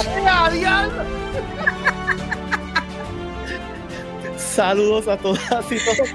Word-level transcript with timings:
Saludos 4.36 5.08
a 5.08 5.16
todas 5.18 5.70
y 5.70 5.76
todos. 5.84 6.08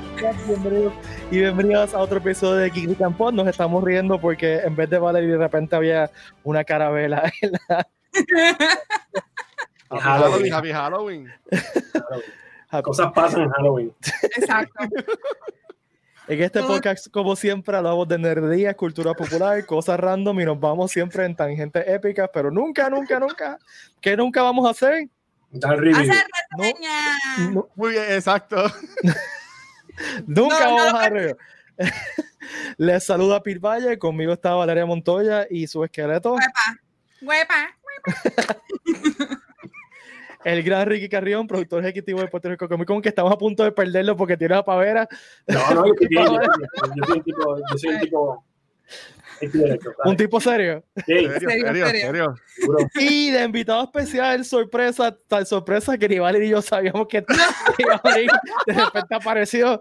Bienvenidos 0.47 0.93
y 1.29 1.37
bienvenidos 1.37 1.93
a 1.93 1.99
otro 1.99 2.17
episodio 2.17 2.55
de 2.55 2.71
Kiki 2.71 2.95
Campos. 2.95 3.31
Nos 3.33 3.47
estamos 3.47 3.83
riendo 3.83 4.19
porque 4.19 4.55
en 4.57 4.75
vez 4.75 4.89
de 4.89 4.97
Valerie 4.97 5.33
de 5.33 5.37
repente 5.37 5.75
había 5.75 6.09
una 6.43 6.63
carabela 6.63 7.31
en 7.41 7.51
la. 7.67 7.87
Halloween, 9.91 10.51
happy 10.53 10.71
Halloween. 10.71 11.31
Cosas 12.83 13.11
pasan 13.13 13.41
en 13.41 13.51
Halloween. 13.51 13.93
Exacto. 14.23 14.73
En 16.27 16.41
este 16.41 16.63
podcast, 16.63 17.07
como 17.11 17.35
siempre, 17.35 17.77
hablamos 17.77 18.07
de 18.07 18.17
nerdía, 18.17 18.73
cultura 18.75 19.13
popular, 19.13 19.63
cosas 19.65 19.99
random 19.99 20.39
y 20.39 20.45
nos 20.45 20.59
vamos 20.59 20.91
siempre 20.91 21.23
en 21.23 21.35
tangentes 21.35 21.87
épicas, 21.87 22.29
pero 22.33 22.49
nunca, 22.49 22.89
nunca, 22.89 23.19
nunca. 23.19 23.59
¿Qué 24.01 24.17
nunca 24.17 24.41
vamos 24.41 24.65
a 24.65 24.71
hacer? 24.71 25.07
Dar 25.51 25.77
review. 25.79 26.01
Hacer 26.01 26.25
No, 26.57 26.63
reseña. 26.63 27.51
no, 27.51 27.69
Muy 27.75 27.91
bien, 27.91 28.05
exacto. 28.11 28.55
nunca 30.25 30.65
No, 30.65 30.75
vamos 30.75 30.93
no, 30.93 30.99
a 30.99 31.09
reír. 31.09 31.37
Les 32.77 33.03
saluda 33.03 33.43
Pete 33.43 33.59
Valle, 33.59 33.99
conmigo 33.99 34.33
está 34.33 34.53
Valeria 34.55 34.85
Montoya 34.85 35.45
y 35.49 35.67
su 35.67 35.83
esqueleto, 35.83 36.33
Huepa. 36.33 36.79
Huepa. 37.21 37.77
el 40.45 40.63
gran 40.63 40.87
Ricky 40.87 41.09
Carrión, 41.09 41.47
productor 41.47 41.83
ejecutivo 41.83 42.21
de 42.21 42.27
Puerto 42.27 42.49
Rico 42.49 42.69
Comic 42.69 42.87
Con, 42.87 43.01
que 43.01 43.09
estamos 43.09 43.33
a 43.33 43.37
punto 43.37 43.63
de 43.63 43.71
perderlo 43.73 44.15
porque 44.15 44.37
tiene 44.37 44.55
la 44.55 44.63
pavera. 44.63 45.07
No, 45.47 45.59
no, 45.73 45.85
yo, 45.87 45.93
soy- 45.97 46.07
yo, 46.09 46.21
yo, 46.25 46.39
yo 46.95 47.03
soy 47.05 47.17
un 47.17 47.23
tipo, 47.23 47.57
yo 47.57 47.77
soy 47.77 47.89
un 47.95 47.99
tipo, 47.99 48.45
directo. 49.51 49.91
Un 50.05 50.15
tipo 50.17 50.39
serio. 50.39 50.83
Sí, 50.97 51.03
Serio, 51.05 51.49
serio, 51.49 51.87
serio. 51.87 52.35
Y 52.99 53.31
de 53.31 53.43
invitado 53.43 53.83
especial, 53.83 54.45
sorpresa, 54.45 55.17
tal 55.27 55.45
sorpresa 55.45 55.97
que 55.97 56.07
ni 56.07 56.19
Valerie 56.19 56.47
y 56.47 56.51
yo 56.51 56.61
sabíamos 56.61 57.07
que 57.07 57.25
iba 57.79 57.95
a 57.95 58.13
venir. 58.13 58.29
De 58.67 58.73
repente 58.73 59.15
apareció 59.15 59.79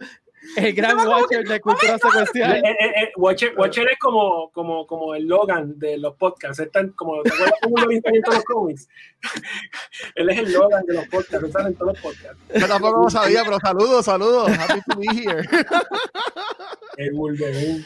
el 0.57 0.73
gran 0.75 0.97
Watcher 1.07 1.45
de 1.47 1.61
Cultura 1.61 1.95
Eh, 1.95 1.99
Secuencial. 2.03 2.57
eh, 2.65 2.77
eh, 2.81 3.13
Watcher, 3.17 3.55
Watcher 3.57 3.89
es 3.91 3.99
como, 3.99 4.51
como, 4.53 4.87
como 4.87 5.15
el 5.15 5.27
Logan 5.27 5.79
de 5.79 5.99
los 5.99 6.15
podcasts. 6.17 6.59
Es 6.61 6.71
tan, 6.71 6.91
como, 6.91 7.23
¿te 7.23 7.31
acuerdas 7.33 7.55
cómo 7.63 7.77
lo 7.79 7.89
viste 7.89 8.09
en 8.11 8.23
todos 8.23 8.37
los 8.37 8.45
cómics? 8.45 8.89
Él 10.15 10.31
es 10.31 10.39
el 10.39 10.53
Logan 10.53 10.85
de 10.87 10.95
los 10.95 11.07
podcasts. 11.09 11.53
Sale 11.53 11.69
en 11.69 11.75
todos 11.75 11.93
los 11.95 12.03
podcasts. 12.03 12.39
Yo 12.55 12.69
tampoco 12.69 13.03
lo 13.05 13.11
sabía, 13.11 13.43
pero 13.45 13.59
saludos, 13.61 14.05
saludos. 14.05 14.51
Happy 14.51 14.81
to 14.89 14.99
be 14.99 15.07
here. 15.23 15.43
El 16.97 17.13
Wolverine. 17.15 17.85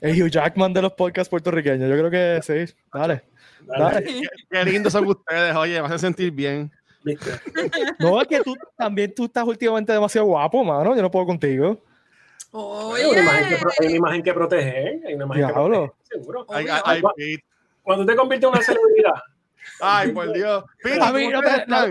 El 0.00 0.22
Hugh 0.22 0.28
Jackman 0.30 0.72
de 0.74 0.82
los 0.82 0.92
podcasts 0.92 1.30
puertorriqueños. 1.30 1.88
Yo 1.88 1.96
creo 1.96 2.10
que 2.10 2.40
sí. 2.42 2.74
Dale. 2.92 3.22
Dale. 3.66 4.04
Qué, 4.04 4.22
qué 4.50 4.64
lindos 4.64 4.92
son 4.92 5.06
ustedes, 5.06 5.54
oye, 5.56 5.80
me 5.80 5.86
hacen 5.86 5.98
sentir 5.98 6.30
bien. 6.30 6.70
¿Viste? 7.06 7.30
No, 8.00 8.20
es 8.20 8.28
que 8.28 8.40
tú 8.40 8.54
también 8.76 9.14
tú 9.14 9.24
estás 9.26 9.44
últimamente 9.44 9.92
demasiado 9.92 10.26
guapo, 10.26 10.62
mano. 10.64 10.94
Yo 10.96 11.00
no 11.02 11.10
puedo 11.10 11.24
contigo. 11.24 11.78
Oye. 12.50 13.04
Hay 13.04 13.10
una 13.10 13.20
imagen 13.22 13.48
que, 13.48 13.56
pro- 13.56 13.70
hay 13.80 13.86
una 13.86 13.96
imagen 13.96 14.22
que 14.22 14.34
proteger. 14.34 15.00
Hay 15.06 15.14
una 15.14 15.24
imagen 15.24 15.46
que 15.46 15.52
Diablo. 15.52 15.86
proteger, 15.86 15.92
seguro. 16.10 16.46
Ay, 16.50 16.66
ay, 16.84 17.02
ay. 17.18 17.38
Cuando 17.82 18.04
te 18.04 18.16
conviertes 18.16 18.48
en 18.48 18.54
una 18.54 18.62
celebridad, 18.62 19.14
Ay, 19.80 20.12
por 20.12 20.32
Dios. 20.32 20.64
A 21.02 21.12
mí, 21.12 21.24
¿cómo 21.26 21.42
no 21.42 21.42
la, 21.42 21.64
la 21.66 21.86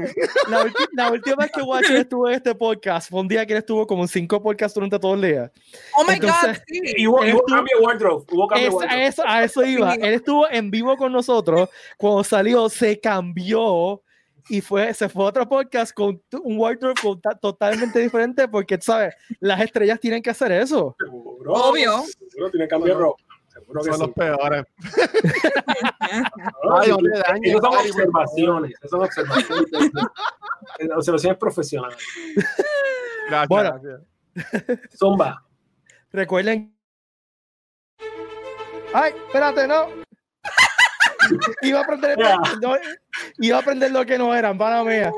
ulti- 0.64 0.88
la 0.94 1.12
última 1.12 1.36
vez 1.36 1.52
que 1.52 1.62
Watcher 1.62 1.98
estuvo 1.98 2.28
en 2.30 2.36
este 2.36 2.56
podcast 2.56 3.10
fue 3.10 3.20
un 3.20 3.28
día 3.28 3.46
que 3.46 3.52
él 3.54 3.60
estuvo 3.60 3.86
como 3.86 4.04
en 4.04 4.08
cinco 4.08 4.42
podcasts 4.42 4.74
durante 4.74 4.98
todo 4.98 5.14
el 5.16 5.22
día. 5.22 5.52
Oh 5.98 6.04
my 6.04 6.18
God. 6.18 6.24
Entonces- 6.24 6.64
Sí. 6.68 6.82
y 6.98 7.06
hubo, 7.08 7.18
hubo 7.22 7.44
cambio 7.44 7.78
de 7.78 7.86
wardrobe. 7.86 8.26
Hubo 8.32 8.48
cambio 8.48 8.68
Es- 8.70 8.74
a, 8.74 8.78
wardrobe. 8.78 9.06
eso, 9.08 9.24
a 9.28 9.44
eso 9.44 9.66
iba. 9.66 9.94
Él 9.96 10.14
estuvo 10.14 10.50
en 10.50 10.72
vivo 10.72 10.96
con 10.98 11.12
nosotros. 11.12 11.70
Cuando 11.98 12.24
salió, 12.24 12.70
se 12.70 13.00
cambió 13.00 14.02
y 14.48 14.62
fue, 14.62 14.94
se 14.94 15.10
fue 15.10 15.26
a 15.26 15.28
otro 15.30 15.48
podcast 15.48 15.94
con 15.94 16.22
un 16.44 16.60
wardrobe 16.60 16.94
totalmente 17.42 18.00
diferente 18.00 18.48
porque, 18.48 18.78
tú 18.78 18.86
¿sabes? 18.86 19.16
Las 19.40 19.62
estrellas 19.62 20.00
tienen 20.00 20.22
que 20.22 20.30
hacer 20.30 20.52
eso. 20.52 20.96
Seguro. 21.04 21.54
Obvio. 21.54 22.04
Seguro 22.30 22.52
tiene 22.52 22.68
cambio 22.68 22.94
de 22.94 23.00
ropa. 23.02 23.24
Seguro 23.48 23.82
que 23.82 23.90
Son 23.90 24.00
sí. 24.00 24.06
los 24.06 24.12
peores. 24.14 24.66
Ay, 26.02 26.86
sí, 26.86 26.92
no 26.92 26.98
le 27.02 27.20
dañes, 27.20 27.52
Esas 27.52 27.62
son 27.62 27.74
observaciones. 27.74 28.72
Esas 28.72 28.90
son 28.92 29.04
observaciones. 29.04 29.72
Observaciones 30.96 31.38
profesionales. 31.38 31.98
Gracias, 33.30 33.48
Bueno. 33.50 33.80
gracias. 33.82 34.80
Zumba. 34.98 35.44
Recuerden. 36.12 36.76
Ay, 38.94 39.14
espérate, 39.28 39.68
no. 39.68 40.05
Iba 41.62 41.80
a 41.80 41.84
aprender, 41.84 42.18
no, 42.62 42.76
iba 43.40 43.58
a 43.58 43.60
aprender 43.62 43.92
lo 43.92 44.06
que 44.06 44.18
no 44.18 44.34
eran, 44.36 44.58
para 44.58 44.84
mía. 44.84 45.12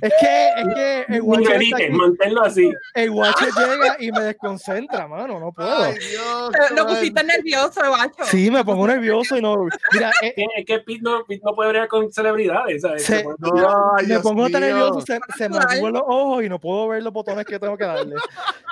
Es 0.00 0.12
que, 0.20 0.48
es 0.56 0.74
que 0.74 1.04
el 1.16 1.22
Watcher, 1.22 1.56
aquí, 1.56 1.72
manténlo 1.90 2.42
así. 2.42 2.72
el 2.94 3.10
Watcher 3.10 3.48
llega 3.56 3.96
y 3.98 4.12
me 4.12 4.20
desconcentra, 4.22 5.06
mano, 5.06 5.38
no 5.38 5.52
puedo. 5.52 5.84
Ay, 5.84 5.94
Dios. 6.10 6.52
Lo 6.76 6.86
pusiste 6.86 7.22
nervioso, 7.24 7.80
guacho. 7.86 8.24
Sí, 8.24 8.50
me 8.50 8.64
pongo 8.64 8.86
nervioso 8.86 9.36
y 9.36 9.42
no. 9.42 9.66
Mira, 9.92 10.10
eh, 10.22 10.34
Es 10.36 10.46
es 10.58 10.66
que 10.66 10.78
Pete 10.80 11.00
no, 11.02 11.24
Pete 11.24 11.42
no 11.44 11.54
puede 11.54 11.70
bregar 11.70 11.88
con 11.88 12.10
celebridades. 12.12 12.82
¿sabes? 12.82 13.04
Se- 13.04 13.24
No, 13.24 13.94
me 14.06 14.20
pongo 14.20 14.48
tan 14.48 14.60
nervioso, 14.62 15.00
se, 15.00 15.18
se 15.36 15.48
me 15.48 15.56
suben 15.60 15.92
los 15.92 16.02
ojos 16.06 16.44
y 16.44 16.48
no 16.48 16.58
puedo 16.58 16.88
ver 16.88 17.02
los 17.02 17.12
botones 17.12 17.44
que 17.44 17.58
tengo 17.58 17.76
que 17.76 17.84
darle. 17.84 18.16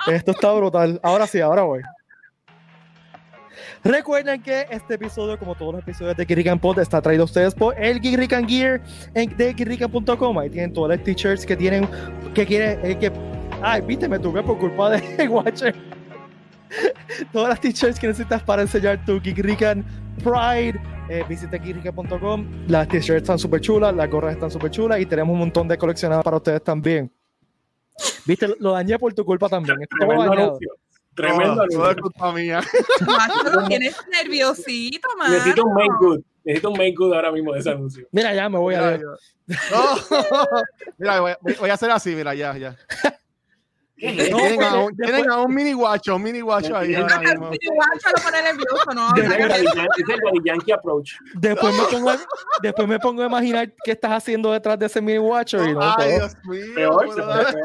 Esto 0.07 0.31
está 0.31 0.51
brutal. 0.53 0.99
Ahora 1.03 1.27
sí, 1.27 1.39
ahora 1.39 1.63
voy. 1.63 1.81
Recuerden 3.83 4.43
que 4.43 4.67
este 4.69 4.93
episodio, 4.93 5.39
como 5.39 5.55
todos 5.55 5.73
los 5.73 5.81
episodios 5.81 6.15
de 6.15 6.25
Geek 6.25 6.59
Pod, 6.59 6.77
está 6.79 7.01
traído 7.01 7.23
a 7.23 7.25
ustedes 7.25 7.55
por 7.55 7.75
el 7.81 7.99
Geek 7.99 8.47
Gear 8.47 8.81
en, 9.15 9.35
de 9.35 9.53
geekrican.com. 9.53 10.37
Ahí 10.37 10.49
tienen 10.51 10.71
todas 10.71 10.97
las 10.97 11.03
t-shirts 11.03 11.45
que 11.45 11.55
tienen, 11.57 11.87
que 12.33 12.45
quieren, 12.45 12.79
eh, 12.83 12.97
que... 12.97 13.11
Ay, 13.63 13.81
viste, 13.81 14.07
me 14.07 14.19
tuve 14.19 14.43
por 14.43 14.59
culpa 14.59 14.91
de 14.91 15.27
Watcher. 15.29 15.75
todas 17.31 17.49
las 17.49 17.59
t-shirts 17.59 17.99
que 17.99 18.07
necesitas 18.07 18.43
para 18.43 18.61
enseñar 18.61 19.03
tu 19.03 19.19
Rican 19.19 19.83
Pride. 20.23 20.79
Eh, 21.09 21.25
visita 21.27 21.57
geekrican.com. 21.57 22.45
Las 22.67 22.87
t-shirts 22.87 23.23
están 23.23 23.39
súper 23.39 23.61
chulas, 23.61 23.95
las 23.95 24.09
gorras 24.09 24.33
están 24.33 24.51
súper 24.51 24.69
chulas 24.69 24.99
y 24.99 25.07
tenemos 25.07 25.33
un 25.33 25.39
montón 25.39 25.67
de 25.67 25.77
coleccionadas 25.77 26.23
para 26.23 26.37
ustedes 26.37 26.63
también. 26.63 27.11
Viste, 28.25 28.47
lo 28.59 28.73
dañé 28.73 28.99
por 28.99 29.11
tu 29.13 29.25
culpa 29.25 29.49
también. 29.49 29.77
Todo 29.99 30.59
Tremendo 31.15 31.63
es 31.65 31.75
anuncio. 31.75 32.01
culpa 32.03 32.31
mía. 32.31 32.61
Macho, 33.05 33.63
tienes 33.67 33.95
nerviosito, 34.11 35.09
man. 35.17 35.31
Necesito 35.31 35.63
un 35.65 35.73
make 35.73 35.89
good. 35.99 36.19
Necesito 36.43 36.69
un 36.71 36.77
make 36.77 36.93
good 36.97 37.13
ahora 37.13 37.31
mismo 37.31 37.53
de 37.53 37.59
ese 37.59 37.69
anuncio. 37.71 38.07
Mira, 38.11 38.33
ya 38.33 38.49
me 38.49 38.57
voy 38.57 38.75
a 38.75 38.77
Mira, 38.79 38.89
ver. 38.91 39.01
yo- 39.01 39.55
No. 39.71 40.17
Mira, 40.97 41.19
voy, 41.19 41.33
voy- 41.59 41.69
a 41.69 41.73
hacer 41.73 41.91
así, 41.91 42.15
mira, 42.15 42.33
ya, 42.33 42.55
ya. 42.57 42.75
¿Qué 43.97 44.07
es 44.09 44.31
No, 44.31 44.37
tienen, 44.37 44.63
a 44.63 44.75
un, 44.79 44.95
después- 44.95 45.11
tienen 45.11 45.29
a 45.29 45.37
un 45.41 45.53
mini 45.53 45.73
guacho, 45.73 46.15
un 46.15 46.23
mini 46.23 46.41
guacho 46.41 46.75
ahí 46.75 46.95
ahora 46.95 47.19
mismo. 47.19 47.47
Guacho 47.49 48.09
lo 48.17 48.23
pone 48.23 48.41
nervioso, 48.41 48.91
¿no? 48.95 49.09
Es 49.15 49.29
el 50.33 50.43
Yankee 50.43 50.71
approach. 50.71 51.11
Después 51.35 51.75
me, 51.75 51.83
pongo 51.83 52.09
a, 52.09 52.17
después 52.63 52.87
me 52.87 52.97
pongo 52.99 53.21
a 53.21 53.25
imaginar 53.27 53.71
qué 53.83 53.91
estás 53.91 54.11
haciendo 54.13 54.51
detrás 54.53 54.79
de 54.79 54.87
ese 54.87 55.01
mini 55.01 55.19
watcher 55.19 55.67
y 55.69 55.73
no 55.73 55.81
Ay, 55.83 55.93
puedo. 55.97 56.09
Dios 56.17 56.35
mío. 56.45 56.73
Peor, 56.73 57.15
peor. 57.15 57.55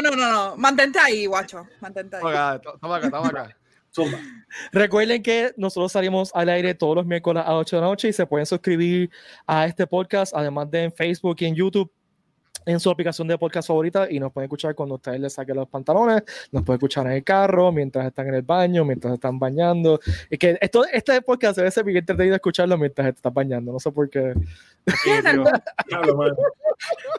No, 0.00 0.10
no, 0.10 0.16
no, 0.16 0.32
no. 0.32 0.56
Mantente 0.56 0.98
ahí, 0.98 1.26
guacho. 1.26 1.66
Mantente 1.80 2.16
ahí. 2.16 2.22
Toma 2.22 2.52
acá, 2.52 2.62
toma 2.80 2.96
acá, 2.96 3.10
toma 3.10 3.28
acá. 3.28 3.56
Zumba. 3.94 4.18
Recuerden 4.72 5.22
que 5.22 5.52
nosotros 5.58 5.92
salimos 5.92 6.30
al 6.34 6.48
aire 6.48 6.74
todos 6.74 6.96
los 6.96 7.04
miércoles 7.04 7.42
a 7.46 7.54
8 7.54 7.76
de 7.76 7.82
la 7.82 7.88
noche 7.88 8.08
y 8.08 8.12
se 8.14 8.26
pueden 8.26 8.46
suscribir 8.46 9.10
a 9.46 9.66
este 9.66 9.86
podcast, 9.86 10.32
además 10.34 10.70
de 10.70 10.84
en 10.84 10.92
Facebook 10.92 11.36
y 11.40 11.44
en 11.44 11.54
YouTube. 11.54 11.92
En 12.66 12.78
su 12.80 12.90
aplicación 12.90 13.28
de 13.28 13.38
podcast 13.38 13.68
favorita 13.68 14.06
y 14.10 14.20
nos 14.20 14.32
pueden 14.32 14.46
escuchar 14.46 14.74
cuando 14.74 14.96
ustedes 14.96 15.20
les 15.20 15.32
saquen 15.32 15.56
los 15.56 15.68
pantalones, 15.68 16.22
nos 16.50 16.62
pueden 16.62 16.76
escuchar 16.78 17.06
en 17.06 17.12
el 17.12 17.24
carro, 17.24 17.72
mientras 17.72 18.06
están 18.06 18.28
en 18.28 18.34
el 18.34 18.42
baño, 18.42 18.84
mientras 18.84 19.14
están 19.14 19.38
bañando. 19.38 20.00
Es 20.30 20.38
que 20.38 20.56
esto, 20.60 20.84
este 20.92 21.20
podcast 21.22 21.56
debe 21.56 21.70
ser 21.70 21.84
bien 21.84 21.98
entretenido 21.98 22.34
escucharlo 22.34 22.76
mientras 22.78 23.06
te 23.06 23.16
estás 23.16 23.34
bañando, 23.34 23.72
no 23.72 23.80
sé 23.80 23.90
por 23.90 24.08
qué. 24.10 24.34
Sí. 24.86 25.10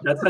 That's 0.04 0.22
a 0.24 0.30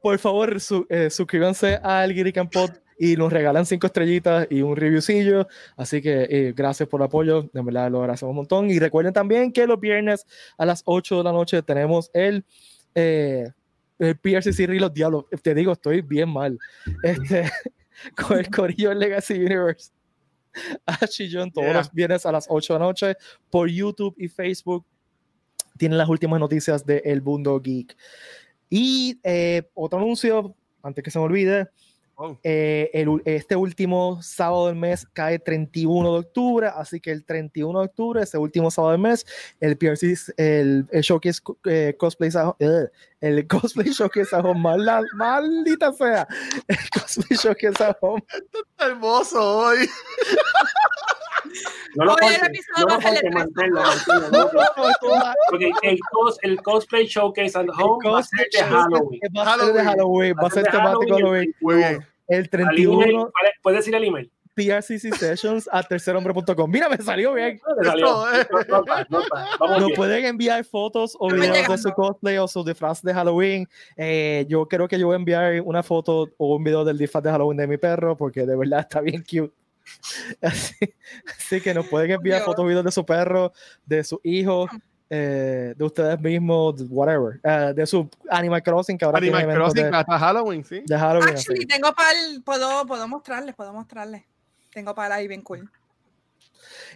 por 0.00 0.18
favor, 0.18 0.60
su- 0.60 0.86
eh, 0.88 1.10
suscríbanse 1.10 1.76
al 1.82 2.14
Geek 2.14 2.50
Pod 2.50 2.70
y 2.98 3.16
nos 3.16 3.32
regalan 3.32 3.64
cinco 3.64 3.86
estrellitas 3.86 4.46
y 4.50 4.62
un 4.62 4.76
reviewcillo. 4.76 5.46
Así 5.76 6.02
que 6.02 6.26
eh, 6.28 6.52
gracias 6.54 6.88
por 6.88 7.00
el 7.00 7.06
apoyo, 7.06 7.48
de 7.52 7.62
verdad 7.62 7.90
lo 7.90 8.00
agradecemos 8.00 8.30
un 8.32 8.36
montón. 8.36 8.70
Y 8.70 8.78
recuerden 8.78 9.12
también 9.12 9.52
que 9.52 9.66
los 9.66 9.78
viernes 9.78 10.26
a 10.56 10.66
las 10.66 10.82
8 10.84 11.18
de 11.18 11.24
la 11.24 11.32
noche 11.32 11.62
tenemos 11.62 12.10
el, 12.12 12.44
eh, 12.94 13.50
el 13.98 14.16
PRCC 14.16 14.66
Reload 14.66 14.92
Diablo. 14.92 15.28
Te 15.42 15.54
digo, 15.54 15.72
estoy 15.72 16.02
bien 16.02 16.28
mal. 16.28 16.58
Este, 17.02 17.50
con 18.16 18.38
el 18.38 18.50
Corillo 18.50 18.92
Legacy 18.94 19.34
Universe. 19.34 19.92
Y 21.18 21.32
John 21.32 21.52
todos 21.52 21.66
Yeah. 21.66 21.76
los 21.76 21.92
viernes 21.92 22.26
a 22.26 22.32
las 22.32 22.46
8 22.48 22.72
de 22.72 22.78
la 22.78 22.84
noche 22.86 23.16
por 23.50 23.68
YouTube 23.68 24.14
y 24.18 24.28
Facebook. 24.28 24.84
Tienen 25.76 25.98
las 25.98 26.08
últimas 26.08 26.40
noticias 26.40 26.84
de 26.84 26.98
El 27.04 27.22
Mundo 27.22 27.60
Geek. 27.60 27.96
Y 28.68 29.20
eh, 29.22 29.62
otro 29.74 30.00
anuncio, 30.00 30.56
antes 30.82 31.04
que 31.04 31.10
se 31.10 31.18
me 31.18 31.24
olvide, 31.26 31.68
Oh. 32.20 32.36
eh, 32.42 32.90
el 32.94 33.22
este 33.26 33.54
último 33.54 34.20
sábado 34.22 34.66
del 34.66 34.74
mes 34.74 35.06
cae 35.12 35.38
31 35.38 36.14
de 36.14 36.18
octubre, 36.18 36.66
así 36.66 36.98
que 37.00 37.12
el 37.12 37.24
31 37.24 37.78
de 37.78 37.84
octubre, 37.86 38.20
ese 38.20 38.38
último 38.38 38.72
sábado 38.72 38.90
del 38.90 39.00
mes, 39.02 39.24
el 39.60 39.78
PRC, 39.78 40.32
el, 40.36 40.84
el 40.90 41.02
showcase 41.02 41.40
eh, 41.66 41.94
cosplay, 41.96 42.30
eh, 42.58 42.86
el 43.20 43.46
cosplay 43.46 43.90
showcase 43.90 44.34
a 44.34 44.40
home, 44.40 44.58
mala- 44.60 45.04
maldita 45.14 45.92
sea, 45.92 46.26
el 46.66 46.76
cosplay 46.92 47.38
showcase 47.38 47.84
a 47.84 47.96
home, 48.00 48.24
Hermoso 48.78 49.58
hoy. 49.58 49.88
No 51.94 52.04
lo 52.04 52.16
el 52.18 52.28
el, 55.82 55.98
cos, 56.10 56.38
el 56.42 56.62
cosplay 56.62 57.06
showcase 57.06 57.56
at 57.56 57.64
el 57.64 57.70
home 57.70 58.10
va 58.10 58.18
a 58.18 58.22
ser 58.22 58.46
cosplay 58.52 58.62
de 58.62 58.68
Halloween. 58.68 59.20
va 59.36 59.42
a 59.42 59.58
ser 59.58 59.72
de 59.72 59.82
Halloween, 59.84 60.34
va 60.42 60.46
a 60.46 60.50
ser 60.50 60.64
temático 60.64 61.14
Halloween 61.14 61.18
Halloween, 61.22 61.54
Muy 61.60 61.74
bien. 61.76 62.06
El 62.28 62.42
Al 62.42 62.50
31 62.50 63.02
email, 63.02 63.16
vale, 63.16 63.52
¿Puedes 63.62 63.80
decir 63.80 63.94
el 63.94 64.04
email? 64.04 64.30
PRCC 64.58 65.14
Sessions 65.14 65.68
a 65.70 65.82
tercerhombre.com. 65.84 66.68
Mira, 66.68 66.88
me 66.88 66.96
salió 66.96 67.32
bien. 67.34 67.60
Salió. 67.82 68.28
Esto, 68.32 68.60
eh. 68.60 68.66
Vamos 69.60 69.80
Nos 69.80 69.92
pueden 69.92 70.24
enviar 70.24 70.64
fotos 70.64 71.16
o 71.20 71.30
videos 71.30 71.68
de 71.68 71.78
su 71.78 71.92
cosplay 71.92 72.38
o 72.38 72.48
su 72.48 72.64
disfraz 72.64 73.00
de 73.02 73.14
Halloween. 73.14 73.68
Eh, 73.96 74.44
yo 74.48 74.66
creo 74.66 74.88
que 74.88 74.98
yo 74.98 75.06
voy 75.06 75.14
a 75.14 75.18
enviar 75.18 75.60
una 75.60 75.84
foto 75.84 76.28
o 76.36 76.56
un 76.56 76.64
video 76.64 76.84
del 76.84 76.98
disfraz 76.98 77.22
de 77.22 77.30
Halloween 77.30 77.58
de 77.58 77.66
mi 77.68 77.76
perro 77.76 78.16
porque 78.16 78.44
de 78.44 78.56
verdad 78.56 78.80
está 78.80 79.00
bien 79.00 79.22
cute. 79.22 79.52
Así, 80.42 80.76
así 81.24 81.62
que 81.62 81.72
nos 81.72 81.86
pueden 81.86 82.10
enviar 82.10 82.40
Dios. 82.40 82.44
fotos 82.44 82.62
o 82.62 82.68
videos 82.68 82.84
de 82.84 82.92
su 82.92 83.06
perro, 83.06 83.54
de 83.86 84.04
su 84.04 84.20
hijo, 84.22 84.68
eh, 85.10 85.74
de 85.76 85.84
ustedes 85.84 86.20
mismos, 86.20 86.84
whatever, 86.88 87.40
eh, 87.42 87.72
de 87.74 87.86
su 87.86 88.08
Animal 88.30 88.62
Crossing 88.62 88.98
que 88.98 89.04
ahora 89.04 89.20
tiene 89.20 89.36
Animal 89.36 89.56
eventos 89.56 89.74
Crossing 89.74 89.90
de, 89.90 89.96
hasta 89.96 90.18
Halloween, 90.18 90.64
sí. 90.64 90.82
de 90.86 90.98
Halloween. 90.98 91.34
así. 91.34 91.52
Actually, 91.52 91.66
tengo 91.66 91.92
para 91.94 92.18
puedo, 92.44 92.86
puedo 92.86 93.08
mostrarles, 93.08 93.54
puedo 93.54 93.72
mostrarles. 93.72 94.24
Tengo 94.70 94.94
para 94.94 95.16
ahí 95.16 95.26
bien 95.26 95.42
cool. 95.42 95.70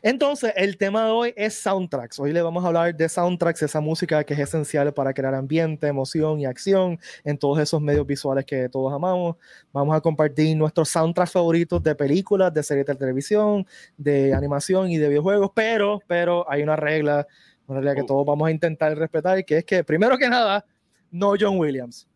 Entonces, 0.03 0.53
el 0.57 0.77
tema 0.79 1.05
de 1.05 1.11
hoy 1.11 1.35
es 1.37 1.55
soundtracks. 1.55 2.19
Hoy 2.19 2.33
le 2.33 2.43
vamos 2.43 2.65
a 2.65 2.67
hablar 2.67 2.95
de 2.95 3.09
soundtracks, 3.09 3.63
esa 3.63 3.81
música 3.81 4.25
que 4.25 4.35
es 4.35 4.41
esencial 4.41 4.93
para 4.93 5.15
crear 5.15 5.35
ambiente, 5.35 5.87
emoción 5.87 6.41
y 6.41 6.47
acción 6.47 6.99
en 7.25 7.39
todos 7.39 7.61
esos 7.61 7.81
medios 7.81 8.07
visuales 8.07 8.45
que 8.45 8.69
todos 8.69 8.93
amamos. 8.93 9.37
Vamos 9.73 9.97
a 9.97 10.01
compartir 10.01 10.57
nuestros 10.57 10.89
soundtracks 10.89 11.33
favoritos 11.33 11.83
de 11.83 11.95
películas, 11.95 12.53
de 12.53 12.63
series 12.63 12.87
de 12.87 12.95
televisión, 12.95 13.67
de 13.97 14.35
animación 14.35 14.91
y 14.91 14.99
de 14.99 15.09
videojuegos, 15.09 15.53
pero, 15.55 16.03
pero 16.07 16.51
hay 16.51 16.63
una 16.63 16.77
regla, 16.77 17.27
una 17.73 17.81
regla 17.81 17.95
que 17.97 18.03
Oh. 18.03 18.07
todos 18.07 18.27
vamos 18.27 18.49
a 18.49 18.51
intentar 18.51 18.97
respetar, 18.97 19.45
que 19.45 19.59
es 19.59 19.65
que, 19.65 19.83
primero 19.85 20.17
que 20.19 20.29
nada, 20.29 20.65
no 21.11 21.35
John 21.39 21.59
Williams. 21.59 22.07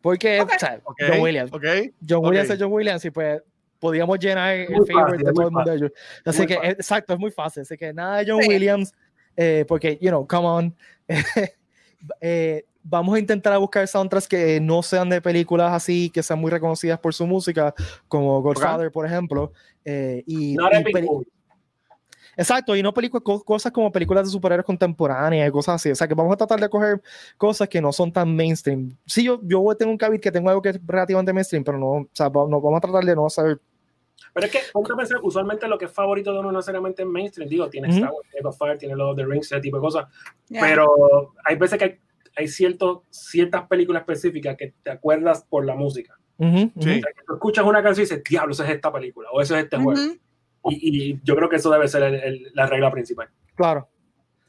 Porque, 0.00 0.40
Ok. 0.40 0.50
o 0.54 0.58
sea, 0.58 0.80
Ok, 0.84 0.96
John 1.08 1.20
Williams. 1.20 1.52
ok. 1.52 1.64
John 2.08 2.24
Williams 2.24 2.50
es 2.50 2.58
John 2.60 2.72
Williams 2.72 3.04
y 3.04 3.10
pues 3.10 3.42
podíamos 3.78 4.18
llenar 4.18 4.54
el 4.54 4.70
Muy 4.70 4.86
favorite 4.86 5.10
fácil, 5.12 5.26
de 5.26 5.32
todo 5.32 5.46
el 5.48 5.52
mundo 5.52 5.70
de 5.70 5.76
ellos. 5.76 5.90
Así 6.24 6.38
Muy 6.38 6.46
que, 6.46 6.54
fácil. 6.54 6.70
exacto, 6.70 7.12
es 7.14 7.18
muy 7.18 7.30
fácil. 7.30 7.62
Así 7.62 7.76
que 7.76 7.92
nada 7.92 8.18
de 8.18 8.30
John 8.30 8.42
Sí. 8.42 8.48
Williams, 8.48 8.94
eh, 9.36 9.64
porque, 9.68 9.98
you 10.00 10.08
know, 10.10 10.26
come 10.26 10.46
on. 10.46 10.76
Eh, 12.20 12.64
vamos 12.84 13.16
a 13.16 13.18
intentar 13.18 13.52
a 13.52 13.58
buscar 13.58 13.88
soundtracks 13.88 14.28
que 14.28 14.60
no 14.60 14.80
sean 14.82 15.08
de 15.08 15.20
películas 15.20 15.72
así, 15.72 16.08
que 16.10 16.22
sean 16.22 16.38
muy 16.38 16.50
reconocidas 16.52 17.00
por 17.00 17.12
su 17.14 17.26
música, 17.26 17.74
como 18.06 18.40
Godfather, 18.42 18.92
por 18.92 19.06
ejemplo. 19.06 19.52
eh, 19.84 20.22
y, 20.26 20.54
Not 20.54 20.72
y. 20.86 20.92
Exacto, 22.36 22.76
y 22.76 22.82
no 22.82 22.92
películas, 22.92 23.22
co- 23.24 23.42
cosas 23.42 23.72
como 23.72 23.90
películas 23.90 24.24
de 24.24 24.30
superhéroes 24.30 24.66
contemporáneas 24.66 25.48
y 25.48 25.50
cosas 25.50 25.76
así. 25.76 25.90
O 25.90 25.94
sea, 25.94 26.06
que 26.06 26.14
vamos 26.14 26.32
a 26.34 26.36
tratar 26.36 26.60
de 26.60 26.68
coger 26.68 27.00
cosas 27.38 27.68
que 27.68 27.80
no 27.80 27.92
son 27.92 28.12
tan 28.12 28.34
mainstream. 28.36 28.96
Sí, 29.06 29.24
yo, 29.24 29.40
yo 29.42 29.64
tengo 29.78 29.90
un 29.92 29.98
cabit 29.98 30.20
que 30.20 30.30
tengo 30.30 30.50
algo 30.50 30.60
que 30.60 30.70
es 30.70 30.80
relativamente 30.86 31.32
mainstream, 31.32 31.64
pero 31.64 31.78
no, 31.78 31.86
o 31.86 32.08
sea, 32.12 32.26
no, 32.28 32.60
vamos 32.60 32.76
a 32.76 32.80
tratar 32.80 33.04
de 33.04 33.14
no 33.16 33.26
hacer. 33.26 33.58
Pero 34.34 34.46
es 34.46 34.52
que, 34.52 34.58
ponte 34.72 34.92
a 34.92 34.96
pensar, 34.96 35.18
usualmente 35.22 35.66
lo 35.66 35.78
que 35.78 35.86
es 35.86 35.90
favorito 35.92 36.30
de 36.32 36.40
uno 36.40 36.52
no 36.52 36.58
necesariamente 36.58 37.02
es 37.02 37.08
mainstream. 37.08 37.48
Digo, 37.48 37.70
tiene 37.70 37.88
Ujú. 37.88 37.96
Star 37.96 38.10
Wars, 38.12 38.28
tiene 38.30 38.44
Godfather, 38.44 38.78
tiene 38.78 38.96
Lord 38.96 39.10
of 39.12 39.16
the 39.16 39.24
Rings, 39.24 39.46
ese 39.46 39.60
tipo 39.60 39.78
de 39.78 39.80
cosas. 39.80 40.06
Yeah. 40.48 40.60
Pero 40.62 41.32
hay 41.42 41.56
veces 41.56 41.78
que 41.78 41.84
hay, 41.84 41.98
hay 42.36 42.48
ciertos, 42.48 43.00
ciertas 43.08 43.66
películas 43.66 44.02
específicas 44.02 44.56
que 44.58 44.74
te 44.82 44.90
acuerdas 44.90 45.42
por 45.48 45.64
la 45.64 45.74
música. 45.74 46.18
Ujú, 46.36 46.64
ujú. 46.64 46.82
Sí. 46.82 46.90
O 46.90 47.02
sea, 47.02 47.12
que 47.14 47.22
tú 47.26 47.34
escuchas 47.34 47.64
una 47.64 47.82
canción 47.82 48.02
y 48.02 48.08
dices, 48.10 48.22
diablo, 48.28 48.52
esa 48.52 48.64
es 48.64 48.74
esta 48.74 48.92
película 48.92 49.30
o 49.32 49.40
eso 49.40 49.56
es 49.56 49.64
este 49.64 49.78
juego. 49.78 49.98
Y, 50.70 51.12
y 51.12 51.20
yo 51.24 51.36
creo 51.36 51.48
que 51.48 51.56
eso 51.56 51.70
debe 51.70 51.88
ser 51.88 52.02
el- 52.02 52.14
el- 52.14 52.50
la 52.54 52.66
regla 52.66 52.90
principal. 52.90 53.28
Claro. 53.54 53.88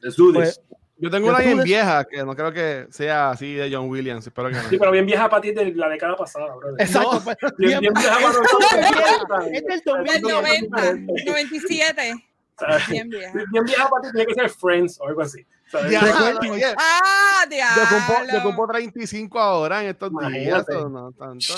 Let's 0.00 0.16
do 0.16 0.26
this. 0.32 0.34
Pues, 0.34 0.60
Yo 1.00 1.10
tengo 1.10 1.28
una 1.28 1.38
bien 1.38 1.62
vieja 1.62 2.04
que 2.04 2.24
no 2.24 2.34
creo 2.34 2.52
que 2.52 2.86
sea 2.90 3.30
así 3.30 3.54
de 3.54 3.72
John 3.72 3.88
Williams. 3.88 4.26
Espero 4.26 4.48
que 4.48 4.56
no. 4.56 4.62
sí, 4.68 4.78
pero 4.78 4.90
bien 4.90 5.06
vieja 5.06 5.28
para 5.30 5.40
ti 5.42 5.52
de 5.52 5.72
la 5.74 5.88
década 5.88 6.16
pasada, 6.16 6.52
brother. 6.56 6.80
Exacto. 6.84 7.12
No. 7.14 7.20
pues, 7.22 7.36
Bien, 7.56 7.78
bien- 7.80 7.92
vieja 7.94 8.14
para 8.16 8.26
nosotros. 8.28 9.46
es 9.52 9.64
del 9.64 9.80
Del 10.04 10.22
2000. 10.22 10.70
90, 10.70 10.94
97. 11.26 12.24
¿sabes? 12.58 12.88
Bien 12.88 13.08
vieja. 13.08 13.32
Bien 13.52 13.64
vieja 13.64 13.88
para 13.88 14.02
ti 14.02 14.08
tiene 14.12 14.26
que 14.26 14.34
ser 14.34 14.50
Friends 14.50 15.00
o 15.00 15.06
algo 15.06 15.22
así. 15.22 15.46
¿sabes? 15.70 15.92
Ya, 15.92 16.00
Recuerda- 16.00 16.40
oye, 16.50 16.64
Ah, 16.76 17.44
yo 17.48 17.82
cumplo, 17.88 18.14
yo 18.18 18.24
diablo. 18.32 18.42
cumplo 18.42 18.66
35 18.74 19.38
ahora 19.38 19.82
en 19.82 19.90
estos 19.90 20.10
días. 20.10 20.22
Imagínate. 20.22 20.74
o 20.74 20.88
no 20.88 21.12
tanto. 21.12 21.54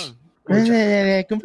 Eh, 0.48 1.26
cum- 1.28 1.40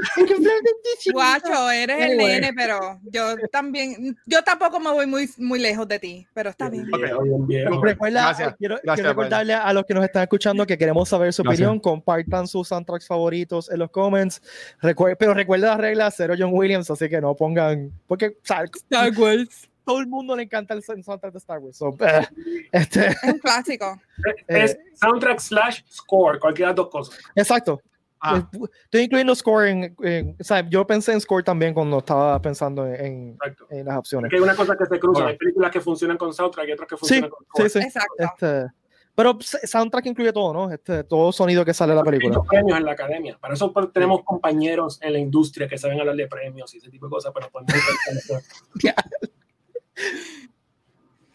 Guacho, 1.14 1.70
eres 1.70 2.02
el 2.02 2.18
nene, 2.18 2.54
pero 2.56 3.00
yo 3.04 3.36
también, 3.52 4.18
yo 4.26 4.44
tampoco 4.44 4.80
me 4.80 4.90
voy 4.92 5.06
muy, 5.06 5.30
muy 5.38 5.60
lejos 5.60 5.88
de 5.88 6.00
ti, 6.00 6.28
pero 6.34 6.50
está 6.50 6.70
bien. 6.70 6.88
Bien 6.90 7.46
viejo. 7.48 7.84
Recuerda, 7.84 8.22
Gracias. 8.28 8.52
eh, 8.52 8.56
quiero, 8.58 8.76
Gracias, 8.76 8.96
quiero 8.96 9.10
recordarle 9.10 9.54
a 9.54 9.72
los 9.74 9.86
que 9.86 9.94
nos 9.94 10.04
están 10.06 10.24
escuchando 10.24 10.66
que 10.66 10.78
queremos 10.78 11.08
saber 11.10 11.34
su 11.34 11.44
Gracias. 11.44 11.60
opinión, 11.68 11.80
compartan 11.80 12.48
sus 12.48 12.68
soundtracks 12.68 13.06
favoritos 13.08 13.70
en 13.70 13.80
los 13.80 13.92
comments, 13.92 14.42
Recuer- 14.82 15.16
pero 15.20 15.34
recuerda 15.34 15.68
la 15.68 15.78
regla 15.78 16.10
cero 16.12 16.34
John 16.38 16.52
Williams, 16.54 16.90
así 16.90 17.08
que 17.10 17.22
no 17.22 17.36
pongan, 17.36 17.92
porque 18.08 18.28
o 18.28 18.34
sea, 18.44 18.64
Star 18.64 19.12
Wars. 19.18 19.70
todo 19.86 20.00
el 20.00 20.08
mundo 20.08 20.36
le 20.36 20.44
encanta 20.44 20.74
el 20.74 20.82
soundtrack 20.82 21.32
de 21.32 21.38
Star 21.38 21.60
Wars, 21.60 21.78
so, 21.78 21.96
eh, 22.00 22.26
este, 22.72 23.08
Es 23.08 23.24
un 23.24 23.40
clásico. 23.40 24.02
Es 24.48 24.78
soundtrack 25.00 25.40
slash 25.40 25.82
score, 25.92 26.40
cualquiera 26.40 26.70
de 26.70 26.72
las 26.72 26.76
dos 26.78 26.90
cosas. 26.90 27.20
exacto. 27.36 27.82
Ah. 28.28 28.50
Estoy 28.86 29.02
incluyendo 29.02 29.36
score 29.36 29.68
en, 29.68 29.96
en- 30.04 30.36
o 30.40 30.44
sea, 30.44 30.68
yo 30.70 30.86
pensé 30.88 31.14
en 31.14 31.22
score 31.22 31.44
también 31.44 31.74
cuando 31.74 32.00
estaba 32.00 32.42
pensando 32.42 32.88
en, 32.88 33.38
en- 33.70 33.86
las 33.86 33.98
opciones. 33.98 34.30
Porque 34.30 34.38
hay 34.38 34.42
una 34.42 34.56
cosa 34.56 34.76
que 34.76 34.86
se 34.86 35.00
cruza. 35.00 35.20
Bueno. 35.20 35.28
Hay 35.30 35.38
películas 35.38 35.72
que 35.72 35.82
funcionan 35.82 36.18
con 36.18 36.34
soundtrack 36.34 36.68
y 36.68 36.72
otras 36.72 36.88
que 36.90 36.96
Sí, 36.96 37.00
funcionan 37.00 37.30
con 37.30 37.40
sí, 37.40 37.48
score. 37.50 37.70
sí. 37.70 37.80
Exacto. 37.80 38.16
Este, 38.18 38.66
pero 39.14 39.38
soundtrack 39.40 40.06
incluye 40.08 40.34
todo, 40.34 40.54
¿no? 40.54 40.72
Este, 40.74 41.04
todo 41.06 41.32
sonido 41.32 41.64
que 41.64 41.74
sale 41.74 41.92
de 41.92 41.96
la 41.96 42.02
Hay 42.02 42.06
película. 42.06 42.38
muchos 42.38 42.50
premios 42.50 42.78
en 42.78 42.86
la 42.86 42.92
academia. 42.92 43.38
Para 43.40 43.54
eso 43.54 43.72
pues, 43.72 43.92
tenemos 43.94 44.24
compañeros 44.26 45.00
en 45.02 45.14
la 45.14 45.20
industria 45.20 45.68
que 45.70 45.78
saben 45.78 46.00
hablar 46.00 46.16
de 46.18 46.28
premios 46.28 46.74
y 46.74 46.80
ese 46.80 46.90
tipo 46.90 47.06
de 47.06 47.12
cosas, 47.12 47.32
pero 47.34 47.50
pues 47.50 47.66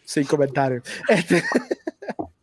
Sin 0.04 0.24
comentarios. 0.24 0.82
Este, 1.08 1.42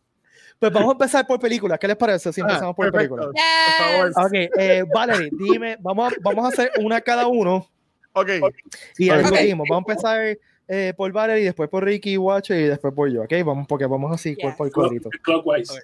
pues 0.58 0.72
vamos 0.72 0.88
a 0.90 0.92
empezar 0.92 1.26
por 1.26 1.38
películas. 1.38 1.78
¿Qué 1.78 1.86
les 1.88 1.96
parece 1.96 2.32
si 2.32 2.40
Ah, 2.40 2.44
empezamos 2.48 2.74
por 2.76 2.90
películas? 2.92 3.26
Yes. 3.34 4.16
Ok, 4.16 4.32
eh, 4.58 4.84
Valerie, 4.92 5.30
dime, 5.32 5.76
vamos 5.80 6.12
a, 6.12 6.16
vamos 6.22 6.44
a 6.44 6.48
hacer 6.48 6.70
una 6.82 7.00
cada 7.00 7.26
uno 7.26 7.68
Ok. 8.12 8.28
y 8.98 9.10
Ok. 9.10 9.18
discutimos. 9.18 9.66
Vamos 9.70 9.88
a 9.88 9.92
empezar 9.92 10.38
eh, 10.70 10.92
por 10.96 11.10
Valerie, 11.12 11.44
después 11.44 11.68
por 11.70 11.84
Ricky 11.84 12.16
Watch 12.18 12.50
y 12.50 12.64
después 12.64 12.92
por 12.92 13.10
yo, 13.10 13.22
¿ok? 13.22 13.32
Vamos, 13.44 13.66
porque 13.66 13.86
vamos 13.86 14.12
así 14.12 14.34
por, 14.36 14.50
Yes. 14.50 14.56
por 14.58 14.70
cuadrito. 14.72 15.08
Clockwise. 15.22 15.80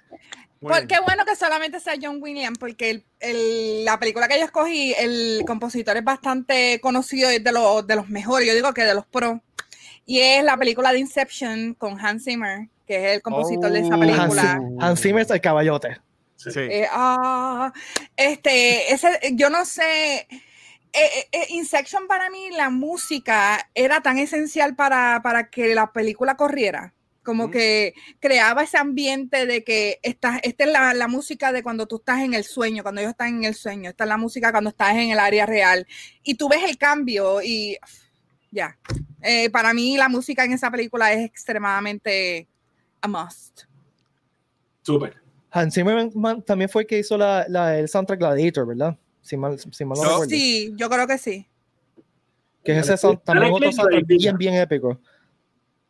Por- 0.60 0.86
qué 0.86 0.96
bueno 1.04 1.24
que 1.26 1.36
solamente 1.36 1.78
sea 1.78 1.94
John 2.00 2.18
Williams, 2.22 2.58
porque 2.58 2.90
el- 2.90 3.04
el- 3.20 3.84
la 3.84 3.98
película 3.98 4.28
que 4.28 4.38
yo 4.38 4.44
escogí, 4.46 4.94
el 4.98 5.42
compositor 5.46 5.96
es 5.98 6.04
bastante 6.04 6.80
conocido, 6.82 7.28
es 7.30 7.44
de 7.44 7.52
los, 7.52 7.86
de 7.86 7.96
los 7.96 8.08
mejores, 8.08 8.48
yo 8.48 8.54
digo 8.54 8.72
que 8.72 8.82
de 8.84 8.94
los 8.94 9.06
pro. 9.06 9.40
Y 10.06 10.20
es 10.20 10.42
la 10.44 10.56
película 10.56 10.92
de 10.92 10.98
Inception 11.00 11.74
con 11.74 11.98
Hans 11.98 12.24
Zimmer, 12.24 12.68
que 12.86 12.96
es 12.96 13.14
el 13.16 13.22
compositor 13.22 13.70
de 13.70 13.80
esa 13.80 13.96
Oh. 13.96 14.00
película. 14.00 14.52
Hans, 14.52 14.64
Hans 14.80 15.00
Zimmer 15.00 15.22
es 15.22 15.30
el 15.30 15.40
caballote. 15.40 15.98
Sí. 16.36 16.50
Eh, 16.56 16.86
ah, 16.90 17.72
este, 18.16 18.92
ese, 18.92 19.08
yo 19.32 19.48
no 19.50 19.64
sé. 19.64 20.26
eh, 20.96 21.26
eh, 21.32 21.46
Inception 21.48 22.06
para 22.06 22.30
mí, 22.30 22.50
la 22.50 22.70
música 22.70 23.68
era 23.74 24.00
tan 24.00 24.18
esencial 24.18 24.76
para, 24.76 25.20
para 25.22 25.48
que 25.50 25.74
la 25.74 25.92
película 25.92 26.36
corriera. 26.36 26.94
Como 27.24 27.44
Ujú. 27.44 27.52
que 27.54 27.94
creaba 28.20 28.62
ese 28.64 28.76
ambiente 28.76 29.46
de 29.46 29.64
que 29.64 29.98
esta, 30.02 30.38
esta 30.42 30.64
es 30.64 30.70
la, 30.70 30.92
la 30.92 31.08
música 31.08 31.52
de 31.52 31.62
cuando 31.62 31.86
tú 31.86 31.96
estás 31.96 32.20
en 32.20 32.34
el 32.34 32.44
sueño, 32.44 32.82
cuando 32.82 33.00
ellos 33.00 33.12
están 33.12 33.28
en 33.38 33.44
el 33.44 33.54
sueño. 33.54 33.88
Esta 33.90 34.04
es 34.04 34.08
la 34.08 34.18
música 34.18 34.52
cuando 34.52 34.68
estás 34.70 34.94
en 34.96 35.10
el 35.10 35.18
área 35.18 35.46
real. 35.46 35.86
Y 36.22 36.34
tú 36.34 36.48
ves 36.50 36.62
el 36.64 36.76
cambio 36.76 37.40
y 37.42 37.78
ya. 38.50 38.76
Eh, 39.22 39.48
para 39.48 39.72
mí, 39.72 39.96
la 39.96 40.10
música 40.10 40.44
en 40.44 40.52
esa 40.52 40.70
película 40.70 41.12
es 41.14 41.24
extremadamente 41.24 42.46
a 43.04 43.08
must. 43.08 43.62
Súper. 44.82 45.14
Hans 45.50 45.74
también 46.44 46.68
fue 46.68 46.82
el 46.82 46.88
que 46.88 46.98
hizo 46.98 47.16
la, 47.16 47.44
la- 47.48 47.78
el 47.78 47.88
soundtrack 47.88 48.18
Gladiator, 48.18 48.66
¿verdad? 48.66 48.96
Si 49.20 49.36
mal, 49.36 49.58
si 49.58 49.84
mal 49.84 49.98
no. 50.02 50.24
Sí, 50.24 50.72
yo 50.76 50.88
creo 50.88 51.06
que 51.06 51.16
sí. 51.18 51.46
Que 52.64 52.72
es 52.72 52.78
ese 52.88 52.96
sound, 52.96 53.22
también 53.22 53.52
otro 53.52 53.70
soundtrack 53.70 54.04
bien, 54.06 54.36
bien 54.36 54.54
épico. 54.54 54.98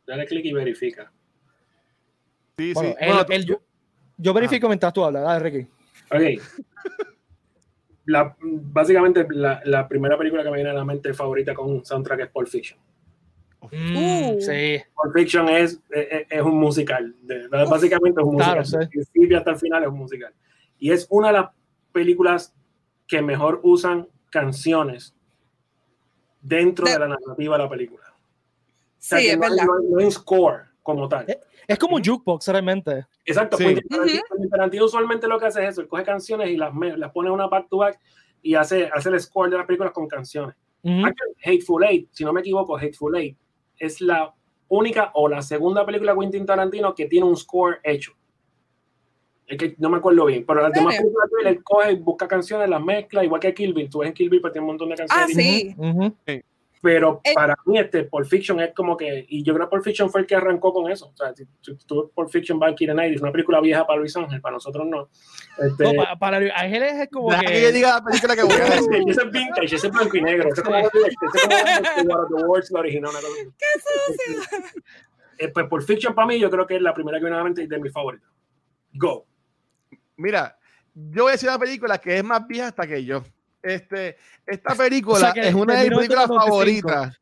Dale 0.06 0.26
clic 0.26 0.44
y 0.44 0.52
verifica. 0.52 1.10
Sí, 2.58 2.72
Bueno, 2.74 2.90
sí. 2.90 2.96
el- 3.00 3.08
Bueno, 3.08 3.26
el- 3.30 3.44
yo, 3.46 3.62
yo 4.18 4.34
verifico 4.34 4.68
mientras 4.68 4.92
tú 4.92 5.04
hablas. 5.04 5.22
Dale, 5.24 5.38
Ricky. 5.50 5.68
Ok. 6.10 6.42
la, 8.06 8.36
básicamente 8.42 9.26
la, 9.30 9.60
la 9.64 9.88
primera 9.88 10.18
película 10.18 10.42
que 10.42 10.50
me 10.50 10.56
viene 10.56 10.70
a 10.70 10.74
la 10.74 10.84
mente 10.84 11.14
favorita 11.14 11.54
con 11.54 11.70
un 11.70 11.84
soundtrack 11.84 12.20
es 12.20 12.28
Pulp 12.28 12.48
Fiction. 12.48 12.78
Mm, 13.72 13.96
Uh. 14.36 14.40
sí. 14.40 14.80
Pulp 14.94 15.14
Fiction 15.14 15.48
es, 15.48 15.80
es, 15.90 16.26
es 16.30 16.42
un 16.42 16.58
musical. 16.58 17.14
de- 17.22 17.48
básicamente 17.48 18.20
es 18.20 18.26
un 18.26 18.34
musical. 18.34 18.52
Claro, 18.54 18.64
sí. 18.64 18.76
Desde 18.76 18.84
el 18.84 18.88
principio 18.90 19.38
hasta 19.38 19.50
el 19.50 19.56
final 19.58 19.82
es 19.82 19.88
un 19.88 19.98
musical. 19.98 20.34
Y 20.78 20.90
es 20.90 21.06
una 21.10 21.28
de 21.28 21.32
las 21.34 21.50
películas 21.92 22.54
que 23.06 23.22
mejor 23.22 23.60
usan 23.62 24.08
canciones 24.30 25.14
dentro 26.40 26.86
De- 26.86 26.92
de 26.92 26.98
la 26.98 27.08
narrativa 27.08 27.56
de 27.56 27.62
la 27.64 27.68
película. 27.70 28.02
O 28.08 28.16
sea, 28.98 29.18
Sí, 29.18 29.28
es 29.28 29.36
no, 29.38 29.44
hay- 29.44 29.50
verdad. 29.50 29.66
no 29.90 29.98
hay- 29.98 30.10
score 30.10 30.64
como 30.82 31.08
tal. 31.08 31.24
Eh, 31.28 31.38
Es 31.66 31.78
como 31.78 31.96
jukebox 31.98 32.46
realmente. 32.48 33.06
Exacto. 33.24 33.56
Sí. 33.56 33.64
Tarantino, 33.64 34.22
Quentin 34.28 34.50
Tarantino 34.50 34.84
usualmente 34.84 35.26
lo 35.26 35.38
que 35.38 35.46
hace 35.46 35.62
es 35.64 35.70
eso. 35.70 35.80
Él 35.80 35.88
coge 35.88 36.02
canciones 36.02 36.50
y 36.50 36.58
las, 36.58 36.72
las 36.98 37.10
pone 37.10 37.30
una 37.30 37.46
back 37.46 37.68
to 37.70 37.78
back 37.78 37.98
y 38.42 38.54
hace, 38.54 38.90
hace 38.92 39.08
el 39.08 39.18
score 39.18 39.48
de 39.50 39.56
las 39.56 39.66
películas 39.66 39.92
con 39.94 40.06
canciones. 40.06 40.54
Ujú. 40.82 41.06
Actually, 41.06 41.34
Hateful 41.42 41.84
Eight, 41.84 42.08
si 42.12 42.22
no 42.24 42.34
me 42.34 42.40
equivoco, 42.40 42.76
Hateful 42.76 43.16
Eight 43.16 43.38
es 43.86 44.00
la 44.00 44.34
única 44.68 45.10
o 45.14 45.28
la 45.28 45.42
segunda 45.42 45.84
película 45.84 46.12
de 46.14 46.20
Quentin 46.20 46.46
Tarantino 46.46 46.94
que 46.94 47.06
tiene 47.06 47.26
un 47.26 47.36
score 47.36 47.78
hecho. 47.82 48.12
Es 49.46 49.58
que 49.58 49.74
no 49.78 49.90
me 49.90 49.98
acuerdo 49.98 50.24
bien, 50.24 50.44
pero 50.46 50.62
las 50.62 50.68
¿En 50.68 50.80
demás 50.80 50.96
películas 50.96 51.30
de 51.30 51.40
él, 51.42 51.56
él 51.56 51.62
coge, 51.62 51.94
busca 51.96 52.26
canciones, 52.26 52.68
las 52.68 52.82
mezcla, 52.82 53.22
igual 53.22 53.40
que 53.40 53.52
Kill 53.52 53.74
Bill. 53.74 53.90
Tú 53.90 53.98
ves 53.98 54.08
en 54.08 54.14
Kill 54.14 54.30
Bill, 54.30 54.40
pues 54.40 54.52
tiene 54.52 54.64
un 54.64 54.68
montón 54.68 54.88
de 54.88 54.94
Ah, 54.94 55.06
canciones. 55.06 55.34
sí. 55.36 55.74
Ujú, 55.76 56.06
ujú. 56.06 56.14
Pero 56.84 57.22
Eh. 57.24 57.32
para 57.34 57.56
mí, 57.64 57.78
este, 57.78 58.04
Pulp 58.04 58.26
Fiction 58.26 58.60
es 58.60 58.74
como 58.74 58.94
que, 58.94 59.24
y 59.26 59.42
yo 59.42 59.54
creo 59.54 59.66
que 59.66 59.70
Pulp 59.70 59.84
Fiction 59.84 60.10
fue 60.10 60.20
el 60.20 60.26
que 60.26 60.34
arrancó 60.36 60.70
con 60.72 60.90
eso. 60.92 61.08
O 61.08 61.16
sea, 61.16 61.34
si, 61.34 61.44
si 61.62 61.74
tú 61.86 62.12
Pulp 62.14 62.28
Fiction 62.30 62.58
by 62.58 62.74
Kira 62.74 62.92
Knight, 62.92 63.14
es 63.14 63.22
una 63.22 63.32
película 63.32 63.58
vieja 63.62 63.86
para 63.86 63.98
Luis 64.00 64.14
Ángel, 64.16 64.40
para 64.42 64.52
nosotros 64.52 64.86
no. 64.86 65.08
Este, 65.58 65.82
No, 65.84 65.94
pa- 66.04 66.18
para 66.18 66.38
Luis 66.40 66.52
Ángeles 66.54 66.92
es 66.96 67.08
como 67.10 67.30
que 67.30 67.46
que. 67.46 67.62
yo 67.62 67.72
diga 67.72 67.94
la 67.94 68.04
película 68.04 68.36
que 68.36 68.42
voy 68.42 68.52
a 68.52 68.64
decir. 68.66 69.02
ese 69.08 69.22
es 69.22 69.30
vintage, 69.32 69.76
ese 69.76 69.86
es 69.86 69.92
blanco 69.92 70.16
y 70.16 70.20
negro. 70.22 70.48
Ese 70.52 70.60
es 70.60 70.66
como, 70.66 72.26
the 72.28 72.44
Worlds, 72.44 72.70
la 72.70 72.80
original. 72.80 73.10
Cosa 73.12 73.90
así. 74.10 74.70
Eh, 75.38 75.48
pues 75.48 75.66
Pulp 75.66 75.82
Fiction 75.84 76.14
para 76.14 76.26
mí, 76.28 76.38
yo 76.38 76.50
creo 76.50 76.66
que 76.66 76.76
es 76.76 76.82
la 76.82 76.92
primera 76.94 77.18
que 77.18 77.24
viene 77.24 77.34
a 77.36 77.38
la 77.38 77.44
mente 77.44 77.62
y 77.62 77.66
de 77.66 77.78
mis 77.78 77.92
favoritas. 77.92 78.28
Go. 78.92 79.26
Mira, 80.16 80.56
yo 80.94 81.22
voy 81.24 81.30
a 81.30 81.32
decir 81.32 81.48
una 81.48 81.58
película 81.58 81.98
que 81.98 82.18
es 82.18 82.24
más 82.24 82.46
vieja 82.46 82.68
hasta 82.68 82.86
que 82.86 83.04
yo. 83.04 83.24
Este, 83.64 84.16
esta 84.46 84.74
película 84.74 85.16
O 85.30 85.32
sea, 85.32 85.42
es 85.42 85.54
una 85.54 85.74
de 85.74 85.80
mis 85.80 85.90
de 85.90 85.96
películas 85.96 86.28
1995. 86.28 86.88
favoritas. 86.88 87.20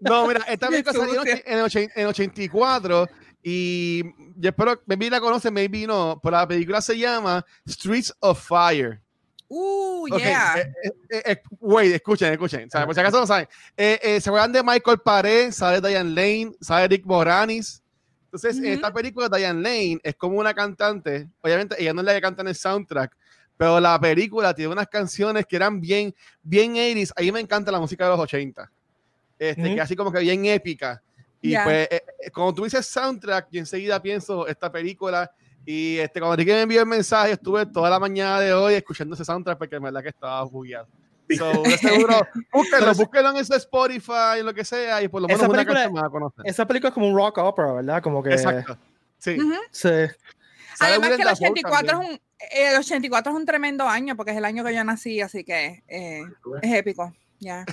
No, 0.00 0.26
mira, 0.28 0.40
esta 0.48 0.68
película 0.68 0.92
salió 0.92 1.26
en, 1.26 1.42
en, 1.46 1.58
ochen- 1.64 1.90
en 1.94 2.06
84 2.06 3.08
y 3.42 4.02
yo 4.36 4.50
espero, 4.50 4.82
maybe 4.86 5.08
la 5.10 5.20
conocen, 5.20 5.54
maybe 5.54 5.86
no, 5.86 6.20
pero 6.22 6.36
la 6.36 6.46
película 6.46 6.80
se 6.82 6.98
llama 6.98 7.44
Streets 7.66 8.12
of 8.20 8.40
Fire. 8.46 9.00
Uh, 9.50 10.06
Ok, 10.12 10.18
yeah. 10.18 10.58
eh, 10.58 10.72
eh, 10.84 10.90
eh, 11.10 11.22
eh, 11.24 11.42
wait, 11.60 11.94
escuchen, 11.94 12.30
escuchen. 12.32 12.66
O 12.66 12.70
sea, 12.70 12.84
por 12.84 12.94
si 12.94 13.00
acaso 13.00 13.18
no 13.20 13.26
saben. 13.26 13.48
Eh, 13.76 13.98
eh, 14.02 14.20
¿Se 14.20 14.28
acuerdan 14.28 14.52
de 14.52 14.62
Michael 14.62 14.98
Paré? 14.98 15.50
Sale 15.52 15.80
Diane 15.80 16.10
Lane, 16.10 16.52
sale 16.60 16.86
Rick 16.88 17.06
Moranis. 17.06 17.82
Entonces, 18.26 18.58
en 18.58 18.64
Ujú. 18.64 18.72
esta 18.74 18.92
película, 18.92 19.28
Diane 19.30 19.62
Lane 19.62 19.98
es 20.02 20.14
como 20.16 20.38
una 20.38 20.52
cantante. 20.52 21.28
Obviamente, 21.40 21.76
ella 21.78 21.94
no 21.94 22.02
es 22.02 22.04
la 22.04 22.14
que 22.14 22.20
canta 22.20 22.42
en 22.42 22.48
el 22.48 22.54
soundtrack, 22.56 23.16
pero 23.58 23.78
la 23.80 24.00
película 24.00 24.54
tiene 24.54 24.72
unas 24.72 24.86
canciones 24.88 25.44
que 25.44 25.56
eran 25.56 25.78
bien, 25.80 26.14
bien 26.42 26.74
80s. 26.76 27.12
A 27.14 27.20
mí 27.20 27.30
me 27.32 27.40
encanta 27.40 27.70
la 27.70 27.80
música 27.80 28.04
de 28.04 28.10
los 28.12 28.20
80. 28.20 28.70
Este, 29.38 29.62
Ujú. 29.62 29.74
que 29.74 29.80
así 29.82 29.94
como 29.94 30.10
que 30.10 30.20
bien 30.20 30.46
épica. 30.46 31.02
Y 31.42 31.50
Ya. 31.50 31.64
pues, 31.64 31.88
eh, 31.90 32.02
eh, 32.24 32.30
cuando 32.30 32.54
tú 32.54 32.64
dices 32.64 32.86
soundtrack, 32.86 33.48
yo 33.50 33.60
enseguida 33.60 34.00
pienso 34.00 34.46
esta 34.46 34.72
película. 34.72 35.30
Y 35.66 35.98
este, 35.98 36.18
cuando 36.20 36.36
Ricky 36.36 36.50
me 36.52 36.62
envió 36.62 36.80
el 36.80 36.86
mensaje, 36.86 37.32
estuve 37.32 37.66
toda 37.66 37.90
la 37.90 37.98
mañana 37.98 38.40
de 38.40 38.54
hoy 38.54 38.74
escuchando 38.74 39.14
ese 39.14 39.24
soundtrack 39.24 39.58
porque 39.58 39.76
en 39.76 39.82
verdad 39.82 40.02
que 40.02 40.08
estaba 40.08 40.42
bugueado. 40.44 40.88
So, 41.36 41.52
seguro, 42.08 42.26
búsquenlo, 42.50 42.94
búsquenlo 42.94 43.30
en 43.32 43.36
ese 43.36 43.56
Spotify, 43.56 44.38
en 44.38 44.46
lo 44.46 44.54
que 44.54 44.64
sea, 44.64 45.02
y 45.02 45.08
por 45.08 45.20
lo 45.20 45.28
menos 45.28 45.42
Esa 45.42 45.50
una 45.50 45.58
película- 45.58 45.82
canción 45.84 46.10
conocer. 46.10 46.44
Esa 46.46 46.66
película 46.66 46.88
es 46.88 46.94
como 46.94 47.08
un 47.08 47.14
rock 47.16 47.36
opera, 47.38 47.72
¿verdad? 47.74 48.02
Como 48.02 48.22
que. 48.22 48.30
Exacto. 48.30 48.78
Sí. 49.18 49.36
Ujú. 49.38 49.52
Sí. 49.70 49.88
Además 50.80 51.08
que 51.10 51.14
el 51.22 51.28
Dafoe 51.28 51.50
84, 51.50 52.00
es 52.02 52.08
un, 52.08 52.20
el 52.52 52.76
84 52.78 53.32
es 53.32 53.38
un 53.38 53.46
tremendo 53.46 53.88
año 53.88 54.16
porque 54.16 54.30
es 54.32 54.36
el 54.36 54.44
año 54.44 54.64
que 54.64 54.74
yo 54.74 54.84
nací, 54.84 55.20
así 55.20 55.44
que 55.44 55.82
eh, 55.88 56.22
es 56.62 56.72
épico. 56.74 57.12
Ya. 57.40 57.64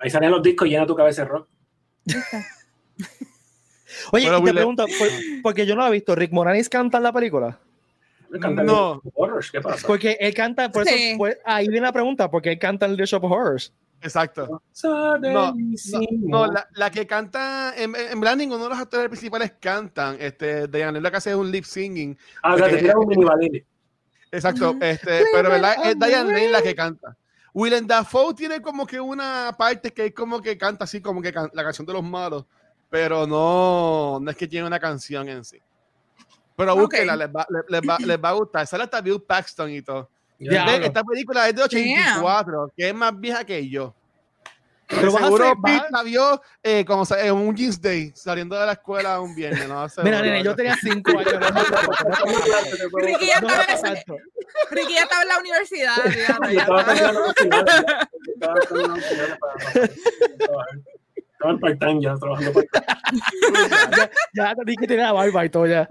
Ahí 0.00 0.08
salen 0.10 0.30
los 0.30 0.42
discos, 0.42 0.68
llena 0.68 0.86
tu 0.86 0.96
cabeza 0.96 1.22
de 1.22 1.28
rock. 1.28 1.48
Oye, 4.12 4.24
Bueno, 4.26 4.38
y 4.38 4.40
te 4.40 4.44
Will- 4.44 4.54
pregunto, 4.54 4.86
por- 4.86 5.42
porque 5.42 5.66
yo 5.66 5.74
no 5.76 5.82
la 5.82 5.88
he 5.88 5.92
visto, 5.92 6.14
¿Rick 6.14 6.32
Moranis 6.32 6.68
canta 6.68 6.96
en 6.98 7.02
la 7.04 7.12
película? 7.12 7.58
No. 8.30 9.02
horrors, 9.14 9.50
¿Qué 9.50 9.60
pasa? 9.60 9.86
Porque 9.86 10.16
él 10.18 10.32
canta, 10.34 10.70
por 10.72 10.88
eso, 10.88 10.94
pues, 11.18 11.36
ahí 11.44 11.68
viene 11.68 11.86
la 11.86 11.92
pregunta, 11.92 12.30
porque 12.30 12.52
él 12.52 12.58
canta 12.58 12.86
en 12.86 12.96
The 12.96 13.04
Shop 13.04 13.24
of 13.24 13.32
Horrors. 13.32 13.72
Exacto. 14.02 14.62
No, 14.82 15.18
No, 15.20 15.54
No, 16.22 16.46
la, 16.52 16.68
la 16.74 16.90
que 16.90 17.06
canta, 17.06 17.72
en, 17.76 17.94
en 17.94 18.20
verdad 18.20 18.36
ninguno 18.36 18.64
de 18.64 18.70
los 18.70 18.78
actores 18.78 19.08
principales 19.08 19.52
cantan. 19.60 20.16
Este, 20.18 20.66
Diane 20.68 21.00
lo 21.00 21.10
que 21.10 21.16
hace 21.16 21.30
es 21.30 21.36
un 21.36 21.50
lip 21.50 21.64
singing. 21.64 22.16
Ah, 22.42 22.54
o 22.54 22.58
sea, 22.58 22.66
te 22.66 22.72
porque- 22.72 22.82
tiran 22.84 22.98
un 22.98 23.06
mini. 23.06 23.64
Exacto, 24.30 24.74
este, 24.80 25.24
pero 25.32 25.50
verdad 25.50 25.74
es 25.84 25.98
Diane 25.98 26.32
Lane 26.32 26.48
la 26.48 26.62
que 26.62 26.74
canta. 26.74 27.16
Willem 27.54 27.86
Dafoe 27.86 28.32
tiene 28.34 28.62
como 28.62 28.86
que 28.86 28.98
una 28.98 29.54
parte 29.58 29.92
que 29.92 30.06
es 30.06 30.14
como 30.14 30.40
que 30.40 30.56
canta 30.56 30.84
así, 30.84 31.02
como 31.02 31.20
que 31.20 31.32
can- 31.32 31.50
la 31.52 31.62
canción 31.62 31.86
de 31.86 31.92
los 31.92 32.02
malos, 32.02 32.46
pero 32.88 33.26
no, 33.26 34.18
no 34.22 34.30
es 34.30 34.36
que 34.36 34.48
tiene 34.48 34.66
una 34.66 34.80
canción 34.80 35.28
en 35.28 35.44
sí. 35.44 35.58
Pero 36.56 36.72
Ok. 36.72 36.80
búsquenla, 36.80 37.14
les 37.16 37.28
va, 37.28 37.46
les, 37.50 37.62
les 37.68 37.80
va, 37.88 37.98
les 37.98 38.18
va 38.18 38.28
a 38.30 38.32
gustar. 38.32 38.66
Sale 38.66 38.84
hasta 38.84 39.00
Bill 39.02 39.20
Paxton 39.22 39.70
y 39.70 39.82
todo. 39.82 40.08
Ya. 40.50 40.64
Ve, 40.64 40.86
Esta 40.86 41.04
película 41.04 41.48
es 41.48 41.54
de 41.54 41.62
84, 41.62 42.72
que 42.76 42.88
es 42.88 42.94
más 42.94 43.18
vieja 43.18 43.44
que 43.44 43.68
yo. 43.68 43.94
Pero 44.88 45.10
seguro 45.10 45.54
Pete 45.62 45.86
la 45.90 46.02
vio 46.02 46.42
eh, 46.62 46.84
como 46.84 47.04
en 47.16 47.32
un 47.32 47.56
Jeans 47.56 47.80
Day, 47.80 48.12
saliendo 48.14 48.58
de 48.58 48.66
la 48.66 48.72
escuela 48.72 49.20
un 49.20 49.34
viernes. 49.34 49.66
¿no? 49.66 49.86
Mira, 50.02 50.20
nene, 50.20 50.44
yo 50.44 50.54
tenía 50.54 50.76
cinco 50.80 51.12
años. 51.18 51.32
Ricky 54.70 54.94
ya 54.94 55.02
estaba 55.02 55.22
en 55.22 55.28
la 55.28 55.38
universidad. 55.38 55.96
estaba 61.26 61.50
en 61.50 61.58
part-time 61.60 62.00
ya, 62.02 62.14
trabajando 62.16 62.52
part-time. 62.52 62.86
ya, 64.34 64.54
ya 64.54 64.54
que 64.78 64.86
tenía 64.86 65.12
barba 65.12 65.44
y 65.44 65.48
todo 65.48 65.66
ya. 65.66 65.88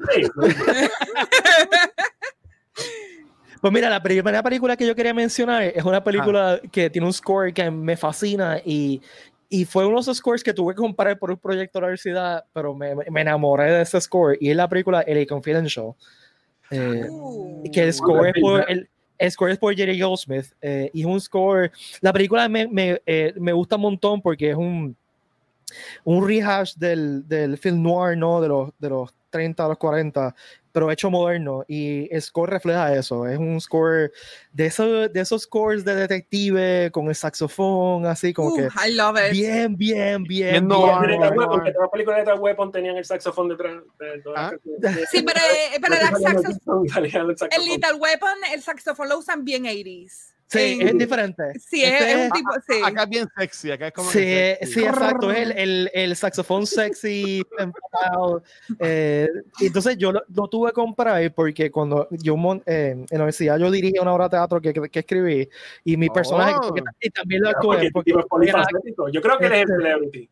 Pues 3.62 3.72
mira, 3.72 3.90
la 3.90 4.02
primera 4.02 4.42
película 4.42 4.76
que 4.76 4.88
yo 4.88 4.96
quería 4.96 5.14
mencionar 5.14 5.64
es 5.64 5.84
una 5.86 6.04
película 6.04 6.60
que 6.72 6.90
tiene 6.90 7.06
un 7.06 7.14
score 7.14 7.54
que 7.54 7.70
me 7.70 7.96
fascina 7.96 8.60
y, 8.66 9.00
y 9.50 9.66
fue 9.66 9.86
uno 9.86 9.98
de 9.98 10.02
esos 10.02 10.18
scores 10.18 10.44
que 10.44 10.54
tuve 10.54 10.74
que 10.74 10.80
comparar 10.82 11.20
por 11.20 11.30
un 11.30 11.38
proyecto 11.38 11.78
de 11.78 11.82
la 11.82 11.88
universidad, 11.88 12.46
pero 12.54 12.74
me, 12.74 12.96
me 12.96 13.22
enamoré 13.22 13.72
de 13.72 13.82
ese 13.84 14.02
score 14.02 14.36
y 14.42 14.50
es 14.50 14.56
la 14.56 14.68
película 14.68 15.04
LA 15.06 15.26
Confidential. 15.28 15.94
Eh, 16.72 17.06
Uh. 17.10 17.70
que 17.72 17.84
el 17.84 17.94
score 17.94 18.30
es 18.30 18.42
por, 18.42 18.66
el, 18.72 18.90
el 19.18 19.32
score 19.32 19.52
es 19.52 19.58
por 19.58 19.76
Jerry 19.76 20.00
Goldsmith 20.00 20.46
eh, 20.62 20.90
y 20.94 21.02
es 21.02 21.06
un 21.06 21.20
score 21.20 21.70
la 22.00 22.14
película 22.14 22.48
me, 22.48 22.66
me, 22.66 23.02
eh, 23.06 23.34
me 23.36 23.52
gusta 23.52 23.76
un 23.76 23.82
montón 23.82 24.22
porque 24.22 24.52
es 24.52 24.56
un 24.56 24.96
un 26.06 26.26
rehash 26.26 26.76
del, 26.76 27.28
del 27.28 27.58
film 27.58 27.84
noir 27.84 28.18
no 28.18 28.40
de 28.40 28.48
los 28.48 28.70
de 28.80 28.90
los 28.90 29.14
30 29.32 29.66
a 29.66 29.68
los 29.70 29.78
40 29.80 30.36
pero 30.74 30.90
hecho 30.90 31.10
moderno 31.10 31.66
y 31.68 32.08
el 32.16 32.22
score 32.22 32.50
refleja 32.50 32.96
eso 32.96 33.28
es 33.28 33.38
un 33.38 33.60
score 33.60 34.12
de 34.54 34.68
esos 34.68 35.12
de 35.12 35.20
esos 35.20 35.42
scores 35.44 35.84
de 35.84 35.96
detective 35.96 36.90
con 36.94 37.08
el 37.10 37.16
saxofón 37.16 38.06
así 38.06 38.34
como 38.34 38.50
Uh, 38.54 38.56
que 38.56 38.68
I 38.88 38.94
love 38.94 39.18
it. 39.18 39.32
bien 39.34 39.76
bien 39.76 40.24
bien, 40.24 40.52
Bien 40.52 40.68
bien, 40.68 40.68
no, 40.68 41.02
no. 41.02 41.64
que 41.64 41.72
todas 41.72 41.76
las 41.82 41.90
películas 41.92 42.26
de 42.26 42.34
Weapon 42.34 42.72
tenían 42.72 42.96
el 42.98 43.04
saxofón 43.06 43.50
detrás. 43.50 43.82
de 44.00 44.22
Ah. 44.36 44.52
Sí, 45.12 45.22
pero, 45.24 45.40
eh, 45.40 45.80
pero 45.82 45.96
el 45.96 46.02
el 46.02 46.08
saxofón. 46.08 46.84
Little 47.66 47.94
Weapon, 48.00 48.38
el 48.54 48.62
saxofón 48.62 49.10
lo 49.10 49.18
usan 49.20 49.44
bien 49.44 49.64
80s. 49.66 50.34
Sí 50.52 50.78
En- 50.82 50.88
es 50.90 50.98
diferente 50.98 51.44
Sí, 51.60 51.84
es, 51.84 51.94
Este 51.94 52.12
es 52.12 52.18
un 52.18 52.32
tipo, 52.32 52.50
sí. 52.68 52.82
Acá 52.86 53.04
es 53.04 53.10
bien 53.10 53.28
sexy, 53.38 53.72
acá 53.72 53.88
es 53.88 53.94
como 53.94 54.10
Sí, 54.12 54.20
sí, 54.64 54.84
exacto. 54.84 55.32
Es 55.32 55.38
el, 55.40 55.52
el, 55.58 55.92
el 55.94 56.16
saxofón 56.16 56.68
sexy. 56.68 57.44
Eh, 58.80 59.28
entonces 59.60 59.98
yo 59.98 60.12
lo, 60.12 60.22
lo 60.34 60.48
tuve 60.48 60.70
que 60.70 60.74
comprar 60.74 61.34
porque 61.34 61.70
cuando 61.72 62.08
yo 62.12 62.36
mon- 62.38 62.64
eh, 62.66 62.92
en 62.92 63.06
la 63.10 63.18
universidad 63.18 63.58
yo 63.60 63.70
dirigía 63.72 64.02
una 64.02 64.14
obra 64.14 64.26
de 64.26 64.30
teatro 64.32 64.62
que, 64.62 64.74
que, 64.74 64.90
que 64.90 65.00
escribí 65.00 65.50
y 65.84 65.98
mi 65.98 66.10
personaje 66.10 66.56
Oh. 66.62 66.74
que- 66.74 66.82
y 67.02 67.10
también 67.10 67.42
lo 67.44 67.52
porque 67.62 67.88
actué 67.88 67.92
porque. 67.92 68.12
Yo 69.14 69.22
creo 69.22 69.38
que 69.38 69.46
eres 69.46 69.60
el 69.60 69.64
Este- 69.70 69.76
celebrity. 69.78 70.30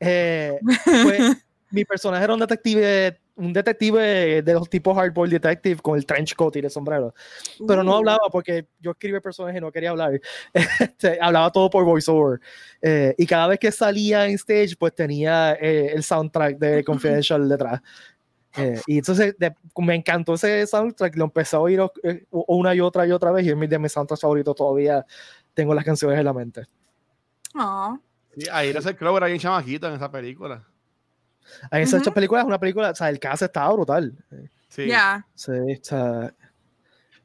eh, 0.00 0.58
pues, 1.04 1.20
mi 1.70 1.84
personaje 1.84 2.24
era 2.24 2.34
un 2.34 2.40
detective 2.40 3.18
un 3.40 3.52
detective 3.52 4.42
de 4.42 4.52
los 4.54 4.68
tipos 4.68 4.96
hardball 4.96 5.28
detective 5.30 5.80
con 5.80 5.96
el 5.96 6.04
trench 6.06 6.34
coat 6.34 6.56
y 6.56 6.58
el 6.60 6.70
sombrero 6.70 7.14
pero 7.66 7.82
no 7.82 7.96
hablaba 7.96 8.28
porque 8.30 8.66
yo 8.80 8.92
escribí 8.92 9.16
el 9.16 9.22
personaje 9.22 9.58
y 9.58 9.60
no 9.60 9.72
quería 9.72 9.90
hablar. 9.90 10.20
Este, 10.80 11.18
hablaba 11.20 11.50
todo 11.50 11.68
por 11.70 11.84
voiceover. 11.84 12.40
Eh, 12.82 13.14
y 13.16 13.26
cada 13.26 13.46
vez 13.46 13.58
que 13.58 13.72
salía 13.72 14.26
en 14.26 14.34
stage, 14.34 14.76
pues 14.78 14.94
tenía 14.94 15.54
eh, 15.60 15.92
el 15.94 16.02
soundtrack 16.02 16.58
de 16.58 16.84
Confidential 16.84 17.48
detrás. 17.48 17.80
Eh, 18.56 18.80
y 18.86 18.98
entonces 18.98 19.34
de- 19.38 19.54
me 19.78 19.94
encantó 19.94 20.34
ese 20.34 20.66
soundtrack, 20.66 21.16
lo 21.16 21.24
empecé 21.24 21.56
a 21.56 21.60
oír 21.60 21.80
eh, 22.02 22.24
una 22.30 22.74
y 22.74 22.80
otra 22.80 23.06
y 23.06 23.12
otra 23.12 23.30
vez 23.30 23.46
y 23.46 23.50
es 23.50 23.56
mi- 23.56 23.66
de 23.66 23.78
mis 23.78 23.92
soundtracks 23.92 24.20
favoritos 24.22 24.54
todavía. 24.56 25.04
Tengo 25.54 25.72
las 25.74 25.84
canciones 25.84 26.18
en 26.18 26.24
la 26.24 26.32
mente. 26.32 26.66
Aw. 27.54 27.98
Sí, 28.36 28.46
ahí 28.52 28.68
era 28.70 28.80
el 28.80 28.96
Clover 28.96 29.24
ahí 29.24 29.32
en 29.32 29.38
chamaquito 29.38 29.86
en 29.88 29.94
esa 29.94 30.10
película. 30.10 30.64
En 31.70 31.82
esa 31.82 31.98
Ujú. 31.98 32.12
película 32.12 32.40
es 32.40 32.46
una 32.46 32.58
película, 32.58 32.90
o 32.90 32.94
sea, 32.94 33.08
el 33.08 33.18
cast 33.20 33.42
estaba 33.42 33.72
brutal. 33.72 34.12
Sí. 34.68 34.86
Ya. 34.86 35.26
Sí, 35.34 35.50
o 35.52 35.84
sea, 35.84 36.32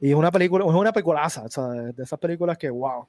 y 0.00 0.10
es 0.10 0.14
una 0.14 0.30
película, 0.30 0.64
es 0.64 0.70
una 0.72 0.92
peliculaza, 0.92 1.42
o 1.42 1.48
sea, 1.48 1.64
de 1.64 2.02
esas 2.02 2.18
películas 2.18 2.58
que, 2.58 2.68
wow. 2.70 3.06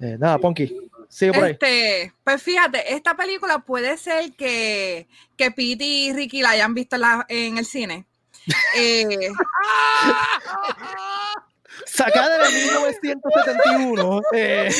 Eh, 0.00 0.16
nada, 0.18 0.38
Ponky, 0.38 0.76
sigue 1.08 1.32
por 1.32 1.44
ahí. 1.44 1.52
Este, 1.52 2.12
pues 2.24 2.42
fíjate, 2.42 2.94
esta 2.94 3.14
película 3.16 3.58
puede 3.60 3.96
ser 3.96 4.32
que, 4.32 5.06
que 5.36 5.50
Pete 5.50 5.84
y 5.84 6.12
Ricky 6.12 6.42
la 6.42 6.50
hayan 6.50 6.74
visto 6.74 6.96
en, 6.96 7.02
la- 7.02 7.26
en 7.28 7.58
el 7.58 7.64
cine. 7.66 8.06
Eh, 8.76 9.28
Sacada 11.86 12.46
de 12.48 12.52
1971. 12.52 14.20
eh, 14.32 14.70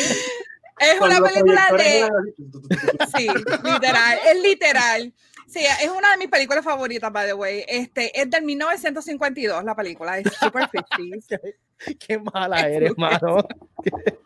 es 0.79 1.01
una 1.01 1.21
película 1.21 1.69
de. 1.77 2.09
Sí, 3.17 3.29
literal, 3.63 4.19
es 4.27 4.43
literal. 4.43 5.15
Sí, 5.47 5.61
es 5.83 5.89
una 5.89 6.13
de 6.13 6.17
mis 6.17 6.29
películas 6.29 6.65
favoritas, 6.65 7.13
by 7.13 7.27
the 7.27 7.35
way. 7.35 7.65
Este, 7.69 8.19
es 8.21 8.29
del 8.31 8.43
1952, 8.45 9.63
la 9.65 9.77
película, 9.77 10.19
es 10.19 10.33
super 10.41 10.69
50s. 10.71 11.55
qué 12.07 12.19
mala 12.19 12.61
eres, 12.69 12.93
mano. 12.97 13.39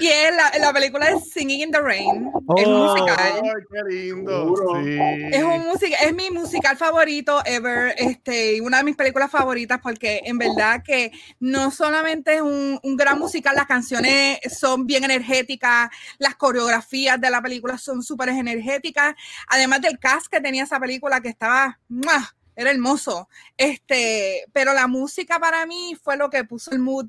Y 0.00 0.06
es 0.08 0.34
la, 0.34 0.58
la 0.58 0.72
película 0.72 1.10
es 1.10 1.30
Singing 1.32 1.60
in 1.60 1.70
the 1.70 1.80
Rain. 1.80 2.26
es 2.56 2.66
Oh. 2.66 2.88
musical. 2.96 3.42
Ay, 3.44 3.50
qué 3.70 3.94
lindo. 3.94 4.54
Sí. 4.56 4.98
Es, 5.32 5.42
un 5.42 5.66
music, 5.66 5.94
es 6.02 6.14
mi 6.14 6.30
musical 6.30 6.76
favorito 6.76 7.42
ever, 7.44 7.94
este, 7.98 8.56
y 8.56 8.60
una 8.60 8.78
de 8.78 8.84
mis 8.84 8.96
películas 8.96 9.30
favoritas 9.30 9.78
porque 9.82 10.22
en 10.24 10.38
verdad 10.38 10.82
que 10.82 11.12
no 11.38 11.70
solamente 11.70 12.36
es 12.36 12.40
un, 12.40 12.80
un 12.82 12.96
gran 12.96 13.18
musical, 13.18 13.54
las 13.54 13.66
canciones 13.66 14.38
son 14.58 14.86
bien 14.86 15.04
energéticas, 15.04 15.90
las 16.18 16.34
coreografías 16.36 17.20
de 17.20 17.30
la 17.30 17.42
película 17.42 17.76
son 17.78 18.02
súper 18.02 18.30
energéticas, 18.30 19.14
además 19.46 19.82
del 19.82 19.98
cast 19.98 20.26
que 20.28 20.40
tenía 20.40 20.64
esa 20.64 20.80
película 20.80 21.20
que 21.20 21.28
estaba, 21.28 21.78
¡mua! 21.88 22.34
Era 22.60 22.70
hermoso, 22.70 23.28
este, 23.56 24.44
pero 24.52 24.72
la 24.74 24.86
música 24.86 25.38
para 25.38 25.66
mí 25.66 25.96
fue 26.02 26.16
lo 26.16 26.30
que 26.30 26.44
puso 26.44 26.70
el 26.72 26.78
mood 26.80 27.06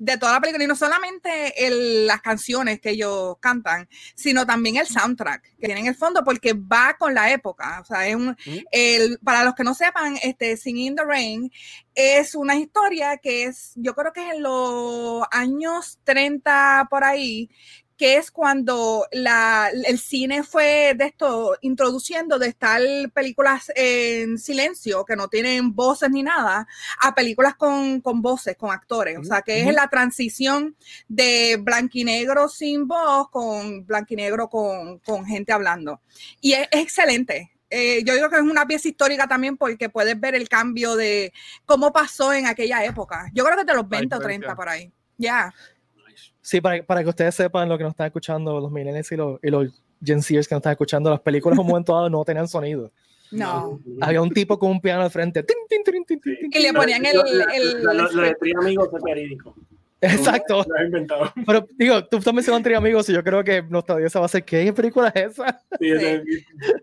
de 0.00 0.16
toda 0.16 0.34
la 0.34 0.40
película. 0.40 0.62
Y 0.64 0.68
no 0.68 0.76
solamente 0.76 1.66
el- 1.66 2.06
las 2.06 2.20
canciones 2.22 2.80
que 2.80 2.90
ellos 2.90 3.36
cantan, 3.40 3.88
sino 4.14 4.46
también 4.46 4.76
el 4.76 4.86
soundtrack 4.86 5.42
que 5.58 5.66
tiene 5.66 5.80
en 5.80 5.86
el 5.88 5.96
fondo 5.96 6.22
porque 6.24 6.52
va 6.52 6.96
con 6.96 7.14
la 7.14 7.32
época. 7.32 7.80
O 7.80 7.84
sea, 7.84 8.06
es 8.06 8.14
un, 8.14 8.36
el, 8.70 9.18
para 9.24 9.42
los 9.42 9.54
que 9.54 9.64
no 9.64 9.74
sepan, 9.74 10.16
este 10.22 10.56
Singing 10.56 10.86
in 10.86 10.96
the 10.96 11.04
Rain 11.04 11.50
es 11.96 12.36
una 12.36 12.54
historia 12.56 13.16
que 13.16 13.44
es, 13.44 13.72
yo 13.74 13.92
creo 13.94 14.12
que 14.12 14.28
es 14.28 14.34
en 14.36 14.42
los 14.44 15.24
años 15.32 15.98
30 16.04 16.86
por 16.88 17.02
ahí, 17.02 17.50
que 17.98 18.16
es 18.16 18.30
cuando 18.30 19.06
la, 19.10 19.70
el 19.70 19.98
cine 19.98 20.44
fue 20.44 20.94
de 20.96 21.06
esto, 21.06 21.56
introduciendo 21.62 22.38
de 22.38 22.46
estar 22.46 22.80
películas 23.12 23.72
en 23.74 24.38
silencio, 24.38 25.04
que 25.04 25.16
no 25.16 25.26
tienen 25.26 25.74
voces 25.74 26.08
ni 26.10 26.22
nada, 26.22 26.68
a 27.02 27.14
películas 27.14 27.56
con, 27.56 28.00
con 28.00 28.22
voces, 28.22 28.56
con 28.56 28.70
actores. 28.70 29.18
O 29.18 29.24
sea, 29.24 29.42
que 29.42 29.68
es 29.68 29.74
la 29.74 29.88
transición 29.88 30.76
de 31.08 31.58
blanquinegro 31.60 32.48
sin 32.48 32.86
voz 32.86 33.28
con 33.30 33.84
blanquinegro 33.84 34.48
con, 34.48 35.00
con 35.00 35.26
gente 35.26 35.52
hablando. 35.52 36.00
Y 36.40 36.52
es, 36.52 36.68
es 36.70 36.82
excelente. 36.82 37.50
Eh, 37.68 38.02
yo 38.04 38.14
digo 38.14 38.30
que 38.30 38.36
es 38.36 38.42
una 38.42 38.64
pieza 38.64 38.88
histórica 38.88 39.26
también 39.26 39.56
porque 39.56 39.88
puedes 39.88 40.18
ver 40.18 40.36
el 40.36 40.48
cambio 40.48 40.94
de 40.94 41.32
cómo 41.66 41.92
pasó 41.92 42.32
en 42.32 42.46
aquella 42.46 42.84
época. 42.84 43.28
Yo 43.34 43.44
creo 43.44 43.56
que 43.56 43.64
de 43.64 43.74
los 43.74 43.88
20 43.88 44.14
o 44.14 44.18
30 44.20 44.26
diferencia. 44.28 44.54
por 44.54 44.68
ahí. 44.68 44.92
Ya. 45.16 45.52
Sí, 46.40 46.60
para, 46.60 46.82
para 46.82 47.02
que 47.02 47.08
ustedes 47.08 47.34
sepan 47.34 47.68
lo 47.68 47.76
que 47.76 47.84
nos 47.84 47.92
están 47.92 48.06
escuchando, 48.06 48.58
los 48.60 48.70
millennials 48.70 49.10
y 49.12 49.16
los, 49.16 49.38
y 49.42 49.50
los 49.50 49.66
Gen 50.02 50.22
Zers 50.22 50.46
que 50.48 50.54
nos 50.54 50.60
están 50.60 50.72
escuchando, 50.72 51.10
las 51.10 51.20
películas 51.20 51.56
en 51.56 51.60
un 51.62 51.66
momento 51.66 51.94
dado 51.94 52.08
no 52.08 52.24
tenían 52.24 52.48
sonido. 52.48 52.90
No. 53.30 53.78
Había 54.00 54.22
un 54.22 54.30
tipo 54.30 54.58
con 54.58 54.70
un 54.70 54.80
piano 54.80 55.02
al 55.02 55.10
frente. 55.10 55.42
tin, 55.42 55.56
tin, 55.68 55.82
tin, 55.84 56.04
tin, 56.04 56.20
tin, 56.20 56.20
tin. 56.20 56.50
Y 56.52 56.58
le 56.62 56.72
ponían 56.72 57.04
el. 57.04 57.16
El- 57.16 57.82
lo- 57.82 58.10
Lo 58.12 58.22
de 58.22 58.34
tres 58.40 58.54
amigos 58.56 58.88
es 58.96 59.02
verídico. 59.02 59.54
Exacto. 60.00 60.64
Lo 60.68 60.76
has 60.76 60.84
inventado. 60.84 61.32
Pero 61.46 61.66
digo, 61.76 62.04
tú 62.06 62.18
estás 62.18 62.32
mencionando 62.32 62.64
Tri 62.64 62.74
Amigos 62.74 63.08
y 63.08 63.12
yo 63.14 63.22
creo 63.24 63.42
que 63.42 63.62
nuestra 63.62 63.94
audiencia 63.94 64.20
va 64.20 64.26
a 64.26 64.28
ser, 64.28 64.44
¿qué 64.44 64.72
película 64.72 65.08
es 65.14 65.32
esa? 65.32 65.60
Sí, 65.80 65.90
ese- 65.90 66.22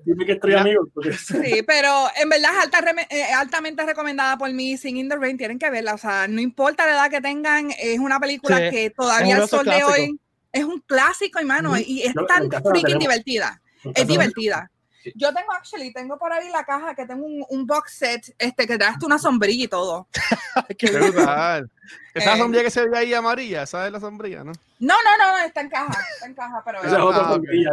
Dime 0.03 0.25
que 0.25 0.31
es 0.33 0.39
tres 0.39 0.55
amigos. 0.57 0.89
Porque 0.93 1.13
Sí, 1.13 1.61
pero 1.65 2.07
en 2.21 2.27
verdad 2.29 2.51
es 2.57 2.63
alta 2.65 2.91
eh, 3.09 3.23
altamente 3.33 3.85
recomendada 3.85 4.37
por 4.37 4.51
mí. 4.51 4.75
Singing 4.77 5.05
in 5.05 5.09
the 5.09 5.15
Rain, 5.15 5.37
tienen 5.37 5.57
que 5.59 5.69
verla. 5.69 5.93
O 5.93 5.97
sea, 5.97 6.27
no 6.27 6.41
importa 6.41 6.85
la 6.85 6.91
edad 6.93 7.09
que 7.09 7.21
tengan, 7.21 7.71
es 7.79 7.99
una 7.99 8.19
película 8.19 8.57
Sí, 8.57 8.63
que 8.69 8.89
todavía 8.89 9.35
de 9.37 9.41
al 9.43 9.47
sol 9.49 9.59
de 9.59 9.71
clásicos. 9.71 9.93
hoy 9.93 10.19
es 10.51 10.63
un 10.65 10.79
clásico, 10.81 11.39
hermano, 11.39 11.77
y 11.77 12.01
es 12.03 12.15
No, 12.15 12.25
tan 12.25 12.49
freaking 12.49 12.99
divertida. 12.99 13.61
Es 13.93 14.07
divertida. 14.07 14.71
Yo 15.15 15.33
tengo, 15.33 15.51
actually, 15.53 15.93
tengo 15.93 16.17
por 16.17 16.31
ahí 16.33 16.49
la 16.49 16.63
caja 16.63 16.95
que 16.95 17.05
tengo 17.05 17.25
un, 17.25 17.45
un 17.49 17.67
box 17.67 17.93
set 17.97 18.35
este, 18.39 18.65
que 18.65 18.77
trae 18.77 18.89
hasta 18.89 19.05
una 19.05 19.19
sombrilla 19.19 19.65
y 19.65 19.67
todo. 19.67 20.07
Qué 20.77 20.89
brutal. 20.91 21.69
Esa 22.13 22.33
Eh. 22.33 22.37
sombrilla 22.37 22.63
que 22.63 22.71
se 22.71 22.87
ve 22.87 22.97
ahí 22.97 23.13
amarilla, 23.13 23.63
esa 23.63 23.85
es 23.85 23.91
la 23.91 23.99
sombrilla, 23.99 24.43
¿no? 24.43 24.51
No, 24.79 24.95
no, 25.03 25.17
no, 25.17 25.31
no, 25.37 25.43
está 25.45 25.61
en 25.61 25.69
caja, 25.69 25.93
está 26.15 26.25
en 26.25 26.33
caja, 26.33 26.61
pero... 26.65 26.79
Esa 26.83 26.97
es 26.97 27.03
otra 27.03 27.27
sombrilla. 27.29 27.71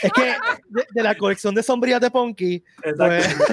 es 0.00 0.12
que 0.12 0.36
de, 0.68 0.86
de 0.90 1.02
la 1.02 1.16
colección 1.16 1.54
de 1.54 1.62
sombrillas 1.62 2.00
de 2.00 2.10
Ponky, 2.10 2.64
Exacto. 2.82 3.44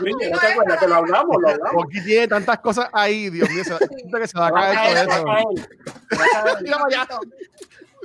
Pues- 0.00 0.30
¿No 0.30 0.38
te 0.38 0.46
acuerdas? 0.46 0.78
Que 0.80 0.88
lo 0.88 0.94
hablamos, 0.96 1.36
lo 1.40 1.48
hablamos. 1.48 1.72
Porque 1.74 2.00
tiene 2.02 2.28
tantas 2.28 2.58
cosas 2.58 2.88
ahí, 2.92 3.30
Dios 3.30 3.48
mío, 3.50 3.64
se, 3.64 3.78
que 3.78 4.26
se 4.28 4.38
va 4.38 4.48
a 4.48 4.50
Va 4.50 4.70
a 4.70 4.72
caer 4.74 4.94
caer, 5.06 5.08
va 5.08 5.14
a 5.14 5.42
todo 7.06 7.20
eso. 7.20 7.20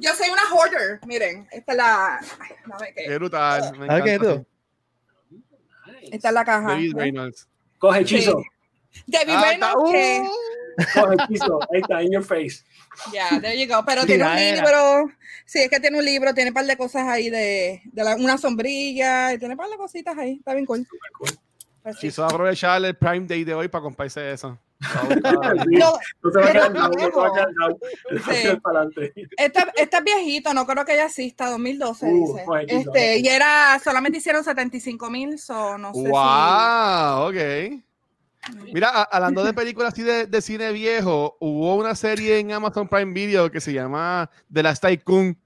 Yo 0.02 0.14
soy 0.16 0.30
una 0.30 0.42
hoarder, 0.54 1.00
miren, 1.06 1.48
esta 1.52 1.72
es 1.72 1.78
la... 1.78 2.20
ay, 2.80 2.94
Qué 2.96 3.16
brutal. 3.16 3.78
Me. 3.78 3.86
Esta 6.12 6.28
es 6.30 6.34
la 6.34 6.46
caja. 6.46 6.68
David 6.70 6.92
¿eh? 6.92 7.00
Reynolds. 7.00 7.48
Coge 7.78 8.02
hechizo. 8.02 8.42
David 9.08 9.34
Ah, 9.36 9.42
Reynolds, 9.44 9.76
está- 9.76 9.92
que- 9.92 10.22
¡Uh! 10.22 11.02
Coge 11.02 11.16
hechizo. 11.24 11.60
Ahí 11.74 11.82
está, 11.82 12.04
in 12.04 12.12
your 12.12 12.24
face. 12.24 12.64
Ya, 13.14 13.40
there 13.40 13.58
you 13.60 13.68
go. 13.74 13.84
Pero 13.86 14.06
tiene 14.06 14.26
un 14.26 14.36
libro. 14.36 15.12
Sí, 15.46 15.60
es 15.60 15.70
que 15.70 15.80
tiene 15.80 15.98
un 15.98 16.06
libro, 16.06 16.34
tiene 16.34 16.50
un 16.52 16.54
par 16.54 16.66
de 16.66 16.78
cosas 16.78 17.08
ahí 17.08 17.30
de, 17.30 17.82
de 17.86 18.04
la- 18.04 18.16
una 18.16 18.38
sombrilla, 18.38 19.38
tiene 19.38 19.54
un 19.54 19.58
par 19.58 19.70
de 19.70 19.78
cositas 19.78 20.18
ahí. 20.18 20.34
Está 20.40 20.54
bien 20.54 20.66
cool. 20.66 20.86
cool. 21.18 21.30
Pues 21.84 21.98
sí. 22.00 22.10
Aprovechar 22.22 22.84
el 22.84 22.96
Prime 22.96 23.26
Day 23.28 23.44
de 23.44 23.54
hoy 23.54 23.68
para 23.68 23.82
comprarse 23.84 24.32
eso. 24.32 24.58
Este, 29.38 29.60
es 29.98 30.04
viejito, 30.04 30.54
no 30.54 30.66
creo 30.66 30.86
que 30.86 30.96
ya 30.96 31.06
exista, 31.06 31.50
2012 31.50 32.06
Uh, 32.06 32.28
dice. 32.34 32.44
pues, 32.46 32.66
Este, 32.68 33.20
no. 33.22 33.26
y 33.26 33.28
era, 33.28 33.80
solamente 33.84 34.18
hicieron 34.20 34.44
75 34.44 35.10
mil, 35.10 35.40
so 35.40 35.78
no 35.78 35.94
sé 35.94 36.10
¡Wow! 36.10 37.28
Ok. 37.30 37.36
si. 37.36 37.84
Mira, 38.74 38.90
a- 38.90 39.04
hablando 39.04 39.44
de 39.44 39.54
películas 39.54 39.94
así 39.94 40.02
de, 40.04 40.26
de 40.26 40.42
cine 40.42 40.72
viejo, 40.72 41.36
hubo 41.40 41.76
una 41.76 41.94
serie 41.96 42.40
en 42.40 42.52
Amazon 42.52 42.88
Prime 42.88 43.14
Video 43.14 43.52
que 43.52 43.60
se 43.62 43.74
llama 43.74 44.30
The 44.52 44.64
Last 44.64 44.82
Tycoon, 44.84 45.38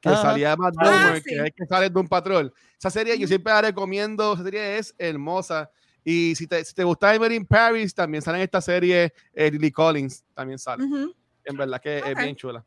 que 0.00 0.08
Ajá. 0.10 0.22
salía 0.22 0.54
Matt 0.56 0.74
Ah, 0.78 0.84
Damon, 0.84 1.16
sí. 1.16 1.22
que 1.24 1.36
es 1.46 1.52
que 1.56 1.66
sale 1.66 1.88
de 1.90 1.98
un 1.98 2.08
patrol. 2.08 2.52
Esa 2.78 2.90
serie 2.90 3.18
yo 3.18 3.26
siempre 3.26 3.52
la 3.52 3.62
recomiendo, 3.62 4.34
esa 4.34 4.42
serie 4.44 4.78
es 4.78 4.94
hermosa. 4.98 5.70
Y 6.04 6.34
si 6.34 6.46
te, 6.46 6.64
si 6.64 6.74
te 6.74 6.82
gusta 6.84 7.14
Emily 7.14 7.36
in 7.36 7.46
Paris, 7.46 7.94
también 7.94 8.22
sale 8.22 8.38
en 8.38 8.44
esta 8.44 8.60
serie 8.60 9.12
eh, 9.32 9.50
Lily 9.50 9.70
Collins, 9.70 10.24
también 10.34 10.58
sale. 10.58 10.84
Ujú. 10.84 11.14
En 11.44 11.56
verdad 11.56 11.80
que 11.80 11.98
es 11.98 12.04
Ok. 12.04 12.18
bien 12.22 12.36
chula. 12.36 12.64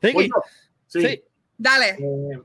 Ricky. 0.00 0.28
Sí. 0.86 1.00
Sí. 1.00 1.22
Dale. 1.58 1.88
Eh, 1.98 2.40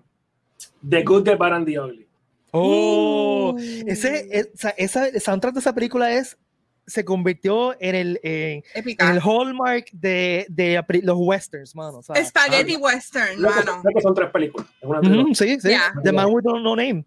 The 0.88 1.04
Good, 1.04 1.24
The 1.24 1.36
Bad 1.36 1.54
and 1.54 1.66
The 1.66 1.80
Ugly. 1.80 2.08
Oh, 2.52 3.54
Uh. 3.56 3.60
ese, 3.88 4.28
es- 4.32 4.50
o 4.54 4.58
sea, 4.58 4.70
esa, 4.72 5.08
el 5.08 5.22
soundtrack 5.22 5.54
de 5.54 5.60
esa 5.62 5.74
película 5.74 6.12
es, 6.14 6.38
se 6.86 7.06
convirtió 7.06 7.76
en 7.80 7.96
el, 7.96 8.20
en, 8.24 8.64
en 8.74 8.96
el 9.12 9.20
hallmark 9.22 9.90
de, 9.92 10.46
de 10.50 10.84
los 11.04 11.18
westerns, 11.20 11.76
mano. 11.76 12.00
o 12.00 12.02
sea, 12.04 12.24
Spaghetti 12.26 12.76
Western, 12.76 13.42
Lo 13.42 13.50
que, 13.50 13.64
mano. 13.64 13.82
que 13.96 14.02
son 14.02 14.14
tres 14.14 14.30
películas. 14.32 14.68
Es 14.82 14.88
una 14.88 15.00
ujú, 15.00 15.34
sí, 15.36 15.60
sí. 15.62 15.70
Ya. 15.70 15.94
The 16.04 16.12
Man 16.12 16.28
with 16.32 16.44
No, 16.44 16.60
No 16.60 16.76
Name. 16.76 17.06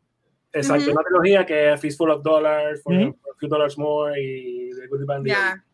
Exacto, 0.55 0.85
Ujú. 0.85 0.93
una 0.93 1.03
trilogía 1.03 1.45
que 1.47 1.73
es 1.73 1.81
Fistful 1.81 2.11
of 2.11 2.23
Dollars, 2.23 2.83
for, 2.83 2.95
Ujú. 2.95 3.17
for 3.21 3.33
a 3.35 3.39
Few 3.39 3.49
Dollars 3.49 3.77
More 3.79 4.21
y 4.23 4.71
The 4.71 4.87
Good, 4.87 5.01
The 5.01 5.05
Bad 5.05 5.17
and 5.19 5.27
The 5.27 5.33
Ugly. 5.33 5.41
Ya. 5.43 5.65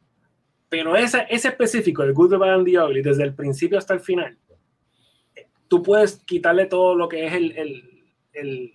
Pero 0.69 0.97
ese, 0.97 1.27
ese 1.29 1.49
específico, 1.49 2.03
el 2.03 2.13
Good, 2.15 2.31
The 2.31 2.37
Bad 2.37 2.55
and 2.55 2.65
The 2.67 2.79
Ugly, 2.79 3.03
desde 3.03 3.25
el 3.25 3.35
principio 3.35 3.77
hasta 3.79 3.93
el 3.95 4.01
final, 4.01 4.39
tú 5.69 5.83
puedes 5.83 6.17
quitarle 6.25 6.67
todo 6.67 6.95
lo 6.97 7.09
que 7.09 7.27
es 7.27 7.33
el, 7.33 7.53
el- 7.57 8.05
el- 8.33 8.75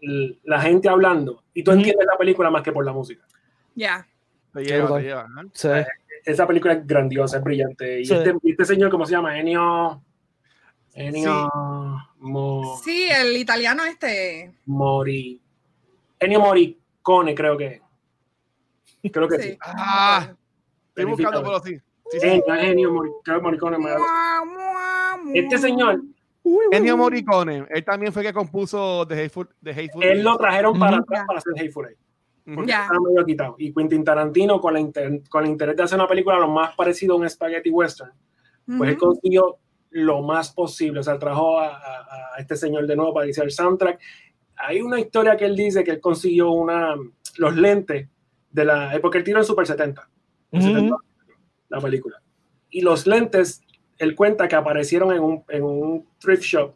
el- 0.00 0.40
la 0.44 0.60
gente 0.60 0.88
hablando 0.88 1.42
y 1.54 1.62
tú 1.62 1.70
Ujú. 1.70 1.78
entiendes 1.78 2.06
la 2.06 2.18
película 2.18 2.50
más 2.50 2.62
que 2.62 2.72
por 2.72 2.84
la 2.84 2.92
música. 2.92 3.24
Ya. 3.74 4.06
Te 4.52 4.64
lleva. 4.64 5.00
¿eh? 5.02 5.14
Sí. 5.52 5.68
Esa 6.24 6.46
película 6.46 6.74
es 6.74 6.86
grandiosa, 6.86 7.38
es 7.38 7.44
brillante. 7.44 8.00
Y 8.00 8.04
Sí. 8.06 8.14
este, 8.14 8.34
este 8.42 8.64
señor, 8.64 8.90
¿cómo 8.90 9.06
se 9.06 9.12
llama? 9.12 9.38
Ennio... 10.96 11.48
Mo- 12.18 12.80
Sí, 12.82 13.06
el 13.10 13.36
italiano 13.36 13.84
este. 13.84 14.54
Mori... 14.66 15.40
Ennio 16.18 16.40
Morricone, 16.40 17.34
creo 17.34 17.56
que. 17.58 17.82
Creo 19.12 19.28
que 19.28 19.38
sí. 19.38 19.48
Sí. 19.50 19.58
Ah, 19.60 20.32
estoy 20.88 21.04
buscando, 21.04 21.42
pero 21.42 21.60
sí. 21.60 21.76
Sí, 22.10 22.18
sí. 22.20 22.30
Sí, 22.30 22.42
Ennio 22.48 22.90
Morricone. 22.92 23.46
Este 25.34 25.58
señor, 25.58 26.00
Ennio 26.70 26.96
Morricone, 26.96 27.66
él 27.70 27.84
también 27.84 28.12
fue 28.12 28.22
que 28.22 28.32
compuso 28.32 29.06
The 29.06 29.14
Hateful, 29.24 29.48
The 29.62 29.70
Hateful 29.72 30.04
él 30.04 30.22
lo 30.22 30.36
trajeron 30.38 30.78
para 30.78 30.98
atrás 30.98 31.24
para 31.26 31.38
hacer 31.40 31.52
Hateful 31.58 31.86
Eight. 31.88 31.98
Porque 32.54 32.70
Ya. 32.70 32.82
estaba 32.82 33.00
medio 33.00 33.26
quitado. 33.26 33.56
Y 33.58 33.74
Quentin 33.74 34.04
Tarantino, 34.04 34.60
con, 34.60 34.72
la 34.74 34.80
inter- 34.80 35.20
con 35.28 35.44
el 35.44 35.50
interés 35.50 35.76
de 35.76 35.82
hacer 35.82 35.98
una 35.98 36.06
película 36.08 36.38
lo 36.38 36.48
más 36.48 36.74
parecido 36.76 37.14
a 37.14 37.16
un 37.18 37.28
spaghetti 37.28 37.70
western, 37.70 38.12
pues 38.78 38.90
él 38.90 38.96
consiguió 38.96 39.58
lo 39.90 40.22
más 40.22 40.52
posible. 40.52 41.00
O 41.00 41.02
sea, 41.02 41.18
trajo 41.18 41.58
a, 41.60 41.68
a- 41.76 42.34
a 42.36 42.40
este 42.40 42.56
señor 42.56 42.86
de 42.86 42.96
nuevo 42.96 43.14
para 43.14 43.28
hacer 43.28 43.44
el 43.44 43.50
soundtrack. 43.50 44.00
Hay 44.56 44.80
una 44.80 44.98
historia 45.00 45.36
que 45.36 45.44
él 45.44 45.54
dice 45.56 45.84
que 45.84 45.90
él 45.92 46.00
consiguió 46.00 46.50
una, 46.50 46.94
los 47.36 47.56
lentes 47.56 48.08
de 48.50 48.64
la 48.64 48.94
época, 48.94 49.18
él 49.18 49.24
tiró 49.24 49.38
en 49.38 49.44
Super 49.44 49.66
70, 49.66 50.08
en 50.52 50.60
Ujú. 50.60 50.68
70, 50.68 50.96
la 51.68 51.80
película. 51.80 52.22
Y 52.70 52.80
los 52.80 53.06
lentes, 53.06 53.60
él 53.98 54.14
cuenta 54.14 54.48
que 54.48 54.56
aparecieron 54.56 55.12
en 55.12 55.20
un, 55.22 55.44
en 55.48 55.62
un 55.62 56.06
thrift 56.18 56.42
shop 56.42 56.74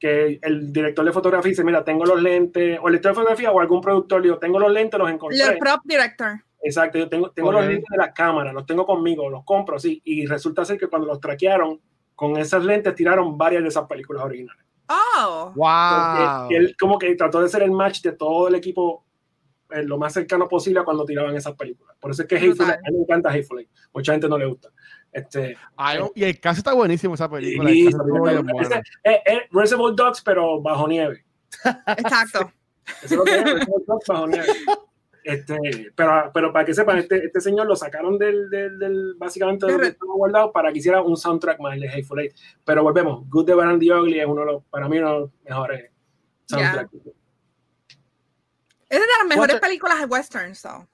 que 0.00 0.38
el 0.42 0.72
director 0.72 1.04
de 1.04 1.12
fotografía 1.12 1.50
dice, 1.50 1.62
mira, 1.64 1.84
tengo 1.84 2.04
los 2.04 2.20
lentes, 2.20 2.78
o 2.82 2.88
el 2.88 2.94
director 2.94 3.12
de 3.12 3.14
fotografía 3.14 3.52
o 3.52 3.60
algún 3.60 3.80
productor 3.80 4.20
le 4.20 4.28
dijo, 4.28 4.38
tengo 4.38 4.58
los 4.58 4.72
lentes, 4.72 4.98
los 4.98 5.08
encontré. 5.10 5.40
El 5.40 5.58
prop 5.58 5.80
director. 5.84 6.32
Exacto, 6.62 6.98
yo 6.98 7.08
tengo, 7.08 7.30
tengo 7.30 7.50
Ok. 7.50 7.54
los 7.56 7.66
lentes 7.66 7.86
de 7.90 7.96
la 7.96 8.12
cámara, 8.12 8.52
los 8.52 8.66
tengo 8.66 8.84
conmigo, 8.84 9.30
los 9.30 9.44
compro, 9.44 9.78
sí. 9.78 10.00
Y 10.04 10.26
resulta 10.26 10.64
ser 10.64 10.78
que 10.78 10.88
cuando 10.88 11.06
los 11.06 11.20
traquearon, 11.20 11.80
con 12.14 12.36
esas 12.36 12.64
lentes 12.64 12.94
tiraron 12.94 13.36
varias 13.36 13.62
de 13.62 13.68
esas 13.68 13.86
películas 13.86 14.24
originales. 14.24 14.64
Oh. 14.88 15.52
Wow. 15.54 16.40
Porque 16.42 16.56
él 16.56 16.76
como 16.78 16.98
que 16.98 17.14
trató 17.16 17.40
de 17.42 17.48
ser 17.48 17.62
el 17.62 17.70
match 17.70 18.02
de 18.02 18.12
todo 18.12 18.48
el 18.48 18.54
equipo 18.54 19.04
eh, 19.70 19.82
lo 19.82 19.96
más 19.98 20.12
cercano 20.12 20.46
posible 20.46 20.80
a 20.80 20.84
cuando 20.84 21.04
tiraban 21.04 21.34
esas 21.36 21.54
películas. 21.54 21.96
Por 21.98 22.10
eso 22.10 22.22
es 22.22 22.28
que 22.28 22.36
Hateful 22.36 22.70
a 22.70 22.76
mí 22.90 22.96
me 22.96 23.02
encanta 23.02 23.30
Hateful 23.30 23.60
Eight. 23.60 23.70
Mucha 23.94 24.12
gente 24.12 24.28
no 24.28 24.36
le 24.38 24.46
gusta. 24.46 24.68
Este, 25.10 25.56
Ay, 25.76 26.00
y 26.14 26.24
el 26.24 26.38
caso 26.40 26.58
está 26.58 26.72
buenísimo, 26.74 27.14
esa 27.14 27.30
película. 27.30 27.70
y- 27.70 27.86
El 27.86 27.92
caso 27.92 28.02
estuvo 28.04 28.24
bien 28.24 28.44
bueno. 28.46 28.60
ese- 28.60 28.82
eh, 29.04 29.22
eh, 29.24 29.40
Reservoir 29.50 29.94
Dogs, 29.94 30.20
pero 30.22 30.60
bajo 30.60 30.86
nieve. 30.86 31.24
Exacto. 31.96 32.52
Eso 33.02 33.04
es 33.04 33.12
lo 33.12 33.24
que 33.24 33.38
es, 33.38 33.44
Reservoir 33.44 33.82
Dogs 33.86 34.06
bajo 34.06 34.26
nieve. 34.26 34.46
Este, 35.24 35.56
pero, 35.96 36.30
pero 36.34 36.52
para 36.52 36.66
que 36.66 36.74
sepan, 36.74 36.98
este, 36.98 37.24
este 37.26 37.40
señor 37.40 37.66
lo 37.66 37.74
sacaron 37.74 38.18
del, 38.18 38.50
del, 38.50 38.78
del- 38.78 39.14
básicamente 39.16 39.64
de 39.66 39.88
estaba 39.88 40.12
guardado 40.14 40.52
para 40.52 40.70
que 40.70 40.78
hiciera 40.80 41.00
un 41.00 41.16
soundtrack 41.16 41.58
más 41.60 41.80
de 41.80 41.88
Hateful 41.88 42.20
Eight. 42.20 42.34
Pero 42.64 42.82
volvemos, 42.82 43.26
Good, 43.30 43.46
the 43.46 43.54
Bad 43.54 43.70
and 43.70 43.80
the 43.80 43.90
Ugly 43.92 44.20
es 44.20 44.26
uno 44.26 44.40
de 44.42 44.46
los, 44.52 44.64
para 44.64 44.86
mí, 44.88 44.98
uno 44.98 45.12
de 45.14 45.20
los 45.20 45.30
mejores 45.44 45.90
soundtracks. 46.46 46.92
Es 46.94 47.04
de 49.00 49.06
las 49.18 49.26
mejores 49.28 49.60
películas 49.60 50.00
de 50.00 50.06
western, 50.06 50.54
so. 50.54 50.86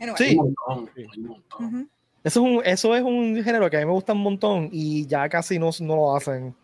Anyway. 0.00 0.16
Sí. 0.18 0.36
Un 0.36 0.54
montón, 0.66 0.90
un 1.16 1.26
montón. 1.26 1.64
Ujú. 1.66 1.88
Eso 2.24 2.40
es, 2.40 2.46
un, 2.56 2.62
eso 2.64 2.96
es 2.96 3.02
un 3.02 3.42
género 3.42 3.70
que 3.70 3.76
a 3.76 3.80
mí 3.80 3.86
me 3.86 3.92
gusta 3.92 4.12
un 4.12 4.22
montón 4.22 4.68
y 4.72 5.06
ya 5.06 5.28
casi 5.28 5.58
no, 5.58 5.70
no 5.80 5.96
lo 5.96 6.16
hacen. 6.16 6.54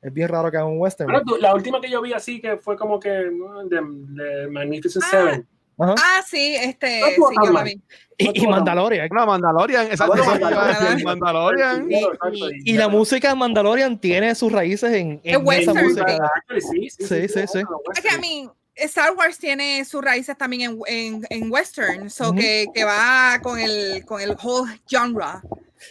Es 0.00 0.12
bien 0.12 0.28
raro 0.28 0.50
que 0.50 0.56
hagan 0.56 0.70
un 0.70 0.80
western. 0.80 1.10
Bueno, 1.10 1.24
tú- 1.26 1.36
la 1.40 1.54
última 1.54 1.80
que 1.80 1.90
yo 1.90 2.00
vi 2.00 2.12
así 2.12 2.40
que 2.40 2.56
fue 2.56 2.76
como 2.76 2.98
que 2.98 3.08
de, 3.10 3.30
de 3.70 4.48
Magnificent 4.48 5.04
Ah. 5.04 5.08
Seven. 5.10 5.48
Ajá. 5.78 5.94
Ah, 5.98 6.22
sí, 6.28 6.54
este, 6.56 7.00
No 7.00 7.06
sí, 7.06 7.34
yo 7.44 7.52
la 7.52 7.62
vi. 7.64 7.80
Y, 8.18 8.42
y 8.44 8.46
Mandalorian. 8.46 9.08
Mandalorian, 9.10 9.88
Bueno, 10.06 10.14
decir, 10.22 10.40
Mandalorian. 10.40 11.02
Mandalorian. 11.02 11.90
Y, 11.90 11.96
y- 11.96 12.72
y 12.72 12.72
la 12.74 12.88
música 12.88 13.30
de 13.30 13.34
Mandalorian 13.34 13.98
tiene 13.98 14.34
sus 14.34 14.52
raíces 14.52 14.92
en, 14.92 15.20
en 15.24 15.52
esa 15.52 15.74
música. 15.74 16.30
Sí, 16.60 16.88
sí, 16.90 17.04
Sí, 17.06 17.28
sí, 17.28 17.40
sí. 17.52 17.62
Es 17.94 18.00
que 18.00 18.10
a 18.10 18.18
mí, 18.18 18.48
Star 18.74 19.12
Wars 19.16 19.38
tiene 19.38 19.84
sus 19.84 20.02
raíces 20.02 20.36
también 20.38 20.62
en, 20.62 20.78
en, 20.86 21.26
en 21.30 21.50
western, 21.52 22.08
so 22.10 22.30
Ujú. 22.30 22.36
que, 22.38 22.66
que 22.74 22.84
va 22.84 23.38
con 23.42 23.58
el, 23.58 24.04
con 24.06 24.20
el 24.20 24.36
whole 24.42 24.70
genre. 24.88 25.40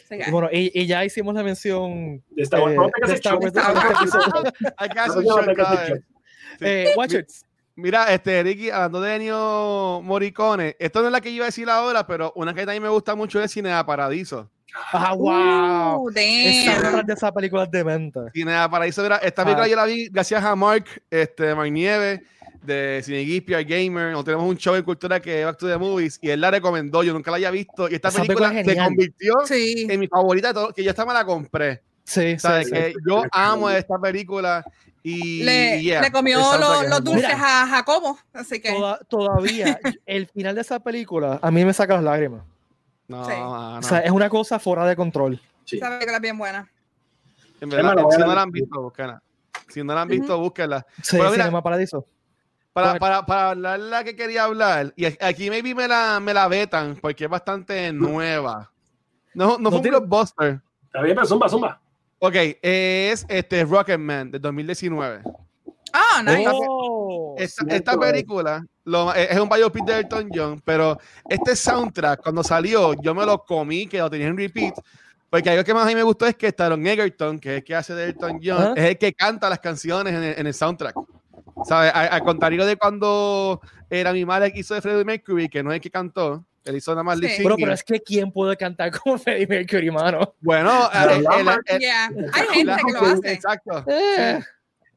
So, 0.07 0.15
yeah. 0.15 0.29
Y 0.29 0.31
bueno, 0.31 0.47
y, 0.51 0.71
y 0.79 0.85
ya 0.87 1.03
hicimos 1.03 1.35
la 1.35 1.43
mención 1.43 2.23
De 2.29 2.43
Star 2.43 2.61
Wars. 2.61 2.75
eh, 2.75 3.07
de 3.07 3.13
Star 3.15 3.33
show. 3.33 3.41
Wars 3.41 3.53
este. 5.49 6.03
Eh, 6.61 6.93
Watchers. 6.95 7.45
Mira, 7.75 8.13
este, 8.13 8.43
Ricky, 8.43 8.69
hablando 8.69 9.01
de 9.01 9.15
Ennio 9.15 10.01
Morricone, 10.03 10.75
esto 10.79 10.99
no 11.01 11.07
es 11.07 11.11
la 11.11 11.21
que 11.21 11.29
yo 11.29 11.37
iba 11.37 11.45
a 11.45 11.47
decir 11.47 11.69
ahora, 11.69 12.05
pero 12.05 12.33
una 12.35 12.53
que 12.53 12.61
también 12.65 12.83
me 12.83 12.89
gusta 12.89 13.15
mucho 13.15 13.41
es 13.41 13.51
Cinea 13.51 13.85
Paradiso. 13.85 14.49
Ah, 14.93 15.13
wow. 15.13 16.05
Uh, 16.05 16.11
Esa 16.15 17.03
de 17.03 17.13
esa 17.13 17.31
película 17.31 17.63
es 17.63 17.71
demente. 17.71 18.19
Cinea 18.33 18.69
Paradiso, 18.69 19.01
mira, 19.03 19.17
esta 19.17 19.43
película 19.43 19.65
Ah. 19.65 19.69
yo 19.69 19.75
la 19.75 19.85
vi 19.85 20.07
gracias 20.09 20.43
a 20.43 20.55
Mark, 20.55 20.85
este, 21.09 21.55
Mark 21.55 21.71
Nieve, 21.71 22.23
de 22.61 23.01
Cine 23.03 23.23
Geek, 23.25 23.45
PR 23.45 23.63
Gamer. 23.65 24.11
Nos 24.11 24.23
tenemos 24.23 24.45
un 24.47 24.57
show 24.57 24.75
de 24.75 24.83
cultura 24.83 25.19
que 25.19 25.43
Back 25.45 25.57
to 25.57 25.67
the 25.67 25.77
Movies 25.77 26.19
y 26.21 26.29
él 26.29 26.39
la 26.41 26.51
recomendó, 26.51 27.03
yo 27.03 27.11
nunca 27.13 27.31
la 27.31 27.37
había 27.37 27.51
visto. 27.51 27.89
Y 27.89 27.95
esta 27.95 28.09
Esa 28.09 28.21
película, 28.23 28.49
película 28.49 28.73
es 28.73 28.77
se 28.79 28.83
convirtió 28.85 29.33
Sí. 29.45 29.87
en 29.89 29.99
mi 29.99 30.07
favorita 30.07 30.49
de 30.49 30.53
todo, 30.53 30.73
que 30.73 30.83
yo 30.83 30.89
esta 30.91 31.05
me 31.05 31.13
la 31.13 31.25
compré. 31.25 31.81
Sí, 32.11 32.37
sí. 32.39 32.71
Que 32.71 32.93
yo 33.07 33.23
amo 33.31 33.69
esta 33.69 33.97
película 33.97 34.63
y 35.03 35.43
Le, 35.43 35.81
yeah, 35.81 36.01
le 36.01 36.11
comió 36.11 36.39
los 36.87 37.03
dulces 37.03 37.33
a 37.33 37.65
Jacobo, 37.67 38.19
así 38.33 38.61
que 38.61 38.71
Toda- 38.71 38.99
todavía, 39.07 39.79
el 40.05 40.27
final 40.27 40.55
de 40.55 40.61
esa 40.61 40.79
película 40.79 41.39
a 41.41 41.49
mí 41.51 41.63
me 41.65 41.73
saca 41.73 41.95
las 41.95 42.03
lágrimas. 42.03 42.41
No. 43.07 43.21
O 43.77 43.81
sea, 43.81 43.99
es 43.99 44.11
una 44.11 44.29
cosa 44.29 44.59
fuera 44.59 44.85
de 44.85 44.95
control. 44.95 45.41
Sí. 45.65 45.77
esa 45.77 45.89
película 45.89 46.17
es 46.17 46.21
bien 46.21 46.37
buena. 46.37 46.69
En 47.61 47.69
verdad, 47.69 47.97
a 47.99 48.11
si 48.11 48.17
no 48.19 48.33
la 48.35 48.41
han 48.41 48.51
visto, 48.51 48.81
búsquenla. 48.81 49.21
Si 49.69 49.83
no 49.83 49.93
la 49.95 50.01
han 50.01 50.07
visto, 50.07 50.37
búsquenla. 50.37 50.85
Sí, 51.01 51.17
Pero 51.17 51.31
mira- 51.31 51.43
Cinema 51.45 51.61
Paradiso. 51.63 52.05
Para, 52.73 52.97
para, 52.99 53.25
para 53.25 53.49
hablar 53.49 53.79
la 53.79 54.03
que 54.05 54.15
quería 54.15 54.45
hablar, 54.45 54.93
y 54.95 55.05
aquí 55.05 55.49
maybe 55.49 55.75
me 55.75 55.89
la, 55.89 56.21
me 56.21 56.33
la 56.33 56.47
vetan 56.47 56.97
porque 57.01 57.25
es 57.25 57.29
bastante 57.29 57.91
nueva. 57.91 58.71
No, 59.33 59.57
no 59.57 59.69
fue 59.71 59.79
un 59.79 59.83
blockbuster. 59.87 60.61
Está 60.85 61.01
bien, 61.01 61.15
pero 61.15 61.27
zumba, 61.27 61.49
zumba. 61.49 61.80
Ok, 62.23 62.35
es 62.61 63.25
este 63.27 63.63
Rocketman 63.65 64.29
de 64.29 64.37
2019. 64.37 65.23
Ah, 65.91 66.21
nice. 66.23 66.45
Oh, 66.53 67.35
Esta, 67.37 67.65
esta 67.75 67.93
eh. 67.93 67.97
película 67.97 68.63
lo- 68.83 69.11
es 69.13 69.39
un 69.39 69.49
biopic 69.49 69.83
de 69.85 69.99
Elton 70.01 70.29
John, 70.31 70.61
pero 70.63 70.99
este 71.27 71.55
soundtrack, 71.55 72.21
cuando 72.21 72.43
salió, 72.43 72.93
yo 73.01 73.15
me 73.15 73.25
lo 73.25 73.43
comí, 73.43 73.87
que 73.87 73.97
lo 73.97 74.09
tenía 74.09 74.27
en 74.27 74.37
repeat, 74.37 74.75
porque 75.31 75.49
algo 75.49 75.63
que 75.63 75.73
más 75.73 75.83
a 75.85 75.87
mí 75.87 75.95
me 75.95 76.03
gustó 76.03 76.27
es 76.27 76.35
que 76.35 76.51
Taron 76.53 76.85
Egerton, 76.85 77.39
que 77.39 77.49
es 77.49 77.57
el 77.57 77.63
que 77.63 77.75
hace 77.75 77.95
de 77.95 78.05
Elton 78.05 78.39
John, 78.43 78.77
es 78.77 78.85
el 78.85 78.97
que 78.99 79.13
canta 79.13 79.49
las 79.49 79.59
canciones 79.59 80.13
en 80.13 80.23
el, 80.23 80.39
en 80.39 80.45
el 80.47 80.53
soundtrack. 80.53 80.95
¿Sabes? 81.65 81.91
Al, 81.93 82.07
al 82.13 82.23
contrario 82.23 82.65
de 82.67 82.75
cuando 82.77 83.59
era 83.89 84.13
mi 84.13 84.25
madre 84.25 84.53
que 84.53 84.59
hizo 84.59 84.75
de 84.75 84.81
Freddie 84.81 85.03
Mercury, 85.05 85.49
que 85.49 85.63
no 85.63 85.71
es 85.71 85.75
el 85.77 85.81
que 85.81 85.89
cantó, 85.89 86.45
él 86.65 86.75
hizo 86.75 86.91
nada 86.91 87.03
más 87.03 87.19
Sí. 87.19 87.27
Pero, 87.43 87.55
pero 87.55 87.73
es 87.73 87.83
que 87.83 87.99
¿quién 87.99 88.31
puede 88.31 88.55
cantar 88.57 88.91
como 88.99 89.17
Freddie 89.17 89.47
Mercury, 89.47 89.91
mano? 89.91 90.35
Bueno, 90.41 90.89
Pero 90.91 91.11
el- 91.11 91.17
el- 91.17 91.23
Lambert- 91.25 91.61
el- 91.67 91.79
Yeah. 91.79 92.09
Hay 92.33 92.47
gente 92.53 92.75
que 92.85 92.91
lo 92.93 92.99
hace. 93.01 93.31
Exacto. 93.33 93.83
Eh, 93.87 94.39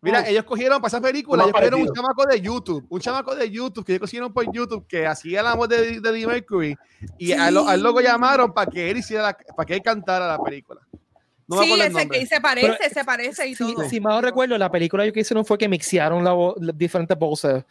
Mira, 0.03 0.21
Oh. 0.21 0.29
ellos 0.29 0.45
cogieron 0.45 0.83
para 0.83 0.89
esa 0.89 1.01
película, 1.01 1.45
ellos 1.45 1.55
cogieron 1.55 1.81
un 1.81 1.95
chamaco 1.95 2.27
de 2.27 2.39
YouTube, 2.39 2.85
un 2.91 3.01
chamaco 3.01 3.35
de 3.35 3.51
YouTube 3.51 3.87
que 3.87 3.93
ellos 3.93 4.03
cogieron 4.03 4.31
por 4.35 4.45
YouTube 4.53 4.87
que 4.87 5.07
hacía 5.07 5.43
la 5.43 5.55
voz 5.55 5.67
de, 5.71 5.99
de 5.99 6.01
Freddie 6.01 6.27
Mercury 6.27 6.77
y 7.17 7.33
a 7.33 7.51
lo- 7.51 7.67
al 7.67 7.83
loco 7.83 8.03
llamaron 8.03 8.53
para 8.53 8.71
que 8.71 8.91
él 8.91 8.99
hiciera, 8.99 9.23
la- 9.23 9.39
para 9.57 9.65
que 9.67 9.73
él 9.75 9.81
cantara 9.83 10.27
la 10.29 10.39
película. 10.39 10.83
No 11.47 11.63
sí, 11.63 11.73
ese 11.81 12.09
que 12.11 12.27
se 12.27 12.39
parece, 12.41 12.77
Pero, 12.79 12.95
se 12.95 13.05
parece 13.05 13.49
y 13.49 13.55
si, 13.55 13.75
todo. 13.75 13.89
si 13.89 13.99
mal 13.99 14.17
no 14.17 14.21
recuerdo, 14.21 14.59
la 14.59 14.71
película 14.71 15.11
que 15.11 15.21
hicieron 15.21 15.43
fue 15.45 15.57
que 15.57 15.69
mixearon 15.71 16.23
la 16.23 16.33
voz- 16.35 16.57
diferentes 16.77 17.19
voces. 17.19 17.65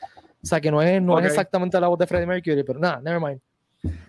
O 0.43 0.45
sea, 0.45 0.59
que 0.59 0.71
no 0.71 0.81
es, 0.81 0.99
no 1.01 1.13
Ok. 1.13 1.19
es 1.21 1.25
exactamente 1.27 1.79
la 1.79 1.87
voz 1.87 1.99
de 1.99 2.07
Freddie 2.07 2.25
Mercury, 2.25 2.63
pero 2.63 2.79
nada, 2.79 2.99
never 2.99 3.19
mind. 3.21 3.39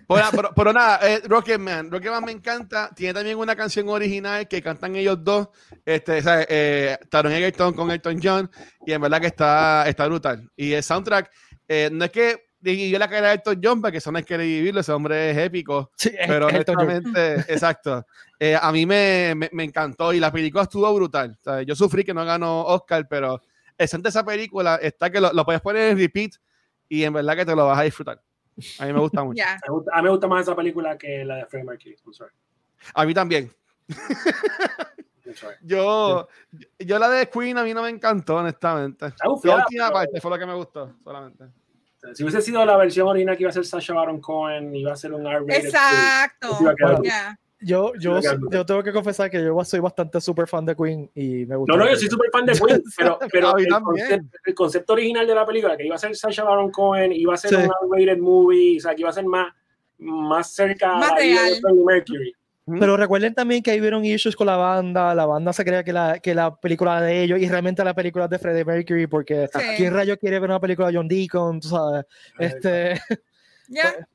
Pero, 0.07 0.25
pero, 0.31 0.51
pero 0.55 0.73
nada, 0.73 0.99
eh, 1.01 1.21
Rocketman, 1.25 1.89
Rocketman 1.91 2.23
me 2.25 2.31
encanta. 2.31 2.89
Tiene 2.95 3.13
también 3.13 3.37
una 3.37 3.55
canción 3.55 3.89
original 3.89 4.47
que 4.47 4.61
cantan 4.61 4.95
ellos 4.95 5.23
dos, 5.23 5.49
este, 5.85 6.21
sea, 6.21 6.45
eh, 6.47 6.97
Taron 7.09 7.31
Egerton 7.31 7.73
con 7.73 7.89
Elton 7.91 8.19
John, 8.21 8.49
y 8.85 8.91
en 8.93 9.01
verdad 9.01 9.19
que 9.21 9.27
está, 9.27 9.87
está 9.87 10.05
brutal. 10.07 10.49
Y 10.55 10.73
el 10.73 10.83
soundtrack, 10.83 11.31
eh, 11.67 11.89
no 11.91 12.05
es 12.05 12.11
que 12.11 12.45
yo 12.61 12.97
la 12.97 13.07
carrera 13.07 13.27
de 13.29 13.35
Elton 13.35 13.59
John, 13.63 13.81
porque 13.81 13.97
eso 13.99 14.11
no 14.11 14.17
hay 14.17 14.23
que 14.23 14.37
vivirlo, 14.37 14.81
ese 14.81 14.91
hombre 14.91 15.31
es 15.31 15.37
épico, 15.37 15.91
Sí, 15.95 16.09
es- 16.09 16.27
pero 16.27 16.47
es 16.49 16.53
honestamente, 16.55 17.35
exacto. 17.47 18.05
Eh, 18.39 18.57
a 18.59 18.71
mí 18.71 18.85
me, 18.85 19.33
me, 19.35 19.49
me 19.53 19.63
encantó 19.63 20.13
y 20.13 20.19
la 20.19 20.31
película 20.31 20.63
estuvo 20.63 20.91
brutal. 20.93 21.37
O 21.39 21.43
sea, 21.43 21.61
yo 21.61 21.75
sufrí 21.75 22.03
que 22.03 22.13
no 22.13 22.25
ganó 22.25 22.63
Oscar, 22.65 23.07
pero 23.09 23.41
de 23.77 24.09
esa 24.09 24.23
película 24.25 24.75
está 24.81 25.09
que 25.09 25.19
lo, 25.21 25.31
lo 25.33 25.45
puedes 25.45 25.61
poner 25.61 25.91
en 25.91 25.97
repeat 25.97 26.31
y 26.89 27.03
en 27.03 27.13
verdad 27.13 27.35
que 27.35 27.45
te 27.45 27.55
lo 27.55 27.65
vas 27.67 27.79
a 27.79 27.83
disfrutar. 27.83 28.21
A 28.79 28.85
mí 28.85 28.93
me 28.93 28.99
gusta 28.99 29.23
mucho. 29.23 29.43
A 29.91 29.97
mí 29.97 30.03
me 30.03 30.09
gusta 30.09 30.27
más 30.27 30.43
esa 30.43 30.55
película 30.55 30.97
que 30.97 31.25
la 31.25 31.35
de 31.37 31.45
Freddie 31.45 31.65
Mercury. 31.65 31.95
I'm 32.05 32.13
sorry. 32.13 32.31
A 32.93 33.05
mí 33.05 33.13
también. 33.13 33.51
I'm 35.25 35.35
sorry. 35.35 35.55
Yo, 35.63 36.27
yo 36.79 36.99
la 36.99 37.09
de 37.09 37.27
Queen 37.29 37.57
a 37.57 37.63
mí 37.63 37.73
no 37.73 37.81
me 37.81 37.89
encantó, 37.89 38.37
honestamente. 38.37 39.05
La 39.23 39.29
bufiada, 39.29 39.59
última 39.63 39.85
pero- 39.87 39.93
parte 39.93 40.21
fue 40.21 40.31
lo 40.31 40.39
que 40.39 40.45
me 40.45 40.53
gustó, 40.53 40.93
solamente. 41.03 41.45
Si 42.13 42.21
hubiese 42.23 42.39
sido 42.41 42.63
la 42.63 42.77
versión 42.77 43.07
original 43.07 43.35
que 43.35 43.43
iba 43.43 43.49
a 43.49 43.53
ser 43.53 43.65
Sasha 43.65 43.93
Baron 43.95 44.21
Cohen, 44.21 44.75
iba 44.75 44.93
a 44.93 44.95
ser 44.95 45.11
un 45.11 45.25
R-rated. 45.25 45.65
Exacto. 45.65 46.55
Sí, 46.55 46.63
iba 46.63 46.71
a 46.71 46.75
quedar- 46.75 47.01
Ya. 47.03 47.39
Yo, 47.61 47.93
yo, 47.95 48.19
yo 48.51 48.65
tengo 48.65 48.83
que 48.83 48.91
confesar 48.91 49.31
que 49.31 49.41
yo 49.41 49.63
soy 49.63 49.79
bastante 49.79 50.19
súper 50.19 50.47
fan 50.47 50.65
de 50.65 50.75
Queen 50.75 51.09
y 51.15 51.45
me 51.45 51.55
gusta. 51.55 51.73
No, 51.73 51.83
no, 51.83 51.89
yo 51.89 51.95
soy 51.95 52.09
súper 52.09 52.29
fan 52.31 52.45
de 52.45 52.53
Queen, 52.53 52.83
pero, 52.97 53.19
pero 53.31 53.57
el, 53.57 53.67
concepto, 53.67 54.37
el, 54.45 54.53
concepto, 54.53 54.93
original 54.93 55.25
de 55.25 55.35
la 55.35 55.45
película, 55.45 55.77
que 55.77 55.85
iba 55.85 55.95
a 55.95 55.97
ser 55.99 56.15
Sacha 56.15 56.43
Baron 56.43 56.69
Cohen, 56.69 57.13
iba 57.13 57.33
a 57.33 57.37
ser 57.37 57.51
sí. 57.51 57.55
un 57.55 57.91
rated 57.91 58.17
movie, 58.17 58.77
o 58.77 58.81
sea, 58.81 58.93
que 58.93 59.01
iba 59.01 59.09
a 59.09 59.13
ser 59.13 59.25
más, 59.25 59.53
más 59.99 60.53
cerca 60.53 60.95
más 60.95 61.15
real. 61.15 61.61
de 61.61 61.83
Mercury. 61.85 62.33
Pero 62.79 62.97
recuerden 62.97 63.33
también 63.35 63.61
que 63.61 63.71
ahí 63.71 63.79
vieron 63.79 64.03
issues 64.03 64.35
con 64.35 64.47
la 64.47 64.57
banda, 64.57 65.13
la 65.13 65.27
banda 65.27 65.53
se 65.53 65.63
creía 65.63 65.83
que 65.83 65.93
la, 65.93 66.19
que 66.19 66.33
la 66.33 66.55
película 66.55 66.99
de 66.99 67.23
ellos 67.23 67.39
y 67.39 67.47
realmente 67.47 67.83
la 67.83 67.93
película 67.93 68.27
de 68.27 68.39
Freddie 68.39 68.65
Mercury, 68.65 69.05
porque 69.05 69.47
sí. 69.53 69.59
¿quién 69.77 69.93
rayo 69.93 70.17
quiere 70.17 70.39
ver 70.39 70.49
una 70.49 70.59
película 70.59 70.87
de 70.87 70.97
John 70.97 71.07
Deacon? 71.07 71.59
Tú 71.59 71.69
sabes, 71.69 72.05
este... 72.39 72.99
Yeah. 73.67 74.07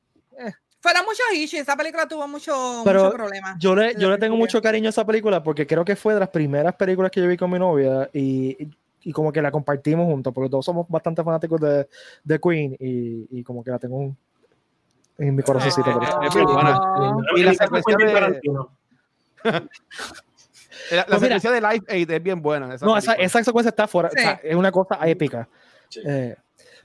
Fueron 0.81 1.05
muchos 1.05 1.25
issues, 1.33 1.61
esa 1.61 1.77
película 1.77 2.07
tuvo 2.07 2.27
mucho, 2.27 2.81
Pero 2.83 3.05
mucho 3.05 3.15
problema. 3.15 3.55
Yo 3.59 3.75
le, 3.75 3.93
yo 3.95 4.09
le 4.09 4.17
tengo 4.17 4.35
mucho 4.35 4.61
cariño 4.61 4.87
a 4.87 4.89
esa 4.89 5.05
película 5.05 5.43
porque 5.43 5.67
creo 5.67 5.85
que 5.85 5.95
fue 5.95 6.15
de 6.15 6.19
las 6.19 6.29
primeras 6.29 6.75
películas 6.75 7.11
que 7.11 7.21
yo 7.21 7.27
vi 7.27 7.37
con 7.37 7.51
mi 7.51 7.59
novia 7.59 8.09
y, 8.11 8.67
y 9.03 9.11
como 9.13 9.31
que 9.31 9.41
la 9.43 9.51
compartimos 9.51 10.07
juntos, 10.07 10.33
porque 10.33 10.49
todos 10.49 10.65
somos 10.65 10.87
bastante 10.89 11.23
fanáticos 11.23 11.61
de, 11.61 11.87
de 12.23 12.39
Queen 12.39 12.75
y, 12.79 13.39
y 13.39 13.43
como 13.43 13.63
que 13.63 13.69
la 13.69 13.77
tengo 13.77 13.97
un, 13.97 14.17
en 15.19 15.35
mi 15.35 15.43
corazoncito. 15.43 15.89
Oh. 15.91 16.23
Es. 16.23 16.35
Y 17.35 17.43
la 17.43 17.53
secuencia 17.53 17.95
de... 17.97 18.41
La, 20.89 20.97
la 20.97 21.05
pues 21.05 21.21
secuencia 21.21 21.51
de 21.51 21.61
Life 21.61 21.85
Aid 21.87 22.09
es 22.09 22.23
bien 22.23 22.41
buena. 22.41 22.73
Esa 22.73 22.85
no, 22.85 22.97
esa, 22.97 23.13
esa, 23.13 23.43
secuencia 23.43 23.69
está 23.69 23.87
fuera. 23.87 24.09
Sí. 24.09 24.17
O 24.17 24.21
sea, 24.21 24.41
es 24.43 24.55
una 24.55 24.71
cosa 24.71 24.97
épica. 25.05 25.47
Sí. 25.87 26.01
Eh, 26.03 26.35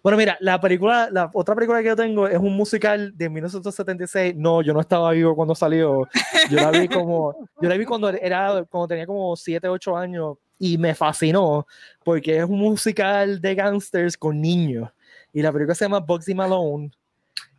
bueno, 0.07 0.19
mira, 0.19 0.37
la 0.39 0.61
película, 0.61 1.09
la 1.11 1.29
otra 1.35 1.57
película 1.57 1.81
que 1.81 1.89
yo 1.89 1.97
tengo 1.97 2.29
es 2.29 2.39
un 2.39 2.55
musical 2.55 3.13
de 3.17 3.29
1976. 3.29 4.37
No, 4.37 4.63
yo 4.63 4.73
no 4.73 4.79
estaba 4.79 5.11
vivo 5.11 5.35
cuando 5.35 5.53
salió. 5.57 6.09
Yo 6.49 6.57
la 6.59 6.71
vi 6.71 6.87
como, 6.89 7.35
yo 7.61 7.69
la 7.69 7.77
vi 7.77 7.85
cuando 7.85 8.11
era, 8.11 8.65
cuando 8.71 8.87
tenía 8.87 9.05
como 9.05 9.35
7, 9.35 9.69
8 9.69 9.97
años 9.97 10.37
y 10.61 10.79
me 10.79 10.95
fascinó 10.95 11.67
porque 12.05 12.39
es 12.39 12.45
un 12.45 12.61
musical 12.61 13.41
de 13.41 13.57
gangsters 13.57 14.17
con 14.17 14.41
niños. 14.41 14.89
Y 15.33 15.43
la 15.43 15.51
película 15.51 15.75
se 15.75 15.87
llama 15.87 15.99
Bugsy 15.99 16.37
Malone. 16.37 16.93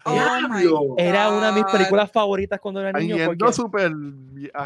Oh 0.06 0.96
era 0.98 1.30
una 1.32 1.48
de 1.48 1.52
mis 1.52 1.66
películas 1.66 2.10
favoritas 2.10 2.62
cuando 2.62 2.80
era 2.80 2.98
niño. 2.98 3.26
Porque... 3.26 3.52
Super... 3.52 3.92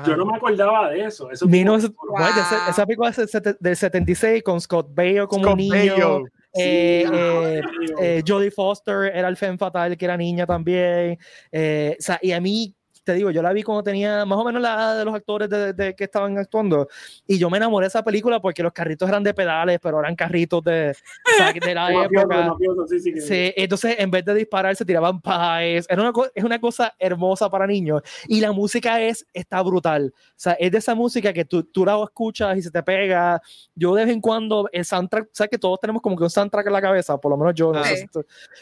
Yo 0.05 0.17
no 0.17 0.27
me 0.27 0.37
acordaba 0.37 0.91
de 0.91 1.05
eso. 1.05 1.31
eso 1.31 1.47
Vino, 1.47 1.71
wow. 1.71 1.79
esa, 1.79 2.69
esa, 2.69 2.85
película 2.85 3.09
es 3.09 3.41
del 3.59 3.75
76 3.75 4.43
con 4.43 4.61
Scott 4.61 4.93
Baio 4.93 5.27
como 5.27 5.45
Scott 5.45 5.57
niño. 5.57 6.25
Eh, 6.53 7.05
eh, 7.11 7.61
eh, 8.01 8.23
Jodie 8.27 8.51
Foster 8.51 9.11
era 9.13 9.27
el 9.27 9.37
Femme 9.37 9.57
Fatal, 9.57 9.97
que 9.97 10.05
era 10.05 10.17
niña 10.17 10.45
también. 10.45 11.17
O 11.51 11.95
sea, 11.99 12.19
y 12.21 12.31
a 12.31 12.41
mí, 12.41 12.75
te 13.03 13.13
digo, 13.13 13.31
yo 13.31 13.41
la 13.41 13.51
vi 13.53 13.63
cuando 13.63 13.83
tenía 13.83 14.25
más 14.25 14.37
o 14.37 14.43
menos 14.43 14.61
la 14.61 14.73
edad 14.73 14.97
de 14.97 15.05
los 15.05 15.13
actores 15.13 15.49
de, 15.49 15.73
de, 15.73 15.95
que 15.95 16.03
estaban 16.03 16.37
actuando. 16.37 16.87
Y 17.25 17.37
yo 17.37 17.49
me 17.49 17.57
enamoré 17.57 17.85
de 17.85 17.89
esa 17.89 18.03
película 18.03 18.39
porque 18.39 18.61
los 18.61 18.73
carritos 18.73 19.09
eran 19.09 19.23
de 19.23 19.33
pedales, 19.33 19.79
pero 19.81 19.99
eran 19.99 20.15
carritos 20.15 20.63
de, 20.63 20.91
o 20.91 21.37
sea, 21.37 21.53
de 21.53 21.73
la 21.73 21.91
época. 22.05 22.53
sí, 22.87 22.99
sí, 22.99 23.21
sí, 23.21 23.53
entonces, 23.55 23.95
en 23.97 24.11
vez 24.11 24.23
de 24.25 24.35
disparar, 24.35 24.75
se 24.75 24.85
tiraban 24.85 25.19
pies. 25.21 25.85
Era 25.89 26.01
una, 26.01 26.13
es 26.33 26.43
una 26.43 26.59
cosa 26.59 26.93
hermosa 26.99 27.49
para 27.49 27.65
niños. 27.65 28.01
Y 28.27 28.39
la 28.39 28.51
música 28.51 29.01
es, 29.01 29.25
está 29.33 29.61
brutal. 29.61 30.13
O 30.15 30.33
sea, 30.35 30.53
es 30.53 30.71
de 30.71 30.77
esa 30.77 30.95
música 30.95 31.33
que 31.33 31.45
tú, 31.45 31.63
tú 31.63 31.85
la 31.85 32.01
escuchas 32.03 32.57
y 32.57 32.61
se 32.61 32.71
te 32.71 32.83
pega. 32.83 33.41
Yo 33.75 33.95
de 33.95 34.05
vez 34.05 34.13
en 34.13 34.21
cuando, 34.21 34.69
el 34.71 34.85
soundtrack, 34.85 35.29
sabes 35.31 35.49
que 35.49 35.57
todos 35.57 35.79
tenemos 35.79 36.01
como 36.01 36.15
que 36.15 36.23
un 36.23 36.29
soundtrack 36.29 36.67
en 36.67 36.73
la 36.73 36.81
cabeza, 36.81 37.17
por 37.17 37.31
lo 37.31 37.37
menos 37.37 37.53
yo. 37.55 37.71
No 37.71 37.83
sé, 37.83 38.07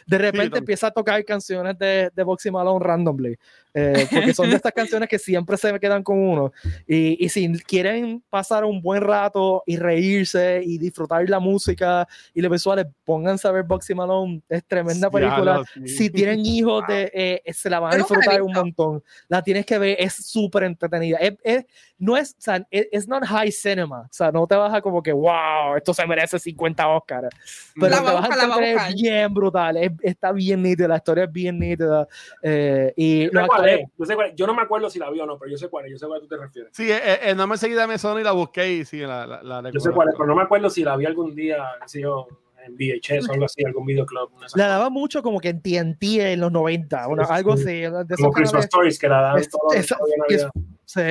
de 0.05 0.17
repente 0.17 0.57
empieza 0.59 0.87
a 0.87 0.91
tocar 0.91 1.23
canciones 1.25 1.77
de, 1.77 2.11
de 2.15 2.23
Boxy 2.23 2.51
Malone 2.51 2.83
randomly. 2.83 3.37
Eh, 3.73 4.07
porque 4.11 4.33
son 4.33 4.49
de 4.49 4.55
estas 4.55 4.73
canciones 4.73 5.07
que 5.07 5.19
siempre 5.19 5.57
se 5.57 5.71
me 5.71 5.79
quedan 5.79 6.03
con 6.03 6.17
uno. 6.17 6.51
Y, 6.87 7.23
y, 7.23 7.29
si 7.29 7.51
quieren 7.59 8.23
pasar 8.29 8.65
un 8.65 8.81
buen 8.81 9.01
rato 9.01 9.63
y 9.65 9.77
reírse 9.77 10.61
y 10.63 10.77
disfrutar 10.77 11.29
la 11.29 11.39
música 11.39 12.07
y 12.33 12.41
los 12.41 12.51
visuales, 12.51 12.87
pónganse 13.05 13.47
a 13.47 13.51
ver 13.51 13.63
Boxy 13.63 13.93
Malone. 13.93 14.41
Es 14.49 14.65
tremenda 14.65 15.09
película. 15.09 15.63
Sí, 15.73 15.81
sí. 15.87 15.97
Si 15.97 16.09
tienen 16.09 16.45
hijos, 16.45 16.83
de, 16.87 17.11
eh, 17.45 17.53
se 17.53 17.69
la 17.69 17.79
van 17.79 17.93
a 17.93 17.97
disfrutar 17.97 18.41
un 18.41 18.53
montón. 18.53 19.03
La 19.27 19.43
tienes 19.43 19.65
que 19.65 19.77
ver, 19.77 19.95
es 19.99 20.13
súper 20.13 20.63
entretenida. 20.63 21.17
Es, 21.17 21.33
es, 21.43 21.65
no 21.99 22.15
es, 22.15 22.31
o 22.31 22.41
sea, 22.41 22.65
es 22.71 23.07
not 23.07 23.25
high 23.25 23.51
cinema. 23.51 24.01
O 24.01 24.13
sea, 24.13 24.31
no 24.31 24.47
te 24.47 24.55
vas 24.55 24.73
a 24.73 24.81
como 24.81 25.03
que, 25.03 25.11
wow, 25.11 25.75
esto 25.75 25.93
se 25.93 26.07
merece 26.07 26.39
50 26.39 26.87
Oscars. 26.87 27.29
Pero 27.75 27.89
la 27.89 27.97
te 27.97 28.03
vas 28.03 28.27
busca, 28.27 28.41
a 28.41 28.45
encontrar 28.45 28.93
bien 28.93 29.33
brutal. 29.33 29.77
Es, 29.77 29.91
está 30.01 30.31
bien 30.31 30.61
nítida, 30.63 30.87
la 30.87 30.95
historia 30.95 31.25
es 31.25 31.31
bien 31.31 31.59
nítida. 31.59 32.07
Eh, 32.41 32.93
y 32.95 33.25
los 33.29 33.43
actores, 33.43 33.81
yo, 33.97 34.05
sé 34.05 34.15
cuál, 34.15 34.33
yo 34.33 34.47
no 34.47 34.53
me 34.53 34.61
acuerdo 34.61 34.89
si 34.89 34.97
la 34.97 35.09
vi 35.09 35.19
o 35.19 35.25
no, 35.25 35.37
pero 35.37 35.51
yo 35.51 35.57
sé 35.57 35.67
cuál 35.67 35.85
es, 35.85 35.91
yo 35.91 35.97
sé 35.97 36.07
cuál 36.07 36.21
tú 36.21 36.27
te 36.27 36.37
refieres. 36.37 36.71
Sí, 36.73 36.89
eh, 36.89 37.19
eh, 37.21 37.35
no 37.35 37.45
me 37.47 37.57
seguí 37.57 37.73
de 37.73 37.85
mesón 37.85 38.19
y 38.19 38.23
la 38.23 38.31
busqué 38.31 38.71
y 38.71 38.85
sí, 38.85 38.99
la, 38.99 39.27
la, 39.27 39.61
la 39.61 39.71
Yo 39.71 39.79
sé 39.81 39.91
cuál 39.91 40.07
es, 40.07 40.15
pero 40.15 40.27
no 40.27 40.35
me 40.35 40.43
acuerdo 40.43 40.69
si 40.69 40.83
la 40.83 40.95
vi 40.95 41.05
algún 41.05 41.35
día, 41.35 41.65
si 41.85 42.01
yo, 42.01 42.27
en 42.65 42.75
VHS 42.75 43.27
o 43.29 43.33
algo 43.33 43.45
así, 43.45 43.65
algún 43.65 43.85
videoclub. 43.85 44.31
La 44.55 44.67
daba 44.67 44.89
mucho 44.89 45.21
como 45.21 45.39
que 45.41 45.49
en 45.49 45.61
TNT 45.61 46.03
en 46.03 46.39
los 46.39 46.51
90, 46.51 47.07
una, 47.09 47.25
sí, 47.25 47.33
algo 47.33 47.53
así. 47.53 47.65
De 47.65 48.15
como 48.15 48.31
Christmas 48.31 48.65
Stories, 48.65 48.97
que 48.97 49.09
la 49.09 49.21
daban 49.21 49.43
todo, 49.49 49.73
esa, 49.73 49.97
es, 50.29 50.47
sí. 50.85 51.01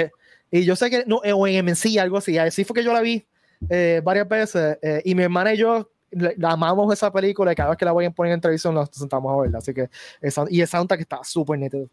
Y 0.50 0.64
yo 0.64 0.76
sé 0.76 0.90
que, 0.90 1.04
no, 1.06 1.16
o 1.16 1.46
en 1.46 1.64
MNC, 1.64 1.98
algo 1.98 2.18
así, 2.18 2.38
así 2.38 2.64
fue 2.64 2.74
que 2.74 2.84
yo 2.84 2.92
la 2.92 3.00
vi 3.00 3.26
eh, 3.68 4.00
varias 4.02 4.28
veces, 4.28 4.78
eh, 4.82 5.02
y 5.04 5.14
mi 5.14 5.22
hermana 5.22 5.52
y 5.52 5.58
yo 5.58 5.90
la 6.10 6.52
amamos 6.52 6.90
esa 6.92 7.12
película 7.12 7.52
y 7.52 7.54
cada 7.54 7.68
vez 7.70 7.78
que 7.78 7.84
la 7.84 7.92
voy 7.92 8.06
a 8.06 8.10
poner 8.10 8.32
en 8.32 8.40
televisión 8.40 8.74
nos 8.74 8.88
sentamos 8.90 9.32
a 9.32 9.42
verla, 9.42 9.58
así 9.58 9.74
que, 9.74 9.90
esa, 10.20 10.44
y 10.48 10.60
el 10.60 10.68
soundtrack 10.68 11.00
está 11.00 11.22
súper 11.22 11.58
nítido. 11.58 11.88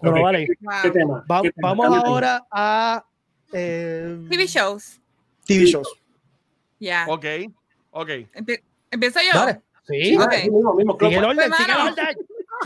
Bueno, 0.00 0.16
okay. 0.16 0.22
vale. 0.22 0.46
Wow. 0.60 0.74
¿Qué 0.82 0.90
tema? 0.90 1.24
Va, 1.30 1.42
¿Qué 1.42 1.52
tema? 1.52 1.68
Vamos 1.68 1.86
¿Qué 1.88 2.08
ahora 2.08 2.36
tema? 2.38 2.46
a 2.50 3.06
eh, 3.52 4.26
TV 4.28 4.46
shows. 4.46 5.00
TV 5.44 5.66
shows. 5.66 5.88
Ya. 6.80 7.06
Yeah. 7.06 7.14
Ok, 7.14 7.24
ok. 7.90 8.10
Empie 8.34 8.62
Empiezo 8.90 9.20
yo. 9.20 9.46
Sí, 9.86 10.16
okay. 10.16 10.42
sí 10.42 10.50
mismo, 10.50 10.74
mismo, 10.74 10.96
sigue 10.98 11.16
el 11.16 11.24
orden, 11.24 11.52
sigue 11.52 11.72
el 11.72 11.88
orden. 11.88 12.16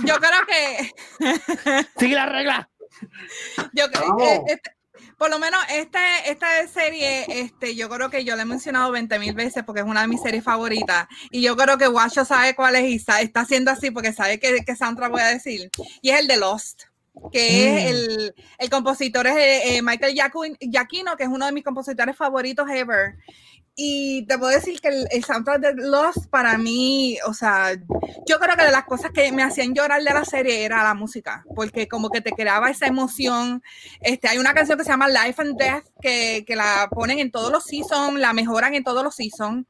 Yo 0.05 0.15
creo 0.17 0.47
que. 0.47 1.85
sigue 1.99 2.15
la 2.15 2.27
regla. 2.27 2.69
Yo 3.73 3.91
creo 3.91 4.17
que. 4.17 4.53
Este, 4.53 4.71
por 5.17 5.31
lo 5.31 5.39
menos 5.39 5.61
esta, 5.71 6.21
esta 6.21 6.67
serie, 6.69 7.25
este, 7.29 7.75
yo 7.75 7.89
creo 7.89 8.09
que 8.09 8.25
yo 8.25 8.37
la 8.37 8.43
he 8.43 8.45
mencionado 8.47 8.93
20 8.93 9.19
mil 9.19 9.35
veces 9.35 9.65
porque 9.65 9.81
es 9.81 9.87
una 9.87 10.03
de 10.03 10.09
mis 10.09 10.21
series 10.21 10.45
favoritas. 10.45 11.07
Y 11.31 11.43
yo 11.43 11.57
creo 11.57 11.79
que 11.79 11.89
Guacho 11.89 12.25
sabe 12.25 12.55
cuál 12.55 12.77
es 12.77 12.85
y 12.85 12.99
sabe, 12.99 13.23
está 13.23 13.41
haciendo 13.41 13.71
así 13.71 13.91
porque 13.91 14.13
sabe 14.13 14.39
qué, 14.39 14.65
qué 14.65 14.77
soundtrack 14.77 15.11
voy 15.11 15.21
a 15.21 15.29
decir. 15.29 15.71
Y 16.03 16.11
es 16.11 16.21
el 16.21 16.27
de 16.29 16.37
Lost 16.37 16.83
que 17.33 17.41
mm. 17.41 17.77
es 17.77 17.91
el, 17.91 18.35
el, 18.59 18.71
compositor 18.71 19.27
es 19.27 19.37
eh, 19.37 19.83
Michael 19.83 20.15
Giacchino, 20.61 21.17
que 21.17 21.25
es 21.25 21.29
uno 21.29 21.47
de 21.47 21.53
mis 21.53 21.65
compositores 21.65 22.17
favoritos 22.17 22.69
ever. 22.71 23.17
Y 23.81 24.23
te 24.27 24.37
puedo 24.39 24.51
decir 24.51 24.81
que 24.81 24.89
el, 24.89 25.07
el, 25.09 25.23
soundtrack 25.23 25.61
de 25.61 25.75
Lost 25.87 26.27
para 26.31 26.59
mí, 26.59 27.17
o 27.25 27.33
sea, 27.33 27.77
yo 28.27 28.41
creo 28.41 28.57
que 28.57 28.65
de 28.65 28.73
las 28.73 28.83
cosas 28.83 29.13
que 29.13 29.31
me 29.31 29.45
hacían 29.45 29.73
llorar 29.73 30.03
de 30.03 30.13
la 30.13 30.25
serie 30.25 30.65
era 30.65 30.83
la 30.83 30.95
música, 30.95 31.45
porque 31.55 31.87
como 31.87 32.11
que 32.11 32.21
te 32.21 32.33
creaba 32.33 32.71
esa 32.71 32.89
emoción. 32.89 33.63
Este, 34.01 34.27
hay 34.27 34.39
una 34.39 34.53
canción 34.53 34.79
que 34.79 34.83
se 34.83 34.91
llama 34.91 35.07
Life 35.07 35.41
and 35.41 35.57
Death, 35.57 35.85
que, 36.01 36.43
que 36.45 36.57
la 36.57 36.89
ponen 36.91 37.21
en 37.21 37.31
todos 37.31 37.53
los 37.53 37.67
seasons, 37.67 38.19
la 38.19 38.33
mejoran 38.33 38.75
en 38.75 38.83
todos 38.83 39.05
los 39.05 39.15
seasons. 39.15 39.65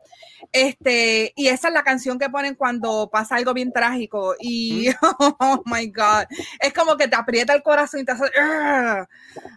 Este, 0.52 1.34
y 1.36 1.48
esa 1.48 1.68
es 1.68 1.74
la 1.74 1.82
canción 1.82 2.18
que 2.18 2.30
ponen 2.30 2.54
cuando 2.54 3.10
pasa 3.12 3.36
algo 3.36 3.52
bien 3.52 3.72
trágico. 3.72 4.34
Y, 4.40 4.88
mm. 4.88 4.94
oh 5.40 5.62
my 5.66 5.86
God, 5.88 6.24
es 6.60 6.72
como 6.72 6.96
que 6.96 7.08
te 7.08 7.16
aprieta 7.16 7.54
el 7.54 7.62
corazón 7.62 8.00
y 8.00 8.04
te 8.06 8.12
hace, 8.12 8.24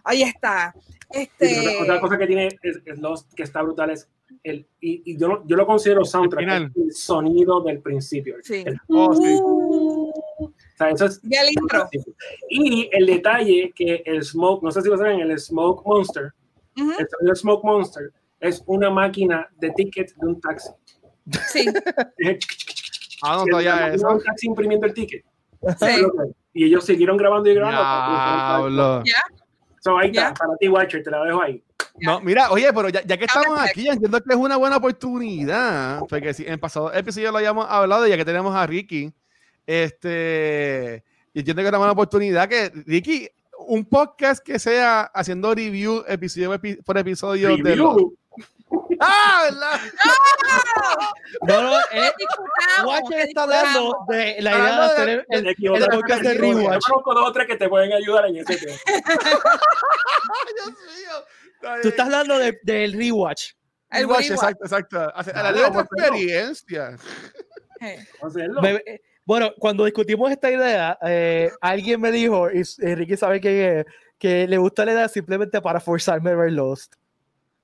ahí 0.04 0.22
está. 0.22 0.74
Este... 1.12 1.68
Otra, 1.68 1.82
otra, 1.82 2.00
cosa 2.00 2.18
que 2.18 2.26
tiene 2.26 2.48
es, 2.62 2.80
es 2.84 2.98
Lost, 2.98 3.32
que 3.34 3.42
está 3.42 3.62
brutal, 3.62 3.90
es 3.90 4.08
el, 4.42 4.66
y, 4.80 5.02
y 5.12 5.16
yo, 5.16 5.42
yo, 5.46 5.56
lo 5.56 5.66
considero 5.66 6.04
soundtrack, 6.04 6.48
el, 6.48 6.72
el, 6.74 6.92
sonido 6.92 7.62
del 7.62 7.80
principio. 7.80 8.36
Sí. 8.42 8.64
El, 8.66 8.78
oh, 8.88 9.14
sí. 9.14 9.38
o 9.40 10.52
sea, 10.76 10.90
eso 10.90 11.06
es, 11.06 11.20
y 11.22 11.36
el 11.36 11.48
intro. 11.52 11.88
Y 12.48 12.88
el 12.92 13.06
detalle 13.06 13.72
que 13.74 14.02
el 14.04 14.24
Smoke, 14.24 14.62
no 14.62 14.70
sé 14.70 14.82
si 14.82 14.88
lo 14.88 14.96
saben, 14.96 15.20
el 15.20 15.38
Smoke 15.38 15.86
Monster, 15.86 16.32
uh 16.76 16.80
-huh. 16.80 16.94
el, 16.98 17.28
el 17.28 17.36
Smoke 17.36 17.64
Monster 17.64 18.12
es 18.40 18.62
una 18.66 18.90
máquina 18.90 19.48
de 19.58 19.70
ticket 19.70 20.14
de 20.16 20.26
un 20.26 20.40
taxi. 20.40 20.70
Sí. 21.48 21.66
ah, 23.22 23.36
no, 23.36 23.44
todavía 23.46 23.94
es. 23.94 24.02
Un 24.02 24.20
taxi 24.22 24.48
imprimiendo 24.48 24.86
el 24.86 24.94
ticket. 24.94 25.24
Sí. 25.78 26.04
Y 26.52 26.64
ellos 26.64 26.84
siguieron 26.84 27.16
grabando 27.16 27.48
y 27.48 27.54
grabando. 27.54 29.02
Ya. 29.04 29.41
So, 29.82 29.98
ahí 29.98 30.10
está, 30.10 30.32
para 30.32 30.56
ti, 30.58 30.68
Watcher, 30.68 31.02
te 31.02 31.10
la 31.10 31.24
dejo 31.24 31.42
ahí. 31.42 31.62
No, 31.98 32.20
mira, 32.20 32.50
oye, 32.52 32.72
pero 32.72 32.88
ya, 32.88 33.02
ya 33.02 33.18
que 33.18 33.24
estamos 33.24 33.58
aquí, 33.60 33.88
entiendo 33.88 34.22
que 34.22 34.32
es 34.32 34.38
una 34.38 34.56
buena 34.56 34.76
oportunidad, 34.76 36.00
porque 36.08 36.32
si 36.32 36.46
en 36.46 36.60
pasado 36.60 36.92
episodio 36.92 37.32
lo 37.32 37.38
habíamos 37.38 37.66
hablado, 37.68 38.06
ya 38.06 38.16
que 38.16 38.24
tenemos 38.24 38.54
a 38.54 38.64
Ricky, 38.64 39.12
este, 39.66 41.02
y 41.34 41.40
entiendo 41.40 41.62
que 41.62 41.66
es 41.66 41.70
una 41.70 41.78
buena 41.78 41.92
oportunidad 41.92 42.48
que, 42.48 42.70
Ricky, 42.86 43.28
un 43.66 43.84
podcast 43.84 44.44
que 44.44 44.60
sea 44.60 45.02
haciendo 45.02 45.52
review 45.52 46.04
episodio 46.06 46.60
por 46.84 46.98
episodio 46.98 47.48
review. 47.48 47.96
de 47.98 48.16
¡Ah, 49.00 49.48
verdad! 49.50 49.80
No, 51.48 51.62
no, 51.62 51.78
eh, 51.92 52.12
Watcher 52.84 53.20
está 53.20 53.42
hablando 53.44 53.96
de 54.08 54.36
la 54.40 54.50
idea 54.52 54.64
de 54.80 54.82
hacer 54.86 55.08
el, 55.08 55.24
el- 55.30 55.44
Te 55.44 55.50
equivocas. 55.50 55.82
el 55.82 55.88
podcast 55.98 56.22
de 56.22 56.34
Rewatch. 56.34 56.74
Yo 56.74 56.80
conozco 56.92 57.14
dos 57.14 57.28
o 57.28 57.32
tres 57.32 57.46
que 57.48 57.56
te 57.56 57.68
pueden 57.68 57.92
ayudar 57.92 58.26
en 58.26 58.36
ese 58.36 58.56
tema. 58.56 58.72
Dios 60.56 60.66
mío. 60.68 61.24
Está 61.54 61.80
Tú 61.80 61.88
estás 61.88 62.06
hablando 62.06 62.38
de- 62.38 62.58
del 62.62 62.92
rewatch. 62.92 63.52
El 63.90 64.00
Rewatch, 64.02 64.28
rewatch. 64.28 64.30
exacto, 64.30 64.64
exacto. 64.64 64.98
A 65.38 65.42
la 65.42 65.52
ley 65.52 65.62
de 65.70 65.80
experiencia. 65.80 66.96
Bueno, 69.24 69.52
cuando 69.58 69.84
discutimos 69.84 70.30
esta 70.30 70.50
idea, 70.50 70.98
eh, 71.02 71.50
alguien 71.60 72.00
me 72.00 72.10
dijo, 72.10 72.48
y 72.50 72.62
Ricky 72.94 73.16
sabe 73.16 73.40
que, 73.40 73.84
que 74.18 74.46
le 74.48 74.58
gusta 74.58 74.84
la 74.84 74.92
idea 74.92 75.08
simplemente 75.08 75.60
para 75.60 75.78
forzarme 75.80 76.30
a 76.30 76.34
ver 76.34 76.52
Lost. 76.52 76.94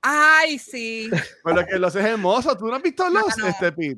Ay, 0.01 0.57
sí. 0.59 1.09
Pero 1.43 1.65
que 1.65 1.77
lo 1.77 1.87
haces 1.87 2.05
hermoso. 2.05 2.57
¿Tú 2.57 2.67
no 2.67 2.75
has 2.75 2.81
visto 2.81 3.09
los, 3.09 3.37
no. 3.37 3.47
este, 3.47 3.71
Pete? 3.71 3.97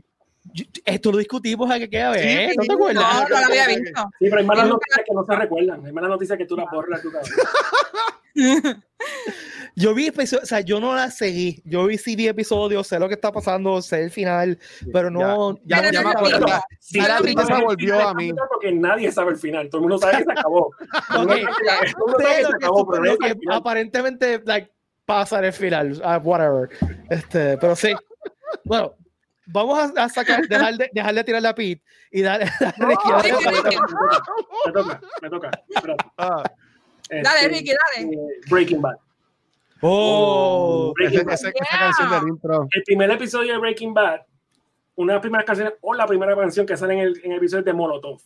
Yo- 0.54 0.66
Esto 0.86 1.12
lo 1.12 1.18
discutimos 1.20 1.70
a 1.70 1.78
que 1.78 1.88
queda 1.90 2.10
ver, 2.12 2.50
Sí, 2.52 2.56
¿no 2.58 2.64
te 2.64 2.74
acuerdas? 2.74 3.04
No, 3.04 3.22
no 3.30 3.30
lo 3.30 3.38
había 3.46 3.68
visto. 3.68 4.02
Sí, 4.20 4.26
pero 4.26 4.38
hay 4.38 4.46
malas 4.46 4.68
noticias 4.68 5.02
que 5.06 5.14
no 5.14 5.24
se 5.24 5.36
recuerdan. 5.36 5.86
Hay 5.86 5.92
malas 5.92 6.10
noticias 6.10 6.38
que 6.38 6.46
tú 6.46 6.58
las 6.58 6.66
borras 6.72 7.02
tu 7.02 7.12
cabeza. 7.12 7.36
Yo 9.76 9.94
vi 9.94 10.10
o 10.10 10.46
sea, 10.46 10.60
yo 10.62 10.80
no 10.80 10.96
la 10.96 11.10
seguí. 11.10 11.62
Yo 11.66 11.86
vi 11.86 11.98
sí 11.98 12.16
vi 12.16 12.28
episodios, 12.28 12.88
sé 12.88 13.00
lo 13.00 13.08
que 13.08 13.14
está 13.14 13.32
pasando, 13.32 13.82
sé 13.82 14.04
el 14.04 14.12
final, 14.12 14.60
pero 14.92 15.10
no. 15.10 15.58
Ya, 15.64 15.90
ya 15.92 16.02
no 16.02 16.10
me 16.10 16.16
acuerdo. 16.16 16.46
ya. 16.46 16.62
Sí, 16.80 17.00
Ya 17.00 17.08
la 17.08 17.18
tristeza 17.20 17.62
volvió 17.62 18.08
a 18.08 18.14
mí. 18.14 18.32
Porque 18.50 18.72
nadie 18.74 19.12
sabe 19.12 19.32
el 19.32 19.38
final. 19.38 19.70
Todo 19.70 19.80
el 19.80 19.82
mundo 19.88 19.98
sabe 19.98 20.18
que 20.18 20.24
se 20.26 20.32
acabó. 20.32 20.72
No 23.46 23.56
aparentemente 23.56 24.42
like, 24.46 24.72
pasa 25.12 25.40
en 25.40 25.46
el 25.46 25.54
final, 25.54 26.02
ah, 26.06 26.18
whatever. 26.24 26.70
Este, 27.10 27.58
pero 27.58 27.76
sí. 27.76 27.94
Bueno, 28.64 28.96
vamos 29.48 29.78
a, 29.98 30.04
a 30.06 30.10
sacar, 30.10 30.42
dejar 30.48 30.76
de, 30.76 30.90
dejar 30.94 31.14
de 31.16 31.24
tirar 31.24 31.42
la 31.42 31.54
pit 31.56 31.82
y 32.12 32.22
darle. 32.22 32.46
darle 32.60 32.78
No, 32.78 32.88
Ricky. 32.88 33.10
Me 34.66 34.72
toca, 34.72 35.02
me 35.22 35.30
toca. 35.30 35.52
Ah, 36.18 36.44
Este, 37.10 37.22
Dale, 37.24 37.48
Ricky, 37.50 37.72
dale. 37.72 38.14
eh, 38.14 38.18
Breaking 38.50 38.82
Bad. 38.82 38.96
Oh, 39.82 40.94
ese- 41.00 41.10
Breaking 41.10 41.26
Bad. 41.26 41.34
ese- 41.34 41.48
esa 41.50 41.66
Yeah. 41.70 41.80
canción 41.80 42.10
del 42.12 42.30
intro. 42.30 42.68
El 42.72 42.84
primer 42.84 43.12
episodio 43.12 43.54
de 43.54 43.60
Breaking 43.60 43.94
Bad, 43.94 44.22
una 44.96 45.14
de 45.14 45.16
las 45.18 45.22
primeras 45.22 45.46
canciones, 45.46 45.74
o 45.82 45.94
la 45.94 46.06
primera 46.08 46.36
canción 46.36 46.66
que 46.66 46.78
sale 46.78 46.94
en 46.94 47.00
el, 47.00 47.22
en 47.24 47.32
el 47.34 47.38
episodio 47.40 47.64
de 47.64 47.74
Molotov. 47.74 48.22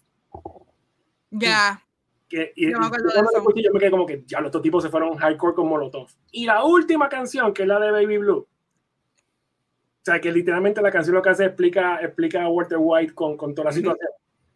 Ya. 1.32 1.82
Que, 2.28 2.54
y, 2.56 2.72
Yo 2.72 2.80
me 2.80 2.88
y 2.88 2.90
cuando 2.90 3.14
lo 3.14 3.38
escuché, 3.38 3.64
yo 3.64 3.72
me 3.72 3.80
quedé 3.80 3.92
como 3.92 4.06
que 4.06 4.24
ya 4.26 4.40
los 4.40 4.48
estos 4.48 4.62
tipos 4.62 4.84
se 4.84 4.90
fueron 4.90 5.16
hardcore 5.16 5.54
con 5.54 5.68
Molotov. 5.68 6.08
Y 6.32 6.46
la 6.46 6.64
última 6.64 7.08
canción, 7.08 7.54
que 7.54 7.64
es 7.64 7.68
la 7.68 7.80
de 7.80 7.92
Baby 7.92 8.18
Blue. 8.18 8.48
O 8.48 10.06
sea, 10.06 10.20
que 10.20 10.32
literalmente 10.32 10.82
la 10.82 10.92
canción 10.92 11.16
lo 11.16 11.22
que 11.22 11.30
hace 11.30 11.44
es 11.44 11.50
explica, 11.50 12.00
explica 12.02 12.44
a 12.44 12.50
Walter 12.50 12.78
White 12.80 13.14
con, 13.14 13.38
con 13.38 13.54
toda 13.54 13.66
la 13.66 13.72
situación. 13.72 14.10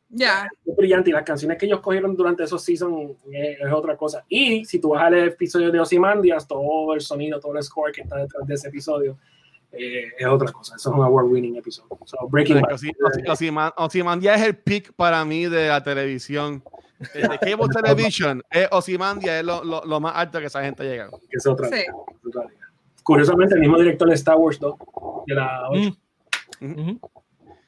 Ya. 0.09 0.47
Es 0.65 0.75
brillante 0.75 1.11
y 1.11 1.13
las 1.13 1.23
canciones 1.23 1.57
que 1.57 1.67
ellos 1.67 1.81
cogieron 1.81 2.15
durante 2.15 2.43
esos 2.43 2.63
seasons 2.63 3.17
es, 3.31 3.59
es 3.59 3.71
otra 3.71 3.95
cosa. 3.95 4.25
Y 4.27 4.65
si 4.65 4.79
tú 4.79 4.89
vas 4.89 5.03
al 5.03 5.15
episodio 5.15 5.71
de 5.71 5.79
Ozymandias, 5.79 6.47
todo 6.47 6.93
el 6.93 7.01
sonido, 7.01 7.39
todo 7.39 7.55
el 7.55 7.63
score 7.63 7.91
que 7.91 8.01
está 8.01 8.17
detrás 8.17 8.45
de 8.47 8.53
ese 8.55 8.67
episodio 8.69 9.17
eh, 9.71 10.11
es 10.17 10.27
otra 10.27 10.51
cosa. 10.51 10.75
Eso 10.75 10.89
es 10.89 10.95
un 10.95 11.03
award-winning 11.03 11.55
episodio. 11.57 11.97
So, 12.05 12.17
Breaking 12.29 12.61
Bad. 12.61 13.73
Ozymandias 13.77 14.39
es 14.41 14.47
el 14.47 14.57
pick 14.57 14.93
para 14.93 15.23
mí 15.25 15.45
de 15.45 15.67
la 15.69 15.83
televisión. 15.83 16.63
De 17.13 17.21
cable 17.39 17.67
television, 17.73 18.43
eh, 18.51 18.67
Ozymandias 18.71 19.39
es 19.39 19.43
lo, 19.45 19.63
lo, 19.63 19.83
lo 19.85 19.99
más 20.01 20.13
alto 20.15 20.39
que 20.39 20.47
esa 20.47 20.61
gente 20.63 20.83
llega. 20.83 21.09
es 21.31 21.45
otra, 21.47 21.69
Sí. 21.69 21.83
otra 22.27 22.43
liga. 22.45 22.67
Curiosamente, 23.03 23.55
el 23.55 23.61
mismo 23.61 23.77
director 23.77 24.07
de 24.09 24.15
Star 24.15 24.35
Wars 24.35 24.59
2, 24.59 24.75
de 25.27 25.33
la 25.35 25.69
8. 25.69 25.97
Mm. 26.59 26.71
Ujú. 26.81 26.99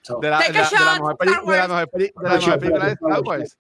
So, 0.02 0.20
De 0.20 0.30
la, 0.30 0.40
de 0.40 0.52
la- 0.54 0.70
de 0.70 0.80
la 0.80 0.94
mejor 0.96 1.18
película 1.18 2.86
de 2.88 2.92
Star 2.94 3.22
Wars. 3.22 3.58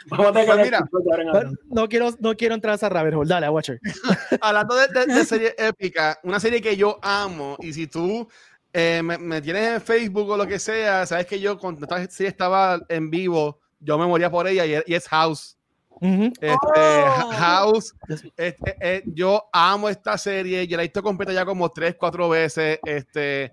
vamos 0.06 0.26
a 0.28 0.32
tener 0.32 0.46
Pues 0.46 0.56
que 0.58 0.64
mira, 0.64 0.88
ahora 1.32 1.42
en 1.48 1.58
No, 1.68 1.88
quiero, 1.88 2.10
no 2.20 2.36
quiero 2.36 2.54
entrar 2.54 2.72
a 2.72 2.76
esa 2.76 2.88
rabbit 2.88 3.14
hole. 3.14 3.28
Dale, 3.28 3.46
a 3.46 3.50
Watcher. 3.50 3.80
Hablando 4.40 4.74
de, 4.76 4.88
de, 4.88 5.06
de 5.06 5.24
serie 5.26 5.54
épica, 5.58 6.18
una 6.22 6.40
serie 6.40 6.60
que 6.60 6.76
yo 6.76 6.98
amo, 7.02 7.56
y 7.60 7.72
si 7.72 7.86
tú 7.86 8.28
eh, 8.72 9.02
me, 9.02 9.18
me 9.18 9.40
tienes 9.40 9.74
en 9.74 9.80
Facebook 9.80 10.30
o 10.30 10.36
lo 10.36 10.46
que 10.46 10.58
sea, 10.58 11.04
sabes 11.06 11.26
que 11.26 11.40
yo 11.40 11.58
cuando 11.58 11.82
esta 11.84 12.06
serie 12.08 12.30
estaba 12.30 12.80
en 12.88 13.10
vivo, 13.10 13.60
yo 13.80 13.98
me 13.98 14.06
moría 14.06 14.30
por 14.30 14.46
ella 14.46 14.64
y, 14.66 14.82
y 14.86 14.94
es 14.94 15.08
House. 15.08 15.56
Ujú. 16.00 16.32
Este, 16.40 16.56
Oh. 16.72 17.30
House, 17.32 17.94
este, 18.36 18.76
eh, 18.80 19.02
yo 19.06 19.44
amo 19.52 19.88
esta 19.88 20.16
serie, 20.16 20.66
yo 20.66 20.76
la 20.76 20.82
he 20.82 20.86
visto 20.86 21.02
completa 21.02 21.32
ya 21.32 21.44
como 21.44 21.68
tres, 21.70 21.94
cuatro 21.98 22.28
veces. 22.28 22.78
Este, 22.84 23.52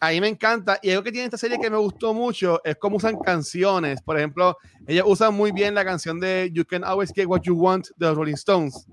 a 0.00 0.08
mí 0.10 0.20
me 0.20 0.28
encanta. 0.28 0.78
Y 0.82 0.90
algo 0.90 1.02
que 1.02 1.12
tiene 1.12 1.26
esta 1.26 1.36
serie 1.36 1.58
que 1.58 1.68
me 1.70 1.76
gustó 1.76 2.14
mucho 2.14 2.60
es 2.64 2.76
cómo 2.76 2.96
usan 2.96 3.18
canciones. 3.18 4.00
Por 4.02 4.16
ejemplo, 4.18 4.56
ellos 4.86 5.04
usan 5.06 5.34
muy 5.34 5.52
bien 5.52 5.74
la 5.74 5.84
canción 5.84 6.18
de 6.18 6.50
You 6.52 6.64
Can 6.64 6.82
Always 6.84 7.12
Get 7.14 7.26
What 7.26 7.42
You 7.42 7.54
Want 7.54 7.88
de 7.96 8.06
los 8.06 8.16
Rolling 8.16 8.34
Stones. 8.34 8.86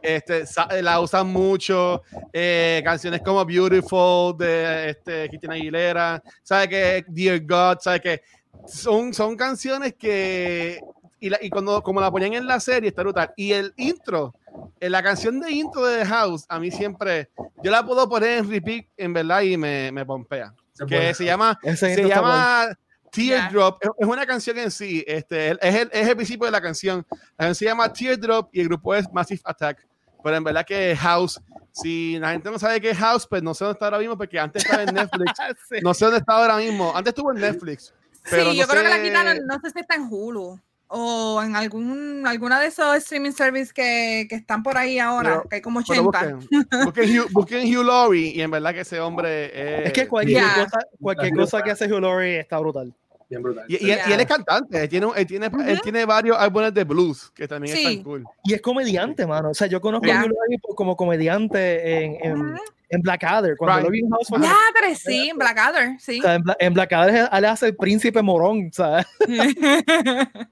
Este, 0.00 0.46
sa- 0.46 0.68
la 0.80 1.00
usan 1.00 1.26
mucho. 1.32 2.02
eh, 2.32 2.80
canciones 2.84 3.20
como 3.22 3.44
Beautiful 3.44 4.36
de 4.38 4.90
este, 4.90 5.28
Christina 5.28 5.54
Aguilera. 5.54 6.22
¿Sabe 6.42 6.68
que 6.68 7.04
Dear 7.08 7.40
God? 7.40 7.78
¿Sabe 7.80 8.00
que 8.00 8.22
son, 8.66 9.12
son 9.12 9.36
canciones 9.36 9.94
que. 9.94 10.80
Y, 11.20 11.28
la- 11.30 11.38
y 11.42 11.50
cuando 11.50 11.82
como 11.82 12.00
la 12.00 12.10
ponían 12.12 12.34
en 12.34 12.46
la 12.46 12.60
serie, 12.60 12.90
está 12.90 13.02
brutal. 13.02 13.32
Y 13.36 13.50
el 13.52 13.72
intro, 13.76 14.34
en 14.80 14.92
la 14.92 15.02
canción 15.02 15.40
de 15.40 15.50
intro 15.50 15.84
de 15.86 16.00
The 16.00 16.06
House, 16.06 16.44
a 16.48 16.58
mí 16.58 16.70
siempre. 16.70 17.30
Yo 17.62 17.70
la 17.70 17.84
puedo 17.84 18.08
poner 18.08 18.38
en 18.38 18.50
repeat, 18.50 18.86
en 18.96 19.12
verdad, 19.12 19.40
y 19.42 19.56
me, 19.56 19.90
me 19.92 20.04
pompea. 20.06 20.54
Se 20.72 20.86
Que 20.86 20.96
puede. 20.96 21.14
se 21.14 21.24
llama 21.24 21.58
Ese 21.62 21.94
se 21.94 22.02
bueno. 22.02 22.08
llama 22.14 22.68
Teardrop. 23.10 23.78
Es- 23.82 23.90
Es 23.98 24.06
una 24.06 24.26
canción 24.26 24.58
en 24.58 24.70
sí. 24.70 25.04
Este, 25.06 25.50
es, 25.50 25.74
el, 25.74 25.90
es 25.92 26.08
el 26.08 26.16
principio 26.16 26.46
de 26.46 26.52
la 26.52 26.60
canción. 26.60 27.04
La 27.10 27.46
canción 27.46 27.54
se 27.54 27.64
llama 27.64 27.92
Teardrop 27.92 28.48
y 28.52 28.60
el 28.60 28.68
grupo 28.68 28.94
es 28.94 29.10
Massive 29.12 29.40
Attack. 29.44 29.86
Pero 30.22 30.36
en 30.36 30.44
verdad 30.44 30.64
que 30.66 30.96
House, 30.96 31.40
si 31.72 32.18
la 32.18 32.32
gente 32.32 32.50
no 32.50 32.58
sabe 32.58 32.80
qué 32.80 32.90
es 32.90 32.98
House, 32.98 33.26
pues 33.26 33.42
no 33.42 33.54
sé 33.54 33.64
dónde 33.64 33.74
está 33.76 33.86
ahora 33.86 33.98
mismo, 33.98 34.16
porque 34.18 34.38
antes 34.38 34.64
estaba 34.64 34.82
en 34.82 34.94
Netflix. 34.94 35.32
Sí. 35.68 35.76
No 35.82 35.94
sé 35.94 36.04
dónde 36.06 36.18
está 36.20 36.32
ahora 36.34 36.56
mismo. 36.56 36.92
Antes 36.94 37.12
estuvo 37.12 37.32
en 37.32 37.40
Netflix. 37.40 37.94
Pero 38.30 38.42
Sí, 38.42 38.48
no 38.48 38.54
yo 38.54 38.66
creo 38.68 38.82
que 38.82 38.88
la 38.88 38.96
sé- 38.96 39.02
quitaron, 39.04 39.46
no 39.46 39.60
sé 39.60 39.70
si 39.70 39.80
está 39.80 39.94
en 39.94 40.06
Hulu 40.10 40.60
o 40.88 41.42
en 41.42 41.54
algún 41.56 42.26
alguna 42.26 42.58
de 42.60 42.66
esos 42.68 42.96
streaming 42.96 43.32
service 43.32 43.72
que, 43.72 44.26
que 44.28 44.36
están 44.36 44.62
por 44.62 44.76
ahí 44.76 44.98
ahora, 44.98 45.30
Pero- 45.38 45.48
que 45.48 45.56
hay 45.56 45.62
como 45.62 45.80
Pero 45.86 46.08
80. 46.08 46.34
busquen, 46.34 46.68
busquen, 46.84 47.18
Hugh, 47.20 47.28
busquen 47.32 47.76
Hugh 47.76 47.84
Laurie 47.84 48.32
y 48.34 48.40
en 48.40 48.50
verdad 48.50 48.72
que 48.72 48.80
ese 48.80 49.00
hombre 49.00 49.46
es... 49.82 49.86
Es 49.88 49.92
que 49.92 50.08
cualquier, 50.08 50.42
cosa, 50.42 50.78
cualquier 51.00 51.34
cosa 51.34 51.62
que 51.62 51.70
hace 51.70 51.86
Hugh 51.92 52.00
Laurie 52.00 52.40
está 52.40 52.58
brutal. 52.58 52.92
Bien 53.30 53.42
brutal. 53.42 53.64
Y, 53.68 53.84
y 53.86 53.90
él, 53.90 53.98
y 54.08 54.12
él 54.12 54.20
es 54.20 54.26
cantante, 54.26 54.82
él 54.82 54.88
tiene, 54.88 55.06
él, 55.14 55.26
tiene, 55.26 55.50
él 55.66 55.80
tiene 55.82 56.04
varios 56.06 56.38
álbumes 56.38 56.72
de 56.72 56.84
blues 56.84 57.30
que 57.34 57.46
también 57.46 57.76
Sí. 57.76 57.84
están 57.86 58.02
cool. 58.02 58.24
Y 58.44 58.54
es 58.54 58.62
comediante, 58.62 59.26
mano. 59.26 59.50
O 59.50 59.54
sea, 59.54 59.66
yo 59.66 59.82
conozco 59.82 60.06
a 60.06 60.20
Hugh 60.24 60.32
Laurie 60.34 60.58
como 60.74 60.96
comediante 60.96 62.04
en. 62.24 62.54
En 62.90 63.00
Blackadder. 63.02 63.56
Cuando 63.56 63.76
Right. 63.76 63.84
lo 63.86 63.90
vi 63.90 64.00
en 64.00 64.10
House 64.10 64.28
Ya, 64.40 64.54
tres, 64.80 64.98
sí, 65.00 65.28
en 65.30 65.38
Blackadder, 65.38 66.00
sí. 66.00 66.18
o 66.20 66.22
sea, 66.22 66.34
en, 66.34 66.42
Bla- 66.42 66.56
en 66.58 66.74
Blackadder 66.74 67.28
él 67.32 67.44
hace 67.44 67.66
el 67.66 67.76
príncipe 67.76 68.22
morón, 68.22 68.70
¿sabes? 68.72 69.06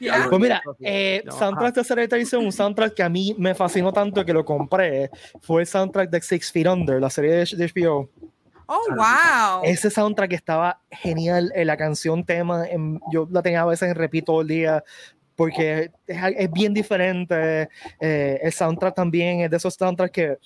Ya. 0.00 0.26
Pues 0.30 0.40
mira, 0.40 0.62
eh, 0.80 1.22
No, 1.26 1.32
soundtrack 1.32 1.74
de 1.74 1.82
serie 1.84 2.02
de 2.02 2.08
televisión, 2.08 2.44
un 2.44 2.52
soundtrack 2.52 2.94
que 2.94 3.02
a 3.02 3.08
mí 3.08 3.34
me 3.36 3.52
fascinó 3.52 3.92
tanto 3.92 4.24
que 4.24 4.32
lo 4.32 4.44
compré, 4.44 5.10
fue 5.40 5.62
el 5.62 5.66
soundtrack 5.66 6.08
de 6.08 6.20
Six 6.22 6.52
Feet 6.52 6.68
Under, 6.68 7.00
la 7.00 7.10
serie 7.10 7.32
de, 7.32 7.44
HBO. 7.74 8.08
Oh, 8.66 8.84
wow. 8.90 9.62
Ese 9.64 9.90
soundtrack 9.90 10.32
estaba 10.34 10.80
genial, 10.90 11.50
eh, 11.52 11.64
la 11.64 11.76
canción 11.76 12.24
tema, 12.24 12.64
en- 12.68 13.00
yo 13.12 13.26
la 13.28 13.42
tenía 13.42 13.62
a 13.62 13.66
veces 13.66 13.88
en 13.88 13.96
repeat 13.96 14.24
todo 14.24 14.42
el 14.42 14.46
día, 14.46 14.84
porque 15.34 15.90
es, 16.06 16.18
es 16.36 16.52
bien 16.52 16.72
diferente, 16.74 17.68
eh, 18.00 18.38
el 18.40 18.52
soundtrack 18.52 18.94
también 18.94 19.40
es 19.40 19.50
de 19.50 19.56
esos 19.56 19.74
soundtracks 19.74 20.12
que, 20.12 20.38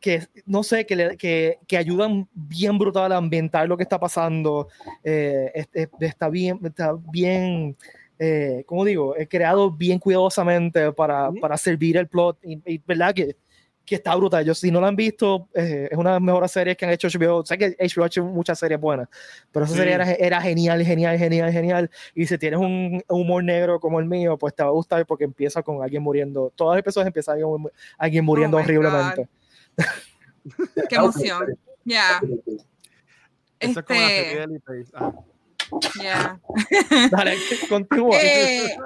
que 0.00 0.26
no 0.46 0.62
sé, 0.62 0.86
que, 0.86 0.96
le- 0.96 1.16
que, 1.16 1.58
que 1.66 1.76
ayudan 1.76 2.26
bien 2.32 2.78
brutal 2.78 3.12
a 3.12 3.16
ambientar 3.18 3.68
lo 3.68 3.76
que 3.76 3.82
está 3.82 3.98
pasando, 4.00 4.68
eh, 5.04 5.50
es- 5.54 5.68
es- 5.72 5.88
está 6.00 6.28
bien, 6.28 6.58
está 6.64 6.96
bien, 7.12 7.76
eh, 8.18 8.64
¿cómo 8.66 8.84
digo? 8.84 9.14
Es 9.16 9.28
creado 9.28 9.70
bien 9.70 9.98
cuidadosamente 9.98 10.90
para, 10.92 11.30
para 11.40 11.56
servir 11.56 11.96
el 11.98 12.08
plot, 12.08 12.38
y, 12.42 12.60
y 12.64 12.78
verdad 12.78 13.14
que 13.14 13.36
que 13.82 13.96
está 13.96 14.14
brutal. 14.14 14.44
Yo, 14.44 14.54
si 14.54 14.70
no 14.70 14.80
la 14.80 14.86
han 14.86 14.94
visto, 14.94 15.48
eh, 15.52 15.88
es 15.90 15.98
una 15.98 16.10
de 16.10 16.14
las 16.16 16.22
mejores 16.22 16.52
series 16.52 16.76
que 16.76 16.84
han 16.84 16.92
hecho 16.92 17.08
HBO. 17.08 17.44
Sé 17.44 17.58
que 17.58 17.74
HBO 17.76 18.04
ha 18.04 18.06
hecho 18.06 18.22
muchas 18.24 18.56
series 18.56 18.78
buenas, 18.80 19.08
pero 19.50 19.64
esa 19.64 19.74
Sí. 19.74 19.80
serie 19.80 19.94
era, 19.94 20.12
era 20.12 20.40
genial, 20.40 20.84
genial, 20.84 21.18
genial, 21.18 21.50
genial. 21.50 21.90
Y 22.14 22.24
si 22.26 22.38
tienes 22.38 22.60
un 22.60 23.02
humor 23.08 23.42
negro 23.42 23.80
como 23.80 23.98
el 23.98 24.06
mío, 24.06 24.38
pues 24.38 24.54
te 24.54 24.62
va 24.62 24.68
a 24.68 24.72
gustar 24.72 25.04
porque 25.06 25.24
empieza 25.24 25.60
con 25.64 25.82
alguien 25.82 26.04
muriendo. 26.04 26.52
Todas 26.54 26.76
las 26.76 26.80
episodios 26.82 27.08
empiezan 27.08 27.34
alguien, 27.42 27.72
alguien 27.98 28.24
muriendo 28.24 28.58
Oh 28.58 28.60
my 28.60 28.64
horriblemente. 28.64 29.28
Qué 30.88 30.96
emoción. 30.96 31.58
Ya, 31.84 32.20
Eso 33.58 33.80
es 33.80 33.86
como 33.86 34.00
la 34.00 34.06
Este- 34.06 34.24
serie 34.24 34.36
de 34.36 34.44
Ellie 34.44 34.60
Pace. 34.60 34.90
Ah. 34.94 35.12
ya. 36.02 36.40
Dale, 37.10 37.36
continúa. 37.68 38.16
Eh, 38.20 38.76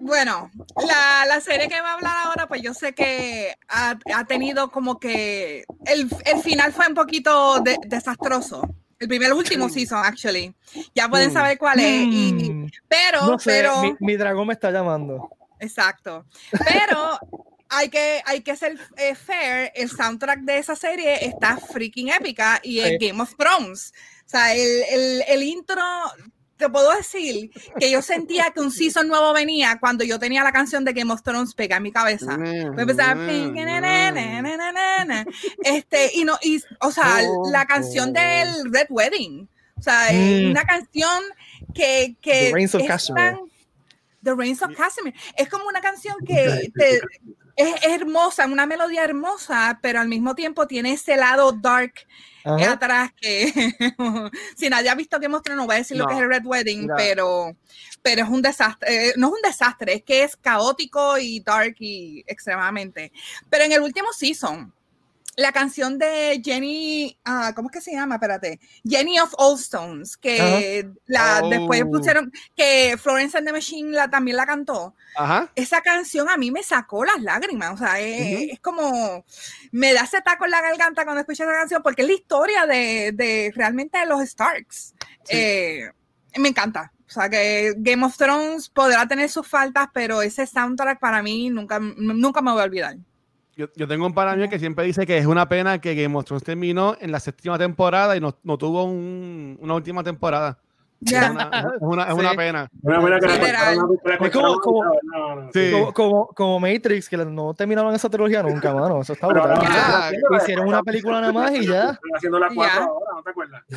bueno, 0.00 0.50
la, 0.86 1.26
la, 1.26 1.40
serie 1.40 1.68
que 1.68 1.80
va 1.80 1.90
a 1.90 1.94
hablar 1.94 2.14
ahora, 2.24 2.48
pues 2.48 2.62
yo 2.62 2.72
sé 2.74 2.94
que 2.94 3.54
ha, 3.68 3.98
ha 4.14 4.24
tenido 4.24 4.70
como 4.70 4.98
que 4.98 5.64
el, 5.84 6.08
el, 6.24 6.42
final 6.42 6.72
fue 6.72 6.88
un 6.88 6.94
poquito 6.94 7.60
de, 7.60 7.76
desastroso. 7.86 8.62
El 8.98 9.08
primer 9.08 9.32
último 9.34 9.68
season, 9.68 10.02
actually. 10.04 10.54
Ya 10.94 11.08
pueden 11.08 11.30
saber 11.30 11.58
cuál 11.58 11.80
es. 11.80 12.02
Y, 12.06 12.66
pero, 12.88 13.26
no 13.26 13.38
sé, 13.38 13.50
pero. 13.50 13.82
Mi, 13.82 13.96
mi, 14.00 14.16
dragón 14.16 14.46
me 14.46 14.54
está 14.54 14.70
llamando. 14.70 15.28
Exacto. 15.60 16.24
Pero 16.50 17.18
hay 17.68 17.88
que, 17.88 18.22
hay 18.24 18.40
que 18.42 18.56
ser 18.56 18.78
eh, 18.96 19.14
fair. 19.14 19.72
El 19.74 19.90
soundtrack 19.90 20.40
de 20.40 20.58
esa 20.58 20.76
serie 20.76 21.26
está 21.26 21.56
freaking 21.56 22.08
épica 22.08 22.60
y 22.62 22.80
es 22.80 22.98
Game 23.00 23.20
of 23.22 23.34
Thrones. 23.36 23.92
O 24.26 24.28
sea, 24.28 24.54
el, 24.54 24.82
el, 24.90 25.24
el 25.28 25.42
intro 25.42 25.82
te 26.56 26.68
puedo 26.70 26.94
decir 26.94 27.50
que 27.78 27.90
yo 27.90 28.00
sentía 28.02 28.50
que 28.54 28.60
un 28.60 28.70
season 28.70 29.08
nuevo 29.08 29.32
venía 29.32 29.78
cuando 29.78 30.04
yo 30.04 30.18
tenía 30.18 30.42
la 30.42 30.52
canción 30.52 30.84
de 30.84 30.92
Game 30.92 31.12
of 31.12 31.22
Thrones 31.22 31.54
pega 31.54 31.76
en 31.76 31.82
mi 31.82 31.92
cabeza. 31.92 32.36
Me 32.38 32.62
empezaba 32.62 33.14
este 35.62 36.10
y 36.14 36.24
no 36.24 36.38
y 36.42 36.62
o 36.80 36.90
sea, 36.90 37.20
la 37.50 37.66
canción 37.66 38.12
del 38.12 38.72
Red 38.72 38.86
Wedding. 38.88 39.48
O 39.78 39.82
sea, 39.82 40.08
mm. 40.12 40.50
una 40.50 40.64
canción 40.64 41.22
que 41.74 42.16
que 42.20 42.46
The 42.48 42.52
Reigns 42.54 42.74
of 42.74 42.86
Casimir. 42.86 43.36
The 44.22 44.34
Reigns 44.34 44.62
of 44.62 44.74
Casimir. 44.74 45.14
Es 45.36 45.48
como 45.48 45.66
una 45.66 45.80
canción 45.80 46.16
que 46.26 46.70
te, 46.74 47.00
es 47.56 47.74
hermosa, 47.84 48.46
una 48.46 48.66
melodía 48.66 49.02
hermosa, 49.02 49.78
pero 49.82 50.00
al 50.00 50.08
mismo 50.08 50.34
tiempo 50.34 50.66
tiene 50.66 50.92
ese 50.92 51.16
lado 51.16 51.52
dark 51.52 51.94
Ajá. 52.44 52.72
atrás 52.72 53.12
que 53.20 53.50
si 54.56 54.68
nadie 54.68 54.90
ha 54.90 54.94
visto 54.94 55.18
que 55.18 55.28
mostró 55.28 55.56
no 55.56 55.66
voy 55.66 55.76
a 55.76 55.78
decir 55.78 55.96
no. 55.96 56.04
lo 56.04 56.08
que 56.08 56.14
es 56.14 56.20
el 56.20 56.28
Red 56.28 56.46
Wedding, 56.46 56.88
pero, 56.96 57.56
pero 58.02 58.22
es 58.22 58.28
un 58.28 58.42
desastre, 58.42 59.08
eh, 59.08 59.12
no 59.16 59.28
es 59.28 59.32
un 59.32 59.42
desastre, 59.42 59.94
es 59.94 60.02
que 60.02 60.22
es 60.22 60.36
caótico 60.36 61.18
y 61.18 61.40
dark 61.40 61.76
y 61.80 62.22
extremadamente. 62.26 63.10
Pero 63.48 63.64
en 63.64 63.72
el 63.72 63.80
último 63.80 64.12
season, 64.12 64.72
la 65.36 65.52
canción 65.52 65.98
de 65.98 66.40
Jenny, 66.42 67.18
uh, 67.26 67.54
¿cómo 67.54 67.68
es 67.68 67.74
que 67.74 67.80
se 67.82 67.92
llama? 67.92 68.14
Espérate, 68.14 68.58
Jenny 68.84 69.20
of 69.20 69.34
All 69.36 69.58
Stones, 69.58 70.16
que 70.16 70.88
la, 71.04 71.40
oh. 71.42 71.50
después 71.50 71.84
pusieron, 71.84 72.32
que 72.56 72.96
Florence 72.98 73.36
and 73.36 73.46
the 73.46 73.52
Machine 73.52 73.92
la, 73.92 74.08
también 74.08 74.38
la 74.38 74.46
cantó. 74.46 74.94
Esa 75.54 75.82
canción 75.82 76.28
a 76.30 76.38
mí 76.38 76.50
me 76.50 76.62
sacó 76.62 77.04
las 77.04 77.20
lágrimas, 77.22 77.74
o 77.74 77.76
sea, 77.76 78.00
es, 78.00 78.52
es, 78.52 78.60
como, 78.60 79.24
me 79.72 79.92
da 79.92 80.02
ese 80.02 80.22
taco 80.22 80.46
en 80.46 80.52
la 80.52 80.62
garganta 80.62 81.04
cuando 81.04 81.20
escucho 81.20 81.44
esa 81.44 81.52
canción, 81.52 81.82
porque 81.82 82.02
es 82.02 82.08
la 82.08 82.14
historia 82.14 82.66
de, 82.66 83.12
de 83.12 83.52
realmente 83.54 83.98
de 83.98 84.06
los 84.06 84.20
Starks. 84.22 84.94
Sí. 85.24 85.36
Eh, 85.36 85.90
me 86.38 86.48
encanta. 86.48 86.92
O 87.08 87.10
sea, 87.10 87.28
que 87.28 87.74
Game 87.76 88.04
of 88.04 88.16
Thrones 88.16 88.68
podrá 88.68 89.06
tener 89.06 89.28
sus 89.28 89.46
faltas, 89.46 89.88
pero 89.92 90.22
ese 90.22 90.46
soundtrack 90.46 90.98
para 90.98 91.22
mí 91.22 91.50
nunca, 91.50 91.78
nunca 91.78 92.42
me 92.42 92.52
voy 92.52 92.62
a 92.62 92.64
olvidar. 92.64 92.96
Yo, 93.56 93.68
yo, 93.74 93.88
tengo 93.88 94.04
un 94.04 94.12
pana 94.12 94.36
mío 94.36 94.50
que 94.50 94.58
siempre 94.58 94.84
dice 94.84 95.06
que 95.06 95.16
es 95.16 95.24
una 95.24 95.48
pena 95.48 95.80
que 95.80 95.94
Game 95.94 96.14
of 96.14 96.26
Thrones 96.26 96.44
terminó 96.44 96.94
en 97.00 97.10
la 97.10 97.18
séptima 97.18 97.56
temporada 97.56 98.14
y 98.14 98.20
no, 98.20 98.36
no 98.42 98.58
tuvo 98.58 98.84
un, 98.84 99.56
una 99.62 99.74
última 99.74 100.04
temporada. 100.04 100.58
Yeah. 101.00 101.24
Es, 101.24 101.30
una, 101.30 101.42
es, 101.42 101.64
una, 101.80 102.02
es 102.04 102.14
una, 102.14 102.34
pena. 102.34 102.70
Una 102.82 102.98
buena 103.00 103.18
que 103.18 103.26
es 103.26 104.30
como, 104.30 104.58
como, 104.60 104.84
no, 104.84 105.36
no, 105.36 105.50
sí. 105.52 105.72
como, 105.94 106.26
como, 106.28 106.60
Matrix, 106.60 107.08
que 107.08 107.16
no 107.16 107.54
terminaron 107.54 107.94
esa 107.94 108.10
trilogía 108.10 108.42
nunca, 108.42 108.74
mano. 108.74 109.00
Eso 109.00 109.14
está 109.14 109.26
brutal. 109.26 109.58
Ah, 109.62 110.10
Hicieron 110.42 110.68
una 110.68 110.82
película 110.82 111.20
nada 111.20 111.32
más 111.32 111.52
y 111.52 111.66
ya. 111.66 111.92
Están 111.92 112.10
haciendo 112.14 112.38
la 112.38 112.48
4 112.54 112.82
ahora, 112.82 113.12
¿no 113.14 113.22
te 113.22 113.30
acuerdas? 113.30 113.62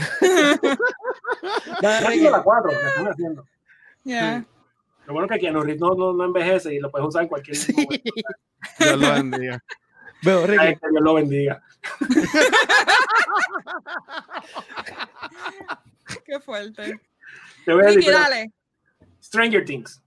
están 1.73 2.05
haciendo 2.05 2.31
la 2.31 2.43
4, 2.43 2.71
la 2.71 2.89
están 2.89 3.07
haciendo. 3.07 3.45
Yeah. 4.03 4.39
Sí. 4.39 4.45
Lo 5.07 5.13
bueno 5.13 5.25
es 5.25 5.31
que 5.31 5.39
Keanu 5.39 5.61
Reeves 5.61 5.81
no, 5.81 5.95
no, 5.95 6.13
no, 6.13 6.25
envejece 6.25 6.73
y 6.73 6.79
lo 6.79 6.91
puedes 6.91 7.07
usar 7.07 7.23
en 7.23 7.29
cualquier 7.29 7.55
sí. 7.55 7.73
momento. 7.73 8.11
Dios 8.79 8.99
lo 8.99 9.13
bendiga. 9.13 9.63
Veo, 10.23 10.47
Ricky. 10.47 10.59
Ay, 10.65 10.75
que 10.75 10.89
Dios 10.91 11.03
lo 11.03 11.13
bendiga. 11.13 11.61
Qué 16.25 16.39
fuerte. 16.39 16.99
Te 17.65 17.73
voy 17.73 17.83
a 17.85 17.89
Ricky, 17.89 18.09
dale. 18.09 18.51
Stranger 19.21 19.63
Things. 19.65 20.01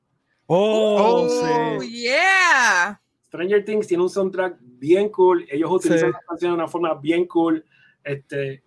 Oh, 0.47 1.29
Oh, 1.29 1.81
sí. 1.81 2.03
yeah. 2.03 3.01
Stranger 3.29 3.65
Things 3.65 3.87
tiene 3.87 4.03
un 4.03 4.11
soundtrack 4.11 4.57
bien 4.61 5.09
cool. 5.11 5.47
Ellos 5.51 5.71
utilizan 5.71 6.09
Sí. 6.09 6.13
las 6.13 6.25
canciones 6.27 6.57
de 6.57 6.63
una 6.63 6.69
forma 6.69 6.95
bien 6.95 7.27
cool. 7.27 7.65
Este, 8.05 8.53
eh, 8.55 8.63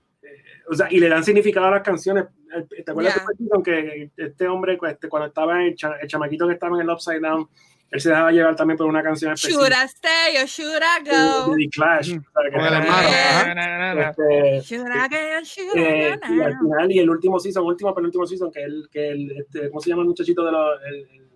o 0.69 0.73
sea, 0.73 0.87
y 0.89 0.99
le 0.99 1.09
dan 1.09 1.23
significado 1.23 1.67
a 1.67 1.71
las 1.71 1.81
canciones. 1.83 2.25
Eh, 2.55 2.83
¿Te 2.83 2.91
acuerdas 2.91 3.15
Yeah. 3.15 3.25
yeah. 3.37 3.63
que 3.63 4.11
este 4.17 4.47
hombre, 4.47 4.79
este, 4.89 5.09
cuando 5.09 5.27
estaba 5.27 5.55
en 5.61 5.67
el, 5.67 5.75
cha- 5.75 5.97
el 6.01 6.07
chamaquito 6.07 6.47
que 6.47 6.53
estaba 6.53 6.75
en 6.77 6.81
el 6.83 6.89
Upside 6.89 7.19
Down, 7.19 7.47
él 7.91 8.01
se 8.01 8.09
dejaba 8.09 8.31
llevar 8.31 8.55
también 8.55 8.77
por 8.77 8.87
una 8.87 9.01
canción 9.03 9.33
Should 9.35 9.67
específica 9.67 9.83
I 9.83 9.87
stay 9.87 10.41
or 10.41 10.47
should 10.47 10.81
I 10.81 11.09
go? 11.09 11.55
de 11.55 11.63
The 11.63 11.69
Clash. 11.69 12.09
Mm. 12.13 12.17
o 12.17 12.31
sea, 12.31 12.49
que 12.51 12.57
el 12.57 13.57
era- 13.57 14.09
este, 14.09 14.61
Should 14.61 14.87
I 14.87 15.07
go? 15.09 15.43
Should 15.43 15.77
eh, 15.77 16.19
I 16.29 16.33
y 16.37 16.41
al 16.41 16.53
go? 16.53 16.59
final, 16.61 16.91
y 16.91 16.99
el 16.99 17.09
último 17.09 17.39
season, 17.39 17.63
último 17.65 17.93
penúltimo 17.95 18.25
season, 18.25 18.51
que 18.51 18.63
el, 18.63 18.89
que 18.91 19.09
el 19.09 19.31
este, 19.39 19.69
¿cómo 19.69 19.79
se 19.81 19.89
llama 19.89 20.01
el 20.01 20.07
muchachito 20.09 20.43
de 20.43 20.51
los, 20.51 20.81
el, 20.87 20.95
el, 20.95 21.29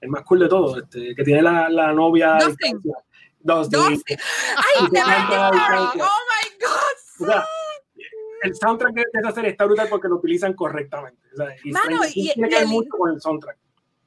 el 0.00 0.08
más 0.08 0.22
cool 0.24 0.40
de 0.40 0.48
todo? 0.48 0.78
Este, 0.78 1.14
que 1.14 1.22
tiene 1.24 1.42
la, 1.42 1.68
la 1.68 1.92
novia. 1.92 2.38
Dustin. 2.40 2.80
Dustin. 3.38 3.80
Dustin. 3.80 4.18
Ay, 4.56 4.88
te. 4.90 5.00
Oh 5.00 5.50
my 5.52 6.48
God. 6.60 6.96
O 7.20 7.24
sea, 7.26 7.44
el 8.42 8.54
soundtrack 8.56 8.94
de 8.94 9.04
esa 9.20 9.30
serie 9.32 9.50
está 9.50 9.64
brutal 9.66 9.86
porque 9.88 10.08
lo 10.08 10.16
utilizan 10.16 10.54
correctamente. 10.54 11.20
O 11.34 11.36
sea, 11.36 11.54
y 11.62 11.70
Mano, 11.70 12.00
y- 12.08 12.12
tiene 12.12 12.46
y 12.48 12.50
que 12.50 12.56
ver 12.56 12.62
el- 12.62 12.68
mucho 12.68 12.88
con 12.96 13.12
el 13.12 13.20
soundtrack. 13.20 13.56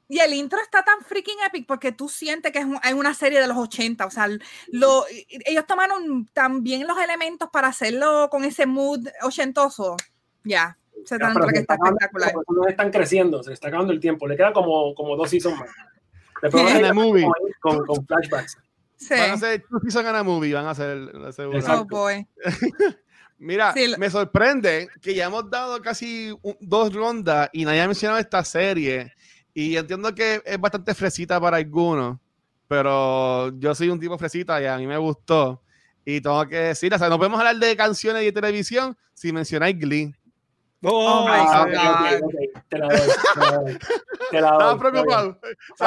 Y 0.07 0.19
el 0.19 0.33
intro 0.33 0.59
está 0.61 0.83
tan 0.83 1.01
freaking 1.01 1.37
epic 1.47 1.65
porque 1.65 1.91
tú 1.91 2.07
sientes 2.09 2.51
que 2.51 2.59
es, 2.59 2.65
un- 2.65 2.79
es 2.83 2.93
una 2.93 3.13
serie 3.13 3.41
de 3.41 3.47
los 3.47 3.57
80. 3.57 4.05
O 4.05 4.11
sea, 4.11 4.27
lo, 4.71 5.05
ellos 5.45 5.65
tomaron 5.65 6.27
también 6.33 6.85
los 6.85 6.97
elementos 6.99 7.49
para 7.51 7.69
hacerlo 7.69 8.27
con 8.29 8.43
ese 8.45 8.65
mood 8.67 9.07
ochentoso. 9.23 9.97
Ya, 10.43 10.77
se 11.05 11.17
trata 11.17 11.33
pero 11.33 11.47
que 11.47 11.55
se 11.55 11.61
está 11.61 11.73
acabando- 11.73 11.97
espectacular. 11.99 12.33
personajes 12.45 12.71
están 12.71 12.91
creciendo, 12.91 13.43
se 13.43 13.53
está 13.53 13.67
acabando 13.69 13.93
el 13.93 13.99
tiempo. 13.99 14.27
Le 14.27 14.37
queda 14.37 14.53
como, 14.53 14.93
como 14.93 15.15
dos 15.15 15.29
seasons 15.29 15.57
más. 15.59 15.69
Después 16.41 16.63
van 16.63 16.73
a 16.73 16.75
En 16.75 16.79
ir 16.81 16.85
el 16.85 16.93
movie. 16.93 17.25
con, 17.61 17.83
con 17.85 18.05
flashbacks. 18.05 18.57
Sí. 18.97 19.13
Van 19.15 19.31
a 19.31 19.33
hacer 19.33 19.63
two 19.67 19.79
season 19.81 20.05
and 20.05 20.17
a 20.17 20.23
movie, 20.23 20.53
van 20.53 20.67
a 20.67 20.71
hacer 20.71 20.95
la 20.97 21.31
segunda. 21.31 21.59
Exacto. 21.59 21.81
Oh 21.81 21.85
boy. 21.85 22.27
Mira, 23.37 23.73
Sí, 23.73 23.87
lo- 23.87 23.97
me 23.97 24.09
sorprende 24.09 24.87
que 25.01 25.13
ya 25.13 25.25
hemos 25.25 25.49
dado 25.49 25.81
casi 25.81 26.31
un- 26.41 26.57
dos 26.61 26.93
rondas 26.93 27.49
y 27.51 27.65
nadie 27.65 27.81
ha 27.81 27.87
mencionado 27.87 28.19
esta 28.19 28.43
serie. 28.45 29.13
Y 29.55 29.77
entiendo 29.77 30.13
que 30.13 30.41
es 30.45 30.59
bastante 30.59 30.93
fresita 30.93 31.39
para 31.39 31.55
algunos, 31.57 32.17
pero 32.67 33.57
yo 33.57 33.73
soy 33.73 33.89
un 33.89 33.99
tipo 33.99 34.17
fresita 34.17 34.61
y 34.61 34.65
a 34.65 34.77
mí 34.77 34.85
me 34.85 34.97
gustó. 34.97 35.61
Y 36.03 36.19
tengo 36.19 36.45
que 36.47 36.57
decir, 36.57 36.93
o 36.93 36.99
sea, 36.99 37.07
no 37.09 37.17
podemos 37.17 37.39
hablar 37.39 37.55
de 37.55 37.75
canciones 37.75 38.21
y 38.21 38.25
de 38.25 38.31
televisión 38.33 38.95
si 39.13 39.31
mencionáis 39.31 39.79
Glee. 39.79 40.13
Oh, 40.83 41.25
my 41.25 41.31
Ah, 41.33 41.65
sí. 41.67 41.77
ok, 41.77 42.23
ok, 42.23 42.25
ok. 42.25 42.63
Te 42.69 42.77
la 42.77 42.87
doy. 42.87 43.77
Te 44.29 44.41
la 44.41 44.51
doy. 44.51 44.77
Preocupado. 44.79 45.39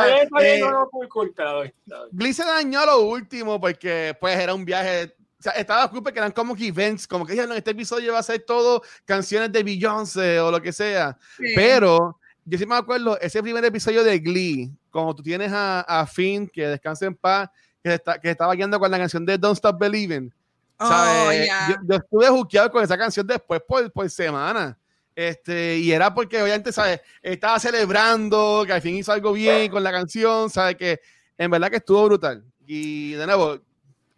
Eh, 0.02 0.28
te 0.32 1.44
la 1.44 1.50
doy. 1.52 1.72
Glee 2.10 2.32
se 2.32 2.44
dañó 2.44 2.80
a 2.80 2.86
lo 2.86 3.00
último 3.02 3.60
porque 3.60 4.16
pues 4.18 4.38
era 4.38 4.54
un 4.54 4.64
viaje. 4.64 5.14
O 5.38 5.42
sea, 5.42 5.52
estaba 5.52 5.88
cool 5.90 6.02
porque 6.02 6.18
eran 6.18 6.32
como 6.32 6.56
que 6.56 6.66
events, 6.66 7.06
como 7.06 7.24
que 7.24 7.34
dijeron, 7.34 7.56
este 7.56 7.70
episodio 7.70 8.14
va 8.14 8.18
a 8.18 8.22
ser 8.24 8.40
todo 8.40 8.82
canciones 9.04 9.52
de 9.52 9.62
Beyoncé 9.62 10.40
o 10.40 10.50
lo 10.50 10.60
que 10.60 10.72
sea. 10.72 11.16
Sí. 11.36 11.52
Pero 11.54 12.18
yo 12.48 12.58
sí 12.58 12.66
me 12.66 12.76
acuerdo, 12.76 13.18
ese 13.20 13.42
primer 13.42 13.64
episodio 13.64 14.02
de 14.02 14.18
Glee, 14.18 14.70
como 14.90 15.14
tú 15.14 15.22
tienes 15.22 15.52
a, 15.52 15.80
a 15.82 16.06
Finn, 16.06 16.48
que 16.48 16.66
descanse 16.66 17.06
en 17.06 17.14
paz, 17.14 17.50
que, 17.82 17.94
está, 17.94 18.18
que 18.18 18.30
estaba 18.30 18.54
guiando 18.54 18.78
con 18.80 18.90
la 18.90 18.98
canción 18.98 19.26
de 19.26 19.36
Don't 19.36 19.56
Stop 19.56 19.78
Believing. 19.78 20.32
Oh, 20.80 21.30
yeah. 21.32 21.70
yo, 21.70 21.76
yo 21.88 21.96
estuve 21.96 22.28
juqueado 22.28 22.70
con 22.70 22.82
esa 22.82 22.96
canción 22.96 23.26
después 23.26 23.60
por, 23.66 23.90
por 23.92 24.08
semana. 24.08 24.78
Este, 25.14 25.78
y 25.78 25.90
era 25.90 26.14
porque 26.14 26.40
obviamente, 26.40 26.72
¿sabes? 26.72 27.00
Estaba 27.20 27.58
celebrando 27.58 28.62
que 28.64 28.72
al 28.72 28.80
fin 28.80 28.94
hizo 28.94 29.12
algo 29.12 29.32
bien 29.32 29.70
con 29.70 29.82
la 29.82 29.90
canción, 29.90 30.48
¿sabes? 30.48 30.76
Que 30.76 31.00
en 31.36 31.50
verdad 31.50 31.70
que 31.70 31.78
estuvo 31.78 32.04
brutal. 32.04 32.44
Y 32.66 33.12
de 33.12 33.26
nuevo, 33.26 33.58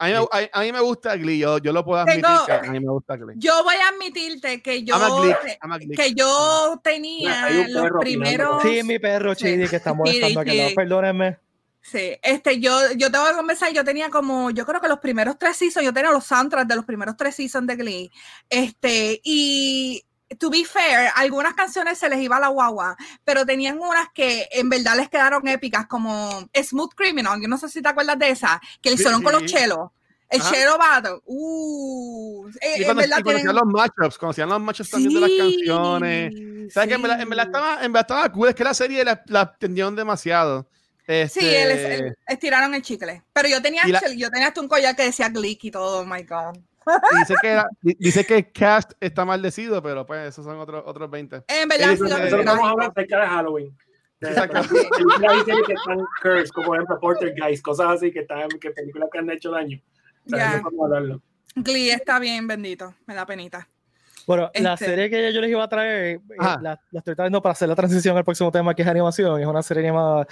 a 0.00 0.06
mí, 0.06 0.12
me- 0.12 0.18
a, 0.18 0.58
a 0.58 0.62
mí 0.62 0.72
me 0.72 0.80
gusta 0.80 1.14
Glee, 1.16 1.38
yo, 1.38 1.58
yo 1.58 1.72
lo 1.72 1.84
puedo 1.84 2.00
admitir 2.00 2.22
Tengo- 2.24 2.46
que 2.46 2.52
a 2.52 2.62
mí 2.62 2.80
me 2.80 2.88
gusta 2.90 3.16
Glee. 3.16 3.34
Yo 3.36 3.62
voy 3.62 3.74
a 3.76 3.88
admitirte 3.88 4.60
que 4.62 4.82
yo, 4.82 4.94
I'm 4.96 5.02
a 5.04 5.20
Glee, 5.20 5.34
I'm 5.62 5.72
a 5.72 5.78
Glee. 5.78 5.96
que 5.96 6.14
yo 6.14 6.80
tenía 6.82 7.48
los 7.68 7.90
primeros. 8.00 8.56
opinando. 8.56 8.80
Sí, 8.80 8.82
mi 8.82 8.98
perro, 8.98 9.34
Chidi, 9.34 9.68
que 9.68 9.76
está 9.76 9.92
molestando 9.94 10.40
aquí. 10.40 10.50
sí. 10.68 10.74
Perdónenme. 10.74 11.38
Sí, 11.82 12.12
este, 12.22 12.60
yo, 12.60 12.78
yo 12.96 13.10
tengo 13.10 13.26
que 13.26 13.32
conversar, 13.34 13.72
yo 13.72 13.82
tenía 13.84 14.10
como, 14.10 14.50
yo 14.50 14.66
creo 14.66 14.80
que 14.82 14.88
los 14.88 14.98
primeros 14.98 15.38
tres 15.38 15.56
seasons, 15.56 15.84
yo 15.84 15.94
tenía 15.94 16.10
los 16.10 16.24
soundtracks 16.26 16.68
de 16.68 16.76
los 16.76 16.84
primeros 16.84 17.16
tres 17.16 17.34
seasons 17.36 17.66
de 17.66 17.76
Glee. 17.76 18.10
Este, 18.50 19.20
y 19.24 20.02
to 20.38 20.48
be 20.50 20.64
fair, 20.64 21.10
algunas 21.16 21.54
canciones 21.54 21.98
se 21.98 22.08
les 22.08 22.20
iba 22.20 22.38
la 22.38 22.48
guagua, 22.48 22.96
pero 23.24 23.44
tenían 23.44 23.78
unas 23.78 24.08
que 24.14 24.48
en 24.52 24.68
verdad 24.68 24.96
les 24.96 25.08
quedaron 25.08 25.46
épicas, 25.48 25.86
como 25.86 26.48
Smooth 26.54 26.94
Criminal, 26.94 27.40
yo 27.40 27.48
no 27.48 27.58
sé 27.58 27.68
si 27.68 27.82
te 27.82 27.88
acuerdas 27.88 28.18
de 28.18 28.30
esa, 28.30 28.60
que 28.80 28.90
le 28.90 28.96
Sí, 28.96 29.02
hicieron 29.02 29.22
con 29.22 29.34
sí. 29.34 29.40
los 29.42 29.50
chelos. 29.52 29.90
El 30.28 30.40
Ajá. 30.40 30.52
chelo 30.52 30.78
battle, 30.78 31.18
uh, 31.24 32.48
eh, 32.60 32.74
Y 32.76 32.80
en 32.80 32.84
cuando, 32.84 33.00
verdad 33.02 33.18
y 33.18 33.22
conocían 33.22 33.46
tienen- 33.48 33.56
los 33.56 33.64
matchups, 33.66 34.18
conocían 34.18 34.48
los 34.48 34.60
matchups 34.60 34.90
también 34.90 35.14
de 35.14 35.20
las 35.20 35.30
Sí, 35.30 35.38
canciones. 35.38 36.72
¿Sabes 36.72 36.88
que 36.88 36.94
en 36.94 37.02
verdad, 37.02 37.20
en 37.20 37.28
verdad 37.30 37.42
sí. 37.44 37.48
estaba, 37.48 37.84
en 37.84 37.92
verdad 37.92 38.06
estaba 38.08 38.32
cool? 38.32 38.48
Es 38.50 38.54
que 38.54 38.62
la 38.62 38.74
serie 38.74 39.04
la, 39.04 39.20
la 39.26 39.42
extendieron 39.42 39.96
demasiado. 39.96 40.68
Sí, 41.04 41.12
él, 41.12 41.26
es- 41.72 41.78
Este, 41.80 41.94
él- 41.96 42.14
estiraron 42.28 42.72
el 42.76 42.82
chicle. 42.82 43.24
Pero 43.32 43.48
yo 43.48 43.60
tenía, 43.60 43.84
la- 43.88 44.00
yo 44.14 44.30
tenía 44.30 44.46
hasta 44.46 44.60
un 44.60 44.68
collar 44.68 44.94
que 44.94 45.02
decía 45.02 45.28
Glick 45.28 45.64
y 45.64 45.70
todo. 45.72 46.02
Oh 46.02 46.04
my 46.06 46.22
God. 46.22 46.56
Dice, 47.18 47.34
que 47.40 47.48
era- 47.48 47.68
di- 47.82 47.96
dice 47.98 48.24
que 48.26 48.36
el 48.36 48.52
cast 48.52 48.92
está 49.00 49.24
maldecido, 49.24 49.82
pero 49.82 50.04
pues 50.06 50.28
esos 50.28 50.44
son 50.44 50.58
otros, 50.58 50.82
otros 50.86 51.10
20. 51.10 51.44
En 51.48 51.68
verdad, 51.68 51.86
sí, 51.88 51.92
es- 51.94 52.00
lo- 52.00 52.06
eso 52.06 52.18
Nosotros 52.18 52.44
no 52.44 52.52
vamos 52.52 52.66
a 52.66 52.70
hablar 52.70 52.90
acerca 52.90 53.20
de 53.20 53.26
Halloween. 53.26 53.78
Exacto. 54.20 54.60
que 55.66 55.72
están 55.72 55.98
cursed, 56.22 56.48
como 56.54 56.66
por 56.66 56.76
ejemplo 56.76 57.00
Poltergeist, 57.00 57.62
cosas 57.64 57.86
así 57.90 58.12
que 58.12 58.20
están 58.20 58.48
que 58.60 58.70
películas 58.70 59.08
que 59.12 59.18
han 59.18 59.30
hecho 59.30 59.50
daño. 59.50 59.80
O 60.26 60.28
sea, 60.30 60.60
Ya. 60.60 60.62
no. 60.62 61.22
Glee 61.56 61.90
está 61.90 62.18
bien, 62.18 62.46
bendito. 62.46 62.94
Me 63.06 63.14
da 63.14 63.24
penita. 63.26 63.66
Bueno, 64.30 64.48
la 64.54 64.74
Este- 64.74 64.84
serie 64.84 65.10
que 65.10 65.32
yo 65.32 65.40
les 65.40 65.50
iba 65.50 65.64
a 65.64 65.68
traer, 65.68 66.16
eh, 66.18 66.20
la, 66.38 66.80
la 66.92 66.98
estoy 67.00 67.16
trayendo 67.16 67.42
para 67.42 67.50
hacer 67.50 67.68
la 67.68 67.74
transición 67.74 68.16
al 68.16 68.22
próximo 68.24 68.52
tema, 68.52 68.72
que 68.76 68.82
es 68.82 68.86
animación. 68.88 69.40
Es 69.40 69.46
una 69.48 69.60
serie 69.60 69.82
animada 69.82 70.24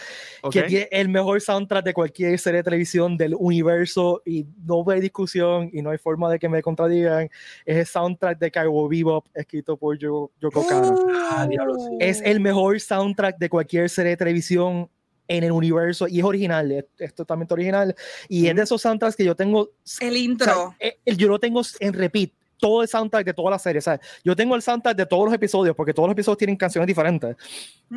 Ok. 0.43 0.53
que 0.53 0.63
tiene 0.63 0.89
el 0.93 1.09
mejor 1.09 1.41
soundtrack 1.41 1.85
de 1.85 1.93
cualquier 1.93 2.39
serie 2.39 2.59
de 2.59 2.63
televisión 2.63 3.17
del 3.17 3.35
universo 3.37 4.23
y 4.25 4.47
no 4.65 4.89
hay 4.89 5.01
discusión 5.01 5.69
y 5.73 5.83
no 5.83 5.91
hay 5.91 5.99
forma 5.99 6.31
de 6.31 6.39
que 6.39 6.49
me 6.49 6.63
contradigan. 6.63 7.29
Es 7.67 7.77
el 7.77 7.87
soundtrack 7.87 8.39
de 8.39 8.53
Cowboy 8.53 8.89
Bebop, 8.99 9.27
escrito 9.35 9.77
por 9.77 9.99
Yo- 9.99 10.31
Yoko 10.41 10.65
Kanno. 10.65 10.95
Ah, 11.33 11.49
diablo, 11.51 11.75
sí. 11.75 11.97
Es 11.99 12.23
el 12.25 12.39
mejor 12.39 12.79
soundtrack 12.81 13.37
de 13.39 13.49
cualquier 13.49 13.91
serie 13.91 14.11
de 14.11 14.17
televisión 14.17 14.89
en 15.31 15.45
el 15.45 15.51
universo 15.53 16.07
y 16.09 16.21
es 16.21 16.25
original, 16.25 16.71
es, 16.73 16.85
es 16.99 17.15
totalmente 17.15 17.53
original. 17.53 17.95
Y 18.29 18.47
es 18.47 18.55
de 18.55 18.63
esos 18.63 18.81
soundtracks 18.81 19.15
que 19.17 19.25
yo 19.25 19.35
tengo 19.35 19.63
El 19.63 19.69
o 19.73 19.73
sea, 19.85 20.09
intro. 20.19 20.75
eh, 20.79 20.99
el- 21.05 21.17
yo 21.19 21.29
lo 21.29 21.39
tengo 21.39 21.61
en 21.81 21.93
repeat, 21.93 22.31
todo 22.59 22.83
el 22.83 22.89
soundtrack 22.89 23.25
de 23.25 23.35
toda 23.35 23.51
la 23.53 23.59
serie. 23.59 23.79
O 23.79 23.83
sea, 23.83 24.01
yo 24.25 24.37
tengo 24.37 24.55
el 24.55 24.63
soundtrack 24.63 24.97
de 24.97 25.07
todos 25.07 25.25
los 25.25 25.35
episodios, 25.35 25.75
porque 25.75 25.95
todos 25.95 26.09
los 26.09 26.13
episodios 26.15 26.39
tienen 26.39 26.57
canciones 26.57 26.87
diferentes. 26.87 27.37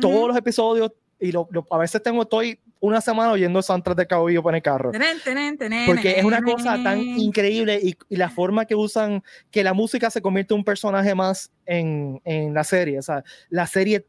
Todos 0.00 0.16
Ujú. 0.16 0.28
los 0.28 0.36
episodios, 0.36 0.92
y 1.20 1.30
lo, 1.30 1.46
lo- 1.52 1.66
a 1.70 1.78
veces 1.78 2.02
tengo, 2.02 2.22
estoy 2.22 2.58
una 2.80 3.00
semana 3.00 3.30
oyendo 3.30 3.60
el 3.60 3.62
soundtrack 3.62 3.96
de 3.96 4.06
Cabo 4.08 4.24
Vivo 4.24 4.48
en 4.48 4.56
el 4.56 4.62
carro. 4.62 4.90
Tenen, 4.90 5.56
tenen, 5.56 5.86
Porque 5.86 6.18
es 6.18 6.24
una 6.24 6.42
cosa 6.42 6.82
tan 6.82 6.98
increíble 7.00 7.78
y, 7.80 7.96
y 8.08 8.16
la 8.16 8.28
forma 8.28 8.64
que 8.64 8.74
usan, 8.74 9.22
que 9.50 9.62
la 9.62 9.72
música 9.72 10.10
se 10.10 10.20
convierte 10.20 10.52
en 10.54 10.58
un 10.58 10.64
personaje 10.64 11.14
más 11.14 11.52
en, 11.64 12.20
en 12.24 12.52
la 12.54 12.64
serie. 12.64 12.98
O 12.98 13.02
sea, 13.02 13.22
la 13.50 13.68
serie, 13.68 14.04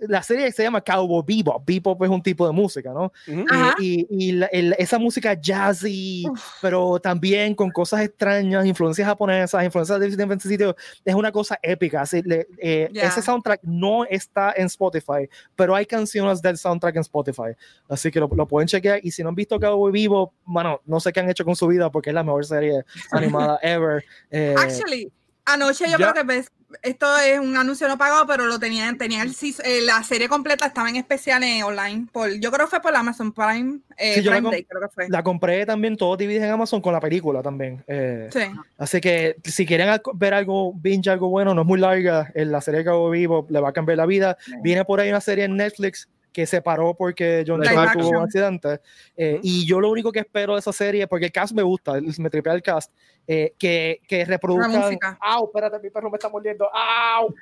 la 0.00 0.22
serie 0.22 0.50
se 0.52 0.62
llama 0.62 0.80
Cowboy 0.80 1.22
Bebop. 1.26 1.64
Bebop 1.66 2.02
es 2.04 2.10
un 2.10 2.22
tipo 2.22 2.46
de 2.46 2.52
música, 2.52 2.92
¿no? 2.92 3.12
Ujú. 3.28 3.44
Ajá. 3.50 3.74
y, 3.78 4.06
y 4.10 4.32
la- 4.32 4.46
el- 4.46 4.74
esa 4.78 4.98
música 4.98 5.34
jazzy, 5.40 6.24
pero 6.60 6.98
también 7.00 7.54
con 7.54 7.70
cosas 7.70 8.00
extrañas, 8.02 8.66
influencias 8.66 9.06
japonesas, 9.06 9.64
influencias 9.64 9.98
de 10.00 10.08
diferentes 10.08 10.48
sitios, 10.48 10.74
es 11.04 11.14
una 11.14 11.30
cosa 11.32 11.58
épica. 11.62 12.02
Así, 12.02 12.22
le- 12.22 12.46
eh, 12.58 12.88
Ya. 12.92 13.02
Ese 13.08 13.22
soundtrack 13.22 13.60
no 13.62 14.04
está 14.04 14.52
en 14.56 14.66
Spotify, 14.66 15.28
pero 15.56 15.74
hay 15.74 15.86
canciones 15.86 16.40
del 16.42 16.56
soundtrack 16.58 16.96
en 16.96 17.00
Spotify. 17.02 17.52
Así 17.88 18.10
que 18.10 18.20
lo, 18.20 18.28
lo 18.34 18.46
pueden 18.46 18.68
chequear. 18.68 19.00
Y 19.02 19.10
si 19.10 19.22
no 19.22 19.28
han 19.30 19.34
visto 19.34 19.58
Cowboy 19.58 19.92
Vivo, 19.92 20.32
bueno, 20.44 20.80
no 20.84 21.00
sé 21.00 21.12
qué 21.12 21.20
han 21.20 21.30
hecho 21.30 21.44
con 21.44 21.56
su 21.56 21.66
vida 21.66 21.90
porque 21.90 22.10
es 22.10 22.14
la 22.14 22.22
mejor 22.22 22.44
serie 22.44 22.84
animada 23.10 23.58
ever. 23.62 24.04
Eh, 24.30 24.54
Actually, 24.58 25.10
anoche 25.44 25.84
yo 25.86 25.98
Ya. 25.98 26.12
creo 26.12 26.14
que 26.14 26.22
ves, 26.22 26.50
esto 26.82 27.18
es 27.18 27.38
un 27.38 27.56
anuncio 27.56 27.86
no 27.88 27.98
pagado, 27.98 28.26
pero 28.26 28.46
lo 28.46 28.58
tenían, 28.58 28.98
seas- 29.32 29.60
eh, 29.64 29.80
la 29.82 30.02
serie 30.02 30.28
completa 30.28 30.66
estaba 30.66 30.88
en 30.88 30.96
especial 30.96 31.42
en 31.42 31.62
online. 31.64 32.06
Por, 32.12 32.32
yo 32.40 32.50
creo 32.50 32.66
que 32.66 32.70
fue 32.70 32.80
por 32.80 32.94
Amazon 32.94 33.32
Prime, 33.32 33.80
eh, 33.96 34.14
Sí, 34.16 34.22
yo 34.22 34.30
la 34.30 34.36
Prime 34.36 34.42
com- 34.44 34.50
Day, 34.52 34.64
creo 34.64 34.80
que 34.82 34.88
fue. 34.88 35.08
la 35.08 35.22
compré 35.22 35.66
también 35.66 35.96
todos 35.96 36.16
divididos 36.18 36.44
en 36.46 36.52
Amazon 36.52 36.80
con 36.80 36.92
la 36.92 37.00
película 37.00 37.42
también. 37.42 37.82
Eh, 37.86 38.28
Sí. 38.32 38.40
Así 38.78 39.00
que 39.00 39.36
si 39.44 39.66
quieren 39.66 39.88
ver 40.14 40.34
algo, 40.34 40.72
binge 40.74 41.10
algo 41.10 41.28
bueno, 41.28 41.54
no 41.54 41.62
es 41.62 41.66
muy 41.66 41.78
larga, 41.78 42.30
en 42.34 42.50
la 42.52 42.60
serie 42.60 42.78
de 42.78 42.84
Cabo 42.84 43.10
Vivo 43.10 43.46
le 43.50 43.60
va 43.60 43.68
a 43.70 43.72
cambiar 43.72 43.98
la 43.98 44.06
vida. 44.06 44.36
Viene 44.62 44.84
por 44.84 45.00
ahí 45.00 45.08
una 45.10 45.20
serie 45.20 45.44
en 45.44 45.56
Netflix 45.56 46.08
que 46.32 46.46
se 46.46 46.62
paró 46.62 46.94
porque 46.94 47.44
John 47.46 47.62
action. 47.66 47.92
tuvo 48.00 48.18
un 48.18 48.24
accidente. 48.24 48.80
Eh, 49.16 49.38
Y 49.42 49.66
yo 49.66 49.80
lo 49.80 49.90
único 49.90 50.10
que 50.10 50.20
espero 50.20 50.54
de 50.54 50.60
esa 50.60 50.72
serie, 50.72 51.06
porque 51.06 51.26
el 51.26 51.32
cast 51.32 51.52
me 51.52 51.62
gusta, 51.62 51.94
me 52.18 52.30
tripea 52.30 52.54
el 52.54 52.62
cast, 52.62 52.90
eh, 53.26 53.54
que, 53.58 54.00
que 54.08 54.24
reproduzcan. 54.24 54.98
¡Au! 55.20 55.44
Espérate, 55.46 55.78
mi 55.78 55.90
perro 55.90 56.10
me 56.10 56.16
está 56.16 56.28
mordiendo. 56.28 56.68
¡Au! 56.74 57.32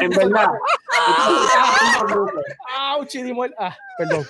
En 0.00 0.10
verdad. 0.10 0.46
¡Au! 2.78 3.04
Chidimuel. 3.06 3.54
Ah, 3.58 3.76
perdón. 3.98 4.26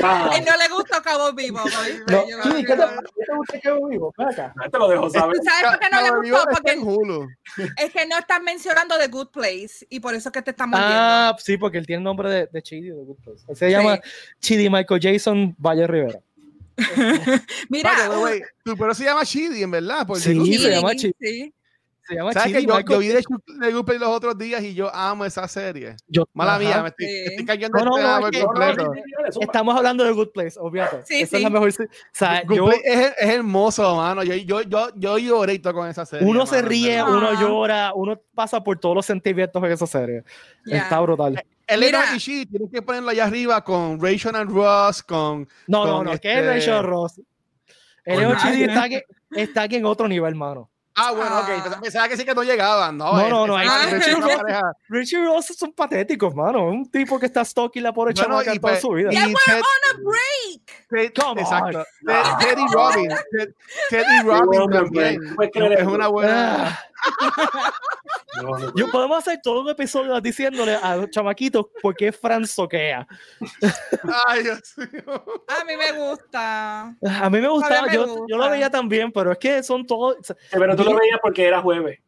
Wow. 0.00 0.32
Él 0.36 0.44
no 0.46 0.56
le 0.56 0.68
gustó 0.68 1.02
Cabo 1.02 1.32
Vivo. 1.32 1.60
No, 2.08 2.24
Chidi, 2.42 2.64
¿qué 2.64 2.76
te, 2.76 2.82
qué 2.82 3.24
te 3.26 3.34
gusta 3.34 3.60
Cabo 3.60 3.86
Vivo? 3.88 4.12
Ven 4.18 4.28
acá. 4.28 4.54
Te 4.70 4.78
lo 4.78 4.88
dejo 4.88 5.10
saber. 5.10 5.36
¿Sabes 5.42 5.70
por 5.70 5.78
qué 5.80 5.86
no 5.90 6.02
le 6.02 6.08
Cowboy 6.08 6.22
Vivo 6.24 6.36
gustó? 6.36 6.50
está 6.50 6.62
Porque 6.62 7.84
es 7.84 7.92
que 7.92 8.06
no 8.06 8.18
están 8.18 8.44
mencionando 8.44 8.98
The 8.98 9.08
Good 9.08 9.30
Place 9.30 9.86
y 9.88 10.00
por 10.00 10.14
eso 10.14 10.28
es 10.28 10.32
que 10.32 10.42
te 10.42 10.50
están 10.50 10.70
mordiendo. 10.70 10.94
Ah, 10.94 10.97
sí, 11.38 11.56
porque 11.56 11.78
él 11.78 11.86
tiene 11.86 11.98
el 11.98 12.04
nombre 12.04 12.30
de, 12.30 12.46
de 12.52 12.62
Chidi. 12.62 12.88
de 12.88 12.94
Good 13.04 13.16
Place. 13.24 13.44
Él 13.48 13.56
se 13.56 13.70
llama 13.70 14.00
Chidi 14.40 14.68
Michael 14.70 15.00
Jason 15.02 15.54
Valle 15.58 15.86
Rivera. 15.86 16.20
Mira, 17.68 17.90
tu 18.64 18.76
perro 18.76 18.94
se 18.94 19.04
llama 19.04 19.24
Chidi, 19.24 19.62
en 19.62 19.70
verdad. 19.70 20.06
Por 20.06 20.18
Sí, 20.20 20.56
se 20.58 20.70
llama 20.70 20.90
sí, 20.90 20.96
Chi- 20.98 21.12
sí. 21.20 21.54
Se 22.08 22.14
llama 22.14 22.32
¿Sabes 22.32 22.48
Chidi 22.52 22.66
que 22.66 22.72
yo, 22.72 22.80
yo 22.80 22.98
vi 22.98 23.08
de 23.08 23.22
The 23.60 23.72
Good 23.72 23.84
Place 23.84 23.98
los 24.00 24.08
otros 24.08 24.38
días 24.38 24.62
y 24.62 24.74
yo 24.74 24.92
amo 24.94 25.24
esa 25.26 25.46
serie? 25.46 25.94
Yo- 26.06 26.24
Mala 26.32 26.52
Ajá. 26.54 26.58
mía, 26.60 26.82
me 26.82 26.88
estoy, 26.88 27.06
Sí. 27.06 27.12
estoy 27.26 27.44
cayendo 27.44 27.78
No, 27.78 27.84
no, 27.84 27.96
este 28.28 28.42
no, 28.42 28.52
tema 28.54 28.70
es 28.70 28.76
que-. 29.36 29.44
Estamos 29.44 29.76
hablando 29.76 30.04
de 30.04 30.12
Good 30.12 30.28
Place, 30.32 30.58
obviamente. 30.58 31.02
Sí, 31.04 31.14
Esa 31.22 31.36
es 31.36 31.40
sí. 31.40 31.42
la 31.42 31.50
mejor. 31.50 31.70
se- 31.72 31.84
O 31.84 31.88
sea, 32.12 32.42
Good 32.46 32.56
yo, 32.56 32.64
Place 32.66 32.82
es, 32.86 33.12
es 33.18 33.28
hermoso, 33.28 33.96
mano. 33.96 34.22
Yo, 34.22 34.34
yo, 34.34 34.62
yo, 34.62 34.88
yo 34.96 35.18
lloré 35.18 35.54
y 35.54 35.58
todo 35.58 35.74
con 35.74 35.88
esa 35.88 36.06
serie. 36.06 36.26
uno 36.26 36.46
se 36.46 36.56
mano, 36.56 36.68
ríe, 36.68 36.96
en 36.98 37.04
verdad. 37.04 37.18
uno 37.18 37.28
Ah. 37.28 37.40
llora, 37.40 37.92
uno 37.94 38.20
pasa 38.34 38.64
por 38.64 38.78
todos 38.78 38.94
los 38.94 39.04
sentimientos 39.06 39.62
en 39.62 39.70
esa 39.72 39.86
serie. 39.86 40.24
Ya. 40.64 40.78
Está 40.78 41.00
brutal. 41.00 41.44
El 41.66 41.80
Mira. 41.80 42.00
Leno 42.00 42.16
Ishii, 42.16 42.46
tienes 42.46 42.70
que 42.72 42.80
ponerlo 42.80 43.10
allá 43.10 43.26
arriba 43.26 43.62
con 43.62 44.00
Rachel 44.00 44.34
and 44.34 44.50
Ross, 44.50 45.02
con... 45.02 45.46
No, 45.66 45.86
no, 45.86 45.96
Con 45.98 46.06
no, 46.06 46.18
¿qué 46.18 46.32
es 46.32 46.38
este- 46.38 46.54
Rachel 46.54 46.82
Ross? 46.84 47.20
El 48.06 48.14
Con 48.14 48.22
Leo 48.24 48.32
nadie. 48.34 48.52
Chidi 48.52 48.62
está 48.64 48.82
aquí, 48.84 48.98
está 49.32 49.62
aquí 49.64 49.76
en 49.76 49.84
otro 49.84 50.08
nivel, 50.08 50.34
mano. 50.34 50.70
Ah, 51.00 51.12
bueno, 51.12 51.30
Ah. 51.36 51.40
ok. 51.40 51.46
Pensaba- 51.62 51.80
Pensaba 51.80 52.08
que 52.08 52.16
sí 52.16 52.24
que 52.24 52.34
no 52.34 52.42
llegaban. 52.42 52.96
No, 52.98 53.12
No, 53.12 53.20
es- 53.22 53.30
no, 53.30 53.46
no, 53.46 53.60
es- 53.60 53.68
hay- 53.70 53.94
es- 53.94 54.06
es. 54.08 54.16
Richie 54.88 55.24
Ross 55.24 55.46
son 55.56 55.72
patéticos, 55.72 56.34
mano. 56.34 56.64
Un 56.66 56.90
tipo 56.90 57.18
que 57.20 57.26
está 57.26 57.44
stalking 57.44 57.82
la 57.82 57.92
pobre 57.92 58.12
Bueno, 58.14 58.28
chamaca 58.28 58.54
y 58.54 58.58
toda 58.58 58.80
su 58.80 58.90
vida. 58.90 59.10
Yeah, 59.10 59.26
we're 59.26 59.34
Ted- 59.46 59.60
on 59.60 59.90
a 59.90 60.02
break. 60.02 60.86
Ted- 61.14 61.22
Come 61.24 61.40
exacto. 61.42 61.84
No. 62.02 62.12
Ted- 62.12 62.48
Teddy 62.48 62.66
Robin. 62.72 63.08
Ted- 63.08 63.54
Teddy 63.90 64.22
Robin 64.24 64.70
también. 64.70 65.28
¿Tú 65.28 65.34
puedes 65.36 65.52
creer 65.52 65.72
Es 65.80 65.86
una 65.86 66.08
buena... 66.08 66.78
No, 68.42 68.58
no, 68.58 68.74
Yo 68.74 68.88
podemos 68.90 69.18
hacer 69.18 69.40
todo 69.42 69.62
un 69.62 69.70
episodio 69.70 70.20
diciéndole 70.20 70.74
a 70.76 70.96
los 70.96 71.10
chamaquitos 71.10 71.66
por 71.82 71.94
qué 71.94 72.12
Fran 72.12 72.46
soquea. 72.46 73.06
Ay, 74.26 74.42
Dios 74.44 74.74
mío. 74.76 75.24
A 75.48 75.64
mí 75.64 75.76
me 75.76 75.92
gusta. 75.92 76.82
A 77.20 77.30
mí 77.30 77.40
me 77.40 77.48
gustaba, 77.48 77.86
me 77.86 77.94
yo, 77.94 78.06
gusta. 78.06 78.24
yo 78.28 78.36
lo 78.36 78.50
veía 78.50 78.70
también, 78.70 79.10
pero 79.10 79.32
es 79.32 79.38
que 79.38 79.62
son 79.62 79.86
todos. 79.86 80.16
Pero 80.50 80.76
tú 80.76 80.84
lo 80.84 80.96
veías 80.96 81.18
porque 81.22 81.46
era 81.46 81.60
jueves. 81.60 81.98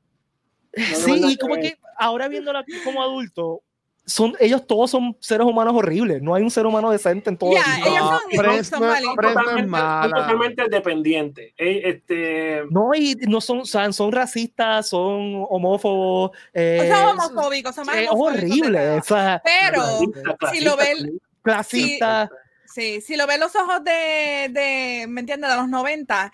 No, 0.77 0.85
Sí, 0.97 1.21
y 1.33 1.37
como 1.37 1.57
que 1.57 1.79
ahora 1.99 2.29
viéndola 2.29 2.65
como 2.85 3.03
adulto, 3.03 3.63
son, 4.07 4.35
ellos 4.41 4.67
todos 4.67 4.91
son 4.91 5.17
seres 5.21 5.47
humanos 5.47 5.75
horribles. 5.77 6.21
No 6.21 6.35
hay 6.35 6.43
un 6.43 6.51
ser 6.51 6.67
humano 6.67 6.91
decente 6.91 7.31
en 7.31 7.37
todo 7.37 7.51
el 7.53 7.59
mundo. 7.59 7.87
ellos 7.87 8.01
No, 8.01 8.09
son, 8.11 8.21
son 8.21 8.57
es 8.57 8.71
totalmente, 8.71 10.63
son 10.63 10.71
dependientes. 10.71 11.53
Eh, 11.57 11.83
este, 11.85 12.63
No, 12.71 12.91
y 12.95 13.15
no 13.29 13.41
son, 13.41 13.61
o 13.61 13.65
sea, 13.65 13.93
son 13.93 14.11
racistas, 14.11 14.89
son 14.89 15.45
homófobos. 15.49 16.31
eh, 16.53 16.91
son 16.93 17.19
homofóbicos, 17.19 17.75
son 17.75 17.87
más 17.87 17.97
es 17.97 18.09
homofóbicos 18.11 18.43
horrible. 18.51 18.79
nada. 18.79 18.97
O 19.01 19.03
sea, 19.05 19.43
Pero 19.45 19.83
clasista, 19.83 20.51
si 20.51 20.61
lo 20.65 20.77
ves- 20.77 21.07
clasista. 21.43 22.31
Sí, 22.73 23.01
si 23.01 23.17
lo 23.17 23.27
ves 23.27 23.41
los 23.41 23.55
ojos 23.57 23.83
de, 23.83 24.49
de 24.51 25.07
¿me 25.09 25.21
entiendes? 25.21 25.51
De 25.51 25.57
los 25.57 25.69
90. 25.69 26.33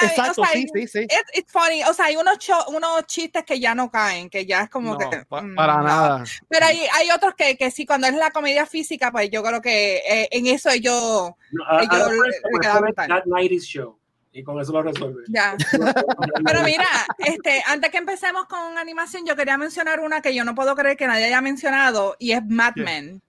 Ay, 0.00 0.08
Exacto, 0.08 0.42
o 0.42 0.44
sea, 0.44 0.52
sí, 0.54 0.66
sí, 0.74 0.86
sí. 0.86 0.98
It's, 1.00 1.38
it's 1.38 1.52
funny, 1.52 1.82
o 1.84 1.92
sea, 1.94 2.06
hay 2.06 2.16
unos, 2.16 2.38
cho- 2.38 2.66
unos 2.68 3.06
chistes 3.06 3.44
que 3.44 3.58
ya 3.60 3.74
no 3.74 3.90
caen, 3.90 4.28
que 4.30 4.46
ya 4.46 4.62
es 4.62 4.70
como 4.70 4.92
No, 4.92 4.98
que... 5.10 5.24
pa- 5.28 5.42
mm, 5.42 5.54
para 5.54 5.76
no. 5.78 5.82
nada. 5.84 6.24
Pero 6.48 6.66
hay, 6.66 6.80
hay 6.94 7.10
otros 7.10 7.34
que, 7.34 7.56
que 7.56 7.70
sí, 7.70 7.84
cuando 7.86 8.06
es 8.06 8.14
la 8.14 8.30
comedia 8.30 8.66
física, 8.66 9.10
pues 9.10 9.30
yo 9.30 9.42
creo 9.42 9.60
que 9.60 9.96
eh, 10.08 10.28
en 10.30 10.46
eso 10.46 10.70
ellos, 10.70 11.32
No, 11.50 11.64
a- 11.66 11.82
Ellos 11.82 12.10
pones 12.50 12.74
brutal. 12.80 13.08
That 13.08 13.24
90s 13.24 13.62
Show. 13.62 13.98
Y 14.34 14.42
con 14.42 14.58
eso 14.60 14.72
lo 14.72 14.82
resuelve. 14.82 15.24
ya. 15.28 15.54
Pero 16.46 16.62
mira, 16.62 16.86
este, 17.18 17.62
antes 17.66 17.90
que 17.90 17.98
empecemos 17.98 18.46
con 18.46 18.78
animación, 18.78 19.26
yo 19.26 19.36
quería 19.36 19.58
mencionar 19.58 20.00
una 20.00 20.22
que 20.22 20.34
yo 20.34 20.42
no 20.44 20.54
puedo 20.54 20.74
creer 20.74 20.96
que 20.96 21.06
nadie 21.06 21.26
haya 21.26 21.42
mencionado, 21.42 22.16
y 22.18 22.32
es 22.32 22.42
Mad. 22.46 22.72
Men. 22.76 23.20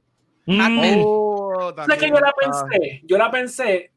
Mm. 0.45 1.01
Oh, 1.05 1.73
¿Sabes 1.75 1.87
también 1.87 1.99
que 1.99 2.09
yo 2.09 2.19
la 2.21 2.33
pensé? 2.33 3.01
Yo 3.05 3.17
la 3.17 3.31
pensé, 3.31 3.91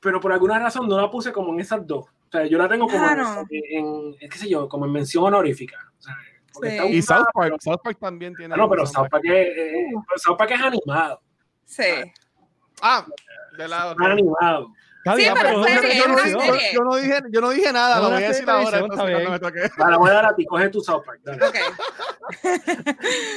pero 0.00 0.20
por 0.20 0.32
alguna 0.32 0.58
razón 0.58 0.88
no 0.88 1.00
la 1.00 1.10
puse 1.10 1.32
como 1.32 1.52
en 1.54 1.60
esas 1.60 1.86
dos. 1.86 2.04
O 2.06 2.30
sea, 2.30 2.46
yo 2.46 2.58
la 2.58 2.68
tengo 2.68 2.86
como 2.86 2.98
Claro. 2.98 3.44
en, 3.50 4.14
en- 4.20 4.28
qué 4.30 4.38
sé 4.38 4.48
yo, 4.48 4.68
como 4.68 4.84
en 4.86 4.92
mención 4.92 5.24
honorífica. 5.24 5.78
O 5.98 6.02
sea, 6.02 6.14
porque 6.52 6.70
Sí. 6.70 6.76
está 6.76 6.86
Y 6.88 7.02
South 7.02 7.26
Park, 7.32 7.48
pero- 7.50 7.56
South 7.60 7.80
Park 7.82 7.98
también 8.00 8.34
tiene. 8.34 8.54
Ah, 8.54 8.58
no, 8.58 8.68
pero 8.68 8.84
South 8.86 8.94
South 8.96 9.08
Park, 9.10 9.24
es, 9.24 9.32
eh, 9.56 9.86
South 10.16 10.36
Park 10.36 10.50
es 10.52 10.60
animado. 10.60 11.20
Sí. 11.64 11.84
Ah, 12.82 13.06
de 13.56 13.68
lado. 13.68 13.92
Es 14.00 14.06
animado. 14.06 14.68
Está 14.98 15.16
Sí, 15.16 15.26
pero 15.42 15.64
serie, 15.64 15.96
yo, 15.96 16.08
no, 16.08 16.24
yo- 16.26 16.56
yo 16.74 16.80
no 16.84 16.96
dije, 16.96 17.20
yo 17.30 17.40
no 17.40 17.50
dije 17.50 17.72
nada, 17.72 18.00
lo 18.00 18.08
una 18.08 18.16
voy 18.16 18.24
a 18.24 18.28
decir 18.28 18.50
ahora. 18.50 18.78
entonces, 18.78 19.18
está 19.20 19.38
toque. 19.38 19.60
Vale, 19.78 19.96
voy 19.96 20.10
a 20.10 20.12
dar 20.12 20.26
a 20.26 20.34
ti, 20.36 20.44
coge 20.44 20.68
tu 20.68 20.80
South 20.80 21.02
Park. 21.06 21.20
dale. 21.24 21.46
Ok. 21.46 21.56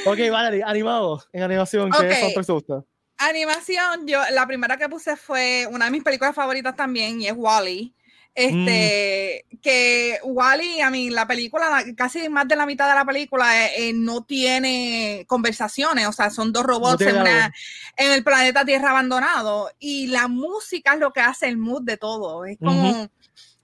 Ok, 0.06 0.18
vale, 0.30 0.62
animado. 0.64 1.22
En 1.32 1.42
animación, 1.44 1.90
¿qué 1.90 2.06
Ok. 2.08 2.12
soundtrack 2.14 2.46
te 2.46 2.52
gusta? 2.52 2.84
Animación, 3.28 4.06
yo 4.06 4.20
la 4.32 4.46
primera 4.46 4.76
que 4.76 4.88
puse 4.88 5.16
fue 5.16 5.66
una 5.70 5.86
de 5.86 5.90
mis 5.90 6.02
películas 6.02 6.34
favoritas 6.34 6.74
también 6.76 7.20
y 7.20 7.28
es 7.28 7.34
Wally. 7.36 7.94
Este, 8.34 9.44
Mm. 9.52 9.56
que 9.60 10.18
Wally, 10.24 10.80
a 10.80 10.88
mí, 10.90 11.10
la 11.10 11.26
película, 11.26 11.84
casi 11.94 12.28
más 12.30 12.48
de 12.48 12.56
la 12.56 12.64
mitad 12.64 12.88
de 12.88 12.94
la 12.94 13.04
película 13.04 13.66
eh, 13.66 13.72
eh, 13.88 13.92
no 13.94 14.24
tiene 14.24 15.24
conversaciones, 15.28 16.06
o 16.06 16.12
sea, 16.12 16.30
son 16.30 16.50
dos 16.50 16.64
robots 16.64 16.96
tiene 16.96 17.12
en, 17.12 17.20
una- 17.20 17.52
en 17.98 18.12
el 18.12 18.24
planeta 18.24 18.64
Tierra 18.64 18.90
abandonado 18.90 19.70
y 19.78 20.06
la 20.06 20.28
música 20.28 20.94
es 20.94 21.00
lo 21.00 21.12
que 21.12 21.20
hace 21.20 21.46
el 21.46 21.58
mood 21.58 21.82
de 21.82 21.98
todo. 21.98 22.46
Es 22.46 22.56
como, 22.58 23.06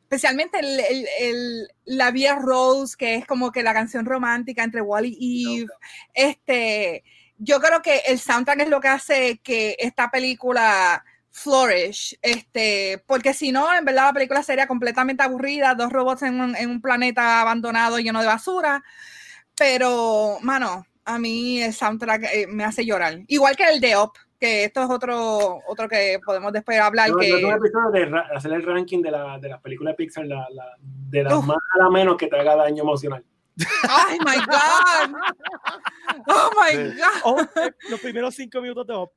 especialmente 0.02 0.59
el, 0.61 0.80
el- 0.80 1.09
el- 1.18 1.68
la 1.86 2.11
Vía 2.11 2.34
Rose, 2.36 2.94
que 2.98 3.14
es 3.14 3.26
como 3.26 3.50
que 3.50 3.62
la 3.62 3.72
canción 3.72 4.04
romántica 4.04 4.62
entre 4.64 4.82
Wally 4.82 5.16
y 5.18 5.61
Eve. 5.62 5.72
Este, 6.12 7.04
yo 7.39 7.61
creo 7.61 7.80
que 7.82 7.99
el 8.07 8.18
soundtrack 8.18 8.61
es 8.61 8.68
lo 8.68 8.80
que 8.80 8.89
hace 8.89 9.39
que 9.39 9.76
esta 9.78 10.11
película 10.11 11.05
flourish, 11.30 12.18
este, 12.20 13.03
porque 13.07 13.32
si 13.32 13.53
no, 13.53 13.72
en 13.72 13.84
verdad 13.84 14.07
la 14.07 14.12
película 14.12 14.43
sería 14.43 14.66
completamente 14.66 15.22
aburrida, 15.22 15.74
dos 15.74 15.93
robots 15.93 16.22
en 16.22 16.41
un, 16.41 16.57
en 16.57 16.68
un 16.68 16.80
planeta 16.82 17.41
abandonado 17.41 17.99
lleno 17.99 18.20
de 18.20 18.26
basura, 18.26 18.82
pero, 19.57 20.39
mano, 20.43 20.86
a 21.05 21.18
mí 21.18 21.62
el 21.62 21.72
soundtrack 21.72 22.24
eh, 22.32 22.47
me 22.49 22.64
hace 22.64 22.84
llorar, 22.84 23.20
igual 23.28 23.57
que 23.57 23.64
el 23.68 23.80
de 23.80 23.97
Up, 23.97 24.12
que 24.41 24.64
esto 24.64 24.82
es 24.82 24.91
otro, 24.91 25.61
otro 25.66 25.89
que 25.89 26.18
podemos 26.24 26.53
después 26.53 26.78
hablar, 26.80 27.09
yo 27.09 27.16
que... 27.16 27.26
tengo 27.32 27.91
de 27.93 28.22
hacer 28.34 28.53
el 28.53 28.62
ranking 28.64 29.03
de, 29.03 29.11
la, 29.11 29.39
de 29.39 29.49
las 29.49 29.61
películas 29.61 29.93
de 29.93 29.97
Pixar, 29.97 30.26
la, 30.26 30.47
la- 30.51 30.76
de 30.80 31.22
las 31.24 31.34
Uf. 31.34 31.47
más 31.47 31.59
a 31.74 31.78
la 31.84 31.91
menos 31.91 32.16
que 32.16 32.26
te 32.26 32.36
haga 32.39 32.55
daño 32.57 32.82
emocional. 32.82 33.24
¡Oh, 33.88 34.11
my 34.24 34.36
God! 34.36 35.16
¡Oh, 36.28 36.50
my 36.56 36.72
Sí. 36.76 36.96
God! 36.98 37.20
Oh, 37.24 37.46
los 37.90 38.00
primeros 38.00 38.34
cinco 38.34 38.61
minutos 38.61 38.86
de 38.86 38.94
Up. 38.94 39.11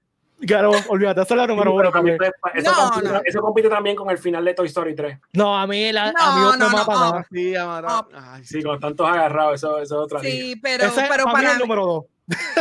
Claro, 0.47 0.71
olvídate, 0.89 1.21
esa 1.21 1.35
es 1.35 1.37
la 1.37 1.45
número 1.45 1.71
uno 1.75 1.91
también. 1.91 2.17
eso, 2.55 2.71
No, 2.71 2.89
compite, 2.89 3.13
no. 3.13 3.21
eso 3.23 3.41
compite 3.41 3.69
también 3.69 3.95
con 3.95 4.09
el 4.09 4.17
final 4.17 4.43
de 4.43 4.55
Toy 4.55 4.65
Story 4.67 4.95
3. 4.95 5.19
No, 5.33 5.55
a 5.55 5.67
mí, 5.67 5.91
la, 5.91 6.05
a 6.09 6.11
No, 6.13 6.35
mí 6.35 6.45
Up 6.47 6.57
no, 6.57 6.69
me 6.69 6.75
no. 6.75 7.25
Sí. 7.31 7.53
Ay, 8.15 8.43
Sí, 8.43 8.63
con 8.63 8.79
tantos 8.79 9.07
agarrados, 9.07 9.53
eso, 9.55 9.77
eso 9.77 9.83
es 9.83 9.91
otra. 10.05 10.19
Sí, 10.21 10.55
pero, 10.59 10.85
Ese 10.85 11.05
pero 11.07 11.25
para 11.25 11.37
mí 11.37 11.43
es 11.45 11.49
para 11.49 11.51
el 11.53 11.59
número 11.59 11.85
dos. 11.85 12.05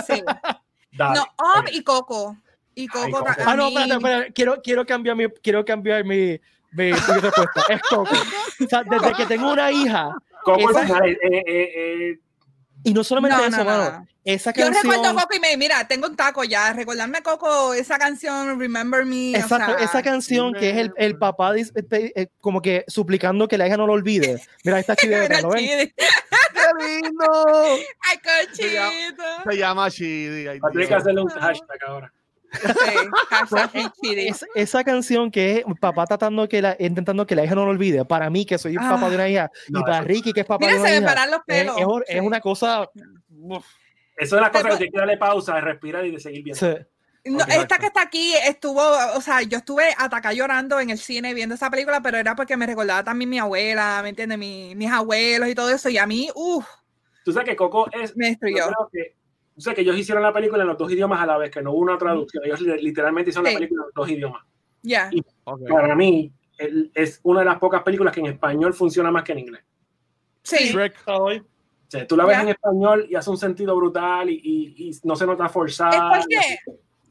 sí. 0.07 0.23
Dale. 0.93 1.21
No, 1.21 1.23
Up 1.23 1.69
y 1.73 1.83
Coco. 1.83 2.37
Y 2.75 2.87
Coco. 2.89 3.11
Coco. 3.11 3.25
ta- 3.25 3.37
Ah, 3.47 3.53
a 3.53 3.57
no, 3.57 3.67
mí- 3.71 3.77
espérate, 3.77 3.95
espérate. 3.95 4.33
Quiero, 4.35 4.61
quiero 4.63 4.85
cambiar 4.85 5.17
mi, 5.17 5.29
quiero 5.43 5.65
cambiar 5.65 6.05
mi, 6.05 6.39
mi, 6.73 6.85
mi 6.85 6.91
respuesta. 6.93 7.63
Es 7.69 7.81
Coco. 7.89 8.15
O 8.65 8.69
sea, 8.69 8.83
desde 8.85 9.13
que 9.15 9.27
tengo 9.27 9.53
una 9.53 9.71
hija, 9.73 10.11
Coco 10.45 10.71
esa- 10.71 10.83
final, 10.87 11.09
eh, 11.11 11.19
eh, 11.23 11.43
eh, 11.47 12.19
y 12.83 12.95
no 12.95 13.05
solamente 13.05 13.37
No, 13.37 13.45
eso, 13.47 13.57
no, 13.59 13.65
no, 13.65 13.71
mano, 13.79 13.91
no. 13.99 14.07
esa 14.25 14.53
Yo 14.53 14.65
canción. 14.65 14.83
recuerdo 14.95 15.15
Coco 15.15 15.37
y 15.37 15.41
me, 15.41 15.55
mira, 15.59 15.87
tengo 15.87 16.07
un 16.07 16.17
taco 16.17 16.45
ya. 16.45 16.73
Recordarme 16.73 17.19
a 17.19 17.23
Coco, 17.23 17.75
esa 17.75 17.99
canción, 17.99 18.59
Remember 18.59 19.05
Me. 19.05 19.35
o 19.35 19.37
Exacto, 19.37 19.77
sea, 19.77 19.85
esa 19.85 20.03
canción 20.03 20.55
que 20.55 20.71
es 20.71 20.77
el, 20.79 20.93
el 20.97 21.19
papá 21.19 21.53
dis- 21.55 21.73
eh, 21.77 22.13
eh, 22.17 22.27
como 22.41 22.63
que 22.63 22.85
suplicando 22.89 23.47
que 23.49 23.59
la 23.59 23.67
hija 23.67 23.77
no 23.77 23.87
lo 23.87 23.93
olvide. 23.93 24.43
Mira, 24.65 24.79
esta 24.79 24.97
chidera, 24.97 25.43
¿lo 25.43 25.51
ven? 25.51 25.67
¡Qué 25.67 25.93
lindo! 27.03 27.25
Ay, 28.01 28.19
cochito. 28.19 29.51
Se 29.51 29.57
llama 29.59 29.91
Chidi. 29.91 30.49
ay, 30.49 30.59
Hay 30.79 30.87
que 30.87 30.95
hacerle 30.95 31.21
un 31.23 31.29
hashtag 31.29 31.85
ahora. 31.87 32.13
Sí. 32.51 34.15
Es- 34.29 34.47
esa 34.55 34.85
canción 34.85 35.31
que 35.31 35.59
es 35.59 35.65
papá 35.81 36.07
tratando 36.07 36.49
que 36.49 36.61
la, 36.63 36.77
intentando 36.79 37.27
que 37.27 37.35
la 37.35 37.45
hija 37.45 37.55
no 37.55 37.65
lo 37.65 37.71
olvide, 37.71 38.05
para 38.05 38.29
mí 38.31 38.45
que 38.45 38.59
soy 38.59 38.73
el 38.73 38.79
papá 38.79 39.09
de 39.09 39.15
una 39.17 39.29
hija, 39.29 39.51
No, 39.69 39.81
y 39.81 39.83
para 39.83 40.01
Ricky 40.03 40.33
que 40.33 40.41
es 40.41 40.47
papá 40.47 40.67
Mira, 40.67 40.75
de 40.75 40.81
una 40.81 41.13
hija, 41.13 41.27
los 41.27 41.37
es, 41.37 41.43
pelos. 41.47 41.77
es 41.79 41.85
Sí. 42.09 42.17
es 42.17 42.23
una 42.23 42.41
cosa... 42.41 42.89
uf, 43.31 43.65
Eso 44.17 44.37
es 44.37 44.43
la 44.43 44.51
cosa 44.51 44.65
Pero- 44.65 44.79
que 44.79 44.85
hay 44.85 44.91
que 44.91 44.99
darle 44.99 45.17
pausa, 45.17 45.55
de 45.55 45.61
respirar 45.63 46.05
y 46.05 46.11
de 46.13 46.21
seguir 46.21 46.43
viendo. 46.45 46.59
sí. 46.59 46.75
No, 47.23 47.45
esta 47.45 47.77
que 47.77 47.87
está 47.87 48.01
aquí 48.01 48.33
estuvo, 48.47 48.81
o 49.15 49.21
sea, 49.21 49.43
yo 49.43 49.59
estuve 49.59 49.95
atacada 49.99 50.33
llorando 50.33 50.81
en 50.81 50.89
el 50.89 50.97
cine 50.99 51.35
viendo 51.35 51.55
esa 51.55 51.69
película, 51.69 52.01
pero 52.01 52.17
era 52.17 52.35
porque 52.35 52.57
me 52.57 52.67
recordaba 52.67 53.05
también 53.05 53.29
mi 53.29 53.39
abuela, 53.39 54.01
¿me 54.03 54.09
entiendes? 54.09 54.39
Mi- 54.39 54.75
mis 54.75 54.91
abuelos 54.91 55.47
y 55.51 55.55
todo 55.55 55.69
eso, 55.71 55.91
y 55.91 55.99
a 55.99 56.07
mí, 56.07 56.31
uff, 56.35 56.65
Tú 57.23 57.33
sabes 57.35 57.51
que 57.51 57.57
Coco 57.57 57.91
es. 57.93 58.17
me 58.17 58.25
Yo 58.25 58.31
destruyó. 58.31 58.65
creo 58.69 58.89
que. 58.91 59.17
Tú 59.61 59.65
sabes 59.65 59.77
que 59.77 59.83
ellos 59.83 59.99
hicieron 59.99 60.23
la 60.23 60.33
película 60.33 60.63
en 60.63 60.69
los 60.69 60.79
dos 60.79 60.91
idiomas 60.91 61.21
a 61.21 61.27
la 61.27 61.37
vez, 61.37 61.51
que 61.51 61.61
no 61.61 61.73
hubo 61.73 61.81
una 61.81 61.99
traducción. 61.99 62.43
Ellos 62.47 62.63
li- 62.63 62.81
literalmente 62.81 63.29
hicieron 63.29 63.47
Sí. 63.47 63.53
la 63.53 63.59
película 63.59 63.83
en 63.83 63.87
los 63.89 63.95
dos 63.95 64.09
idiomas. 64.11 64.43
Ya. 64.83 65.11
Y- 65.13 65.23
Ok. 65.45 65.69
Para 65.69 65.95
mí, 65.95 66.33
el- 66.57 66.91
es 66.95 67.21
una 67.25 67.41
de 67.41 67.45
las 67.47 67.59
pocas 67.59 67.83
películas 67.83 68.15
que 68.15 68.21
en 68.21 68.27
español 68.27 68.73
funciona 68.73 69.11
más 69.11 69.23
que 69.23 69.33
en 69.33 69.39
inglés. 69.41 69.63
Sí. 70.43 70.71
Shrek. 70.73 70.95
O 71.07 71.31
sea, 71.89 72.07
tú 72.07 72.17
la 72.17 72.25
ves 72.25 72.37
Ya. 72.39 72.43
en 72.43 72.49
español 72.49 73.07
y 73.11 73.15
hace 73.17 73.29
un 73.29 73.37
sentido 73.37 73.77
brutal 73.77 74.31
y, 74.31 74.41
y- 74.43 74.89
y 74.89 74.99
no 75.05 75.15
se 75.15 75.27
nota 75.27 75.45
Es 75.45 75.53
forzada. 75.53 76.11
porque 76.21 76.37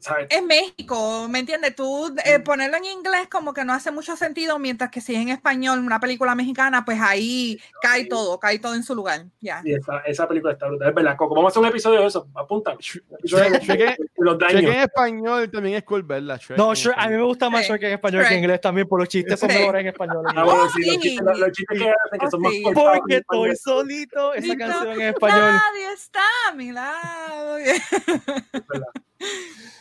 ¿sabes? 0.00 0.26
es 0.30 0.42
México, 0.42 1.28
¿me 1.28 1.38
entiendes? 1.40 1.74
Tú 1.74 2.14
eh, 2.24 2.38
ponerlo 2.40 2.76
en 2.78 2.84
inglés 2.86 3.28
como 3.30 3.52
que 3.52 3.64
no 3.64 3.72
hace 3.72 3.90
mucho 3.90 4.16
sentido, 4.16 4.58
mientras 4.58 4.90
que 4.90 5.00
si 5.00 5.14
es 5.14 5.20
en 5.22 5.28
español 5.28 5.78
una 5.80 6.00
película 6.00 6.34
mexicana, 6.34 6.84
pues 6.84 6.98
ahí 7.00 7.60
cae 7.82 8.06
todo, 8.06 8.38
cae 8.40 8.58
todo 8.58 8.74
en 8.74 8.82
su 8.82 8.94
lugar. 8.94 9.26
Ya. 9.40 9.60
Y 9.64 9.74
esa, 9.74 9.98
esa 10.00 10.26
película 10.28 10.52
está 10.54 10.66
brutal. 10.66 10.88
Es 10.88 10.94
verdad, 10.94 11.16
Coco. 11.16 11.34
Vamos 11.34 11.50
a 11.50 11.52
hacer 11.52 11.62
un 11.62 11.68
episodio 11.68 12.00
de 12.00 12.06
eso. 12.06 12.28
Apúntalo. 12.34 12.78
Shrek- 12.78 13.96
los 14.16 14.36
Shrek 14.38 14.52
daños. 14.52 14.74
en 14.74 14.80
español 14.80 15.50
también 15.50 15.76
es 15.76 15.84
cool, 15.84 16.02
¿verdad? 16.02 16.40
Shrek 16.40 16.58
No, 16.58 16.70
Shrek- 16.72 16.94
a 16.96 17.08
mí 17.08 17.16
me 17.16 17.22
gusta 17.22 17.48
más 17.50 17.62
Sí. 17.62 17.68
Shrek 17.68 17.82
en 17.84 17.92
español 17.92 18.24
que 18.26 18.34
en 18.34 18.40
inglés 18.40 18.60
también, 18.60 18.88
por 18.88 18.98
los 19.00 19.08
chistes 19.08 19.38
son 19.38 19.50
Sí. 19.50 19.58
mejores 19.58 19.80
en 19.82 19.86
español. 19.88 20.24
Ah, 20.34 20.44
bueno, 20.44 20.62
Oh, 20.64 20.68
sí, 20.70 20.84
los 20.86 20.94
sí. 20.96 21.00
chistes, 21.00 21.24
los, 21.26 21.38
los 21.38 21.52
chistes 21.52 21.78
que 21.78 21.88
hacen 21.90 22.18
que 22.20 22.26
Oh, 22.26 22.30
son 22.30 22.40
más 22.42 22.52
sí. 22.52 22.62
Porque 22.74 23.16
estoy 23.16 23.56
solito, 23.56 24.34
esa 24.34 24.56
canción 24.56 24.92
en 25.00 25.00
español. 25.14 25.40
Nadie 25.40 25.92
está 25.94 26.20
a 26.48 26.52
mi 26.54 26.72
lado. 26.72 27.56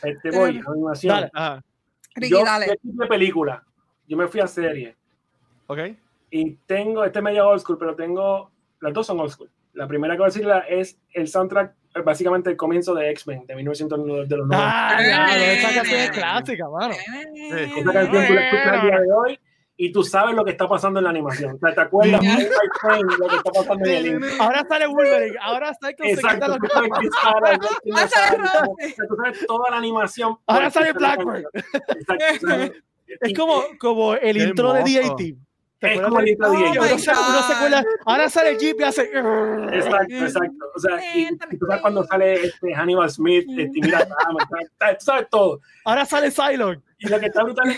Este 0.03 0.31
voy, 0.31 0.61
animación. 0.65 1.13
Dale. 1.15 1.31
Ajá. 1.33 1.63
Ricky, 2.15 2.31
yo, 2.31 2.43
dale. 2.43 2.77
de 2.81 3.07
película, 3.07 3.63
yo 4.07 4.17
me 4.17 4.27
fui 4.27 4.39
a 4.41 4.47
serie 4.47 4.95
Ok. 5.67 5.79
y 6.31 6.51
tengo, 6.65 7.03
este 7.05 7.19
es 7.19 7.23
medio 7.23 7.47
old 7.47 7.61
school, 7.61 7.77
pero 7.77 7.95
tengo, 7.95 8.51
las 8.81 8.93
dos 8.93 9.05
son 9.07 9.19
old 9.19 9.31
school. 9.31 9.49
La 9.73 9.87
primera 9.87 10.13
que 10.15 10.19
voy 10.19 10.25
a 10.25 10.31
decirla 10.33 10.59
es 10.67 10.99
el 11.13 11.27
soundtrack, 11.27 11.75
eh, 11.95 12.01
básicamente 12.01 12.49
el 12.49 12.57
comienzo 12.57 12.93
de 12.95 13.09
X-Men 13.11 13.45
de 13.45 13.55
1909 13.55 14.25
de 14.27 14.37
los 14.37 14.47
90. 14.47 14.67
Ah, 14.89 14.97
claro, 14.97 15.41
esa 15.41 15.73
canción 15.75 15.99
es 16.01 16.09
Eh. 16.09 16.11
clásica, 16.11 16.69
mano. 16.69 16.93
Esa 16.95 17.91
canción 17.93 18.27
tú 18.27 18.33
la 18.33 18.41
escuchas 18.49 18.67
al 18.67 18.81
día 18.81 18.99
de 18.99 19.11
hoy 19.11 19.39
y 19.81 19.93
tú 19.93 20.03
sabes 20.03 20.35
lo 20.35 20.43
que 20.43 20.51
está 20.51 20.67
pasando 20.67 20.99
en 20.99 21.05
la 21.05 21.09
animación. 21.09 21.55
O 21.55 21.57
sea, 21.57 21.73
te 21.73 21.79
acuerdas 21.79 22.21
lo 22.21 23.27
que 23.29 23.35
está 23.37 23.51
pasando 23.53 23.85
en 23.85 24.23
el. 24.23 24.41
Ahora 24.41 24.65
sale 24.67 24.87
Wolverine, 24.87 25.37
ahora 25.41 25.73
sale 25.79 25.95
con 25.95 26.05
se 26.07 26.15
quita 26.15 26.27
Exacto, 26.33 26.47
los- 26.47 26.59
tú 26.59 26.67
sabes 26.67 26.89
sale, 27.31 27.57
tú 27.87 27.95
toda 29.47 29.69
la 29.71 29.77
animación. 29.77 30.37
Ahora 30.47 30.69
sale 30.69 30.91
Blackbird. 30.91 31.45
Exacto, 31.87 32.73
Es 33.21 33.33
como, 33.37 33.63
como 33.79 34.13
el 34.15 34.35
Qué 34.37 34.43
intro 34.43 34.73
de. 34.73 34.79
DAT. 34.81 35.17
¿Te 35.79 35.93
Es 35.95 36.01
como 36.01 36.19
el 36.19 36.27
intro 36.27 36.49
de 36.51 36.57
Oh 36.57 36.59
DAT. 36.61 36.73
que 36.73 37.53
acuerda, 37.53 37.83
ahora 38.05 38.29
sale 38.29 38.57
Jeep 38.57 38.81
y 38.81 38.83
hace. 38.83 39.03
Exacto, 39.03 40.13
exacto. 40.13 40.65
O 40.75 40.79
sea, 40.79 41.15
y, 41.15 41.21
y 41.51 41.57
tú 41.57 41.65
sabes 41.65 41.81
cuando 41.81 42.03
sale 42.03 42.33
este 42.47 42.75
Hannibal 42.75 43.09
Smith, 43.09 43.45
este, 43.57 43.79
mira, 43.81 43.99
sabes- 44.77 44.97
tú 44.99 45.05
sabes 45.05 45.27
todo. 45.29 45.61
Ahora 45.85 46.05
sale 46.05 46.31
Cylon. 46.31 46.83
Y 46.99 47.07
lo 47.07 47.19
que 47.19 47.27
está 47.27 47.43
brutal 47.43 47.75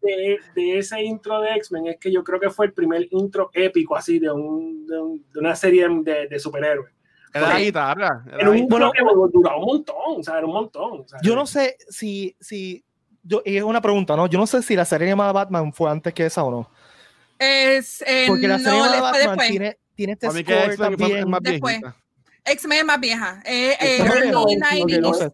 de, 0.00 0.38
de 0.54 0.78
ese 0.78 1.02
intro 1.02 1.40
de 1.40 1.50
X-Men 1.56 1.86
es 1.88 1.98
que 1.98 2.10
yo 2.10 2.24
creo 2.24 2.40
que 2.40 2.48
fue 2.50 2.66
el 2.66 2.72
primer 2.72 3.06
intro 3.10 3.50
épico 3.52 3.96
así 3.96 4.18
de, 4.18 4.30
un, 4.30 4.86
de, 4.86 4.98
un- 5.00 5.24
de 5.32 5.40
una 5.40 5.54
serie 5.54 5.86
de, 6.02 6.26
de 6.28 6.38
superhéroes. 6.38 6.90
Era 7.34 7.48
la 7.48 7.60
guitarra. 7.60 8.24
era 8.38 8.50
un 8.50 8.58
intro 8.58 8.90
que 8.92 9.02
duraba 9.32 9.56
un 9.58 9.64
montón, 9.64 9.96
o 10.18 10.22
sea, 10.22 10.38
era 10.38 10.46
un 10.46 10.52
montón. 10.52 11.00
o 11.00 11.08
sea, 11.08 11.18
Yo 11.22 11.34
no 11.34 11.46
sé 11.46 11.76
si. 11.88 12.34
si 12.40 12.84
yo, 13.22 13.40
y 13.44 13.56
es 13.56 13.62
una 13.62 13.80
pregunta, 13.80 14.16
¿no? 14.16 14.26
Yo 14.26 14.38
no 14.38 14.46
sé 14.46 14.62
si 14.62 14.74
la 14.74 14.84
serie 14.84 15.06
llamada 15.08 15.32
Batman 15.32 15.72
fue 15.72 15.90
antes 15.90 16.12
que 16.12 16.26
esa 16.26 16.42
o 16.42 16.50
no. 16.50 16.70
Es, 17.38 18.02
eh, 18.06 18.24
Porque 18.28 18.48
la 18.48 18.58
serie 18.58 18.78
no, 18.78 18.84
llamada 18.86 19.00
Batman 19.12 19.28
después. 19.28 19.48
tiene, 19.50 19.76
tiene 19.94 20.12
este 20.14 20.30
score 20.30 20.76
también. 20.76 21.28
más 21.30 21.40
Después. 21.42 21.80
viejita. 21.80 22.01
X-Men 22.44 22.78
es 22.78 22.84
más 22.84 23.00
vieja. 23.00 23.42
Eh, 23.44 23.76
eh, 23.80 23.96
Está 23.98 24.06
early 24.06 24.22
bien, 24.22 24.34
ok, 24.34 24.50
90s. 24.50 25.00
no 25.00 25.14
sé. 25.14 25.32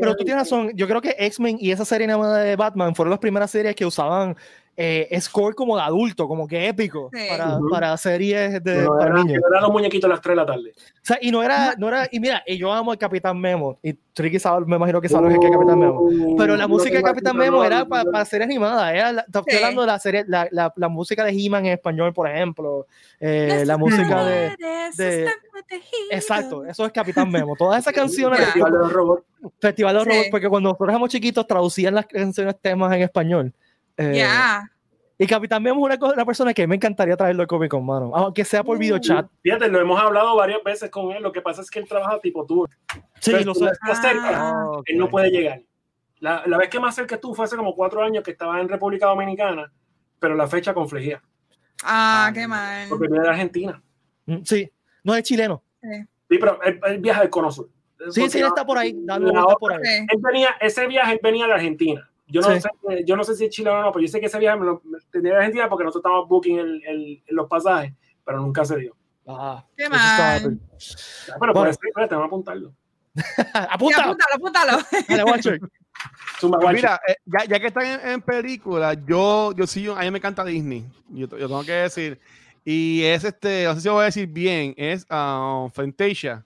Pero, 0.00 0.16
tú 0.16 0.24
tienes 0.24 0.42
razón, 0.44 0.72
yo 0.74 0.86
creo 0.86 1.00
que 1.00 1.16
X-Men 1.18 1.58
y 1.60 1.72
esa 1.72 1.84
serie 1.84 2.06
de 2.06 2.56
Batman 2.56 2.94
fueron 2.94 3.10
las 3.10 3.18
primeras 3.18 3.50
series 3.50 3.74
que 3.74 3.84
usaban 3.84 4.36
eh, 4.78 5.18
score 5.20 5.54
como 5.54 5.74
de 5.76 5.82
adulto, 5.82 6.28
como 6.28 6.46
que 6.46 6.68
épico, 6.68 7.08
Sí. 7.12 7.26
para, 7.30 7.56
Ujú. 7.56 7.70
para 7.70 7.96
series 7.96 8.62
de, 8.62 8.82
No, 8.82 8.90
para 8.98 9.06
era, 9.12 9.14
niños. 9.24 9.42
eran 9.50 9.62
los 9.62 9.72
muñequitos 9.72 10.08
a 10.08 10.12
las 10.12 10.20
3 10.20 10.32
de 10.32 10.36
la 10.36 10.46
tarde. 10.46 10.72
O 10.76 11.00
sea, 11.02 11.18
y 11.22 11.30
no 11.30 11.42
era, 11.42 11.74
no 11.78 11.88
era, 11.88 12.06
y 12.10 12.20
mira, 12.20 12.42
y 12.46 12.58
yo 12.58 12.72
amo 12.72 12.90
al 12.92 12.98
Capitán 12.98 13.40
Memo, 13.40 13.78
y 13.82 13.94
Tricky 14.12 14.38
sabe, 14.38 14.66
me 14.66 14.76
imagino 14.76 15.00
que 15.00 15.08
sabe 15.08 15.32
lo 15.32 15.40
que 15.40 15.46
es 15.46 15.52
Capitán 15.52 15.78
Memo. 15.78 16.00
Uh, 16.02 16.36
Pero 16.36 16.56
la 16.56 16.68
música 16.68 16.96
de 16.96 17.02
Capitán 17.02 17.36
Memo 17.36 17.64
era 17.64 17.84
para, 17.86 18.04
para 18.10 18.24
serie 18.26 18.44
animada, 18.44 18.92
era 18.92 19.12
la, 19.12 19.22
estoy 19.22 19.42
Sí. 19.48 19.56
hablando 19.56 19.80
de 19.82 19.86
la 19.86 19.98
serie, 19.98 20.24
la, 20.28 20.48
la, 20.50 20.72
la 20.76 20.88
música 20.88 21.24
de 21.24 21.30
He-Man 21.32 21.64
en 21.66 21.72
español, 21.72 22.12
por 22.12 22.28
ejemplo, 22.28 22.86
eh, 23.20 23.62
la 23.66 23.76
música 23.78 24.24
de, 24.26 24.52
de- 24.96 25.30
exacto, 26.10 26.64
eso 26.64 26.84
es 26.86 26.92
Capitán 26.92 27.30
Memo, 27.30 27.54
todas 27.56 27.80
esas 27.80 27.92
canciones. 27.94 28.40
Festival 28.40 28.72
de 28.72 28.78
los 28.78 28.92
robots. 28.92 29.22
Festival 29.60 29.94
de 29.94 29.98
los 29.98 30.04
Sí. 30.04 30.10
Robots, 30.10 30.28
porque 30.30 30.48
cuando 30.48 30.68
nosotros 30.70 30.88
éramos 30.90 31.08
chiquitos 31.10 31.46
traducían 31.46 31.94
las 31.94 32.06
canciones 32.06 32.56
temas 32.60 32.94
en 32.94 33.02
español. 33.02 33.52
Eh, 33.96 34.12
Ya. 34.16 34.70
Y 35.18 35.26
Capitán 35.26 35.62
Memo 35.62 35.88
es 35.88 35.96
una, 35.98 36.12
una 36.12 36.26
persona 36.26 36.52
que 36.52 36.66
me 36.66 36.74
encantaría 36.74 37.16
traerlo 37.16 37.40
al 37.42 37.46
Comic 37.48 37.70
Con, 37.70 37.86
mano. 37.86 38.12
Aunque 38.14 38.44
sea 38.44 38.62
por 38.62 38.76
Uh. 38.76 38.80
videochat. 38.80 39.26
Fíjate, 39.42 39.68
lo 39.68 39.80
hemos 39.80 39.98
hablado 39.98 40.36
varias 40.36 40.62
veces 40.62 40.90
con 40.90 41.10
él. 41.12 41.22
Lo 41.22 41.32
que 41.32 41.40
pasa 41.40 41.62
es 41.62 41.70
que 41.70 41.78
él 41.78 41.88
trabaja 41.88 42.20
tipo 42.20 42.44
tour. 42.44 42.68
Sí, 43.20 43.30
Pero 43.32 43.44
lo 43.44 43.54
si 43.54 43.60
sé. 43.60 43.64
no 43.64 43.72
está 43.72 43.94
cerca, 43.94 44.50
Ah. 44.50 44.64
Ok. 44.72 44.82
él 44.86 44.98
no 44.98 45.08
puede 45.08 45.30
llegar. 45.30 45.62
La, 46.18 46.42
la 46.46 46.58
vez 46.58 46.68
que 46.68 46.78
más 46.78 46.94
cerca 46.94 47.14
estuvo 47.14 47.34
fue 47.34 47.46
hace 47.46 47.56
como 47.56 47.74
cuatro 47.74 48.02
años 48.02 48.22
que 48.22 48.32
estaba 48.32 48.60
en 48.60 48.68
República 48.68 49.06
Dominicana, 49.06 49.72
pero 50.18 50.34
la 50.34 50.46
fecha 50.46 50.74
confligía, 50.74 51.22
Ah, 51.82 52.26
Ah, 52.28 52.32
qué 52.34 52.46
mal. 52.46 52.86
porque 52.90 53.06
viene 53.08 53.22
de 53.24 53.28
Argentina. 53.30 53.82
Mm, 54.26 54.42
Sí, 54.44 54.70
no 55.02 55.14
es 55.14 55.22
chileno. 55.22 55.62
Sí, 55.80 56.38
pero 56.38 56.60
él, 56.62 56.78
él 56.88 56.98
viaja 56.98 57.20
al 57.22 57.30
Cono 57.30 57.50
Sur. 57.50 57.68
Sí, 58.10 58.28
sí, 58.28 58.38
él 58.38 58.46
está 58.46 58.66
por 58.66 58.76
ahí, 58.76 58.94
dando 58.98 59.32
por 59.58 59.72
ahí. 59.72 59.78
Sí. 59.82 60.06
él 60.10 60.18
venía, 60.20 60.50
ese 60.60 60.86
viaje 60.86 61.12
él 61.14 61.20
venía 61.22 61.46
de 61.46 61.52
Argentina. 61.54 62.10
Yo 62.28 62.40
no, 62.40 62.50
Sí. 62.52 62.60
sé, 62.60 63.04
yo 63.06 63.16
no 63.16 63.22
sé 63.24 63.36
si 63.36 63.44
es 63.44 63.50
chileno 63.50 63.78
o 63.78 63.82
no, 63.82 63.92
pero 63.92 64.04
yo 64.04 64.08
sé 64.08 64.18
que 64.20 64.26
ese 64.26 64.38
viaje 64.38 64.58
me 64.58 64.66
lo 64.66 64.82
tenía 65.10 65.32
de 65.32 65.36
Argentina 65.38 65.68
porque 65.68 65.84
nosotros 65.84 66.00
estábamos 66.10 66.28
booking 66.28 66.58
el, 66.58 66.82
el- 66.86 67.22
los 67.28 67.48
pasajes, 67.48 67.92
pero 68.24 68.40
nunca 68.40 68.64
se 68.64 68.76
dio. 68.78 68.96
Ah, 69.28 69.64
Qué 69.76 69.88
mal. 69.88 69.98
Ya, 69.98 70.38
Pero 71.26 71.38
por 71.38 71.52
Bueno. 71.54 71.70
eso 71.70 71.80
espérate, 71.84 72.14
vamos 72.14 72.24
a 72.24 72.28
apuntarlo. 72.28 72.72
Apunta. 73.70 74.04
apúntalo, 74.04 74.34
apúntalo. 74.34 74.72
Dale, 75.08 75.24
Pues 76.60 76.74
mira, 76.74 77.00
eh, 77.08 77.16
ya, 77.24 77.44
ya 77.46 77.60
que 77.60 77.66
están 77.68 77.86
en, 77.86 78.08
en 78.08 78.20
películas, 78.22 78.96
yo, 79.06 79.52
yo 79.56 79.66
sí, 79.66 79.88
a 79.88 80.00
mí 80.02 80.10
me 80.10 80.18
encanta 80.18 80.44
Disney. 80.44 80.84
Yo, 81.08 81.26
yo 81.28 81.48
tengo 81.48 81.64
que 81.64 81.72
decir. 81.72 82.20
Y 82.64 83.02
es 83.04 83.24
este, 83.24 83.64
no 83.64 83.74
sé 83.74 83.80
si 83.80 83.88
lo 83.88 83.94
voy 83.94 84.02
a 84.02 84.06
decir 84.06 84.26
bien, 84.28 84.74
es 84.76 85.06
um, 85.10 85.70
Fantasia. 85.70 86.44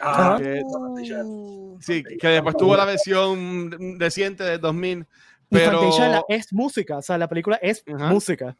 Ah, 0.00 0.36
que- 0.40 0.62
Uh. 0.64 1.78
Sí, 1.80 2.02
que 2.20 2.28
después 2.28 2.56
tuvo 2.56 2.76
la 2.76 2.84
versión 2.84 3.98
reciente 3.98 4.42
de 4.44 4.58
2000. 4.58 5.00
Y 5.50 5.56
Pero 5.56 6.24
es 6.28 6.52
música, 6.52 6.98
o 6.98 7.02
sea, 7.02 7.16
la 7.18 7.28
película 7.28 7.56
es 7.62 7.84
música. 7.86 8.56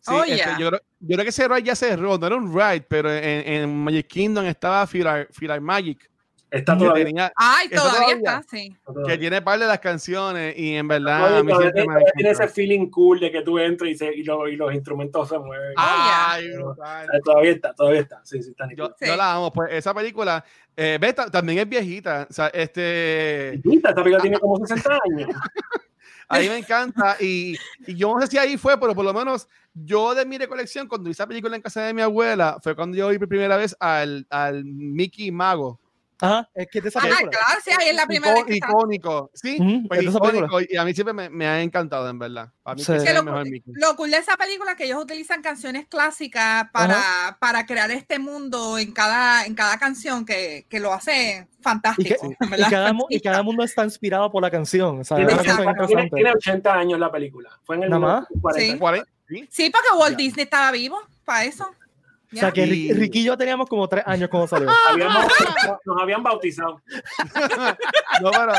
sí, 0.00 0.12
Oh, 0.12 0.22
este, 0.24 0.36
yeah. 0.36 0.58
yo, 0.58 0.68
creo, 0.68 0.80
yo 1.00 1.14
creo 1.14 1.22
que 1.24 1.30
ese 1.30 1.48
ride 1.48 1.62
ya 1.62 1.74
cerró, 1.76 2.18
no 2.18 2.26
era 2.26 2.36
un 2.36 2.52
ride, 2.52 2.82
pero 2.82 3.10
en, 3.12 3.22
en 3.48 3.76
Magic 3.84 4.06
Kingdom 4.08 4.44
estaba 4.46 4.86
Philhar 4.86 5.60
Magic, 5.60 6.10
está 6.58 6.72
que, 6.74 6.78
todavía. 6.78 7.04
tenía- 7.04 7.32
Ay, 7.36 7.68
¿Eso 7.70 7.82
todavía 7.82 8.00
todavía? 8.00 8.16
está, 8.38 8.42
sí. 8.50 8.76
está 8.88 9.02
que 9.06 9.18
tiene 9.18 9.42
par 9.42 9.58
de 9.58 9.66
las 9.66 9.78
canciones 9.80 10.58
y 10.58 10.74
en 10.74 10.88
verdad 10.88 11.18
Todavía- 11.18 11.38
a 11.38 11.42
mí 11.42 11.52
todavía 11.52 11.84
me 11.86 12.04
tiene 12.14 12.30
ese 12.30 12.48
feeling 12.48 12.90
cool 12.90 13.20
de 13.20 13.30
que 13.30 13.42
tú 13.42 13.58
entras 13.58 13.90
y, 13.90 13.94
se- 13.96 14.14
y, 14.14 14.22
lo- 14.24 14.48
y 14.48 14.56
los 14.56 14.74
instrumentos 14.74 15.28
se 15.28 15.38
mueven. 15.38 15.72
Ay, 15.76 16.46
yeah. 16.48 16.56
brutal. 16.58 17.08
Todavía 17.24 17.50
está, 17.52 17.74
todavía 17.74 18.00
está. 18.00 18.20
Sí, 18.24 18.42
sí, 18.42 18.50
está 18.50 18.64
Yo, 18.64 18.68
nítido. 18.70 18.96
Sí. 18.98 19.06
yo 19.06 19.16
la 19.16 19.34
amo, 19.34 19.52
pues 19.52 19.72
esa 19.72 19.92
película, 19.94 20.44
eh, 20.76 20.98
ves, 21.00 21.14
también 21.32 21.58
es 21.60 21.68
viejita, 21.68 22.26
o 22.28 22.32
sea, 22.32 22.48
este, 22.48 23.54
Esta 23.54 23.94
película 23.94 24.18
tiene 24.20 24.38
como 24.38 24.58
60 24.66 24.98
años. 25.10 25.28
a 26.28 26.38
mí 26.40 26.48
me 26.48 26.58
encanta 26.58 27.16
y, 27.20 27.56
y 27.86 27.94
yo 27.94 28.12
no 28.14 28.20
sé 28.20 28.26
si 28.26 28.38
ahí 28.38 28.56
fue, 28.56 28.78
pero 28.80 28.94
por 28.94 29.04
lo 29.04 29.14
menos 29.14 29.48
yo 29.74 30.14
de 30.14 30.24
mi 30.26 30.38
recolección, 30.38 30.88
cuando 30.88 31.04
vi 31.06 31.12
esa 31.12 31.26
película 31.26 31.54
en 31.54 31.62
casa 31.62 31.82
de 31.82 31.94
mi 31.94 32.02
abuela, 32.02 32.58
fue 32.62 32.74
cuando 32.74 32.96
yo 32.96 33.08
vi 33.08 33.18
por 33.18 33.28
primera 33.28 33.56
vez 33.56 33.76
al, 33.78 34.26
al 34.30 34.64
Mickey 34.64 35.30
Mago. 35.30 35.78
Ajá, 36.20 36.48
es 36.54 36.66
que 36.70 36.78
es 36.78 36.84
de 36.84 36.88
esa 36.88 36.98
Ah, 37.00 37.02
película. 37.02 37.30
claro, 37.30 37.60
sí, 37.62 37.70
ahí 37.78 37.88
es 37.88 37.94
la 37.94 38.06
primera 38.06 38.32
vez 38.32 38.42
Icó- 38.44 38.46
que 38.46 38.54
está. 38.54 38.68
icónico, 38.70 39.30
sí, 39.34 39.56
Ujú, 39.60 39.88
pues 39.88 40.02
icónico 40.02 40.60
y 40.66 40.76
a 40.76 40.84
mí 40.84 40.94
siempre 40.94 41.12
me, 41.12 41.28
me 41.28 41.46
ha 41.46 41.60
encantado, 41.60 42.08
en 42.08 42.18
verdad. 42.18 42.50
Para 42.62 42.74
mí 42.76 42.82
Sí. 42.82 42.92
que 42.92 42.98
Que 43.02 43.08
es 43.10 43.14
lo, 43.14 43.22
mejor 43.22 43.44
Mickey. 43.44 43.72
lo 43.76 43.96
cool 43.96 44.10
de 44.10 44.16
esa 44.16 44.36
película 44.36 44.70
es 44.72 44.76
que 44.78 44.84
ellos 44.84 45.02
utilizan 45.02 45.42
canciones 45.42 45.86
clásicas 45.88 46.70
para, 46.72 47.36
para 47.38 47.66
crear 47.66 47.90
este 47.90 48.18
mundo 48.18 48.78
en 48.78 48.92
cada, 48.92 49.44
en 49.44 49.54
cada 49.54 49.78
canción 49.78 50.24
que, 50.24 50.66
que 50.70 50.80
lo 50.80 50.92
hace 50.94 51.12
Y, 51.40 51.44
que- 51.44 51.62
fantástico. 51.62 52.30
y 52.40 52.62
cada, 52.70 52.92
y 53.10 53.20
cada 53.20 53.42
mundo 53.42 53.62
está 53.62 53.84
inspirado 53.84 54.30
por 54.32 54.40
la 54.42 54.50
canción. 54.50 55.00
O 55.00 55.04
sea, 55.04 55.18
Tiene, 55.18 55.34
tiene- 55.34 55.52
interesante. 55.64 56.10
tiene 56.14 56.32
80 56.32 56.74
años 56.74 56.98
la 56.98 57.12
película. 57.12 57.50
Fue 57.64 57.76
en 57.76 57.82
el 57.82 57.90
Nada 57.90 58.00
más. 58.00 58.26
1940. 58.30 58.78
Cuarenta, 58.78 59.10
sí. 59.28 59.48
Sí, 59.50 59.70
porque 59.70 59.88
Walt 59.98 60.12
Ya. 60.12 60.16
Disney 60.16 60.44
estaba 60.44 60.70
vivo 60.72 60.98
para 61.26 61.44
eso. 61.44 61.70
O 62.36 62.40
sea, 62.40 62.52
que 62.52 62.66
Y- 62.66 62.92
Ricky, 62.92 63.20
y 63.20 63.24
yo 63.24 63.36
teníamos 63.36 63.68
como 63.68 63.88
tres 63.88 64.04
años 64.06 64.28
cuando 64.28 64.46
salió. 64.48 64.68
Habíamos- 64.90 65.26
nos 65.84 66.02
habían 66.02 66.22
bautizado. 66.22 66.80
No, 68.22 68.30
pero 68.30 68.52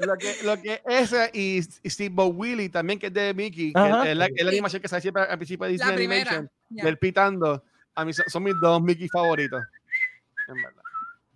lo 0.00 0.16
que, 0.16 0.34
lo 0.44 0.60
que 0.60 0.82
ese 0.86 1.30
y, 1.32 1.58
y 1.82 1.90
Steve 1.90 2.14
Willy 2.24 2.68
también, 2.68 2.98
que 2.98 3.06
es 3.06 3.12
de 3.12 3.32
Mickey, 3.34 3.72
que 3.72 3.78
Ajá. 3.78 4.10
es 4.10 4.16
la, 4.16 4.26
es 4.26 4.32
la 4.34 4.42
Sí. 4.42 4.48
animación 4.48 4.82
que 4.82 4.88
sale 4.88 5.02
siempre 5.02 5.22
al 5.22 5.36
principio 5.38 5.66
de 5.66 5.72
Disney. 5.72 5.94
Animation, 5.94 6.50
Ya, 6.70 6.84
del 6.84 6.98
pitando, 6.98 7.62
a 7.94 8.04
mí 8.04 8.12
son, 8.12 8.24
son 8.28 8.42
mis 8.42 8.54
dos 8.60 8.82
Mickey 8.82 9.08
favoritos. 9.08 9.62
En 10.48 10.54
verdad. 10.54 10.82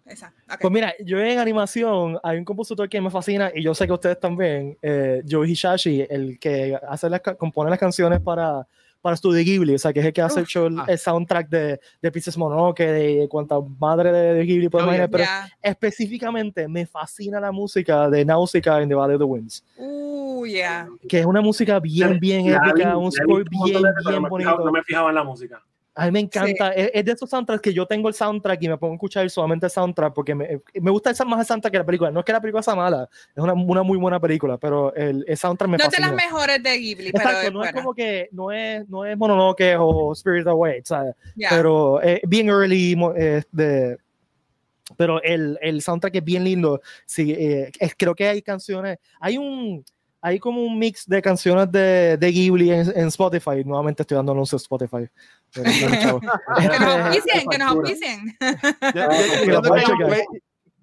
esa, 0.06 0.32
ok. 0.52 0.58
Pues 0.60 0.72
mira, 0.72 0.94
yo 1.04 1.20
en 1.20 1.38
animación 1.38 2.18
hay 2.22 2.38
un 2.38 2.44
compositor 2.44 2.88
que 2.88 3.00
me 3.00 3.10
fascina 3.10 3.52
y 3.54 3.62
yo 3.62 3.74
sé 3.74 3.86
que 3.86 3.92
ustedes 3.92 4.18
también, 4.18 4.76
eh, 4.82 5.22
Joe 5.28 5.48
Hishashi, 5.48 6.04
el 6.10 6.38
que 6.40 6.76
hace 6.88 7.08
las, 7.08 7.20
compone 7.38 7.70
las 7.70 7.78
canciones 7.78 8.20
para, 8.20 8.66
para 9.06 9.16
Studio 9.16 9.44
Ghibli, 9.44 9.74
o 9.74 9.78
sea, 9.78 9.92
que 9.92 10.00
es 10.00 10.06
el 10.06 10.12
que 10.12 10.20
hace 10.20 10.40
el, 10.40 10.42
Uf. 10.42 10.48
show- 10.48 10.66
el, 10.66 10.80
Ah. 10.80 10.84
el 10.88 10.98
soundtrack 10.98 11.48
de, 11.48 11.80
de 12.02 12.10
Princess 12.10 12.36
Mononoke, 12.36 12.80
de 12.84 13.28
cuanta 13.28 13.54
madre 13.78 14.10
de, 14.10 14.34
de 14.34 14.44
Ghibli 14.44 14.68
puedes 14.68 14.84
Oh, 14.84 14.90
yeah. 14.90 15.04
imaginar, 15.04 15.10
pero 15.10 15.24
específicamente 15.62 16.66
me 16.66 16.86
fascina 16.86 17.38
la 17.38 17.52
música 17.52 18.10
de 18.10 18.24
Nausicaa 18.24 18.82
in 18.82 18.88
the 18.88 18.94
Valley 18.96 19.14
of 19.14 19.20
the 19.20 19.24
Winds, 19.24 19.64
Uh, 19.78 20.44
ya. 20.46 20.88
que 21.08 21.20
es 21.20 21.26
una 21.26 21.40
música 21.40 21.78
bien, 21.78 22.18
bien 22.18 22.50
La 22.50 22.56
épica, 22.68 22.88
la 22.88 22.96
un 22.96 23.12
score 23.12 23.44
bien, 23.48 23.74
de 23.74 23.80
bien 23.80 23.94
fijaba- 24.04 24.28
bonito. 24.28 24.58
No 24.64 24.72
me 24.72 24.82
fijaba 24.82 25.08
en 25.10 25.14
la 25.14 25.22
música. 25.24 25.62
A 25.98 26.04
mí 26.04 26.10
me 26.12 26.20
encanta, 26.20 26.72
es, 26.72 26.90
es 26.92 27.04
de 27.06 27.12
esos 27.12 27.30
soundtracks 27.30 27.62
que 27.62 27.72
yo 27.72 27.86
tengo 27.86 28.08
el 28.08 28.14
soundtrack 28.14 28.62
y 28.62 28.68
me 28.68 28.76
pongo 28.76 28.92
a 28.92 28.96
escuchar 28.96 29.30
solamente 29.30 29.64
el 29.64 29.72
soundtrack 29.72 30.12
porque 30.12 30.34
me, 30.34 30.60
me 30.74 30.90
gusta 30.90 31.08
esa- 31.10 31.24
más 31.24 31.40
el 31.40 31.46
soundtrack 31.46 31.72
que 31.72 31.78
la 31.78 31.86
película. 31.86 32.10
No 32.10 32.20
es 32.20 32.26
que 32.26 32.32
la 32.32 32.40
película 32.42 32.62
sea 32.62 32.74
mala, 32.74 33.08
es 33.34 33.42
una, 33.42 33.54
una 33.54 33.82
muy 33.82 33.96
buena 33.96 34.20
película, 34.20 34.58
pero 34.58 34.94
el, 34.94 35.24
el 35.26 35.36
soundtrack 35.38 35.70
me 35.70 35.78
No 35.78 35.84
es 35.84 35.90
de 35.90 35.96
fascina. 35.96 36.08
las 36.14 36.16
mejores 36.26 36.62
de 36.62 36.78
Ghibli, 36.78 37.12
pero 37.12 37.30
es 37.40 37.52
no 37.52 37.64
es 37.64 37.72
como 37.72 37.94
que 37.94 38.28
no 38.32 38.52
es, 38.52 38.86
no 38.90 39.06
es 39.06 39.16
Mononoke 39.16 39.74
o 39.78 40.12
Spirit 40.12 40.46
Away, 40.46 40.82
¿sabes? 40.84 41.14
Ya. 41.34 41.48
Pero 41.48 42.02
es 42.02 42.20
bien 42.28 42.48
early, 42.50 42.94
eh, 43.16 43.42
de, 43.50 43.96
pero 44.98 45.22
el, 45.22 45.58
el 45.62 45.80
soundtrack 45.80 46.16
es 46.16 46.24
bien 46.24 46.44
lindo. 46.44 46.80
Sí, 47.06 47.32
eh, 47.32 47.70
es- 47.78 47.94
creo 47.96 48.14
que 48.14 48.28
hay 48.28 48.42
canciones, 48.42 48.98
hay 49.18 49.38
un, 49.38 49.82
hay 50.26 50.40
como 50.40 50.60
un 50.62 50.76
mix 50.78 51.06
de 51.06 51.22
canciones 51.22 51.70
de, 51.70 52.16
de 52.16 52.32
Ghibli 52.32 52.72
en, 52.72 52.92
en 52.98 53.06
Spotify. 53.08 53.62
Nuevamente 53.64 54.02
estoy 54.02 54.16
dando 54.16 54.32
anuncios 54.32 54.60
a 54.60 54.64
Spotify. 54.64 55.08
Que 55.52 55.60
nos 55.62 55.68
Este, 56.58 56.84
auspicien, 56.84 57.46
que 57.48 57.58
nos 57.58 57.68
auspicien. 57.72 58.36
Yo, 58.94 59.02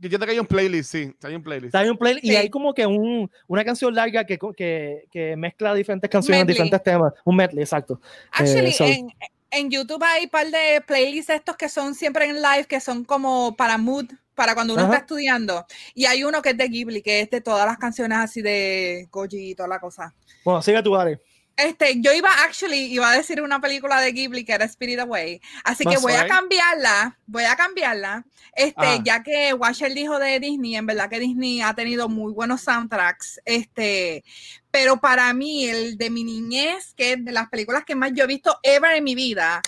entiendo 0.01 0.25
que 0.25 0.31
hay 0.31 0.39
un 0.39 0.45
hay 0.45 0.47
playlist, 0.47 0.91
sí, 0.91 1.13
hay 1.23 1.35
un 1.35 1.43
playlist. 1.43 1.75
Hay 1.75 1.89
un 1.89 1.97
play 1.97 2.19
y 2.21 2.29
Sí. 2.29 2.35
hay 2.35 2.49
como 2.49 2.73
que 2.73 2.85
un, 2.85 3.29
una 3.47 3.63
canción 3.63 3.93
larga 3.93 4.25
que, 4.25 4.37
que, 4.55 5.03
que 5.11 5.35
mezcla 5.35 5.73
diferentes 5.73 6.09
canciones, 6.09 6.41
Medley. 6.41 6.53
diferentes 6.53 6.83
temas. 6.83 7.13
Un 7.25 7.35
medley, 7.35 7.63
exacto. 7.63 7.99
Actually, 8.31 8.71
so- 8.71 8.85
en, 8.85 9.07
en 9.51 9.69
YouTube 9.69 10.03
hay 10.03 10.23
un 10.25 10.29
par 10.29 10.47
de 10.47 10.81
playlists 10.85 11.29
estos 11.29 11.55
que 11.55 11.69
son 11.69 11.95
siempre 11.95 12.25
en 12.25 12.35
live, 12.41 12.65
que 12.67 12.79
son 12.79 13.03
como 13.05 13.55
para 13.55 13.77
mood, 13.77 14.05
para 14.35 14.53
cuando 14.55 14.73
uno 14.73 14.83
Ajá. 14.83 14.93
está 14.93 15.01
estudiando. 15.05 15.65
Y 15.93 16.05
hay 16.05 16.23
uno 16.23 16.41
que 16.41 16.49
es 16.51 16.57
de 16.57 16.67
Ghibli, 16.67 17.01
que 17.01 17.21
es 17.21 17.29
de 17.29 17.41
todas 17.41 17.65
las 17.65 17.77
canciones 17.77 18.17
así 18.17 18.41
de 18.41 19.07
Goji 19.11 19.51
y 19.51 19.55
toda 19.55 19.69
la 19.69 19.79
cosa. 19.79 20.13
Bueno, 20.43 20.61
sigue 20.61 20.81
tu 20.83 20.95
Ari. 20.95 21.17
Este, 21.55 22.01
yo 22.01 22.11
iba, 22.11 22.29
actually, 22.45 22.91
iba 22.91 23.11
a 23.11 23.15
decir 23.15 23.39
una 23.39 23.61
película 23.61 24.01
de 24.01 24.11
Ghibli 24.11 24.43
que 24.43 24.53
era 24.53 24.65
Spirit 24.65 24.97
Away. 24.99 25.39
Así 25.63 25.85
que 25.85 25.97
voy 25.97 26.13
a 26.13 26.25
cambiarla, 26.27 27.19
voy 27.27 27.43
a 27.43 27.55
cambiarla. 27.55 28.25
Este, 28.55 28.73
Ah. 28.83 28.99
ya 29.03 29.21
que 29.21 29.53
Washer 29.53 29.93
dijo 29.93 30.17
de 30.17 30.39
Disney, 30.39 30.75
en 30.75 30.87
verdad 30.87 31.11
que 31.11 31.19
Disney 31.19 31.61
ha 31.61 31.75
tenido 31.75 32.09
muy 32.09 32.33
buenos 32.33 32.61
soundtracks. 32.61 33.39
Este, 33.45 34.23
pero 34.71 34.97
para 34.99 35.31
mí, 35.35 35.65
el 35.65 35.95
de 35.95 36.09
mi 36.09 36.23
niñez, 36.23 36.95
que 36.95 37.13
es 37.13 37.23
de 37.23 37.31
las 37.31 37.49
películas 37.49 37.83
que 37.85 37.93
más 37.93 38.11
yo 38.15 38.23
he 38.23 38.27
visto 38.27 38.57
ever 38.63 38.95
en 38.95 39.03
mi 39.03 39.13
vida, 39.13 39.61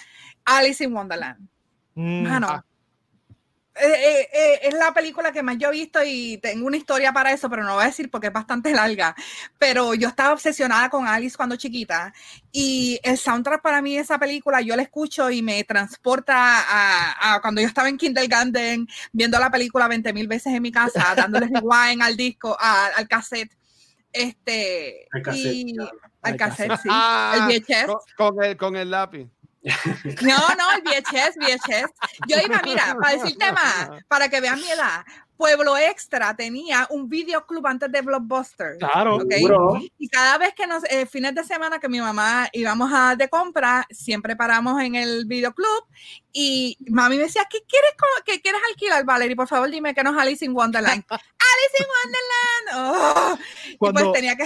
Alice 0.43 0.83
in 0.83 0.91
Wonderland. 0.91 1.47
Mm, 1.93 2.23
Mano, 2.23 2.47
ah. 2.49 2.65
Eh, 3.75 3.87
eh, 3.87 4.29
eh, 4.33 4.59
es 4.63 4.73
la 4.73 4.93
película 4.93 5.31
que 5.31 5.43
más 5.43 5.57
yo 5.57 5.67
he 5.69 5.71
visto 5.71 5.99
y 6.03 6.37
tengo 6.37 6.65
una 6.67 6.77
historia 6.77 7.11
para 7.13 7.31
eso, 7.31 7.49
pero 7.49 7.63
no 7.63 7.73
voy 7.75 7.83
a 7.83 7.87
decir 7.87 8.09
porque 8.09 8.27
es 8.27 8.33
bastante 8.33 8.71
larga. 8.73 9.15
Pero 9.57 9.93
yo 9.93 10.07
estaba 10.07 10.33
obsesionada 10.33 10.89
con 10.89 11.07
Alice 11.07 11.35
cuando 11.35 11.55
chiquita 11.55 12.13
y 12.51 12.99
el 13.03 13.17
soundtrack 13.17 13.61
para 13.61 13.81
mí 13.81 13.95
de 13.95 14.01
esa 14.01 14.17
película 14.17 14.61
yo 14.61 14.75
la 14.75 14.83
escucho 14.83 15.29
y 15.29 15.41
me 15.41 15.63
transporta 15.65 16.35
a, 16.37 17.35
a 17.35 17.41
cuando 17.41 17.59
yo 17.61 17.67
estaba 17.67 17.89
en 17.89 17.97
kindergarten 17.97 18.87
viendo 19.11 19.37
la 19.39 19.49
película 19.51 19.87
20 19.87 20.13
mil 20.13 20.27
veces 20.27 20.53
en 20.53 20.61
mi 20.61 20.71
casa, 20.71 21.13
dándole 21.15 21.47
rewind 21.47 22.01
al 22.01 22.15
disco, 22.15 22.55
a- 22.59 22.87
al 22.95 23.07
cassette. 23.07 23.51
Este, 24.13 25.07
Al 25.11 25.21
cassette, 25.21 25.53
y- 25.53 25.73
claro. 25.75 25.91
al 26.21 26.31
Al 26.31 26.37
cassette, 26.37 26.67
cassette. 26.69 26.83
sí. 26.83 26.89
Ah, 26.89 27.49
el 27.51 27.61
VHS. 27.61 27.85
Con, 28.15 28.33
con 28.33 28.43
el, 28.45 28.55
con 28.57 28.75
el 28.77 28.89
lápiz. 28.89 29.27
No, 30.21 30.37
no, 30.55 30.71
el 30.75 30.81
VHS, 30.83 31.37
VHS. 31.37 31.91
Yo 32.27 32.37
iba, 32.45 32.61
mira, 32.63 32.95
para 32.99 33.17
decirte 33.17 33.51
más, 33.51 33.89
para 34.07 34.29
que 34.29 34.39
vean 34.41 34.59
mi 34.61 34.69
edad, 34.69 35.03
Pueblo 35.37 35.77
Extra 35.77 36.33
tenía 36.35 36.87
un 36.91 37.09
videoclub 37.09 37.65
antes 37.67 37.91
de 37.91 38.01
Blockbuster. 38.01 38.77
Claro. 38.77 39.17
Ok. 39.17 39.31
Seguro. 39.33 39.81
Y 39.99 40.07
cada 40.07 40.37
vez 40.37 40.53
que 40.55 40.65
nos, 40.65 40.83
eh, 40.85 41.05
fines 41.05 41.35
de 41.35 41.43
semana 41.43 41.77
que 41.79 41.89
mi 41.89 41.99
mamá 41.99 42.47
íbamos 42.53 42.89
a 42.93 43.15
de 43.17 43.27
compra, 43.27 43.85
siempre 43.89 44.35
paramos 44.37 44.81
en 44.81 44.95
el 44.95 45.25
videoclub 45.25 45.85
y 46.31 46.77
mami 46.87 47.17
me 47.17 47.23
decía, 47.23 47.45
¿qué 47.49 47.59
quieres, 47.67 47.91
qué 48.25 48.41
quieres 48.41 48.61
alquilar, 48.69 49.03
Valerie? 49.03 49.35
Por 49.35 49.47
favor, 49.47 49.69
dime 49.69 49.93
que 49.93 50.03
no 50.03 50.11
es 50.11 50.17
Alice 50.21 50.45
in 50.45 50.53
Wonderland. 50.55 51.03
Alice 51.09 51.77
in 51.79 51.85
Wonderland. 52.75 52.95
Oh. 52.95 53.37
Y 53.71 53.77
Cuando- 53.77 54.01
pues 54.03 54.13
tenía 54.13 54.35
que... 54.37 54.45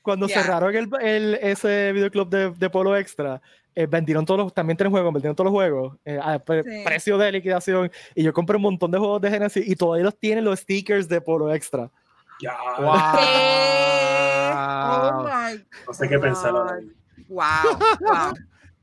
cuando 0.00 0.28
Yeah. 0.28 0.42
cerraron 0.42 0.76
el, 0.76 0.88
el- 1.00 1.34
ese 1.42 1.92
videoclub 1.92 2.28
de, 2.28 2.50
de 2.50 2.70
Polo 2.70 2.96
Extra, 2.96 3.40
eh, 3.74 3.86
vendieron 3.86 4.24
todos 4.24 4.40
los, 4.40 4.54
también 4.54 4.76
tres 4.76 4.90
juegos, 4.90 5.12
vendieron 5.12 5.34
todos 5.36 5.46
los 5.46 5.54
juegos 5.54 5.96
eh, 6.04 6.18
a 6.22 6.38
pre- 6.38 6.62
Sí. 6.62 6.82
precio 6.84 7.18
de 7.18 7.32
liquidación. 7.32 7.90
Y 8.14 8.22
yo 8.22 8.32
compré 8.32 8.56
un 8.56 8.62
montón 8.62 8.90
de 8.90 8.98
juegos 8.98 9.20
de 9.20 9.30
Genesis 9.30 9.66
y 9.66 9.74
todavía 9.76 10.04
los 10.04 10.18
tienen 10.18 10.44
los 10.44 10.60
stickers 10.60 11.08
de 11.08 11.20
Polo 11.20 11.52
Extra. 11.52 11.90
Ya, 12.40 12.56
¿Qué? 12.76 12.82
Oh 12.82 12.92
Wow. 15.22 15.24
my 15.24 15.64
no 15.86 15.94
sé 15.94 16.08
qué 16.08 16.18
pensar. 16.18 16.50
ahora. 16.50 16.78
Wow, 17.28 17.44
wow. 18.00 18.32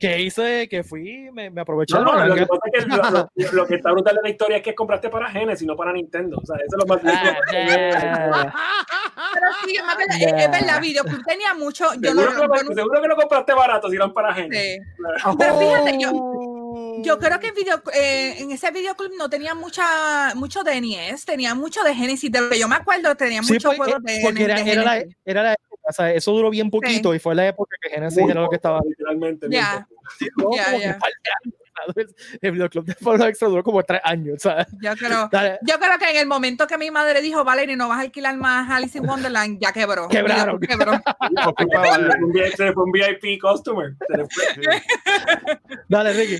Que 0.01 0.19
hice, 0.19 0.67
que 0.67 0.83
fui, 0.83 1.29
me, 1.31 1.49
me 1.51 1.61
aproveché. 1.61 1.93
No, 1.93 2.03
no, 2.03 2.25
lo 2.25 2.33
que 2.33 2.41
la- 2.41 2.47
pasa 2.47 2.61
es 2.73 2.83
que 2.85 2.89
lo, 2.89 2.97
lo- 3.11 3.51
lo 3.53 3.67
que 3.67 3.75
está 3.75 3.91
brutal 3.91 4.15
de 4.15 4.21
la 4.23 4.29
historia 4.29 4.57
es 4.57 4.63
que 4.63 4.73
compraste 4.75 5.09
para 5.09 5.29
Genesis, 5.29 5.65
no 5.67 5.75
para 5.75 5.93
Nintendo. 5.93 6.37
O 6.41 6.45
sea, 6.45 6.55
eso 6.57 6.75
es 6.77 6.77
lo 6.77 6.85
más 6.87 7.01
Ah, 7.05 8.51
Pero 9.33 9.47
sí, 9.65 9.75
es, 9.75 9.83
verdad, 9.85 10.17
es, 10.39 10.45
es 10.45 10.51
verdad, 10.51 10.81
Videoclub 10.81 11.23
tenía 11.25 11.53
mucho. 11.53 11.85
Yo 11.99 12.13
no, 12.13 12.21
seguro, 12.21 12.41
que 12.41 12.47
lo, 12.47 12.55
yo 12.57 12.63
no- 12.69 12.75
seguro 12.75 13.01
que 13.01 13.07
lo 13.07 13.15
compraste 13.15 13.53
barato 13.53 13.89
si 13.89 13.95
eran 13.95 14.13
para 14.13 14.33
Genesis. 14.33 14.81
sí. 14.83 15.29
Pero 15.37 15.59
fíjate, 15.59 15.97
yo, 15.99 16.11
Oh. 16.13 17.01
yo 17.03 17.19
creo 17.19 17.39
que 17.39 17.47
en, 17.47 17.53
video, 17.55 17.81
eh, 17.93 18.35
en 18.39 18.51
ese 18.51 18.71
videoclub 18.71 19.11
no 19.17 19.29
tenía 19.29 19.53
mucha, 19.53 20.33
mucho 20.35 20.63
de 20.63 20.79
NES, 20.79 21.25
tenía 21.25 21.53
mucho 21.53 21.83
de 21.83 21.93
Genesis. 21.93 22.31
De 22.31 22.39
lo 22.41 22.49
que 22.49 22.59
yo 22.59 22.67
me 22.67 22.75
acuerdo, 22.75 23.13
tenía 23.15 23.43
Sí, 23.43 23.53
muchos 23.53 23.75
juegos 23.75 24.01
de, 24.03 24.19
porque 24.23 24.43
era, 24.45 24.55
de 24.55 24.71
era 24.71 24.83
la, 24.83 25.03
era 25.25 25.43
la 25.43 25.53
época, 25.53 25.81
o 25.89 25.93
sea, 25.93 26.11
eso 26.13 26.31
duró 26.31 26.49
bien 26.49 26.69
poquito 26.71 27.13
y 27.13 27.19
fue 27.19 27.35
la 27.35 27.47
época 27.47 27.75
que 27.81 27.89
Genesis 27.89 28.21
Muy 28.21 28.31
era 28.31 28.41
lo 28.41 28.49
que 28.49 28.55
estaba. 28.55 28.79
Literalmente. 28.87 29.47
Ya. 29.49 29.85
Ya, 30.55 30.77
ya. 30.77 30.99
El 32.41 32.51
videoclub 32.51 32.85
de 32.85 32.93
Extra 33.27 33.47
duró 33.47 33.63
como 33.63 33.81
tres 33.83 34.01
años, 34.03 34.41
¿sabes? 34.41 34.67
Yo 34.81 34.95
creo, 34.95 35.29
yo 35.61 35.79
creo 35.79 35.97
que 35.99 36.09
en 36.11 36.17
el 36.17 36.27
momento 36.27 36.67
que 36.67 36.77
mi 36.77 36.91
madre 36.91 37.21
dijo, 37.21 37.43
Valerie, 37.43 37.75
no 37.75 37.87
vas 37.87 37.99
a 37.99 38.01
alquilar 38.01 38.35
más 38.37 38.69
Alice 38.69 38.97
in 38.97 39.07
Wonderland, 39.07 39.59
ya 39.59 39.71
quebró. 39.71 40.07
Quebraron. 40.09 40.59
Quebró. 40.59 40.91
Culpa 41.57 41.97
de 42.33 42.51
Se 42.51 42.73
fue 42.73 42.83
un 42.83 42.91
VIP 42.91 43.41
customer. 43.41 43.95
Dale, 45.87 46.13
Ricky. 46.13 46.39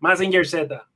Mazinger 0.00 0.46
Z. 0.46 0.86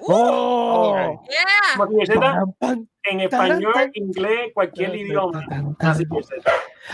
¡Oh! 0.00 1.22
Yeah. 1.28 2.20
Pam, 2.20 2.52
pam, 2.58 2.86
en 3.04 3.20
español, 3.20 3.90
inglés, 3.94 4.50
cualquier 4.54 4.94
idioma. 4.94 5.42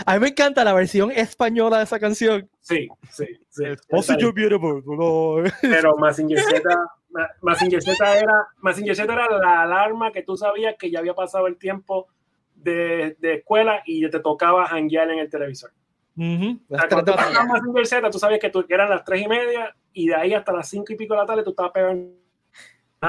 A 0.05 0.13
mí 0.13 0.19
me 0.19 0.27
encanta 0.29 0.63
la 0.63 0.73
versión 0.73 1.11
española 1.11 1.77
de 1.77 1.83
esa 1.83 1.99
canción. 1.99 2.49
Sí, 2.59 2.87
sí, 3.09 3.25
sí. 3.49 3.63
Oh, 3.91 4.01
you're 4.17 4.33
beautiful. 4.33 4.83
No. 4.85 5.43
Pero 5.61 5.95
Mazinger 5.97 6.39
Z, 6.39 6.57
era, 8.17 8.47
Z 8.93 9.03
era 9.03 9.29
la 9.29 9.61
alarma 9.63 10.11
que 10.11 10.23
tú 10.23 10.37
sabías 10.37 10.75
que 10.77 10.91
ya 10.91 10.99
había 10.99 11.13
pasado 11.13 11.47
el 11.47 11.57
tiempo 11.57 12.07
de, 12.55 13.15
de 13.19 13.35
escuela 13.35 13.81
y 13.85 14.09
te 14.09 14.19
tocaba 14.19 14.67
janguear 14.67 15.09
en 15.11 15.19
el 15.19 15.29
televisor. 15.29 15.71
Ujú. 16.17 16.59
O 16.69 16.75
Las 16.75 16.81
sea, 16.81 16.89
cuando 16.89 17.15
Z, 17.85 18.09
tú 18.09 18.19
sabías 18.19 18.39
que, 18.39 18.49
tú, 18.49 18.65
que 18.65 18.73
eran 18.73 18.89
las 18.89 19.03
tres 19.03 19.21
y 19.21 19.27
media 19.27 19.73
y 19.93 20.07
de 20.07 20.15
ahí 20.15 20.33
hasta 20.33 20.51
las 20.51 20.67
cinco 20.69 20.91
y 20.93 20.95
pico 20.95 21.13
de 21.13 21.21
la 21.21 21.25
tarde 21.25 21.43
tú 21.43 21.51
estabas 21.51 21.71
pegando 21.71 22.20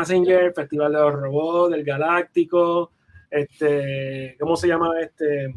Mazinger, 0.03 0.53
Festival 0.55 0.93
de 0.93 0.99
los 0.99 1.13
Robots, 1.13 1.71
del 1.73 1.85
Galáctico, 1.85 2.93
este, 3.31 4.37
¿cómo 4.41 4.57
se 4.57 4.69
llama 4.69 4.99
este? 5.01 5.55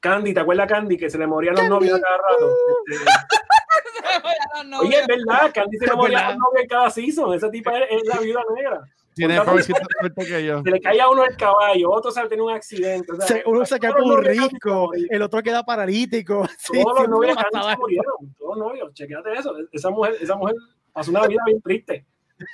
Candy, 0.00 0.32
¿te 0.32 0.40
acuerdas 0.40 0.66
Candy? 0.66 0.96
Que 0.96 1.10
se 1.10 1.18
le 1.18 1.26
morían 1.26 1.54
los 1.54 1.68
novios 1.68 1.98
a 1.98 2.00
cada 2.00 2.16
rato. 2.16 2.54
Este, 2.90 3.04
Oye, 4.80 5.00
es 5.00 5.06
verdad, 5.06 5.50
Candy 5.52 5.76
se 5.76 5.86
le 5.86 5.94
moría 5.94 6.26
a 6.26 6.30
los 6.30 6.38
novios 6.38 6.62
en 6.62 6.68
cada 6.68 6.90
season. 6.90 7.34
Esa 7.34 7.50
tipa 7.50 7.78
es, 7.78 7.86
es 7.90 8.06
la 8.06 8.18
viuda 8.20 8.40
negra. 8.56 8.82
Tiene 9.14 9.34
que 10.16 10.46
yo. 10.46 10.62
Se 10.62 10.70
le 10.70 10.80
caía 10.80 11.04
a 11.04 11.10
uno 11.10 11.24
el 11.24 11.36
caballo, 11.36 11.90
otro 11.90 12.10
se 12.10 12.26
tenía 12.28 12.44
un 12.44 12.52
accidente. 12.52 13.12
o 13.12 13.16
sea, 13.16 13.26
Se- 13.26 13.42
uno 13.44 13.66
se 13.66 13.78
queda 13.78 13.90
todos 13.92 14.02
como 14.04 14.16
rico, 14.18 14.90
el 15.10 15.20
otro 15.20 15.42
queda 15.42 15.62
paralítico. 15.64 16.46
Sí, 16.58 16.82
Todos 16.82 17.00
los 17.00 17.08
novios 17.10 17.36
de 17.36 17.42
Candy 17.42 17.68
se 17.70 17.76
murieron. 17.76 18.14
Todos 18.38 18.56
los 18.56 18.66
novios, 18.68 18.94
chequéate 18.94 19.32
eso. 19.34 19.54
Esa 19.70 19.90
mujer, 19.90 20.16
esa 20.18 20.36
mujer 20.36 20.54
pasó 20.92 21.10
una 21.10 21.26
vida 21.26 21.42
bien 21.44 21.60
triste. 21.60 22.06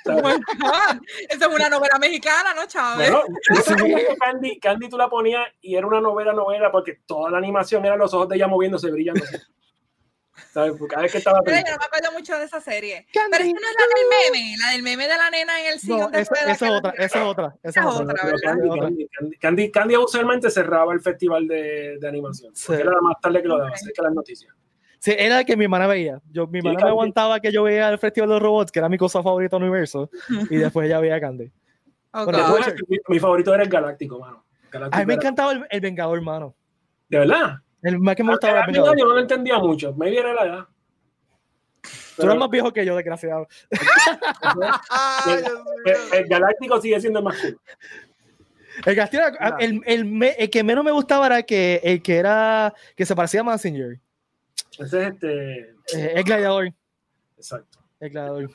Oh 0.05 0.11
my 0.15 0.21
God. 0.59 1.01
Esa 1.29 1.45
es 1.47 1.53
una 1.55 1.69
novela 1.69 1.97
mexicana, 1.99 2.53
¿no, 2.53 2.65
Chávez? 2.67 3.09
bueno, 3.11 3.25
Candy, 4.19 4.59
Candy 4.59 4.89
tú 4.89 4.97
la 4.97 5.09
ponías 5.09 5.45
y 5.61 5.75
era 5.75 5.87
una 5.87 6.01
novela, 6.01 6.33
novela, 6.33 6.71
porque 6.71 6.99
toda 7.05 7.31
la 7.31 7.37
animación 7.37 7.85
eran 7.85 7.99
los 7.99 8.13
ojos 8.13 8.29
de 8.29 8.35
ella 8.35 8.47
moviéndose, 8.47 8.91
brillando. 8.91 9.23
así. 9.23 9.37
¿Sabes? 10.53 10.73
Porque 10.77 10.93
cada 10.93 11.01
vez 11.03 11.11
que 11.11 11.17
estaba 11.17 11.39
Pero 11.43 11.57
yo 11.57 11.63
no 11.71 11.77
me 11.79 11.85
acuerdo 11.85 12.11
mucho 12.11 12.37
de 12.37 12.45
esa 12.45 12.61
serie. 12.61 13.07
Candy. 13.11 13.31
Pero 13.31 13.43
esa 13.43 13.53
no 13.53 13.59
es 13.59 13.75
la 13.75 13.85
del 13.95 14.33
meme, 14.41 14.55
la 14.63 14.69
del 14.71 14.83
meme 14.83 15.07
de 15.07 15.17
la 15.17 15.29
nena 15.31 15.59
en 15.61 15.65
el 15.67 15.73
No, 15.75 15.79
sillón 15.79 16.11
de 16.11 16.21
esa, 16.21 16.33
esa 16.35 16.45
que- 16.45 16.51
es 16.51 16.61
otra, 16.71 16.93
esa 16.97 17.19
es 17.19 17.25
otra. 17.25 17.55
Esa 17.63 17.79
es 17.79 17.85
Esa 17.85 17.87
otra. 17.87 18.13
otra. 18.13 18.35
Candy, 18.43 18.67
Otra. 18.69 18.81
Candy, 18.83 19.07
Candy, 19.07 19.37
Candy, 19.37 19.71
Candy 19.71 19.97
usualmente 19.97 20.49
cerraba 20.51 20.93
el 20.93 21.01
festival 21.01 21.47
de, 21.47 21.97
de 21.99 22.07
animación. 22.07 22.55
Sí. 22.55 22.65
Porque 22.67 22.81
era 22.83 22.91
más 23.01 23.15
tarde 23.21 23.41
que 23.41 23.47
lo 23.47 23.57
daba, 23.57 23.69
Ok. 23.69 23.75
así 23.75 23.91
que 23.93 24.01
las 24.01 24.13
noticias. 24.13 24.53
Sí, 25.07 25.15
era 25.17 25.35
la 25.37 25.43
que 25.45 25.55
mi 25.55 25.63
hermana 25.63 25.87
veía. 25.87 26.21
Yo, 26.31 26.47
mi 26.47 26.59
hermana 26.59 26.79
me 26.83 26.89
aguantaba 26.89 27.39
que 27.39 27.49
yo 27.49 27.63
veía 27.63 27.87
el 27.87 27.97
Festival 27.97 28.27
de 28.27 28.33
los 28.35 28.41
Robots, 28.43 28.71
que 28.73 28.79
era 28.79 28.89
mi 28.89 28.97
cosa 28.97 29.23
favorita 29.23 29.55
del 29.55 29.63
universo, 29.63 30.09
y 30.49 30.55
después 30.57 30.85
ella 30.85 30.99
veía 30.99 31.21
Candy. 31.21 31.49
Bueno, 32.11 32.37
God. 32.45 32.51
Watcher. 32.51 32.75
mi, 32.89 32.97
mi 33.07 33.19
favorito 33.19 33.53
era 33.53 33.63
el 33.63 33.69
Galáctico, 33.69 34.19
mano. 34.19 34.43
Galáctico 34.69 34.97
A 34.97 34.99
mí 34.99 35.05
me 35.05 35.13
era- 35.13 35.21
encantaba 35.21 35.51
el, 35.53 35.65
el 35.69 35.79
Vengador, 35.79 36.17
hermano. 36.17 36.53
De 37.07 37.19
verdad. 37.19 37.55
El 37.83 37.99
más 37.99 38.15
que 38.17 38.23
me 38.25 38.31
gustaba 38.31 38.51
Era 38.51 38.59
era 38.63 38.67
el 38.69 38.73
Vengador. 38.73 38.97
yo 38.99 39.05
no 39.05 39.13
lo 39.13 39.19
entendía 39.21 39.57
mucho. 39.59 39.93
Maybe 39.93 40.19
era 40.19 40.33
la 40.33 40.45
edad. 40.45 40.65
Tú 42.17 42.23
eres 42.25 42.35
más 42.35 42.49
viejo 42.49 42.73
que 42.73 42.83
yo, 42.85 42.95
desgraciado. 42.97 43.47
El, 45.85 46.19
el 46.19 46.27
Galáctico 46.27 46.81
sigue 46.81 46.99
siendo 46.99 47.19
el 47.19 47.25
más 47.25 47.37
cool. 47.39 47.59
El, 48.85 48.99
el, 49.59 49.81
el 49.85 50.05
me- 50.05 50.35
el 50.37 50.49
que 50.49 50.63
menos 50.63 50.83
me 50.83 50.91
gustaba 50.91 51.27
era 51.27 51.37
el 51.39 51.45
que, 51.45 51.79
el 51.83 52.01
que 52.01 52.17
era 52.17 52.73
que 52.95 53.05
se 53.05 53.15
parecía 53.15 53.41
a 53.41 53.43
Massinger. 53.43 53.99
Ese 54.79 55.01
es 55.01 55.13
este. 55.13 55.59
Eh, 55.93 56.13
el 56.15 56.23
gladiador. 56.23 56.69
Exacto. 57.37 57.79
El 57.99 58.09
gladiador. 58.11 58.49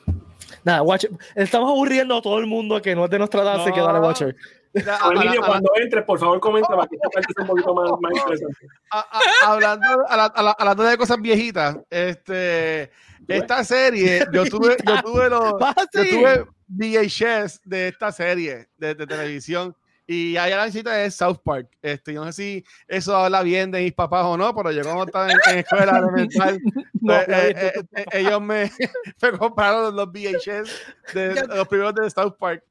Nada, 0.63 0.81
Watcher. 0.83 1.11
Estamos 1.35 1.69
aburriendo 1.69 2.17
a 2.17 2.21
todo 2.21 2.37
el 2.39 2.45
mundo 2.47 2.81
que 2.81 2.95
no 2.95 3.05
es 3.05 3.11
de 3.11 3.17
nuestra 3.17 3.41
edad, 3.41 3.61
así 3.61 3.71
que 3.73 3.79
dale, 3.81 3.99
No. 3.99 4.05
Watcher. 4.07 4.35
Ya, 4.73 4.97
Emilio, 5.11 5.41
cuando 5.45 5.69
entres, 5.75 6.03
por 6.03 6.17
favor, 6.19 6.39
comenta 6.39 6.69
para 6.69 6.87
que 6.87 6.95
esta 6.95 7.09
parte 7.09 7.31
sea 7.35 7.43
un 7.43 7.47
poquito 7.49 7.75
más, 7.75 7.91
más 8.01 8.11
interesante. 8.11 8.67
a- 8.91 8.99
a- 9.45 9.51
hablando, 9.51 9.87
a 10.07 10.17
la- 10.17 10.25
a 10.25 10.41
la- 10.43 10.55
hablando 10.57 10.83
de 10.83 10.97
cosas 10.97 11.21
viejitas, 11.21 11.77
este, 11.91 12.89
esta 13.27 13.63
serie, 13.63 14.25
yo 14.33 14.45
tuve, 14.45 14.75
yo 14.85 15.01
tuve 15.03 15.29
los, 15.29 15.53
yo 15.93 16.03
tuve 16.09 16.45
VHS 16.67 17.61
de 17.65 17.89
esta 17.89 18.11
serie 18.11 18.67
de, 18.77 18.95
de 18.95 19.05
televisión 19.05 19.75
y 20.05 20.35
allá 20.37 20.57
la 20.57 20.65
visita 20.65 21.03
es 21.03 21.15
South 21.15 21.39
Park. 21.43 21.69
Este, 21.81 22.13
yo 22.13 22.23
no 22.25 22.31
sé 22.31 22.41
si 22.43 22.65
eso 22.87 23.15
habla 23.15 23.41
bien 23.43 23.71
de 23.71 23.81
mis 23.83 23.93
papás 23.93 24.25
o 24.25 24.37
no, 24.37 24.53
pero 24.55 24.71
yo 24.71 24.83
como 24.83 25.05
estaba 25.05 25.31
en, 25.31 25.37
en 25.49 25.57
escuela 25.59 25.97
elemental, 25.99 26.59
No, 27.01 27.13
pues, 27.15 27.27
no, 27.27 27.35
eh, 27.35 27.53
no. 27.55 27.61
eh, 27.61 27.85
eh, 27.95 28.05
ellos 28.13 28.41
me, 28.41 28.71
me 29.21 29.31
compraron 29.37 29.95
los 29.95 30.07
VHS 30.11 30.69
de 31.13 31.35
Yo- 31.35 31.47
los 31.55 31.67
primeros 31.67 31.95
de 31.95 32.09
South 32.09 32.35
Park 32.37 32.63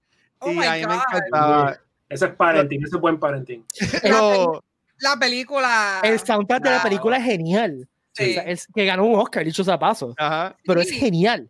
Oh 0.45 0.51
y 0.53 0.59
a 0.65 0.73
mí 0.75 0.87
me 0.87 0.95
encantaba. 0.95 1.79
Eso 2.09 2.27
es 2.27 2.35
parenting, 2.35 2.85
eso 2.85 2.97
es 2.97 3.01
buen 3.01 3.19
parenting. 3.19 3.65
Pero, 4.03 4.63
La 4.99 5.17
película. 5.17 6.01
El 6.03 6.19
soundtrack 6.19 6.63
de 6.63 6.71
la 6.71 6.77
Wow. 6.77 6.83
película 6.83 7.17
es 7.19 7.25
genial. 7.25 7.89
Sí. 8.13 8.31
O 8.31 8.35
sea, 8.35 8.43
es 8.43 8.67
que 8.75 8.85
ganó 8.85 9.05
un 9.05 9.19
Oscar, 9.21 9.45
dicho 9.45 9.63
sea 9.65 9.79
paso. 9.79 10.15
ajá, 10.19 10.57
Pero 10.67 10.81
es 10.81 10.89
Sí. 10.89 10.97
genial. 10.97 11.49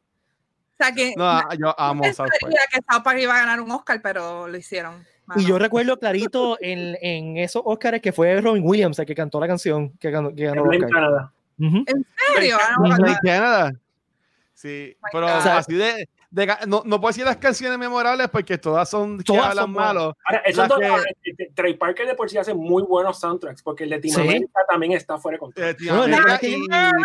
O 0.74 0.76
sea 0.84 0.92
que. 0.94 1.14
no, 1.16 1.40
yo 1.54 1.74
amo 1.80 2.04
South 2.12 2.28
Park. 2.40 2.54
que 2.70 2.80
South 2.88 3.02
Park 3.02 3.18
iba 3.18 3.34
a 3.34 3.38
ganar 3.40 3.60
un 3.60 3.70
Oscar, 3.72 4.00
pero 4.02 4.46
lo 4.46 4.56
hicieron. 4.56 5.04
Y 5.36 5.46
yo 5.46 5.58
recuerdo 5.58 5.98
clarito 5.98 6.58
en, 6.60 6.96
en 7.00 7.36
esos 7.38 7.62
Oscars 7.64 8.00
que 8.00 8.12
fue 8.12 8.40
Robin 8.40 8.62
Williams 8.66 8.98
el 8.98 9.06
que 9.06 9.14
cantó 9.14 9.40
la 9.40 9.46
canción 9.46 9.90
que 9.98 10.10
ganó, 10.10 10.34
que 10.34 10.44
ganó 10.44 10.64
el 10.70 10.70
En. 10.82 10.88
Canadá. 10.90 11.32
¿En 11.58 11.84
serio? 12.34 12.56
Ah, 12.60 12.74
no, 12.78 12.84
Disney 12.88 13.12
no, 13.12 13.18
Canada. 13.22 13.72
Sí, 14.54 14.96
my 15.02 15.08
pero 15.12 15.26
God. 15.26 15.36
O 15.38 15.40
sea, 15.42 15.56
así 15.58 15.74
de, 15.74 16.08
de 16.30 16.46
no, 16.66 16.82
no 16.84 17.00
puedo 17.00 17.10
decir 17.10 17.24
las 17.24 17.36
canciones 17.36 17.78
memorables 17.78 18.28
porque 18.28 18.58
todas 18.58 18.88
son 18.88 19.18
que 19.18 19.24
Todas 19.24 19.46
hablan 19.46 19.64
son 19.64 19.72
buenas. 19.74 19.94
malo. 19.94 20.16
Ahora, 20.24 20.42
dos, 20.68 20.78
que- 20.78 20.86
ahora, 20.86 21.04
este, 21.22 21.50
Trey 21.54 21.74
Parker 21.74 22.06
de 22.06 22.14
por 22.14 22.28
sí 22.30 22.38
hace 22.38 22.54
muy 22.54 22.82
buenos 22.82 23.18
soundtracks, 23.18 23.62
porque 23.62 23.84
el 23.84 23.90
de 23.90 23.96
Latinoamérica 23.96 24.60
también 24.68 24.92
está 24.92 25.18
fuera 25.18 25.36
de 25.36 25.38
control. 25.40 25.66
Eh, 25.68 25.76
recuerda 25.78 26.38
que 26.38 26.48
y 26.48 26.52
yo- 26.52 26.58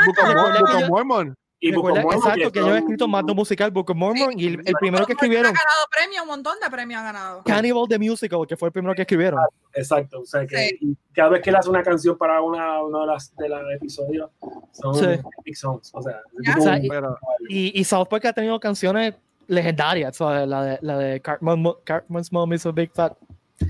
Book 0.06 0.18
of, 0.20 0.78
que 0.80 0.90
Mormon. 0.90 1.36
Y 1.60 1.72
Book 1.72 1.86
of 1.86 1.98
Recuerda- 1.98 2.04
Mormon, 2.04 2.20
exacto, 2.32 2.52
que 2.52 2.60
ellos 2.60 2.72
han 2.72 2.78
escrito 2.78 3.08
más 3.08 3.26
de 3.26 3.34
musical, 3.34 3.72
Book 3.72 3.90
of 3.90 3.98
Mormon, 3.98 4.40
y 4.40 4.46
el, 4.48 4.62
el 4.64 4.74
primero 4.80 5.06
que 5.06 5.14
Ha 5.14 5.16
escribieron, 5.16 5.52
ganado 5.54 5.88
premios, 5.92 6.22
un 6.22 6.28
montón 6.28 6.54
de 6.64 6.70
premios 6.70 7.00
ha 7.02 7.04
ganado. 7.04 7.44
Cannibal 7.44 7.86
the 7.90 7.98
Musical, 7.98 8.46
que 8.48 8.56
fue 8.56 8.68
el 8.68 8.72
primero 8.72 8.94
que 8.94 9.02
escribieron. 9.02 9.40
Exacto, 9.74 10.20
o 10.22 10.26
sea 10.26 10.46
que 10.46 10.78
Sí. 10.80 10.96
cada 11.14 11.30
vez 11.30 11.42
que 11.42 11.50
él 11.50 11.56
hace 11.56 11.70
una 11.70 11.82
canción 11.82 12.18
para 12.18 12.42
una, 12.42 12.84
uno 12.84 13.02
de 13.02 13.08
las 13.08 13.36
de 13.36 13.50
los 13.50 13.62
episodios 13.76 14.30
son 14.72 14.94
Sí. 14.96 15.06
big 15.44 15.58
songs, 15.58 15.90
o 15.94 16.02
sea, 16.02 16.22
tipo 16.44 16.60
O 16.60 16.62
sea, 16.64 16.74
un- 16.74 16.86
y- 16.86 16.90
Pero, 16.90 17.18
Y, 17.50 17.80
y 17.80 17.84
South 17.84 18.08
Park 18.08 18.26
ha 18.26 18.34
tenido 18.34 18.60
canciones 18.60 19.16
legendarias, 19.48 20.16
¿sabes? 20.18 20.48
La 20.48 20.62
de, 20.64 20.80
la 20.82 20.98
de 20.98 21.22
Cartman's 21.22 22.32
Mom 22.32 22.54
is 22.54 22.66
a 22.66 22.72
Big 22.72 22.92
Fat. 22.94 23.14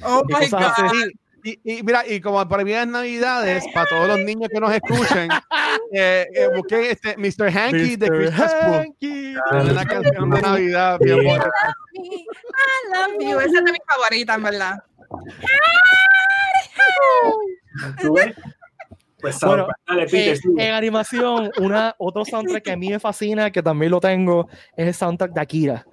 Oh 0.03 0.23
my 0.27 0.49
God. 0.49 0.59
así. 0.61 1.11
Y, 1.43 1.59
y 1.63 1.83
mira, 1.83 2.07
y 2.07 2.19
como 2.19 2.47
para 2.47 2.63
mí 2.63 2.73
es 2.73 2.87
Navidades, 2.87 3.65
para 3.73 3.85
todos 3.87 4.07
los 4.07 4.19
niños 4.25 4.49
que 4.51 4.59
nos 4.59 4.73
escuchen, 4.73 5.29
eh, 5.93 6.27
eh, 6.33 6.49
busquen 6.55 6.85
este 6.85 7.15
Mr. 7.17 7.49
Hanky 7.49 7.95
de. 7.95 8.07
Christmas. 8.07 8.53
Hanky. 8.53 9.35
Es 9.35 9.71
una 9.71 9.85
canción 9.85 10.29
de 10.29 10.41
Navidad 10.41 10.99
bien 10.99 11.23
bonita. 11.23 11.51
I 11.95 12.93
love 12.93 13.13
you. 13.19 13.39
Esa 13.39 13.59
es 13.59 13.65
de 13.65 13.71
mis 13.71 13.81
favoritas, 13.87 14.37
en 14.37 14.43
verdad. 14.43 14.83
¿Tú 18.01 18.13
ves? 18.13 18.35
Pues 19.19 19.39
Bueno. 19.39 19.67
Dale, 19.87 20.05
Peter, 20.05 20.37
Eh, 20.37 20.67
en 20.67 20.73
animación, 20.73 21.51
una, 21.59 21.95
otro 21.97 22.23
soundtrack 22.23 22.63
que 22.63 22.71
a 22.71 22.77
mí 22.77 22.89
me 22.89 22.99
fascina, 22.99 23.51
que 23.51 23.63
también 23.63 23.91
lo 23.91 23.99
tengo, 23.99 24.47
es 24.75 24.87
el 24.87 24.93
soundtrack 24.93 25.33
de 25.33 25.41
Akira. 25.41 25.85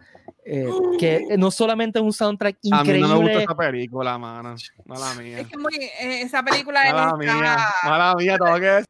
Eh, 0.46 0.66
que 0.98 1.24
no 1.38 1.50
solamente 1.50 1.98
es 1.98 2.04
un 2.04 2.12
soundtrack 2.12 2.58
A 2.70 2.84
mí 2.84 3.00
no 3.00 3.08
me 3.08 3.14
gusta 3.14 3.16
increíble, 3.16 3.42
esta 3.42 3.56
película, 3.56 4.18
mano. 4.18 4.54
Mala 4.84 5.14
mía. 5.14 5.40
Es 5.40 5.48
que 5.48 5.56
muy, 5.56 5.74
eh, 5.74 6.22
esa 6.22 6.42
película 6.42 6.86
es 6.86 6.92
Mala 6.92 7.16
mía. 7.16 7.66
Mala 7.84 8.14
mía, 8.16 8.38
todo 8.38 8.60
que 8.60 8.78
es. 8.78 8.86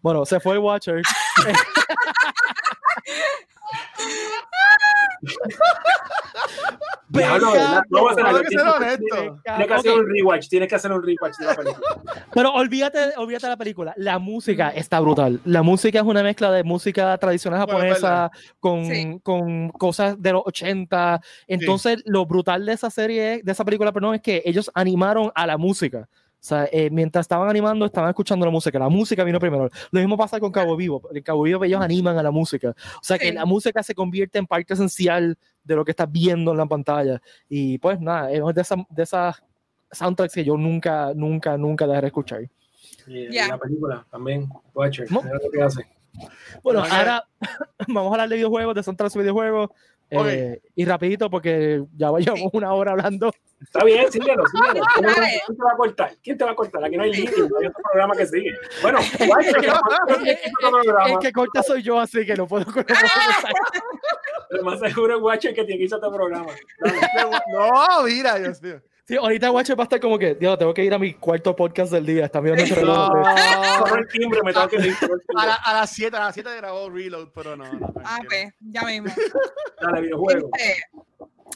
bueno, 0.00 0.24
se 0.24 0.40
fue 0.40 0.54
el 0.54 0.60
Watcher. 0.60 1.02
Vamos 7.12 7.56
a. 7.58 7.82
Tienes 9.42 9.66
que 9.66 9.74
hacer 9.74 9.92
un 9.92 10.06
rewatch, 10.06 10.48
tienes 10.48 10.68
que 10.68 10.74
hacer 10.76 10.92
un 10.92 11.02
rewatch 11.02 11.36
de 11.38 11.46
la 11.46 11.54
película. 11.54 11.86
Pero 12.34 12.52
olvídate, 12.52 12.98
olvídate 13.16 13.46
de 13.46 13.50
la 13.50 13.56
película. 13.56 13.94
La 13.96 14.18
música 14.18 14.70
está 14.70 15.00
brutal. 15.00 15.40
La 15.44 15.62
música 15.62 15.98
es 15.98 16.04
una 16.04 16.22
mezcla 16.22 16.52
de 16.52 16.62
música 16.62 17.18
tradicional 17.18 17.66
Bueno, 17.66 17.82
es 17.82 18.00
japonesa 18.00 18.30
con, 18.60 18.84
Sí. 18.86 19.18
con 19.22 19.70
cosas 19.70 20.20
de 20.22 20.32
los 20.32 20.42
80. 20.46 21.20
Entonces, 21.48 22.02
lo 22.06 22.26
brutal 22.26 22.64
de 22.64 22.72
esa 22.72 22.90
serie, 22.90 23.40
de 23.42 23.52
esa 23.52 23.64
película, 23.64 23.92
perdón, 23.92 24.14
es 24.14 24.22
que 24.22 24.42
ellos 24.44 24.70
animaron 24.74 25.32
a 25.34 25.46
la 25.46 25.58
música. 25.58 26.08
O 26.40 26.42
sea, 26.42 26.66
eh, 26.72 26.88
mientras 26.90 27.24
estaban 27.24 27.48
animando, 27.50 27.84
estaban 27.84 28.08
escuchando 28.08 28.46
la 28.46 28.50
música. 28.52 28.78
La 28.78 28.88
música 28.88 29.22
vino 29.24 29.38
primero. 29.38 29.68
Lo 29.90 30.00
mismo 30.00 30.16
pasa 30.16 30.40
con 30.40 30.50
Cabo 30.50 30.74
Vivo. 30.74 31.02
En 31.12 31.22
Cabo 31.22 31.42
Vivo 31.42 31.62
ellos 31.64 31.82
animan 31.82 32.16
a 32.16 32.22
la 32.22 32.30
música. 32.30 32.70
O 32.70 33.02
sea, 33.02 33.18
que 33.18 33.28
Sí. 33.28 33.32
la 33.34 33.44
música 33.44 33.82
se 33.82 33.94
convierte 33.94 34.38
en 34.38 34.46
parte 34.46 34.72
esencial 34.72 35.36
de 35.62 35.74
lo 35.76 35.84
que 35.84 35.90
estás 35.90 36.10
viendo 36.10 36.52
en 36.52 36.56
la 36.56 36.64
pantalla. 36.66 37.20
Y 37.48 37.76
pues 37.78 38.00
nada, 38.00 38.32
es 38.32 38.40
de 38.54 38.60
esas 38.62 38.78
de 38.88 39.02
esas 39.02 39.42
soundtracks 39.92 40.32
que 40.34 40.44
yo 40.44 40.56
nunca, 40.56 41.12
nunca, 41.14 41.58
nunca 41.58 41.86
dejaré 41.86 42.02
de 42.02 42.08
escuchar. 42.08 42.42
Y 43.06 43.30
Ya. 43.34 43.48
la 43.48 43.58
película 43.58 44.06
también, 44.10 44.48
Watcher, 44.74 45.12
¿No? 45.12 45.22
lo 45.22 45.50
que 45.50 45.62
hace. 45.62 45.86
Bueno, 46.62 46.82
ahora 46.90 47.22
vamos 47.88 48.10
a 48.10 48.14
hablar 48.14 48.28
de 48.30 48.36
videojuegos, 48.36 48.74
de 48.74 48.82
soundtracks 48.82 49.12
de 49.14 49.20
videojuegos. 49.20 49.70
Eh, 50.10 50.60
y 50.74 50.84
rapidito, 50.84 51.30
porque 51.30 51.84
ya 51.96 52.10
llevamos 52.18 52.50
una 52.52 52.72
hora 52.72 52.92
hablando. 52.92 53.32
Está 53.62 53.84
bien, 53.84 54.10
síguelo, 54.10 54.42
síguelo. 54.46 54.84
¿Quién 54.96 55.56
te 55.56 55.62
va 55.62 55.72
a 55.72 55.76
cortar? 55.76 56.16
¿Quién 56.22 56.38
te 56.38 56.44
va 56.44 56.50
a 56.50 56.54
cortar? 56.54 56.84
Aquí 56.84 56.96
no 56.96 57.02
hay 57.04 57.12
límite, 57.12 57.36
no 57.38 57.58
hay 57.60 57.66
otro 57.66 57.82
programa 57.82 58.14
que 58.16 58.26
sigue. 58.26 58.50
Bueno, 58.82 58.98
El, 59.18 59.28
¿cuál 59.28 59.44
es 59.44 59.54
el- 59.54 61.18
que 61.20 61.32
corta 61.32 61.62
soy 61.62 61.82
yo, 61.82 62.00
así 62.00 62.24
que 62.24 62.34
no 62.34 62.46
puedo 62.46 62.64
empezar. 62.66 62.96
Lo 64.50 64.62
más 64.64 64.80
seguro 64.80 65.16
es 65.16 65.22
Watcher 65.22 65.54
que 65.54 65.64
tiene 65.64 65.78
que 65.78 65.84
irse 65.84 65.94
a 65.94 65.98
este 65.98 66.10
programa. 66.10 66.50
Dale. 66.80 67.38
No, 67.52 68.02
mira, 68.04 68.36
Dios 68.38 68.60
mío. 68.62 68.80
Sí, 69.10 69.16
ahorita 69.16 69.50
Watcher 69.50 69.76
va 69.76 69.82
a 69.82 69.86
estar 69.86 69.98
como 69.98 70.16
que, 70.16 70.36
Dios, 70.36 70.56
tengo 70.56 70.72
que 70.72 70.84
ir 70.84 70.94
a 70.94 70.98
mi 71.00 71.14
cuarto 71.14 71.56
podcast 71.56 71.90
del 71.90 72.06
día. 72.06 72.26
Está 72.26 72.38
viendo 72.38 72.62
el 72.62 72.70
reloj. 72.70 73.08
Sonó 73.78 73.96
el 73.96 74.06
timbre, 74.06 74.40
me 74.44 74.52
tengo 74.52 74.68
que 74.68 74.76
ir. 74.76 74.96
A, 75.36 75.46
la- 75.46 75.54
a 75.56 75.74
las 75.74 75.90
7, 75.90 76.16
a 76.16 76.20
las 76.20 76.34
7 76.34 76.48
grabó 76.58 76.88
Reload, 76.88 77.30
pero 77.34 77.56
no. 77.56 77.64
no 77.72 77.92
Ah, 78.04 78.20
pues, 78.28 78.54
ya 78.60 78.82
mismo. 78.84 79.08
Dale, 79.82 80.02
videojuego. 80.02 80.48
Este, 80.56 80.84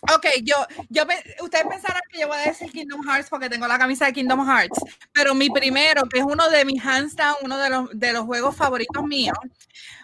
ok, 0.02 0.26
yo, 0.42 0.56
yo, 0.88 1.04
ustedes 1.44 1.66
pensarán 1.68 2.02
que 2.10 2.22
yo 2.22 2.26
voy 2.26 2.38
a 2.38 2.48
decir 2.48 2.72
Kingdom 2.72 3.02
Hearts 3.06 3.30
porque 3.30 3.48
tengo 3.48 3.68
la 3.68 3.78
camisa 3.78 4.06
de 4.06 4.12
Kingdom 4.14 4.44
Hearts, 4.44 4.80
pero 5.12 5.32
mi 5.32 5.48
primero, 5.48 6.02
que 6.12 6.18
es 6.18 6.24
uno 6.24 6.50
de 6.50 6.64
mis 6.64 6.84
hands 6.84 7.14
down, 7.14 7.36
uno 7.42 7.56
de 7.58 7.70
los, 7.70 7.88
de 7.92 8.12
los 8.12 8.24
juegos 8.24 8.56
favoritos 8.56 9.04
míos, 9.04 9.38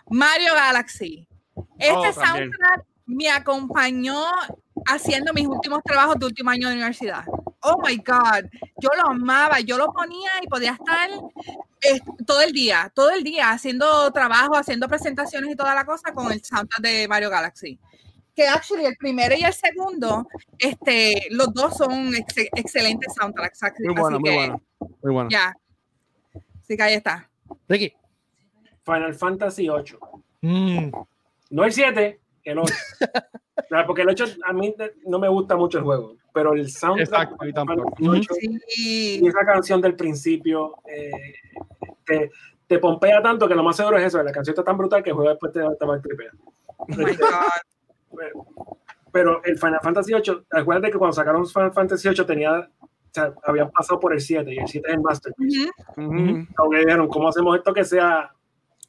Mario 0.09 0.55
Galaxy. 0.55 1.27
Este 1.81 1.93
Oh, 1.97 2.13
soundtrack 2.13 2.85
me 3.07 3.29
acompañó 3.29 4.25
haciendo 4.87 5.33
mis 5.33 5.47
últimos 5.47 5.83
trabajos 5.85 6.17
de 6.19 6.27
último 6.27 6.51
año 6.51 6.69
de 6.69 6.75
universidad. 6.75 7.25
Oh 7.63 7.81
my 7.87 7.97
God, 7.99 8.49
yo 8.81 8.89
lo 8.97 9.09
amaba, 9.11 9.61
yo 9.61 9.77
lo 9.79 9.93
ponía 9.93 10.31
y 10.43 10.47
podía 10.49 10.73
estar 10.73 11.11
eh, 11.83 12.01
todo 12.27 12.41
el 12.43 12.53
día, 12.53 12.91
todo 12.95 13.11
el 13.11 13.23
día 13.23 13.51
haciendo 13.51 14.11
trabajo, 14.13 14.57
haciendo 14.57 14.89
presentaciones 14.89 15.51
y 15.51 15.57
toda 15.57 15.75
la 15.75 15.85
cosa 15.85 16.13
con 16.13 16.33
el 16.33 16.43
soundtrack 16.43 16.81
de 16.83 17.09
Mario 17.09 17.31
Galaxy. 17.31 17.79
Que 18.35 18.47
actually 18.49 18.87
el 18.87 18.97
primero 18.97 19.35
y 19.37 19.43
el 19.43 19.53
segundo, 19.53 20.27
este, 20.59 21.27
los 21.31 21.53
dos 21.53 21.77
son 21.77 22.15
ex- 22.15 22.49
excelentes 22.57 23.13
soundtracks. 23.15 23.63
así- 23.63 23.83
Muy 23.85 23.95
bueno, 23.95 24.17
así 24.17 24.21
muy 24.21 24.31
que, 24.31 24.37
bueno. 24.37 24.63
Muy 25.03 25.13
bueno. 25.13 25.31
Ya. 25.31 25.55
Así 26.63 26.77
que 26.77 26.83
ahí 26.83 26.95
está. 26.95 27.29
Ricky. 27.69 27.93
Final 28.85 29.15
Fantasy 29.15 29.69
8. 29.69 29.99
Mm, 30.43 30.91
No 31.51 31.65
el 31.65 31.73
7, 31.73 32.21
el 32.45 32.59
8. 32.59 32.75
Claro, 33.69 33.87
porque 33.87 34.03
el 34.03 34.09
8 34.11 34.25
a 34.45 34.53
mí 34.53 34.75
no 35.07 35.19
me 35.19 35.29
gusta 35.29 35.57
mucho 35.57 35.79
el 35.79 35.85
juego, 35.85 36.17
pero 36.33 36.53
el 36.55 36.71
soundtrack 36.71 37.09
Exacto, 37.09 37.37
a 37.41 37.45
mí 37.45 37.53
tampoco. 37.53 37.95
del 37.99 38.11
8 38.11 38.35
Sí. 38.41 38.59
y 39.21 39.27
esa 39.29 39.45
canción 39.45 39.81
del 39.81 39.97
principio 39.97 40.77
eh, 40.87 41.11
te, 42.05 42.31
te 42.67 42.79
pompea 42.79 43.23
tanto 43.23 43.49
que 43.49 43.55
lo 43.55 43.63
más 43.63 43.77
seguro 43.77 43.99
es 43.99 44.05
eso, 44.05 44.23
la 44.23 44.33
canción 44.33 44.53
está 44.55 44.65
tan 44.65 44.77
brutal 44.79 45.03
que 45.03 45.11
el 45.11 45.17
juego 45.17 45.31
después 45.31 45.53
te, 45.53 45.61
te 45.61 45.87
va 45.87 45.97
a 45.97 46.01
tripear. 46.01 46.33
Oh. 46.79 46.87
Pero 49.13 49.43
el 49.45 49.59
Final 49.59 49.81
Fantasy 49.83 50.15
8, 50.15 50.45
acuérdate 50.51 50.93
que 50.93 50.99
cuando 50.99 51.15
sacaron 51.15 51.47
Final 51.47 51.73
Fantasy 51.73 52.09
8 52.09 52.27
tenía, 52.27 52.71
o 52.81 52.89
sea, 53.13 53.35
habían 53.45 53.71
pasado 53.73 53.99
por 53.99 54.13
el 54.13 54.21
7 54.21 54.55
y 54.55 54.59
el 54.59 54.69
7 54.69 54.87
es 54.89 54.95
el 54.95 55.01
Masterpiece. 55.01 55.71
Ujú. 55.97 56.47
Aunque 56.57 56.79
dijeron, 56.79 57.09
¿cómo 57.09 57.29
hacemos 57.29 57.57
esto 57.57 57.75
que 57.75 57.85
sea 57.85 58.33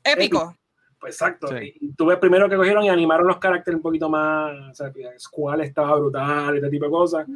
Épico. 0.03 0.55
Pues 1.01 1.15
exacto. 1.15 1.47
Sí. 1.47 1.73
Y 1.81 1.93
tuve 1.93 2.15
primero 2.17 2.47
que 2.47 2.55
cogieron 2.55 2.83
y 2.83 2.89
animaron 2.89 3.27
los 3.27 3.37
caracteres 3.39 3.75
un 3.77 3.81
poquito 3.81 4.07
más. 4.07 4.53
O 4.69 4.73
sea, 4.73 4.93
Squall 5.17 5.61
estaba 5.61 5.95
brutal, 5.97 6.55
este 6.55 6.69
tipo 6.69 6.85
de 6.85 6.91
cosas. 6.91 7.27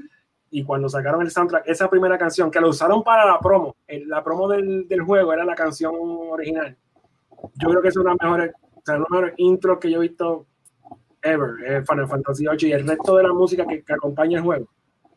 Y 0.52 0.64
cuando 0.64 0.88
sacaron 0.88 1.22
el 1.24 1.32
soundtrack, 1.32 1.68
esa 1.68 1.90
primera 1.90 2.18
canción 2.18 2.52
que 2.52 2.62
la 2.62 2.68
usaron 2.68 3.04
para 3.04 3.26
la 3.26 3.40
promo, 3.40 3.76
el- 3.88 4.08
la 4.08 4.24
promo 4.24 4.48
del, 4.48 4.88
del 4.88 5.02
juego 5.02 5.34
era 5.34 5.44
la 5.44 5.56
canción 5.56 5.94
original. 5.98 6.78
Yo 7.56 7.70
creo 7.70 7.82
que 7.82 7.88
es 7.90 7.98
una 7.98 8.16
mejor, 8.22 8.54
o 8.76 8.82
sea, 8.86 8.96
una 8.98 9.06
mejor 9.10 9.34
intro 9.38 9.80
que 9.80 9.90
yo 9.92 9.98
he 9.98 10.02
visto 10.08 10.46
ever, 11.24 11.50
eh, 11.66 11.84
Final 11.90 12.08
Fantasy 12.08 12.46
VIII 12.48 12.70
y 12.70 12.74
el 12.74 12.88
resto 12.88 13.18
de 13.18 13.24
la 13.24 13.34
música 13.34 13.66
que, 13.66 13.84
que 13.84 13.94
acompaña 13.94 14.38
el 14.38 14.44
juego. 14.44 14.68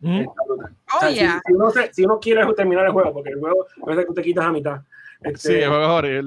mm. 0.01 0.21
Está 0.21 0.43
brutal. 0.49 0.75
Oh, 0.95 0.97
O 0.97 1.01
sea, 1.01 1.09
si- 1.11 1.15
yeah. 1.17 1.41
si, 1.47 1.53
uno 1.53 1.71
se- 1.71 1.93
si 1.93 2.05
uno 2.05 2.19
quiere 2.19 2.55
terminar 2.55 2.87
el 2.87 2.93
juego, 2.93 3.13
porque 3.13 3.31
el 3.31 3.39
juego 3.39 3.67
a 3.83 3.91
veces 3.91 4.07
tú 4.07 4.15
te 4.15 4.23
quitas 4.23 4.47
a 4.47 4.53
mitad. 4.53 4.81
Este, 5.23 5.49
Sí, 5.49 5.55
es. 5.57 5.67
Ajá. 5.67 6.07
eh, 6.07 6.23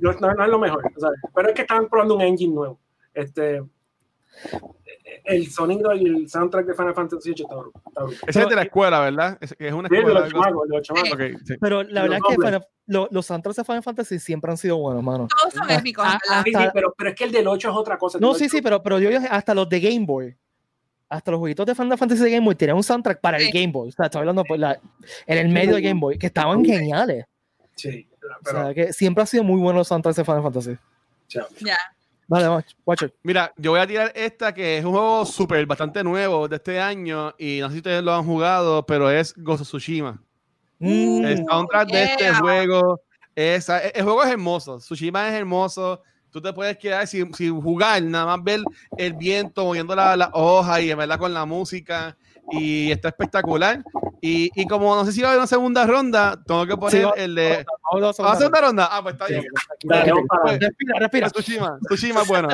no, 0.00 0.12
no- 0.12 0.34
no 0.34 0.44
es 0.44 0.50
lo 0.50 0.58
mejor, 0.58 0.84
o 0.96 1.00
sea, 1.00 1.10
pero 1.34 1.48
es 1.48 1.54
que 1.54 1.62
estaban 1.62 1.88
probando 1.88 2.14
un 2.16 2.22
engine 2.22 2.54
nuevo. 2.54 2.78
Este, 3.14 3.62
el 5.24 5.50
sonido 5.50 5.94
y 5.94 6.04
el 6.06 6.28
soundtrack 6.28 6.66
de 6.66 6.74
Final 6.74 6.94
Fantasy 6.94 7.32
VIII 7.32 7.44
está. 7.44 8.26
Ese 8.28 8.42
es 8.42 8.48
de 8.48 8.54
la 8.54 8.62
escuela, 8.62 9.00
¿verdad? 9.00 9.38
Es, 9.40 9.52
una 9.72 9.88
Sí, 9.88 9.96
el 9.96 10.04
de 10.04 10.10
escuela. 10.12 10.20
los 10.20 10.28
chamacos, 10.32 10.62
el 10.64 10.68
de 10.70 10.76
los 10.76 10.86
chamacos. 10.86 11.12
Ok, 11.12 11.20
sí. 11.44 11.54
Pero 11.60 11.82
la 11.84 12.02
verdad 12.02 12.18
es 12.18 12.36
que. 12.36 12.42
Final- 12.46 12.66
lo- 12.86 13.08
los 13.10 13.26
soundtracks 13.26 13.56
de 13.56 13.64
Final 13.64 13.82
Fantasy 13.82 14.18
siempre 14.18 14.50
han 14.50 14.56
sido 14.56 14.78
buenos, 14.78 15.02
mano. 15.02 15.26
Todos 15.28 15.52
son 15.54 15.70
épicos. 15.70 16.04
ah, 16.06 16.18
¿verdad? 16.28 16.42
Sí, 16.44 16.50
sí, 16.50 16.56
hasta- 16.56 16.72
pero, 16.72 16.94
pero 16.96 17.10
es 17.10 17.16
que 17.16 17.24
el 17.24 17.32
del 17.32 17.46
8 17.48 17.68
es 17.70 17.76
otra 17.76 17.98
cosa. 17.98 18.18
No, 18.18 18.32
sí, 18.34 18.48
sí, 18.48 18.56
8 18.58 18.62
pero, 18.64 18.82
pero 18.82 18.98
yo 18.98 19.10
hasta 19.30 19.54
los 19.54 19.68
de 19.68 19.80
Game 19.80 20.06
Boy. 20.06 20.36
Hasta 21.10 21.30
los 21.30 21.38
jueguitos 21.40 21.64
de 21.66 21.74
Final 21.74 21.96
Fantasy 21.98 22.22
de 22.22 22.30
Game 22.30 22.44
Boy 22.44 22.54
tenían 22.54 22.76
un 22.76 22.82
soundtrack 22.82 23.20
para 23.20 23.38
el. 23.38 23.50
Game 23.50 23.72
Boy. 23.72 23.88
O 23.88 23.92
sea, 23.92 24.06
estoy 24.06 24.20
hablando 24.20 24.44
por 24.44 24.58
la, 24.58 24.78
en 25.26 25.38
el 25.38 25.48
medio 25.48 25.74
de 25.74 25.82
Game 25.82 26.00
Boy, 26.00 26.18
que 26.18 26.26
estaban 26.28 26.64
geniales. 26.64 27.24
Sí, 27.74 28.07
O 28.36 28.42
pero, 28.44 28.64
sea, 28.64 28.74
que 28.74 28.92
siempre 28.92 29.22
ha 29.22 29.26
sido 29.26 29.44
muy 29.44 29.60
bueno 29.60 29.78
los 29.78 29.88
soundtracks 29.88 30.16
de 30.16 30.24
Final 30.24 30.42
Fantasy. 30.42 30.76
Ya. 31.28 31.46
Vale, 32.28 32.64
it. 33.02 33.14
Mira, 33.22 33.52
yo 33.56 33.70
voy 33.70 33.80
a 33.80 33.86
tirar 33.86 34.12
esta 34.14 34.52
que 34.52 34.76
es 34.76 34.84
un 34.84 34.92
juego 34.92 35.24
súper, 35.24 35.64
bastante 35.64 36.04
nuevo 36.04 36.46
de 36.46 36.56
este 36.56 36.78
año 36.78 37.34
y 37.38 37.60
no 37.60 37.68
sé 37.68 37.72
si 37.72 37.78
ustedes 37.78 38.02
lo 38.02 38.14
han 38.14 38.24
jugado, 38.24 38.84
pero 38.84 39.10
es 39.10 39.34
of 39.46 39.62
Tsushima. 39.62 40.22
Mm, 40.78 41.24
El 41.24 41.44
soundtrack 41.46 41.88
de 41.88 42.04
este 42.04 42.24
yeah. 42.24 42.38
juego 42.38 43.00
es, 43.34 43.68
el 43.70 44.02
juego 44.02 44.22
es 44.22 44.30
hermoso, 44.30 44.78
Tsushima 44.78 45.28
es 45.28 45.34
hermoso. 45.34 46.02
Tú 46.30 46.42
te 46.42 46.52
puedes 46.52 46.76
quedar 46.76 47.06
sin, 47.06 47.32
sin 47.32 47.58
jugar, 47.62 48.02
nada 48.02 48.26
más 48.26 48.44
ver 48.44 48.60
el 48.98 49.14
viento 49.14 49.64
moviendo 49.64 49.96
la, 49.96 50.14
la 50.14 50.30
hoja 50.34 50.82
y 50.82 50.90
en 50.90 50.98
verdad 50.98 51.18
con 51.18 51.32
la 51.32 51.46
música 51.46 52.14
y 52.50 52.90
está 52.90 53.08
espectacular. 53.08 53.82
Y, 54.20 54.50
y 54.60 54.66
como 54.66 54.94
no 54.96 55.04
sé 55.04 55.12
si 55.12 55.20
va 55.22 55.28
a 55.28 55.30
haber 55.30 55.40
una 55.40 55.46
segunda 55.46 55.86
ronda, 55.86 56.42
tengo 56.44 56.66
que 56.66 56.76
poner 56.76 56.90
Sí, 56.92 57.04
va- 57.04 57.12
el 57.16 57.34
de. 57.34 57.64
Vamos 57.92 58.18
a 58.18 58.22
¿Va 58.22 58.30
a 58.30 58.32
la 58.34 58.38
segunda 58.38 58.58
segunda. 58.58 58.60
ronda? 58.60 58.88
Ah, 58.90 59.02
pues 59.02 59.12
está 59.14 59.26
bien. 59.26 59.44
Dale, 59.84 60.12
para 60.28 60.42
Pues. 60.42 60.58
Respira, 60.60 60.98
respira. 60.98 61.30
Tsushima, 61.30 61.78
Tsushima 61.88 62.22
bueno. 62.24 62.48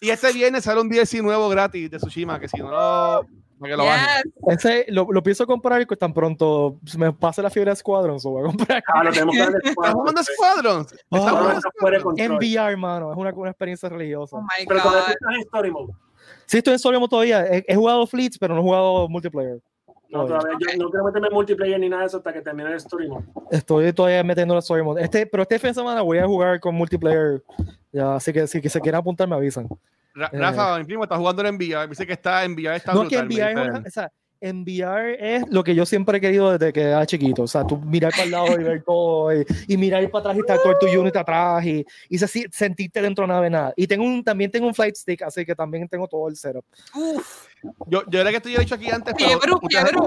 Y 0.00 0.10
este 0.10 0.32
viernes 0.32 0.64
sale 0.64 0.80
un 0.80 0.88
DLC 0.88 1.22
nuevo 1.22 1.48
gratis 1.48 1.90
de 1.90 1.98
Tsushima, 1.98 2.40
que 2.40 2.48
si 2.48 2.58
no 2.58 2.70
lo. 2.70 3.26
Que 3.62 3.74
lo. 3.76 3.84
Yes. 3.84 4.24
Ese 4.48 4.84
lo, 4.88 5.06
lo 5.10 5.22
pienso 5.22 5.46
comprar 5.46 5.80
y 5.80 5.86
tan 5.86 6.12
pronto 6.12 6.78
me 6.98 7.12
pase 7.14 7.40
la 7.42 7.48
fiebre 7.48 7.70
de 7.70 7.76
Squadron, 7.76 8.20
so 8.20 8.28
voy 8.30 8.42
a 8.42 8.46
comprar 8.48 8.82
Ah, 8.92 9.02
lo 9.02 9.10
tenemos 9.10 9.34
que 9.34 9.40
ver 9.40 9.48
¿Estás 9.48 9.62
después. 9.64 9.92
jugando 9.92 10.22
Squadrons? 10.22 10.92
¿Estás 10.92 11.04
Ah. 11.10 11.28
Squadrons? 11.30 11.64
en 11.96 12.02
control. 12.02 12.36
VR, 12.38 12.72
hermano. 12.72 13.12
Es 13.12 13.16
una, 13.18 13.30
una 13.32 13.50
experiencia 13.50 13.88
religiosa. 13.88 14.36
Oh 14.36 14.42
my 14.42 14.66
Pero 14.68 14.80
God. 14.82 14.96
estás 14.98 15.16
en 15.34 15.40
Story 15.40 15.70
Mode, 15.70 15.92
Sí, 16.46 16.58
estoy 16.58 16.74
en 16.74 16.78
solo 16.78 16.98
mode 17.00 17.10
todavía. 17.10 17.44
He, 17.46 17.64
he 17.68 17.74
jugado 17.76 18.06
Fleets, 18.06 18.38
pero 18.38 18.54
no 18.54 18.60
he 18.60 18.62
jugado 18.64 19.08
multiplayer. 19.08 19.58
no, 20.08 20.24
todavía, 20.26 20.56
yo 20.76 20.84
no 20.84 20.90
quiero 20.90 21.04
meterme 21.04 21.28
en 21.28 21.34
multiplayer 21.34 21.80
ni 21.80 21.88
nada 21.88 22.02
de 22.02 22.08
eso 22.08 22.16
hasta 22.18 22.32
que 22.32 22.40
termine 22.40 22.70
el 22.70 22.76
Story 22.76 23.08
Mode. 23.08 23.24
Estoy 23.50 23.92
todavía 23.92 24.22
metiendo 24.22 24.54
la 24.54 24.60
story 24.60 24.82
mode. 24.82 25.02
Este, 25.02 25.26
pero 25.26 25.42
este 25.42 25.58
fin 25.58 25.70
de 25.70 25.74
semana 25.74 26.02
voy 26.02 26.18
a 26.18 26.26
jugar 26.26 26.60
con 26.60 26.74
multiplayer. 26.74 27.42
Ya, 27.92 28.14
así 28.16 28.32
que 28.32 28.46
si 28.46 28.60
que 28.60 28.68
se 28.70 28.80
quieren 28.80 28.98
apuntar, 29.00 29.26
me 29.28 29.34
avisan. 29.36 29.68
Ra- 30.14 30.30
Eh. 30.32 30.38
Rafa, 30.38 30.78
mi 30.78 30.84
primo 30.84 31.02
está 31.02 31.16
jugando 31.16 31.44
en 31.46 31.56
VR. 31.56 31.88
Dice 31.88 32.06
que 32.06 32.12
está 32.14 32.44
en 32.44 32.52
VR. 32.54 32.76
Está 32.76 32.94
no 32.94 33.06
que 33.08 33.16
en 33.16 33.26
VR 33.26 33.70
o 33.86 33.90
sea, 33.90 34.10
enviar 34.48 35.06
es 35.10 35.44
lo 35.50 35.62
que 35.64 35.74
yo 35.74 35.84
siempre 35.86 36.18
he 36.18 36.20
querido 36.20 36.52
desde 36.56 36.72
que 36.72 36.82
era 36.82 37.04
chiquito. 37.06 37.42
O 37.42 37.46
sea, 37.46 37.64
tú 37.66 37.76
mirar 37.78 38.12
para 38.12 38.24
el 38.24 38.30
lado 38.30 38.60
y 38.60 38.64
ver 38.64 38.82
todo, 38.84 39.34
y, 39.34 39.44
y 39.68 39.76
mirar 39.76 40.08
para 40.10 40.20
atrás 40.20 40.36
y 40.36 40.40
estar 40.40 40.58
todo 40.62 40.78
tu 40.78 40.86
unit 40.86 41.16
atrás, 41.16 41.64
y, 41.64 41.84
y 42.08 42.18
se- 42.18 42.48
sentirte 42.52 43.00
dentro 43.02 43.22
de 43.22 43.26
una 43.26 43.34
nave 43.34 43.50
nada. 43.50 43.72
Y 43.76 43.86
tengo 43.86 44.04
un, 44.04 44.22
también 44.24 44.50
tengo 44.50 44.66
un 44.66 44.74
flight 44.74 44.94
stick, 44.96 45.22
así 45.22 45.44
que 45.44 45.54
también 45.54 45.88
tengo 45.88 46.06
todo 46.08 46.28
el 46.28 46.36
setup. 46.36 46.64
Uf, 46.94 47.46
Yo, 47.86 48.02
yo 48.08 48.20
era 48.20 48.30
que 48.30 48.36
esto 48.36 48.48
yo 48.48 48.56
he 48.58 48.60
dicho 48.60 48.74
aquí 48.74 48.90
antes, 48.90 49.14
pero 49.16 49.28
fiebre, 49.40 49.52
ustedes, 49.54 49.90
fiebre. 49.90 50.06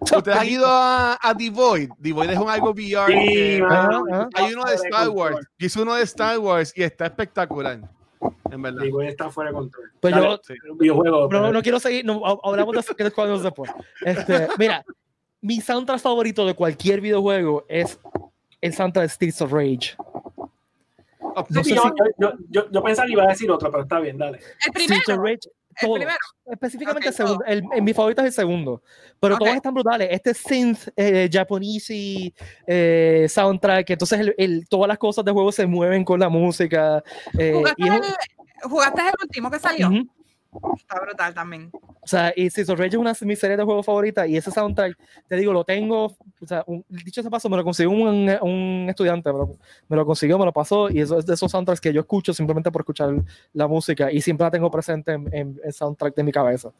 ustedes 0.00 0.36
han 0.38 0.48
ido 0.48 0.66
a, 0.66 1.18
a 1.20 1.36
The 1.36 1.50
Void. 1.50 1.90
The 2.02 2.12
Void 2.12 2.30
es 2.30 2.38
un 2.38 2.48
algo 2.50 2.70
VR. 2.70 3.06
Sí, 3.12 3.28
que- 3.28 3.64
hay 4.34 4.52
uno 4.54 4.64
de 4.64 4.74
Star 4.74 5.08
Wars. 5.10 5.46
Yo 5.58 5.66
hice 5.66 5.82
uno 5.82 5.94
de 5.94 6.02
Star 6.04 6.38
Wars 6.38 6.72
y 6.74 6.82
está 6.82 7.06
espectacular. 7.06 7.80
En 8.50 8.62
verdad. 8.62 8.82
Digo, 8.82 9.00
está 9.02 9.30
fuera 9.30 9.50
de 9.50 9.56
control. 9.56 9.90
Pues 10.00 10.14
Dale, 10.14 10.26
yo- 10.26 10.40
Sí. 10.42 10.54
un 10.70 10.78
videojuego. 10.78 11.28
No, 11.30 11.40
no, 11.40 11.52
no 11.52 11.62
quiero 11.62 11.78
seguir, 11.80 12.04
no, 12.04 12.24
ha- 12.26 12.38
hablamos 12.48 12.74
de 12.76 12.82
Secret 12.82 13.12
Squadrons 13.12 13.42
después. 13.42 13.70
Este, 14.04 14.48
mira, 14.58 14.84
mi 15.40 15.60
soundtrack 15.60 16.00
favorito 16.00 16.44
de 16.46 16.54
cualquier 16.54 17.00
videojuego 17.00 17.64
es 17.68 17.98
el 18.60 18.74
soundtrack 18.74 19.04
de 19.04 19.08
Streets 19.08 19.40
of 19.42 19.52
Rage. 19.52 19.96
Sí, 21.48 21.54
no 21.54 21.64
sé 21.64 21.74
yo, 21.74 21.82
si- 21.82 22.12
yo, 22.18 22.32
yo, 22.48 22.70
yo 22.70 22.82
pensaba 22.82 23.06
que 23.06 23.12
iba 23.12 23.22
a 23.24 23.28
decir 23.28 23.50
otro, 23.50 23.70
pero 23.70 23.84
está 23.84 24.00
bien, 24.00 24.18
dale. 24.18 24.38
El 24.38 24.42
Streets 24.72 24.92
of 24.92 25.04
primero. 25.04 25.22
Rage, 25.22 25.48
Primero. 25.80 26.18
Específicamente 26.46 27.08
Ok, 27.08 27.12
el 27.12 27.14
segundo. 27.14 27.44
El, 27.46 27.82
mi 27.82 27.92
favorito 27.94 28.20
es 28.22 28.26
el 28.28 28.32
segundo. 28.32 28.82
Pero 29.20 29.38
todos 29.38 29.54
están 29.54 29.74
brutales. 29.74 30.08
Este 30.10 30.34
synth 30.34 30.88
eh, 30.96 31.28
japonese 31.32 32.34
eh, 32.66 33.26
soundtrack. 33.28 33.90
Entonces 33.90 34.20
el, 34.20 34.34
el- 34.38 34.68
todas 34.68 34.88
las 34.88 34.98
cosas 34.98 35.24
de 35.24 35.32
juego 35.32 35.52
se 35.52 35.66
mueven 35.66 36.04
con 36.04 36.20
la 36.20 36.28
música. 36.28 37.02
eh, 37.38 37.52
¿Jugaste, 37.54 37.82
y 37.82 37.88
es 37.88 37.94
el, 37.94 38.70
jugaste 38.70 39.00
el 39.02 39.14
último 39.22 39.50
que 39.50 39.58
salió? 39.58 39.90
Está 40.76 41.00
brutal 41.00 41.32
también. 41.34 41.70
O 41.72 42.06
sea, 42.06 42.32
y 42.34 42.46
of 42.48 42.68
Rage 42.78 42.88
es 42.88 42.94
una 42.96 43.12
de 43.12 43.26
mis 43.26 43.38
series 43.38 43.58
de 43.58 43.64
juegos 43.64 43.86
favoritas 43.86 44.26
y 44.28 44.36
ese 44.36 44.50
soundtrack, 44.50 44.96
te 45.28 45.36
digo, 45.36 45.52
lo 45.52 45.64
tengo, 45.64 46.06
o 46.06 46.46
sea, 46.46 46.64
un- 46.66 46.84
dicho 46.88 47.20
ese 47.20 47.30
paso, 47.30 47.48
me 47.48 47.56
lo 47.56 47.62
consiguió 47.62 47.90
un, 47.90 48.28
un 48.40 48.86
estudiante, 48.88 49.32
me 49.32 49.38
lo, 49.38 49.56
me 49.88 49.96
lo 49.96 50.04
consiguió, 50.06 50.38
me 50.38 50.44
lo 50.44 50.52
pasó 50.52 50.90
y 50.90 51.00
eso 51.00 51.18
es 51.18 51.26
de 51.26 51.34
esos 51.34 51.50
soundtracks 51.50 51.80
que 51.80 51.92
yo 51.92 52.00
escucho 52.00 52.32
simplemente 52.32 52.70
por 52.72 52.82
escuchar 52.82 53.14
la 53.52 53.68
música 53.68 54.10
y 54.10 54.20
siempre 54.20 54.44
la 54.44 54.50
tengo 54.50 54.70
presente 54.70 55.12
en, 55.12 55.32
en 55.34 55.60
el 55.62 55.72
soundtrack 55.72 56.14
de 56.16 56.22
mi 56.24 56.32
cabeza. 56.32 56.72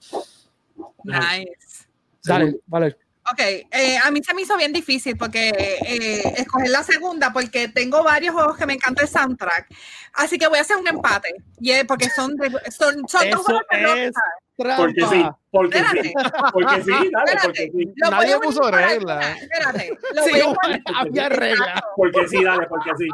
Nice. 1.04 1.86
Dale, 2.24 2.56
vale. 2.66 2.96
Ok, 3.32 3.40
eh, 3.40 3.96
a 4.02 4.10
mí 4.10 4.20
se 4.24 4.34
me 4.34 4.42
hizo 4.42 4.56
bien 4.56 4.72
difícil 4.72 5.16
porque 5.16 5.50
eh, 5.50 6.34
escoger 6.38 6.70
la 6.70 6.82
segunda 6.82 7.32
porque 7.32 7.68
tengo 7.68 8.02
varios 8.02 8.34
juegos 8.34 8.56
que 8.56 8.66
me 8.66 8.74
encanta 8.74 9.02
el 9.02 9.08
soundtrack. 9.08 9.66
Así 10.14 10.38
que 10.38 10.48
voy 10.48 10.58
a 10.58 10.62
hacer 10.62 10.76
un 10.76 10.88
empate. 10.88 11.34
Y 11.60 11.70
es 11.70 11.84
porque 11.84 12.08
son, 12.10 12.34
de- 12.36 12.50
son, 12.70 13.06
son 13.08 13.30
dos 13.30 13.42
juegos 13.44 13.62
es 14.08 14.12
Porque 14.76 15.06
sí, 15.06 15.26
porque 15.50 15.78
sí, 16.02 16.12
porque 16.52 16.82
sí, 16.82 16.90
dale, 17.12 17.32
porque 17.42 17.70
sí, 17.72 17.92
Nadie 17.96 18.38
puso 18.40 18.60
por 18.60 18.74
regla. 18.74 19.18
alguna. 19.18 19.32
Espérate. 19.38 19.98
Sí, 20.24 20.42
había 20.94 21.28
regla. 21.28 21.84
porque 21.96 22.28
sí, 22.28 22.44
dale, 22.44 22.66
porque 22.66 22.90
sí. 22.98 23.06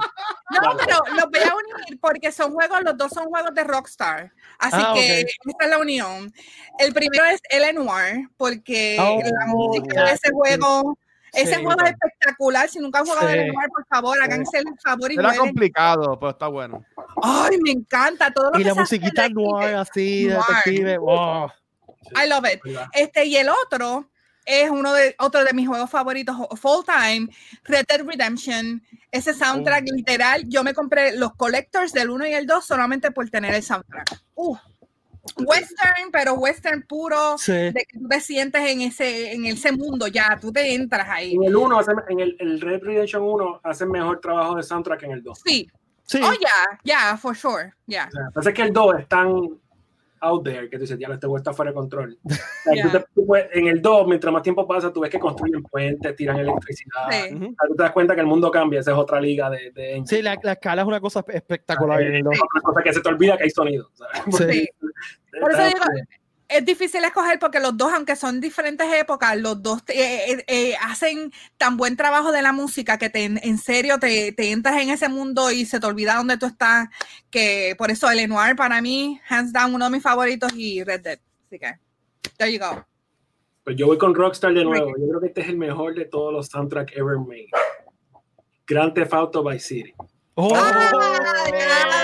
No, 0.51 0.61
Dale. 0.75 0.83
pero 0.85 0.99
los 1.15 1.25
voy 1.31 1.41
a 1.41 1.55
unir 1.55 2.01
porque 2.01 2.33
son 2.33 2.53
juegos, 2.53 2.83
los 2.83 2.97
dos 2.97 3.11
son 3.13 3.27
juegos 3.27 3.55
de 3.55 3.65
Rockstar. 3.65 4.33
Así 4.59 4.77
Ah, 4.79 4.93
que 4.95 5.01
ok. 5.23 5.31
esta 5.47 5.65
es 5.65 5.71
la 5.71 5.79
unión. 5.79 6.33
El 6.79 6.93
primero 6.93 7.25
es 7.27 7.41
El 7.51 7.75
Noir, 7.75 8.29
porque 8.37 8.97
Oh, 9.01 9.19
la 9.23 9.47
música 9.47 10.05
de 10.05 10.13
ese 10.13 10.31
juego, 10.33 10.99
ese 11.37 11.55
Sí. 11.57 11.63
juego 11.65 11.83
es 11.85 11.91
espectacular. 11.93 12.69
Si 12.69 12.79
nunca 12.79 12.99
han 13.01 13.07
jugado 13.07 13.29
Sí. 13.29 13.35
El 13.35 13.47
Noir, 13.53 13.69
por 13.69 13.87
favor, 13.87 14.23
háganse 14.23 14.59
el 14.59 14.65
favor 14.83 15.13
y 15.13 15.19
Era 15.19 15.37
complicado, 15.37 16.19
pero 16.19 16.31
está 16.31 16.49
bueno. 16.49 16.85
Ay, 17.23 17.59
me 17.63 17.71
encanta 17.73 18.31
todo 18.33 18.51
lo 18.51 18.59
Y 18.59 18.63
que 18.63 18.69
la 18.69 18.75
musiquita 18.75 19.23
de- 19.25 19.31
noir 19.31 19.75
así, 19.77 20.25
Noir. 20.27 20.39
detective, 20.49 20.99
wow. 20.99 21.51
I 22.25 22.29
love 22.29 22.45
it. 22.53 22.61
Este, 22.93 23.25
y 23.25 23.37
el 23.37 23.49
otro 23.49 24.11
es 24.45 24.71
uno 24.71 24.93
de, 24.93 25.15
otro 25.19 25.45
de 25.45 25.53
mis 25.53 25.67
juegos 25.67 25.91
favoritos, 25.91 26.37
full 26.61 26.85
time, 26.87 27.29
Red 27.65 27.85
Dead 27.89 28.03
Redemption. 28.07 28.83
Ese 29.11 29.35
soundtrack 29.35 29.85
Oh. 29.91 29.95
literal, 29.95 30.45
yo 30.47 30.63
me 30.63 30.73
compré 30.75 31.17
los 31.17 31.35
collectors 31.35 31.93
del 31.93 32.11
1 32.11 32.27
y 32.27 32.33
el 32.35 32.47
2 32.47 32.65
solamente 32.65 33.11
por 33.11 33.29
tener 33.31 33.55
el 33.55 33.63
soundtrack. 33.63 34.21
Uh, 34.35 34.57
western, 35.37 36.11
pero 36.13 36.35
western 36.35 36.83
puro, 36.83 37.37
Sí. 37.39 37.53
de 37.53 37.87
que 37.89 37.99
tú 37.99 38.09
te 38.09 38.21
sientes 38.21 38.63
en 38.69 38.81
ese, 38.83 39.33
en 39.33 39.45
ese 39.47 39.73
mundo 39.73 40.07
ya, 40.07 40.39
tú 40.41 40.53
te 40.53 40.75
entras 40.75 41.09
ahí. 41.09 41.35
En 41.35 41.45
el 41.45 41.57
1, 41.57 41.81
en 42.09 42.21
el, 42.21 42.37
el 42.41 42.61
Red 42.61 42.83
Redemption 42.83 43.23
1, 43.23 43.61
hacen 43.65 43.91
mejor 43.91 44.21
trabajo 44.21 44.57
de 44.57 44.63
soundtrack 44.63 45.01
que 45.01 45.07
en 45.07 45.13
el 45.13 45.23
2. 45.23 45.41
Sí, 45.45 45.71
Sí. 46.09 46.21
oh 46.23 46.33
yeah, 46.33 46.79
yeah, 46.85 47.17
for 47.17 47.35
sure, 47.37 47.73
yeah. 47.87 48.07
O 48.09 48.11
sea, 48.13 48.31
pasa 48.33 48.53
que 48.53 48.63
el 48.63 48.73
2 48.73 49.01
es 49.01 49.09
tan 49.09 49.59
out 50.27 50.45
there 50.45 50.69
que 50.69 50.77
tú 50.77 50.83
dices, 50.83 50.99
ya 50.99 51.09
este 51.09 51.27
juego 51.27 51.39
está 51.39 51.53
fuera 51.53 51.71
de 51.71 51.75
control. 51.75 52.19
O 52.25 52.29
sea, 52.31 52.75
Yeah. 52.75 52.85
tú 52.91 52.99
te- 52.99 53.05
tú 53.15 53.27
puedes- 53.27 53.49
en 53.55 53.67
el 53.69 53.81
2, 53.81 54.07
mientras 54.09 54.33
más 54.33 54.43
tiempo 54.43 54.67
pasa, 54.67 54.93
tú 54.93 55.01
ves 55.01 55.11
que 55.11 55.19
construyen 55.19 55.63
puentes, 55.63 56.15
tiran 56.17 56.39
electricidad. 56.39 57.09
Sí. 57.11 57.35
Ujú. 57.35 57.45
O 57.45 57.49
sea, 57.49 57.69
tú 57.69 57.75
te 57.77 57.83
das 57.83 57.93
cuenta 57.93 58.15
que 58.15 58.21
el 58.21 58.27
mundo 58.27 58.51
cambia, 58.51 58.81
esa 58.81 58.93
es 58.93 58.97
otra 58.99 59.21
liga 59.21 59.49
de, 59.51 59.71
de 59.73 60.03
Sí, 60.07 60.23
la, 60.23 60.37
la 60.43 60.53
escala 60.53 60.83
es 60.83 60.89
una 60.89 61.01
cosa 61.01 61.25
espectacular. 61.29 62.03
Eh, 62.03 62.23
¿no? 62.23 62.31
otra 62.31 62.61
cosa 62.63 62.83
que 62.83 62.93
se 62.93 63.01
te 63.01 63.09
olvida 63.09 63.37
que 63.37 63.45
hay 63.45 63.51
sonido. 63.51 63.91
¿sabes? 63.95 64.23
Sí. 64.37 64.45
Sí. 64.53 64.69
Por 65.41 65.53
eso 65.53 65.65
digo, 65.65 65.81
es 66.49 66.65
difícil 66.65 67.05
escoger 67.05 67.39
porque 67.39 67.61
los 67.61 67.77
dos, 67.77 67.93
aunque 67.93 68.17
son 68.17 68.41
diferentes 68.41 68.87
épocas, 68.93 69.37
los 69.37 69.63
dos 69.63 69.81
eh, 69.89 70.33
eh, 70.33 70.45
eh, 70.47 70.77
hacen 70.83 71.33
tan 71.57 71.77
buen 71.77 71.97
trabajo 71.97 72.33
de 72.33 72.43
la 72.43 72.53
música 72.53 72.99
que 72.99 73.11
te, 73.11 73.25
en 73.25 73.59
serio 73.59 73.99
te, 73.99 74.33
te 74.33 74.53
entras 74.53 74.81
en 74.81 74.91
ese 74.91 75.09
mundo 75.09 75.51
y 75.51 75.67
se 75.67 75.81
te 75.81 75.87
olvida 75.87 76.17
dónde 76.17 76.39
tú 76.39 76.47
estás. 76.47 76.89
Que 77.31 77.75
por 77.77 77.91
eso 77.91 78.11
el 78.11 78.29
Noir 78.29 78.57
para 78.57 78.81
mí, 78.81 79.21
hands 79.29 79.53
down, 79.53 79.75
uno 79.75 79.87
de 79.87 79.91
mis 79.91 80.03
favoritos 80.03 80.53
y 80.55 80.83
Red 80.85 81.01
Dead. 81.01 81.19
Así 81.47 81.59
que, 81.59 81.75
there 82.37 82.53
you 82.53 82.59
go. 82.59 82.85
Pues 83.65 83.77
yo 83.77 83.87
voy 83.87 83.99
con 83.99 84.15
Rockstar 84.15 84.55
de 84.55 84.65
nuevo. 84.65 84.93
Yo 84.97 85.09
creo 85.09 85.21
que 85.21 85.27
este 85.27 85.41
es 85.41 85.49
el 85.49 85.57
mejor 85.57 85.95
de 85.95 86.05
todos 86.05 86.33
los 86.33 86.47
soundtracks 86.47 86.93
ever 86.97 87.19
made. 87.19 87.49
Grand 88.67 88.95
Theft 88.95 89.13
Auto 89.13 89.43
by 89.43 89.59
City. 89.59 89.93
Oh. 90.35 90.53
¡Ah! 90.55 91.96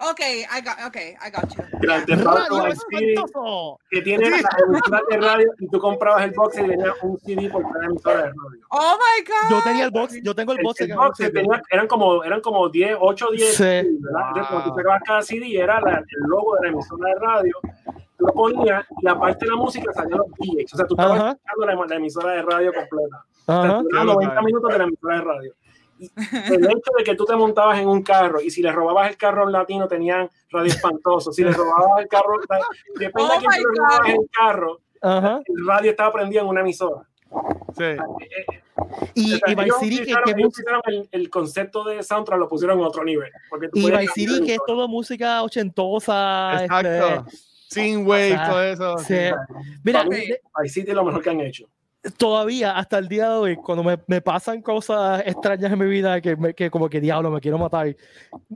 Ok, 0.00 0.20
I 0.20 0.60
got, 0.62 0.78
okay, 0.86 1.14
I 1.24 1.30
got 1.30 1.48
you. 1.54 1.62
Grand 1.80 2.04
Theft 2.06 2.26
Auto 2.26 2.66
espantoso. 2.66 3.78
que 3.90 4.02
tiene 4.02 4.28
las 4.30 4.42
emisoras 4.66 5.02
de 5.08 5.16
radio 5.18 5.52
y 5.58 5.68
tú 5.68 5.78
comprabas 5.78 6.24
el 6.24 6.32
box 6.32 6.58
y 6.58 6.62
venía 6.62 6.92
un 7.02 7.18
CD 7.18 7.48
por 7.48 7.62
cada 7.72 7.84
emisora 7.86 8.16
de 8.18 8.22
radio. 8.24 8.66
Oh 8.70 8.96
my 8.98 9.24
God. 9.24 9.50
Yo 9.56 9.62
tenía 9.62 9.84
el 9.86 9.90
box, 9.90 10.22
yo 10.22 10.34
tengo 10.34 10.52
el 10.52 10.58
El, 10.58 10.64
box. 10.64 10.80
el 10.80 10.94
box 10.96 11.18
que 11.18 11.30
tenía- 11.30 11.62
eran 11.70 11.86
como 11.86 12.22
eran 12.24 12.40
como 12.40 12.68
10, 12.68 12.96
8 13.00 13.30
10 13.32 13.54
Sí. 13.56 13.62
¿verdad? 13.64 13.88
Entonces, 14.28 14.46
cuando 14.50 14.70
tú 14.70 14.76
sacabas 14.76 15.02
cada 15.04 15.22
CD 15.22 15.56
era 15.56 15.80
la- 15.80 15.98
el 15.98 16.20
logo 16.28 16.54
de 16.56 16.62
la 16.62 16.68
emisora 16.72 17.08
de 17.08 17.14
radio 17.20 17.52
tú 18.16 18.26
lo 18.26 18.32
ponías 18.32 18.86
y 19.00 19.08
aparte 19.08 19.44
de 19.44 19.50
la 19.50 19.56
música 19.56 19.92
salían 19.92 20.18
los 20.18 20.28
DJs 20.38 20.74
o 20.74 20.76
sea 20.76 20.86
tú 20.86 20.94
estabas 20.94 21.34
escuchando 21.34 21.66
la, 21.66 21.86
la 21.88 21.96
emisora 21.96 22.32
de 22.32 22.42
radio 22.42 22.72
completa 22.72 23.24
O 23.46 23.52
sea, 23.52 23.56
Ajá. 23.56 23.78
tú 23.80 23.88
Qué 23.88 23.96
eras 23.96 24.06
90 24.06 24.34
local. 24.34 24.44
minutos 24.44 24.70
de 24.72 24.78
la 24.78 24.84
emisora 24.84 25.14
de 25.16 25.20
radio 25.22 25.52
el 25.98 26.64
hecho 26.64 26.90
de 26.98 27.04
que 27.04 27.14
tú 27.14 27.24
te 27.24 27.36
montabas 27.36 27.78
en 27.78 27.88
un 27.88 28.02
carro 28.02 28.40
y 28.40 28.50
si 28.50 28.62
le 28.62 28.72
robabas 28.72 29.10
el 29.10 29.16
carro 29.16 29.42
a 29.42 29.46
un 29.46 29.52
latino 29.52 29.86
tenían 29.88 30.28
radio 30.50 30.72
espantoso 30.72 31.32
si 31.32 31.44
le 31.44 31.52
robabas 31.52 32.00
el 32.02 32.08
carro 32.08 32.38
depende 32.96 33.12
Oh 33.30 33.40
de 33.40 33.46
quién 33.46 33.62
le 33.62 33.78
robabas 33.78 34.08
el 34.08 34.30
carro 34.32 34.80
Ajá. 35.00 35.40
el 35.46 35.66
radio 35.66 35.90
estaba 35.90 36.12
prendido 36.12 36.42
en 36.42 36.48
una 36.48 36.60
emisora 36.62 37.06
Sí. 37.76 37.82
Eh, 37.82 37.96
eh, 37.96 38.60
Y, 39.14 39.34
y 39.34 39.54
Vice 39.54 39.78
City, 39.80 39.96
que, 40.04 40.14
que 40.24 40.34
el, 40.86 41.08
el 41.10 41.30
concepto 41.30 41.84
de 41.84 42.02
soundtrack 42.02 42.38
lo 42.38 42.48
pusieron 42.48 42.78
en 42.78 42.84
otro 42.84 43.04
nivel. 43.04 43.30
Y 43.72 43.90
Vice 43.90 44.12
City, 44.14 44.44
que 44.44 44.54
es 44.54 44.60
todo 44.66 44.88
música 44.88 45.42
ochentosa. 45.42 46.62
Exacto. 46.64 46.88
este, 46.88 47.36
Sin 47.68 48.06
wave, 48.06 48.38
todo 48.46 48.62
eso. 48.62 48.98
sí. 48.98 49.14
sí. 49.14 49.34
Mira. 49.82 50.04
Vice 50.04 50.40
City 50.68 50.90
es 50.90 50.96
lo 50.96 51.04
mejor 51.04 51.22
que 51.22 51.30
han 51.30 51.40
hecho. 51.40 51.66
Todavía 52.18 52.76
hasta 52.76 52.98
el 52.98 53.08
día 53.08 53.24
de 53.30 53.36
hoy, 53.36 53.56
cuando 53.56 53.82
me, 53.82 53.98
me 54.06 54.20
pasan 54.20 54.60
cosas 54.62 55.22
extrañas 55.26 55.72
en 55.72 55.78
mi 55.78 55.86
vida, 55.86 56.20
que, 56.20 56.36
me- 56.36 56.54
que 56.54 56.70
como 56.70 56.88
que 56.88 57.00
diablo, 57.00 57.30
me 57.30 57.40
quiero 57.40 57.58
matar, 57.58 57.96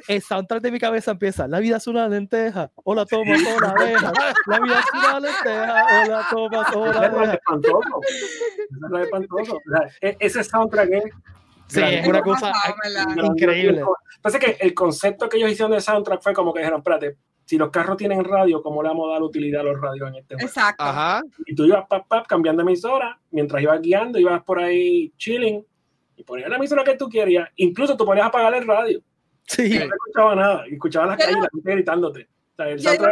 el 0.08 0.22
soundtrack 0.22 0.60
de 0.62 0.70
mi 0.72 0.78
cabeza 0.78 1.10
empieza, 1.12 1.48
la 1.48 1.58
vida 1.60 1.78
es 1.78 1.86
una 1.86 2.08
lenteja, 2.08 2.70
hola 2.84 3.06
toma, 3.06 3.32
hola 3.56 3.74
deja, 3.84 4.12
la 4.46 4.60
vida 4.60 4.78
es 4.80 4.86
una 4.94 5.20
lenteja, 5.20 5.84
hola 6.04 6.26
toma, 6.30 6.66
hola 6.74 6.90
Eso 6.90 7.06
es 7.06 7.20
deja. 7.20 7.34
espantoso. 7.34 8.00
Es 8.94 9.00
espantoso. 9.04 9.56
O 9.56 9.60
sea, 9.76 10.14
ese 10.20 10.44
soundtrack 10.44 10.90
es. 10.92 11.04
Sí, 11.68 11.80
es 11.82 12.06
una 12.08 12.22
cosa 12.22 12.52
increíble. 13.22 13.82
Pasa 14.22 14.38
que 14.38 14.56
el 14.60 14.72
concepto 14.74 15.28
que 15.28 15.36
ellos 15.36 15.50
hicieron 15.50 15.72
de 15.72 15.80
soundtrack 15.80 16.22
fue 16.22 16.32
como 16.32 16.52
que 16.52 16.60
dijeron, 16.60 16.78
espérate, 16.80 17.16
si 17.48 17.56
los 17.56 17.70
carros 17.70 17.96
tienen 17.96 18.22
radio, 18.24 18.62
¿cómo 18.62 18.82
le 18.82 18.90
vamos 18.90 19.08
a 19.08 19.12
dar 19.14 19.22
utilidad 19.22 19.62
a 19.62 19.64
los 19.64 19.80
radios 19.80 20.06
en 20.10 20.16
este 20.16 20.34
juego? 20.34 20.46
Exacto. 20.46 20.84
Ajá. 20.84 21.22
Y 21.46 21.54
tú 21.54 21.64
ibas 21.64 21.86
pap, 21.88 22.06
pap, 22.06 22.26
cambiando 22.26 22.60
emisora, 22.60 23.18
mientras 23.30 23.62
ibas 23.62 23.80
guiando, 23.80 24.18
ibas 24.18 24.42
por 24.42 24.58
ahí 24.58 25.10
chilling, 25.16 25.64
y 26.16 26.24
ponías 26.24 26.50
la 26.50 26.56
emisora 26.56 26.84
que 26.84 26.98
tú 26.98 27.08
querías. 27.08 27.48
Incluso 27.56 27.96
tú 27.96 28.04
ponías 28.04 28.26
a 28.26 28.28
apagar 28.28 28.52
el 28.52 28.66
radio. 28.66 29.00
Sí, 29.46 29.62
y 29.64 29.78
no 29.78 29.84
escuchaba 29.86 30.34
nada, 30.34 30.68
y 30.68 30.74
escuchaba 30.74 31.06
las 31.06 31.16
calles 31.16 31.36
la 31.36 31.48
gente 31.50 31.72
gritándote. 31.72 32.28
O 32.52 32.56
sea, 32.56 32.68
el 32.68 32.78
Yo 32.80 32.90
digo, 32.92 33.04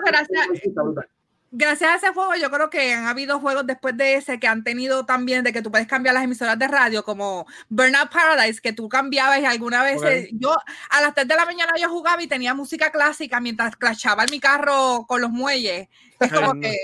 soundtrack 0.74 1.10
gracias 1.51 1.90
a 1.90 1.97
ese 1.97 2.14
juego, 2.14 2.35
yo 2.35 2.51
creo 2.51 2.70
que 2.70 2.93
han 2.93 3.06
habido 3.06 3.39
juegos 3.40 3.66
después 3.66 3.97
de 3.97 4.14
ese 4.16 4.39
que 4.40 4.47
han 4.47 4.64
tenido 4.64 5.06
también 5.06 5.44
de 5.44 5.52
que 5.52 5.62
tú 5.62 5.70
puedes 5.70 5.86
cambiar 5.86 6.14
las 6.14 6.24
emisoras 6.24 6.59
de 6.59 6.68
radio, 6.68 7.05
como 7.05 7.47
Burnout 7.68 8.10
Paradise, 8.10 8.60
que 8.60 8.73
tú 8.73 8.89
cambiabas 8.89 9.40
y 9.40 9.44
alguna 9.44 9.82
vez 9.82 9.98
Ok. 10.02 10.28
yo 10.32 10.55
a 10.90 11.01
las 11.01 11.14
3 11.14 11.28
de 11.28 11.35
la 11.36 11.44
mañana 11.47 11.73
yo 11.81 11.89
jugaba 11.89 12.23
y 12.23 12.27
tenía 12.27 12.55
música 12.55 12.90
clásica 12.90 13.40
mientras 13.40 13.77
clashaba 13.77 14.24
en 14.24 14.31
mi 14.31 14.40
carro 14.40 15.05
con 15.06 15.20
los 15.20 15.31
muelles. 15.31 15.89
Es 16.20 16.32
como 16.32 16.60
que 16.60 16.74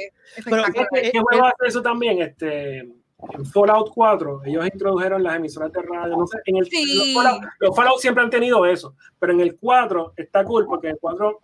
Pero, 0.44 0.64
eh, 0.66 1.10
¿Qué 1.12 1.18
juego 1.20 1.46
hace 1.46 1.66
eso 1.68 1.82
también? 1.82 2.20
Este, 2.22 2.78
en 2.78 3.46
Fallout 3.52 3.90
4, 3.94 4.42
ellos 4.46 4.66
introdujeron 4.66 5.22
las 5.22 5.36
emisoras 5.36 5.72
de 5.72 5.82
radio. 5.82 6.16
No 6.16 6.26
sé, 6.26 6.38
en 6.46 6.56
el, 6.56 6.66
Sí. 6.66 7.12
los, 7.14 7.22
Fallout, 7.24 7.42
los 7.60 7.76
Fallout 7.76 8.00
siempre 8.00 8.24
han 8.24 8.30
tenido 8.30 8.66
eso, 8.66 8.94
pero 9.18 9.32
en 9.32 9.40
el 9.40 9.56
4 9.56 10.14
está 10.16 10.44
cool 10.44 10.66
porque 10.66 10.88
en 10.88 10.94
el 10.94 10.98
4 11.00 11.38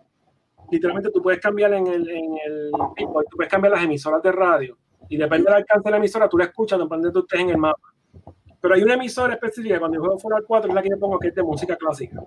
literalmente 0.71 1.11
tú 1.11 1.21
puedes 1.21 1.39
cambiar 1.39 1.73
en 1.73 1.87
el, 1.87 2.09
en 2.09 2.37
el 2.45 2.71
tú 2.97 3.35
puedes 3.35 3.51
cambiar 3.51 3.73
las 3.73 3.83
emisoras 3.83 4.21
de 4.21 4.31
radio 4.31 4.77
y 5.09 5.17
depende 5.17 5.45
del 5.45 5.55
alcance 5.55 5.83
de 5.83 5.91
la 5.91 5.97
emisora, 5.97 6.29
tú 6.29 6.37
la 6.37 6.45
escuchas, 6.45 6.79
depende 6.79 7.07
de 7.07 7.13
tú 7.13 7.19
estés 7.19 7.39
en 7.39 7.49
el 7.49 7.57
mapa. 7.57 7.93
Pero 8.61 8.75
hay 8.75 8.83
una 8.83 8.93
emisora 8.93 9.33
específica 9.33 9.79
cuando 9.79 9.97
yo 9.97 10.01
juego 10.01 10.19
Fallout 10.19 10.45
4 10.45 10.69
es 10.69 10.75
la 10.75 10.81
que 10.81 10.89
yo 10.89 10.99
pongo 10.99 11.17
que 11.17 11.29
es 11.29 11.35
de 11.35 11.43
música 11.43 11.75
clásica. 11.75 12.21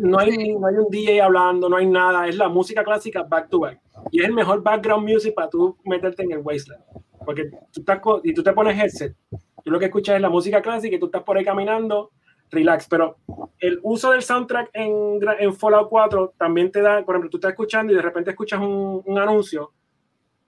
No 0.00 0.18
hay, 0.18 0.54
no 0.54 0.66
hay 0.66 0.74
un 0.76 0.88
DJ 0.90 1.20
hablando, 1.20 1.68
no 1.68 1.76
hay 1.76 1.86
nada, 1.86 2.26
es 2.26 2.36
la 2.36 2.48
música 2.48 2.82
clásica 2.84 3.22
back 3.22 3.48
to 3.48 3.60
back. 3.60 3.80
Y 4.10 4.20
es 4.20 4.26
el 4.26 4.32
mejor 4.32 4.62
background 4.62 5.08
music 5.08 5.34
para 5.34 5.50
tú 5.50 5.76
meterte 5.84 6.22
en 6.22 6.32
el 6.32 6.38
wasteland. 6.38 6.82
Porque 7.24 7.50
tú 7.72 7.80
estás 7.80 8.00
y 8.22 8.32
tú 8.32 8.42
te 8.42 8.52
pones 8.52 8.78
headset, 8.78 9.14
tú 9.62 9.70
lo 9.70 9.78
que 9.78 9.86
escuchas 9.86 10.16
es 10.16 10.22
la 10.22 10.30
música 10.30 10.62
clásica 10.62 10.96
y 10.96 10.98
tú 10.98 11.06
estás 11.06 11.22
por 11.22 11.36
ahí 11.36 11.44
caminando, 11.44 12.12
relax. 12.50 12.86
Pero 12.88 13.16
el 13.58 13.78
uso 13.82 14.12
del 14.12 14.22
soundtrack 14.22 14.70
en, 14.72 15.20
en 15.38 15.54
Fallout 15.54 15.88
4 15.88 16.34
también 16.38 16.70
te 16.70 16.80
da, 16.82 17.04
por 17.04 17.14
ejemplo, 17.14 17.30
tú 17.30 17.36
estás 17.38 17.50
escuchando 17.50 17.92
y 17.92 17.96
de 17.96 18.02
repente 18.02 18.30
escuchas 18.30 18.60
un, 18.60 19.02
un 19.04 19.18
anuncio 19.18 19.72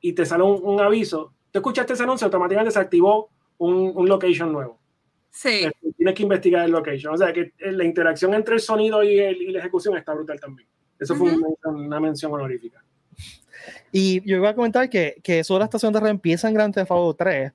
y 0.00 0.12
te 0.12 0.24
sale 0.26 0.42
un, 0.44 0.60
un 0.62 0.80
aviso. 0.80 1.32
Tú 1.50 1.58
escuchaste 1.58 1.92
ese 1.92 2.02
anuncio, 2.04 2.24
automáticamente 2.26 2.70
se 2.72 2.78
activó 2.78 3.28
un, 3.58 3.92
un 3.94 4.08
location 4.08 4.52
nuevo. 4.52 4.78
Sí. 5.30 5.68
Tienes 5.96 6.14
que 6.14 6.22
investigar 6.24 6.64
el 6.64 6.70
location. 6.72 7.14
O 7.14 7.16
sea 7.16 7.32
que 7.32 7.52
eh, 7.58 7.72
la 7.72 7.84
interacción 7.84 8.34
entre 8.34 8.54
el 8.54 8.60
sonido 8.60 9.02
y, 9.02 9.18
el- 9.18 9.42
y 9.42 9.50
la 9.52 9.60
ejecución 9.60 9.96
está 9.96 10.12
brutal 10.14 10.40
también. 10.40 10.68
Eso 10.98 11.14
fue 11.14 11.30
Ujú. 11.32 11.56
una, 11.64 11.70
una 11.78 12.00
mención 12.00 12.32
honorífica. 12.32 12.82
Y 13.92 14.20
yo 14.28 14.36
iba 14.36 14.48
a 14.50 14.54
comentar 14.54 14.88
que, 14.88 15.16
que 15.22 15.40
eso 15.40 15.54
de 15.54 15.60
la 15.60 15.64
estación 15.66 15.92
de 15.92 16.00
radio 16.00 16.12
empieza 16.12 16.48
en 16.48 16.54
Grand 16.54 16.74
Theft 16.74 16.90
Auto 16.90 17.14
3, 17.14 17.52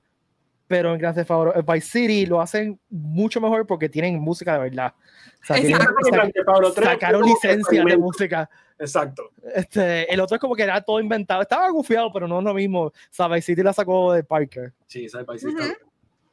pero 0.66 0.92
en 0.92 0.98
Grand 0.98 1.14
Theft 1.14 1.30
Auto 1.30 1.54
eh, 1.58 1.62
Vice 1.66 1.86
City 1.88 2.26
lo 2.26 2.40
hacen 2.40 2.78
mucho 2.90 3.40
mejor 3.40 3.66
porque 3.66 3.88
tienen 3.88 4.18
música 4.20 4.54
de 4.54 4.58
verdad. 4.70 4.94
O 5.42 5.44
sea, 5.46 5.56
tienen- 5.56 5.72
Exacto. 5.80 5.96
sac- 6.10 6.32
Auto 6.54 6.72
3 6.72 6.88
sacaron 6.88 7.22
licencias 7.22 7.84
de 7.84 7.96
música. 7.96 8.50
Exacto. 8.78 9.30
Este, 9.54 10.12
el 10.12 10.20
otro 10.20 10.34
es 10.36 10.40
como 10.40 10.54
que 10.54 10.62
era 10.64 10.80
todo 10.82 11.00
inventado. 11.00 11.40
Estaba 11.42 11.68
gufiado, 11.70 12.12
pero 12.12 12.28
no 12.28 12.38
es 12.40 12.44
lo 12.44 12.52
mismo. 12.54 12.82
O 12.84 12.92
sea, 13.10 13.28
Vice 13.28 13.42
City 13.46 13.62
la 13.62 13.72
sacó 13.72 14.12
de 14.12 14.22
Parker. 14.24 14.72
Sí, 14.86 15.04
esa 15.06 15.20
es 15.20 15.26
Vice. 15.26 15.48
City. 15.48 15.62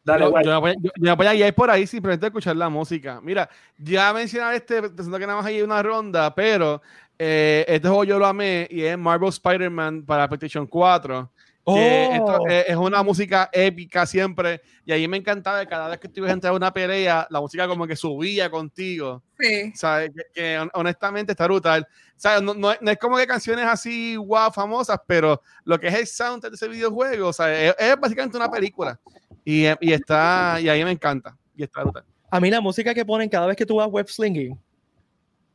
Dale, 0.06 0.26
Yo, 0.26 0.32
guay. 0.32 0.44
yo 0.44 0.52
me 0.52 0.60
voy 0.60 0.70
a- 0.72 0.76
yo- 0.82 0.92
yo 0.98 1.16
voy 1.16 1.28
a 1.28 1.34
guiar 1.34 1.54
por 1.54 1.70
ahí 1.70 1.88
simplemente 1.88 2.26
a 2.26 2.28
escuchar 2.28 2.56
la 2.58 2.68
música. 2.68 3.22
Mira, 3.22 3.50
ya 3.78 4.12
mencionaba 4.14 4.54
este, 4.56 4.82
pensando 4.82 5.18
que 5.18 5.26
nada 5.26 5.38
más 5.38 5.46
hay 5.46 5.62
una 5.62 5.82
ronda, 5.82 6.36
pero 6.36 6.82
eh, 7.18 7.64
este 7.70 7.88
juego 7.88 8.04
yo 8.04 8.20
lo 8.20 8.26
amé 8.26 8.68
y 8.70 8.82
es 8.82 8.98
Marvel 8.98 9.30
Spider-Man 9.30 10.04
para 10.04 10.28
PlayStation 10.28 10.68
4. 10.68 11.32
Que 11.66 12.10
esto 12.16 12.26
Oh. 12.42 12.48
es, 12.48 12.66
es 12.68 12.76
una 12.76 13.02
música 13.04 13.50
épica 13.54 14.06
siempre 14.06 14.62
y 14.86 14.92
ahí 14.92 15.08
me 15.08 15.18
encantaba 15.18 15.62
que 15.62 15.68
cada 15.68 15.88
vez 15.88 16.00
que 16.00 16.08
estuvieras 16.08 16.44
a 16.44 16.52
una 16.52 16.74
pelea 16.74 17.26
la 17.30 17.40
música 17.40 17.68
como 17.68 17.88
que 17.88 17.96
subía 17.96 18.50
contigo 18.50 19.24
Sí. 19.40 19.72
¿sabes? 19.76 20.12
Que, 20.16 20.24
que 20.34 20.60
hon- 20.60 20.72
honestamente 20.74 21.32
está 21.32 21.46
brutal 21.46 21.88
¿sabes? 22.18 22.42
No, 22.42 22.54
no 22.54 22.72
es- 22.72 22.82
no 22.82 22.92
es 22.92 22.98
como 22.98 23.16
que 23.18 23.26
canciones 23.28 23.66
así 23.66 24.18
wow 24.18 24.52
famosas 24.52 25.00
pero 25.08 25.42
lo 25.64 25.80
que 25.80 25.88
es 25.88 25.94
el 25.96 26.08
soundtrack 26.08 26.52
de 26.52 26.56
ese 26.56 26.68
videojuego 26.68 27.32
¿sabes? 27.32 27.74
Es, 27.80 27.88
es 27.88 28.00
básicamente 28.00 28.36
una 28.36 28.52
película 28.52 29.00
y, 29.46 29.66
y 29.80 29.94
está 29.94 30.58
y 30.60 30.68
ahí 30.68 30.84
me 30.84 30.92
encanta 30.92 31.38
y 31.56 31.64
está 31.64 31.82
brutal 31.84 32.04
A 32.30 32.40
mí 32.42 32.50
la 32.50 32.60
música 32.60 32.94
que 32.94 33.06
ponen 33.06 33.30
cada 33.30 33.46
vez 33.48 33.56
que 33.56 33.66
tú 33.66 33.76
vas 33.78 33.88
web 33.88 34.08
slinging 34.10 34.60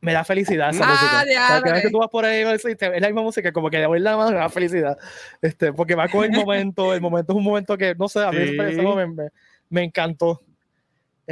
me 0.01 0.13
da 0.13 0.23
felicidad 0.23 0.69
esa 0.69 0.85
Ah, 0.85 0.91
música. 0.91 1.21
O 1.21 1.25
sea, 1.25 1.61
cada 1.61 1.73
vez 1.73 1.83
que 1.83 1.89
tú 1.89 1.99
vas 1.99 2.09
por 2.09 2.23
ahí 2.25 2.41
es 2.41 3.01
la 3.01 3.07
misma 3.07 3.21
música, 3.21 3.51
como 3.51 3.69
que 3.69 3.77
de 3.77 3.85
oír 3.85 4.01
la 4.01 4.15
mano 4.17 4.31
me 4.31 4.37
da 4.37 4.49
felicidad. 4.49 4.97
Este, 5.41 5.73
porque 5.73 5.95
va 5.95 6.07
con 6.07 6.23
el 6.25 6.31
momento, 6.31 6.93
el 6.93 7.01
momento 7.01 7.33
es 7.33 7.37
un 7.37 7.43
momento 7.43 7.77
que, 7.77 7.93
no 7.95 8.07
sé, 8.07 8.23
a 8.23 8.31
mí 8.31 8.47
Sí. 8.47 8.55
me, 8.57 9.07
me- 9.07 9.29
me 9.69 9.83
encantó. 9.83 10.41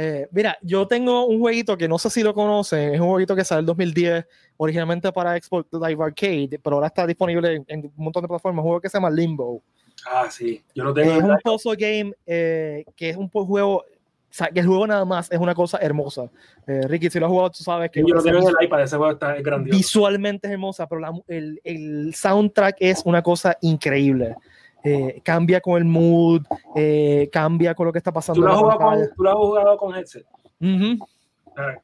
Eh, 0.00 0.28
mira, 0.30 0.56
yo 0.62 0.86
tengo 0.86 1.26
un 1.26 1.40
jueguito 1.40 1.76
que 1.76 1.88
no 1.88 1.98
sé 1.98 2.08
si 2.08 2.22
lo 2.22 2.32
conocen, 2.32 2.94
es 2.94 3.00
un 3.00 3.08
jueguito 3.08 3.34
que 3.34 3.44
sale 3.44 3.60
en 3.60 3.66
2010, 3.66 4.24
originalmente 4.56 5.10
para 5.10 5.36
Xbox 5.36 5.68
Live 5.72 6.04
Arcade, 6.04 6.60
pero 6.62 6.76
ahora 6.76 6.86
está 6.86 7.04
disponible 7.04 7.56
en, 7.56 7.64
en 7.66 7.80
un 7.86 7.92
montón 8.04 8.22
de 8.22 8.28
plataformas, 8.28 8.62
un 8.62 8.66
juego 8.68 8.80
que 8.80 8.88
se 8.88 8.96
llama 8.96 9.10
Limbo. 9.10 9.60
Ah, 10.08 10.28
sí. 10.30 10.62
Yo 10.72 10.84
lo 10.84 10.94
tengo. 10.94 11.10
Es 11.16 11.22
un 11.24 11.36
puzzle 11.42 11.74
game 11.74 12.12
eh, 12.26 12.84
que 12.94 13.10
es 13.10 13.16
un 13.16 13.28
juego, 13.28 13.84
o 14.30 14.34
sea, 14.38 14.48
que 14.48 14.60
el 14.60 14.66
juego 14.66 14.86
nada 14.86 15.04
más 15.04 15.30
es 15.32 15.38
una 15.38 15.54
cosa 15.54 15.78
hermosa. 15.78 16.30
Eh, 16.66 16.82
Ricky, 16.86 17.08
si 17.10 17.18
lo 17.18 17.26
has 17.26 17.30
jugado, 17.30 17.50
tú 17.50 17.62
sabes 17.62 17.90
que 17.90 18.00
yo 18.00 18.14
lo 18.14 18.22
tengo 18.22 18.38
en 18.40 18.56
el 18.58 18.64
iPad. 18.66 18.82
Ese 18.82 18.96
juego 18.96 19.12
está 19.12 19.36
es 19.36 19.42
grandioso. 19.42 19.76
visualmente 19.76 20.46
es 20.46 20.52
hermosa, 20.52 20.86
pero 20.86 21.00
la- 21.00 21.12
el, 21.28 21.60
el 21.64 22.14
soundtrack 22.14 22.76
es 22.80 23.02
una 23.04 23.22
cosa 23.22 23.56
increíble. 23.62 24.36
Eh, 24.84 25.20
cambia 25.24 25.60
con 25.60 25.76
el 25.78 25.84
mood, 25.84 26.42
eh, 26.76 27.28
cambia 27.32 27.74
con 27.74 27.86
lo 27.86 27.92
que 27.92 27.98
está 27.98 28.12
pasando 28.12 28.40
¿Tú 28.40 28.46
lo, 28.46 28.52
has 28.52 28.58
jugado 28.58 28.78
con, 28.78 28.98
tú 29.16 29.22
lo 29.24 29.30
has 29.30 29.36
jugado 29.36 29.76
con 29.76 29.96
headset. 29.96 30.26
Ujú. 30.60 31.08
Ah, 31.56 31.74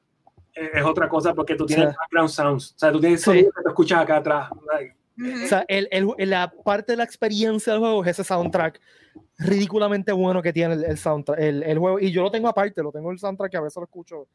Es 0.54 0.70
es 0.74 0.84
otra 0.84 1.08
cosa 1.08 1.34
porque 1.34 1.56
tú 1.56 1.66
tienes 1.66 1.88
Sí. 1.90 1.96
background 1.98 2.28
sounds. 2.30 2.72
O 2.76 2.78
sea, 2.78 2.92
tú 2.92 3.00
tienes 3.00 3.20
Sí. 3.20 3.24
sonido 3.24 3.50
que 3.50 3.62
te 3.62 3.68
escuchas 3.70 4.00
acá 4.00 4.16
atrás. 4.18 4.50
Like, 4.72 4.94
Ujú. 5.18 5.44
O 5.44 5.48
sea, 5.48 5.64
el, 5.66 5.88
el- 5.90 6.30
la 6.30 6.52
parte 6.64 6.92
de 6.92 6.96
la 6.98 7.04
experiencia 7.04 7.72
del 7.72 7.80
juego 7.80 8.02
es 8.04 8.10
ese 8.10 8.22
soundtrack 8.24 8.80
ridículamente 9.38 10.12
bueno 10.12 10.42
que 10.42 10.52
tiene 10.52 10.74
el, 10.74 10.84
el 10.84 10.98
soundtrack, 10.98 11.38
el, 11.40 11.62
el 11.62 11.78
juego. 11.78 11.98
Y 12.00 12.10
yo 12.12 12.22
lo 12.22 12.30
tengo 12.30 12.48
aparte, 12.48 12.82
lo 12.82 12.92
tengo 12.92 13.10
el 13.10 13.18
soundtrack 13.18 13.50
que 13.50 13.56
a 13.56 13.60
veces 13.62 13.76
lo 13.76 13.84
escucho 13.84 14.26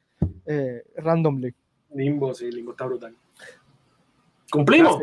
eh, 0.46 0.84
randomly. 0.98 1.54
Limbo, 1.94 2.34
sí, 2.34 2.52
Limbo 2.52 2.72
está 2.72 2.86
brutal. 2.86 3.16
¿Cumplimos? 4.52 5.02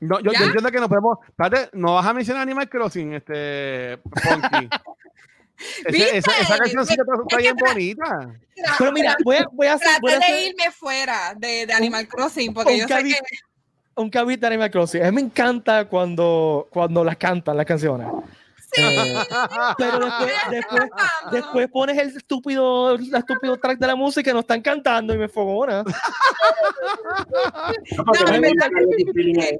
No, 0.00 0.20
yo, 0.20 0.32
yo 0.32 0.44
entiendo 0.44 0.70
que 0.70 0.80
no 0.80 0.88
podemos. 0.88 1.18
Espérate, 1.26 1.70
no 1.76 1.94
vas 1.94 2.06
a 2.06 2.12
mencionar 2.12 2.42
Animal 2.42 2.68
Crossing, 2.68 3.14
este. 3.14 3.98
Funky. 4.22 4.68
Ese- 5.86 6.18
esa, 6.18 6.32
esa 6.40 6.58
canción 6.58 6.84
sí 6.84 6.96
que 6.96 7.02
está, 7.02 7.36
bien 7.36 7.54
bonita. 7.56 8.34
Pero 8.76 8.92
mira, 8.92 9.16
voy 9.24 9.36
a, 9.36 9.46
voy 9.52 9.66
a 9.68 9.74
hacer, 9.74 10.00
voy 10.00 10.12
a 10.12 10.18
hacer 10.18 10.34
de 10.34 10.46
irme 10.48 10.70
fuera 10.72 11.34
de, 11.38 11.64
de 11.64 11.72
Animal 11.72 12.08
Crossing 12.08 12.52
porque 12.52 12.76
yo 12.76 12.88
sé 12.88 13.04
que 13.04 13.14
un 13.94 14.10
cabit 14.10 14.40
de 14.40 14.46
Animal 14.48 14.70
Crossing. 14.70 15.02
A 15.02 15.10
mí 15.10 15.14
me 15.14 15.20
encanta 15.20 15.88
cuando, 15.88 16.66
cuando 16.70 17.04
las 17.04 17.16
cantan 17.16 17.56
las 17.56 17.66
canciones. 17.66 18.08
Eh, 18.76 19.14
pero 19.78 19.98
después, 19.98 20.32
después, 20.50 20.90
después 21.30 21.68
pones 21.70 21.98
el 21.98 22.16
estúpido, 22.16 22.94
el 22.94 23.14
estúpido 23.14 23.56
track 23.58 23.78
de 23.78 23.86
la 23.86 23.96
música 23.96 24.30
y 24.30 24.34
no 24.34 24.40
están 24.40 24.62
cantando 24.62 25.14
y 25.14 25.18
me 25.18 25.28
fogona. 25.28 25.84
No, 27.96 28.04
No, 28.26 28.40
me 28.40 29.58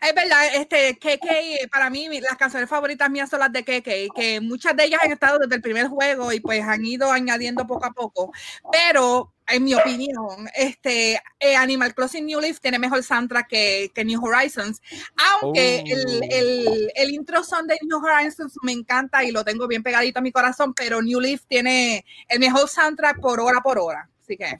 Es 0.00 0.14
verdad, 0.14 0.46
este, 0.54 0.96
KK, 0.96 1.70
para 1.70 1.90
mí, 1.90 2.08
las 2.20 2.36
canciones 2.36 2.68
favoritas 2.68 3.10
mías 3.10 3.30
son 3.30 3.40
las 3.40 3.52
de 3.52 3.64
KK, 3.64 4.14
que 4.14 4.40
muchas 4.42 4.76
de 4.76 4.84
ellas 4.84 5.00
han 5.02 5.12
estado 5.12 5.38
desde 5.38 5.56
el 5.56 5.62
primer 5.62 5.88
juego 5.88 6.32
y 6.32 6.40
pues 6.40 6.62
han 6.62 6.84
ido 6.84 7.10
añadiendo 7.10 7.66
poco 7.66 7.86
a 7.86 7.92
poco. 7.92 8.32
Pero, 8.72 9.32
en 9.46 9.64
mi 9.64 9.74
opinión, 9.74 10.48
este, 10.54 11.20
eh, 11.38 11.56
Animal 11.56 11.94
Crossing 11.94 12.26
New 12.26 12.40
Leaf 12.40 12.60
tiene 12.60 12.78
mejor 12.78 13.02
soundtrack 13.02 13.48
que, 13.48 13.92
que 13.94 14.04
New 14.04 14.24
Horizons, 14.24 14.80
aunque 15.16 15.64
Oh. 15.64 15.82
el, 15.86 16.22
el, 16.30 16.92
el 16.94 17.10
intro 17.10 17.42
son 17.42 17.66
de 17.66 17.78
New 17.82 17.98
Horizons 17.98 18.56
me 18.62 18.72
encanta 18.72 19.24
y 19.24 19.32
lo 19.32 19.44
tengo 19.44 19.66
bien 19.66 19.82
pegadito 19.82 20.18
a 20.18 20.22
mi 20.22 20.32
corazón, 20.32 20.74
pero 20.74 21.02
New 21.02 21.20
Leaf 21.20 21.42
tiene 21.46 22.04
el 22.28 22.40
mejor 22.40 22.68
soundtrack 22.68 23.20
por 23.20 23.40
hora 23.40 23.60
por 23.60 23.78
hora. 23.78 24.08
Así 24.22 24.36
que, 24.36 24.56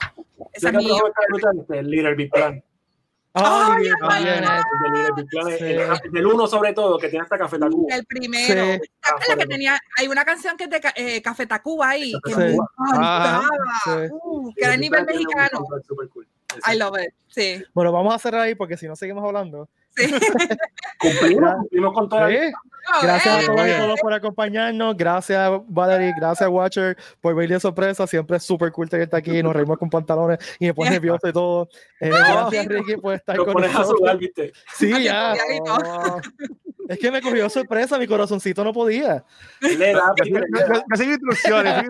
esa 0.53 0.71
¿Sabes 0.71 0.85
es 0.85 1.83
mi 1.83 1.91
Little 1.91 2.15
Big 2.15 2.31
Plan. 2.31 2.63
Ay, 3.37 3.89
El 6.13 6.27
uno 6.27 6.47
sobre 6.47 6.73
todo, 6.73 6.99
que 6.99 7.09
tiene 7.09 7.25
hasta 7.25 7.37
Café 7.37 7.59
Tacuba. 7.59 7.95
el 7.95 8.07
primero. 8.07 8.65
Sí. 8.75 8.81
¿Te 9.01 9.11
acuerdas 9.11 9.37
que 9.39 9.47
tenía, 9.47 9.79
hay 9.99 10.07
una 10.07 10.25
canción 10.25 10.57
que 10.57 10.65
es 10.65 10.71
de 10.71 10.81
eh, 10.95 11.21
Café 11.21 11.47
Tacuba 11.47 11.89
ahí, 11.89 12.13
que 12.25 12.31
Café 12.31 12.45
me 12.45 12.57
Tacuba. 12.57 12.69
encantaba. 12.87 13.49
Sí. 13.85 13.91
Uh, 14.13 14.55
que 14.55 14.65
era 14.65 14.75
a 14.75 14.77
nivel 14.77 15.05
mexicano. 15.05 15.59
Super, 15.59 15.83
super 15.85 16.09
cool. 16.11 16.29
I 16.67 16.77
love 16.79 16.97
it. 16.99 17.15
Sí. 17.29 17.63
Bueno, 17.73 17.93
vamos 17.93 18.15
a 18.15 18.19
cerrar 18.19 18.43
ahí 18.43 18.55
porque 18.55 18.77
si 18.77 18.87
no 18.87 18.97
seguimos 18.97 19.25
hablando. 19.25 19.69
sí. 19.97 20.05
Cumplimos, 20.99 21.55
cumplimos 21.55 21.93
con 21.93 22.09
todas 22.09 22.31
Sí. 22.31 22.53
Gracias 23.03 23.43
a 23.43 23.47
todos 23.47 23.67
y 23.67 23.73
todos 23.73 24.01
por 24.01 24.13
acompañarnos. 24.13 24.97
Gracias, 24.97 25.51
Valerie. 25.69 26.13
Gracias, 26.19 26.49
Watcher, 26.49 26.97
por 27.21 27.35
venir 27.35 27.51
de 27.55 27.61
sorpresa. 27.61 28.07
Siempre 28.07 28.37
es 28.37 28.43
súper 28.43 28.71
cool 28.73 28.89
tenerte 28.89 29.17
aquí. 29.17 29.43
Nos 29.43 29.53
reímos 29.57 29.79
con 29.79 29.89
pantalones 29.89 30.39
y 30.59 30.67
me 30.67 30.75
pones 30.75 30.93
nervioso 30.93 31.27
y 31.29 31.33
todo. 31.33 31.69
Eh, 32.01 32.11
gracias, 32.11 32.67
Ricky, 32.67 32.97
por 32.97 33.15
estar 33.15 33.37
Lo 33.37 33.45
con 33.45 33.55
pones 33.55 33.71
a 33.71 33.79
nosotros. 33.79 34.01
sudar, 34.01 34.19
¿viste? 34.19 34.53
Sí, 34.75 35.05
ya. 35.05 35.35
Oh. 35.67 36.21
Es 36.87 36.99
que 36.99 37.11
me 37.11 37.23
cogió 37.23 37.49
sorpresa. 37.49 37.99
Mi 37.99 38.07
corazoncito 38.07 38.63
no 38.63 38.71
podía. 38.75 39.25
Peter, 39.59 39.79
le 39.79 39.93
da, 39.95 40.13
casi 40.87 41.05
instrucciones, 41.05 41.83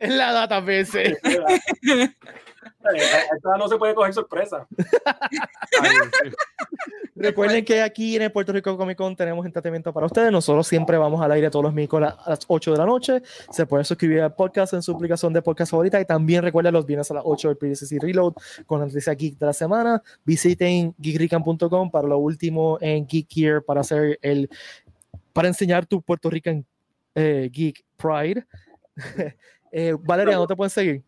Es 0.00 0.10
la 0.12 0.32
data, 0.32 0.56
a 0.56 0.60
veces. 0.60 1.16
Esta 2.82 3.58
no 3.58 3.68
se 3.68 3.76
puede 3.76 3.94
coger 3.94 4.14
sorpresa. 4.14 4.66
Recuerden 7.14 7.66
que 7.66 7.82
aquí 7.82 8.16
en 8.16 8.22
el 8.22 8.32
Puerto 8.32 8.50
Rico 8.50 8.78
Comic 8.78 8.96
Con 8.96 9.14
tenemos 9.14 9.44
entretenimiento 9.44 9.92
para 9.92 10.06
ustedes. 10.06 10.32
Nosotros 10.32 10.66
siempre 10.66 10.96
vamos 10.96 11.20
al 11.20 11.30
aire 11.32 11.50
todos 11.50 11.64
los 11.64 11.74
miércoles 11.74 12.14
a 12.18 12.30
las 12.30 12.40
8 12.46 12.72
de 12.72 12.78
la 12.78 12.86
noche. 12.86 13.20
Se 13.50 13.66
puede 13.66 13.84
suscribir 13.84 14.22
al 14.22 14.34
podcast 14.34 14.72
en 14.72 14.80
su 14.80 14.92
aplicación 14.92 15.34
de 15.34 15.42
podcast 15.42 15.70
favorita. 15.70 16.00
Y 16.00 16.06
también 16.06 16.42
recuerden 16.42 16.72
los 16.72 16.86
viernes 16.86 17.10
a 17.10 17.14
las 17.14 17.22
8 17.26 17.48
del 17.48 17.58
PDCC 17.58 18.02
Reload 18.02 18.32
con 18.64 18.80
la 18.80 18.86
noticia 18.86 19.12
geek 19.12 19.38
de 19.38 19.46
la 19.46 19.52
semana. 19.52 20.02
Visiten 20.24 20.94
geekrican.com 20.96 21.90
para 21.90 22.08
lo 22.08 22.16
último 22.16 22.78
en 22.80 23.06
Geek 23.06 23.26
Gear 23.28 23.62
para 23.62 23.82
hacer 23.82 24.18
el 24.22 24.48
para 25.34 25.48
enseñar 25.48 25.84
tu 25.84 26.00
Puerto 26.00 26.30
Rican 26.30 26.64
eh, 27.14 27.50
Geek 27.52 27.84
Pride. 27.98 28.46
eh, 29.72 29.94
Valeria, 30.00 30.36
¿no 30.36 30.46
te 30.46 30.56
pueden 30.56 30.70
seguir? 30.70 31.04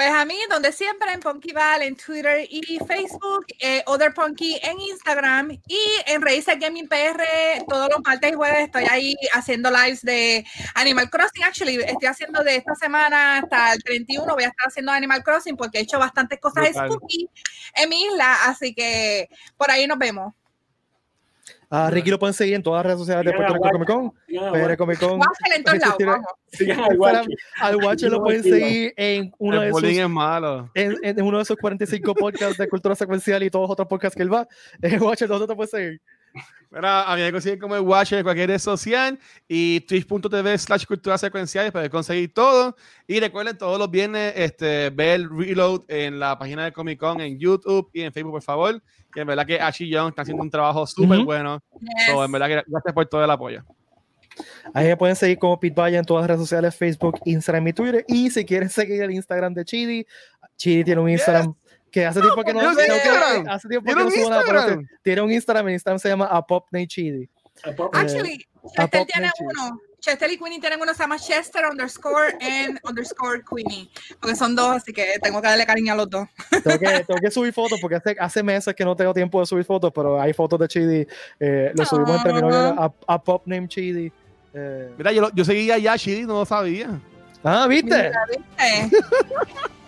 Pues 0.00 0.14
a 0.14 0.24
mí, 0.24 0.38
donde 0.48 0.72
siempre, 0.72 1.12
en 1.12 1.20
Punky 1.20 1.52
Val, 1.52 1.82
en 1.82 1.94
Twitter 1.94 2.46
y 2.48 2.78
Facebook, 2.88 3.44
eh, 3.58 3.82
Other 3.84 4.14
Punky 4.14 4.58
en 4.62 4.80
Instagram 4.80 5.50
y 5.68 5.78
en 6.06 6.22
Raíces 6.22 6.58
Gaming 6.58 6.88
PR, 6.88 7.22
todos 7.68 7.90
los 7.90 8.00
martes 8.02 8.32
y 8.32 8.34
jueves 8.34 8.60
estoy 8.60 8.84
ahí 8.90 9.14
haciendo 9.34 9.70
lives 9.70 10.00
de 10.00 10.42
Animal 10.74 11.10
Crossing. 11.10 11.44
Actually, 11.44 11.76
estoy 11.82 12.08
haciendo 12.08 12.42
de 12.42 12.56
esta 12.56 12.74
semana 12.76 13.40
hasta 13.40 13.74
el 13.74 13.82
31, 13.82 14.24
voy 14.32 14.44
a 14.44 14.48
estar 14.48 14.68
haciendo 14.68 14.90
Animal 14.90 15.22
Crossing 15.22 15.58
porque 15.58 15.80
he 15.80 15.82
hecho 15.82 15.98
bastantes 15.98 16.40
cosas 16.40 16.70
spooky 16.70 17.28
en 17.74 17.88
mi 17.90 18.04
isla, 18.04 18.44
así 18.44 18.74
que 18.74 19.28
por 19.58 19.70
ahí 19.70 19.86
nos 19.86 19.98
vemos. 19.98 20.32
A 21.72 21.88
Ricky 21.88 22.10
lo 22.10 22.18
pueden 22.18 22.34
seguir 22.34 22.54
en 22.54 22.64
todas 22.64 22.78
las 22.78 22.86
redes 22.86 22.98
sociales 22.98 23.24
de 23.24 23.32
Puerto 23.32 23.52
a 23.52 23.56
Rico 23.56 23.70
Comic 23.70 23.88
Con. 23.88 24.12
Watcher. 24.50 24.76
Comic 24.76 24.98
Con. 24.98 25.20
Al 27.60 27.76
Watcher. 27.76 28.10
Lo 28.10 28.22
pueden 28.24 28.42
seguir 28.42 28.92
en 28.96 29.32
uno, 29.38 29.60
de 29.60 29.66
El 29.68 29.72
sus, 29.72 29.80
bullying 29.80 30.00
es 30.00 30.08
malo. 30.08 30.68
en, 30.74 30.96
en 31.02 31.22
uno 31.22 31.36
de 31.36 31.44
esos 31.44 31.56
45 31.56 32.12
podcasts 32.14 32.58
de 32.58 32.68
cultura 32.68 32.96
secuencial 32.96 33.44
y 33.44 33.50
todos 33.50 33.64
los 33.64 33.70
otros 33.70 33.86
podcasts 33.86 34.16
que 34.16 34.22
él 34.24 34.34
va. 34.34 34.48
Eh, 34.82 34.98
Watcher, 34.98 35.28
¿dónde 35.28 35.46
te 35.46 35.54
puedes 35.54 35.70
seguir? 35.70 36.00
Mira, 36.70 37.02
a 37.02 37.16
mí 37.16 37.22
me 37.22 37.32
consiguen 37.32 37.58
como 37.58 37.74
el 37.74 37.82
Watcher 37.82 38.18
en 38.18 38.24
cualquier 38.24 38.48
red 38.48 38.58
social 38.58 39.18
y 39.48 39.80
twitch.tv 39.80 40.56
slash 40.56 40.86
cultura 40.86 41.18
secuencial 41.18 41.72
para 41.72 41.88
conseguir 41.88 42.32
todo. 42.32 42.76
Y 43.08 43.18
recuerden 43.18 43.58
todos 43.58 43.76
los 43.76 43.90
viernes 43.90 44.34
este, 44.36 44.90
ver 44.90 45.16
el 45.20 45.28
reload 45.28 45.82
en 45.88 46.20
la 46.20 46.38
página 46.38 46.64
de 46.64 46.72
Comic 46.72 47.00
Con 47.00 47.20
en 47.20 47.38
YouTube 47.40 47.90
y 47.92 48.02
en 48.02 48.12
Facebook, 48.12 48.32
por 48.34 48.42
favor. 48.42 48.80
Que 49.12 49.22
en 49.22 49.26
verdad 49.26 49.44
que 49.44 49.60
Ashley 49.60 49.90
Young 49.90 50.10
está 50.10 50.22
haciendo 50.22 50.44
un 50.44 50.50
trabajo 50.50 50.86
súper 50.86 51.18
Ujú. 51.18 51.26
bueno. 51.26 51.60
Yes. 51.80 52.06
So, 52.06 52.24
en 52.24 52.30
verdad 52.30 52.46
que 52.46 52.62
gracias 52.68 52.94
por 52.94 53.06
todo 53.06 53.24
el 53.24 53.30
apoyo. 53.30 53.64
Ahí 54.72 54.86
me 54.86 54.96
pueden 54.96 55.16
seguir 55.16 55.38
como 55.38 55.58
Pete 55.58 55.80
Valle 55.80 55.96
en 55.96 56.04
todas 56.04 56.22
las 56.22 56.28
redes 56.28 56.42
sociales, 56.42 56.76
Facebook, 56.76 57.18
Instagram 57.24 57.66
y 57.66 57.72
Twitter. 57.72 58.04
Y 58.06 58.30
si 58.30 58.44
quieren 58.44 58.68
seguir 58.68 59.02
el 59.02 59.10
Instagram 59.10 59.54
de 59.54 59.64
Chidi, 59.64 60.06
Chidi 60.56 60.84
tiene 60.84 61.00
un 61.00 61.10
Instagram 61.10 61.54
que 61.90 62.06
hace 62.06 62.20
tiempo 62.20 62.42
que 62.44 62.52
no, 62.54 62.60
hace 62.60 62.86
tiempo 63.68 63.84
que 63.86 63.94
¿Tiene 63.94 64.00
no 64.02 64.06
un 64.06 64.12
subo 64.12 64.30
nada, 64.30 64.78
tiene 65.02 65.20
un 65.22 65.32
Instagram, 65.32 65.68
el 65.68 65.74
Instagram 65.74 65.98
se 65.98 66.08
llama 66.08 66.26
Apopney 66.26 66.86
Chidi. 66.86 67.28
A 67.64 67.72
pop- 67.72 67.90
Ah, 67.94 68.00
Actually, 68.00 68.46
Chester 68.76 69.06
tiene 69.06 69.30
uno. 69.40 69.80
Chester 70.00 70.30
y 70.32 70.38
Queenie 70.38 70.60
tienen 70.60 70.80
uno, 70.80 70.94
se 70.94 71.00
llama 71.02 71.18
Chester 71.18 71.62
underscore 71.70 72.32
and 72.40 72.80
underscore 72.88 73.42
Queenie. 73.42 73.90
Porque 74.18 74.34
son 74.34 74.56
dos, 74.56 74.76
así 74.76 74.94
que 74.94 75.18
tengo 75.22 75.42
que 75.42 75.48
darle 75.48 75.66
cariño 75.66 75.92
a 75.92 75.96
los 75.96 76.08
dos. 76.08 76.26
Tengo 76.64 76.78
que, 76.78 76.86
tengo 77.06 77.20
que 77.20 77.30
subir 77.30 77.52
fotos 77.52 77.78
porque 77.82 77.96
hace, 77.96 78.16
hace 78.18 78.42
meses 78.42 78.74
que 78.74 78.82
no 78.84 78.96
tengo 78.96 79.12
tiempo 79.12 79.40
de 79.40 79.46
subir 79.46 79.64
fotos, 79.66 79.92
pero 79.94 80.18
hay 80.18 80.32
fotos 80.32 80.58
de 80.58 80.68
Chidi. 80.68 81.06
Eh, 81.38 81.72
lo 81.74 81.84
subimos 81.84 82.16
entre 82.16 82.32
mi 82.32 82.40
novia 82.40 82.68
a, 82.78 82.90
a 83.08 83.22
Pop 83.22 83.42
Name 83.46 83.68
Chidi. 83.68 84.10
Eh, 84.54 84.90
Mira, 84.96 85.12
yo, 85.12 85.30
yo 85.34 85.44
seguía 85.44 85.76
ya 85.76 85.96
Shidi, 85.96 86.22
no 86.22 86.32
lo 86.38 86.46
sabía. 86.46 86.98
ah, 87.44 87.66
¿viste? 87.68 87.94
Mira, 87.94 88.24
¿viste? 88.30 88.96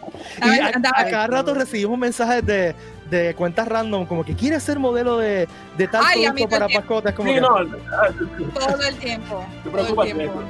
Y 0.45 0.61
a, 0.61 0.73
cada 1.11 1.27
rato 1.27 1.55
recibimos 1.55 1.99
mensajes 1.99 2.45
de, 2.45 2.75
de 3.11 3.35
cuentas 3.35 3.69
random, 3.69 4.07
como 4.07 4.25
que 4.25 4.35
quiere 4.35 4.59
ser 4.61 4.79
modelo 4.79 5.19
de, 5.19 5.49
de 5.77 5.89
tal 5.89 6.03
Ay, 6.07 6.25
producto 6.27 6.49
para 6.49 6.69
mascotas. 6.69 7.15
Como 7.15 7.29
Sí, 7.29 7.35
que, 7.35 7.41
no, 7.41 7.49
ah, 7.57 8.09
Todo 8.55 8.83
el 8.89 8.97
tiempo. 8.97 9.45
te 9.63 9.71
Todo 9.71 9.79
el 9.81 9.85
preocupas, 9.95 10.05
tiempo. 10.07 10.43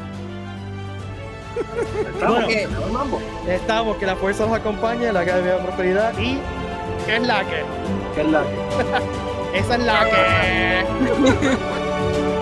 Estamos, 2.15 2.35
Bueno. 2.45 2.49
estamos, 2.51 2.93
mambo. 2.93 3.21
Estamos, 3.47 3.97
que 3.99 4.07
la 4.07 4.17
fuerza 4.17 4.47
los 4.47 4.55
acompañe, 4.55 5.13
la 5.13 5.21
academia 5.21 5.55
de 5.55 5.59
prosperidad 5.63 6.19
y. 6.19 6.39
¿Qué 7.07 7.17
es 7.17 7.27
la 7.27 7.41
que? 7.45 7.63
¿Qué 8.15 8.21
es 8.23 8.29
la 8.29 8.43
que? 8.43 9.59
Esa 9.59 9.75
es 9.75 9.81
la 9.83 10.05
que. 10.05 10.85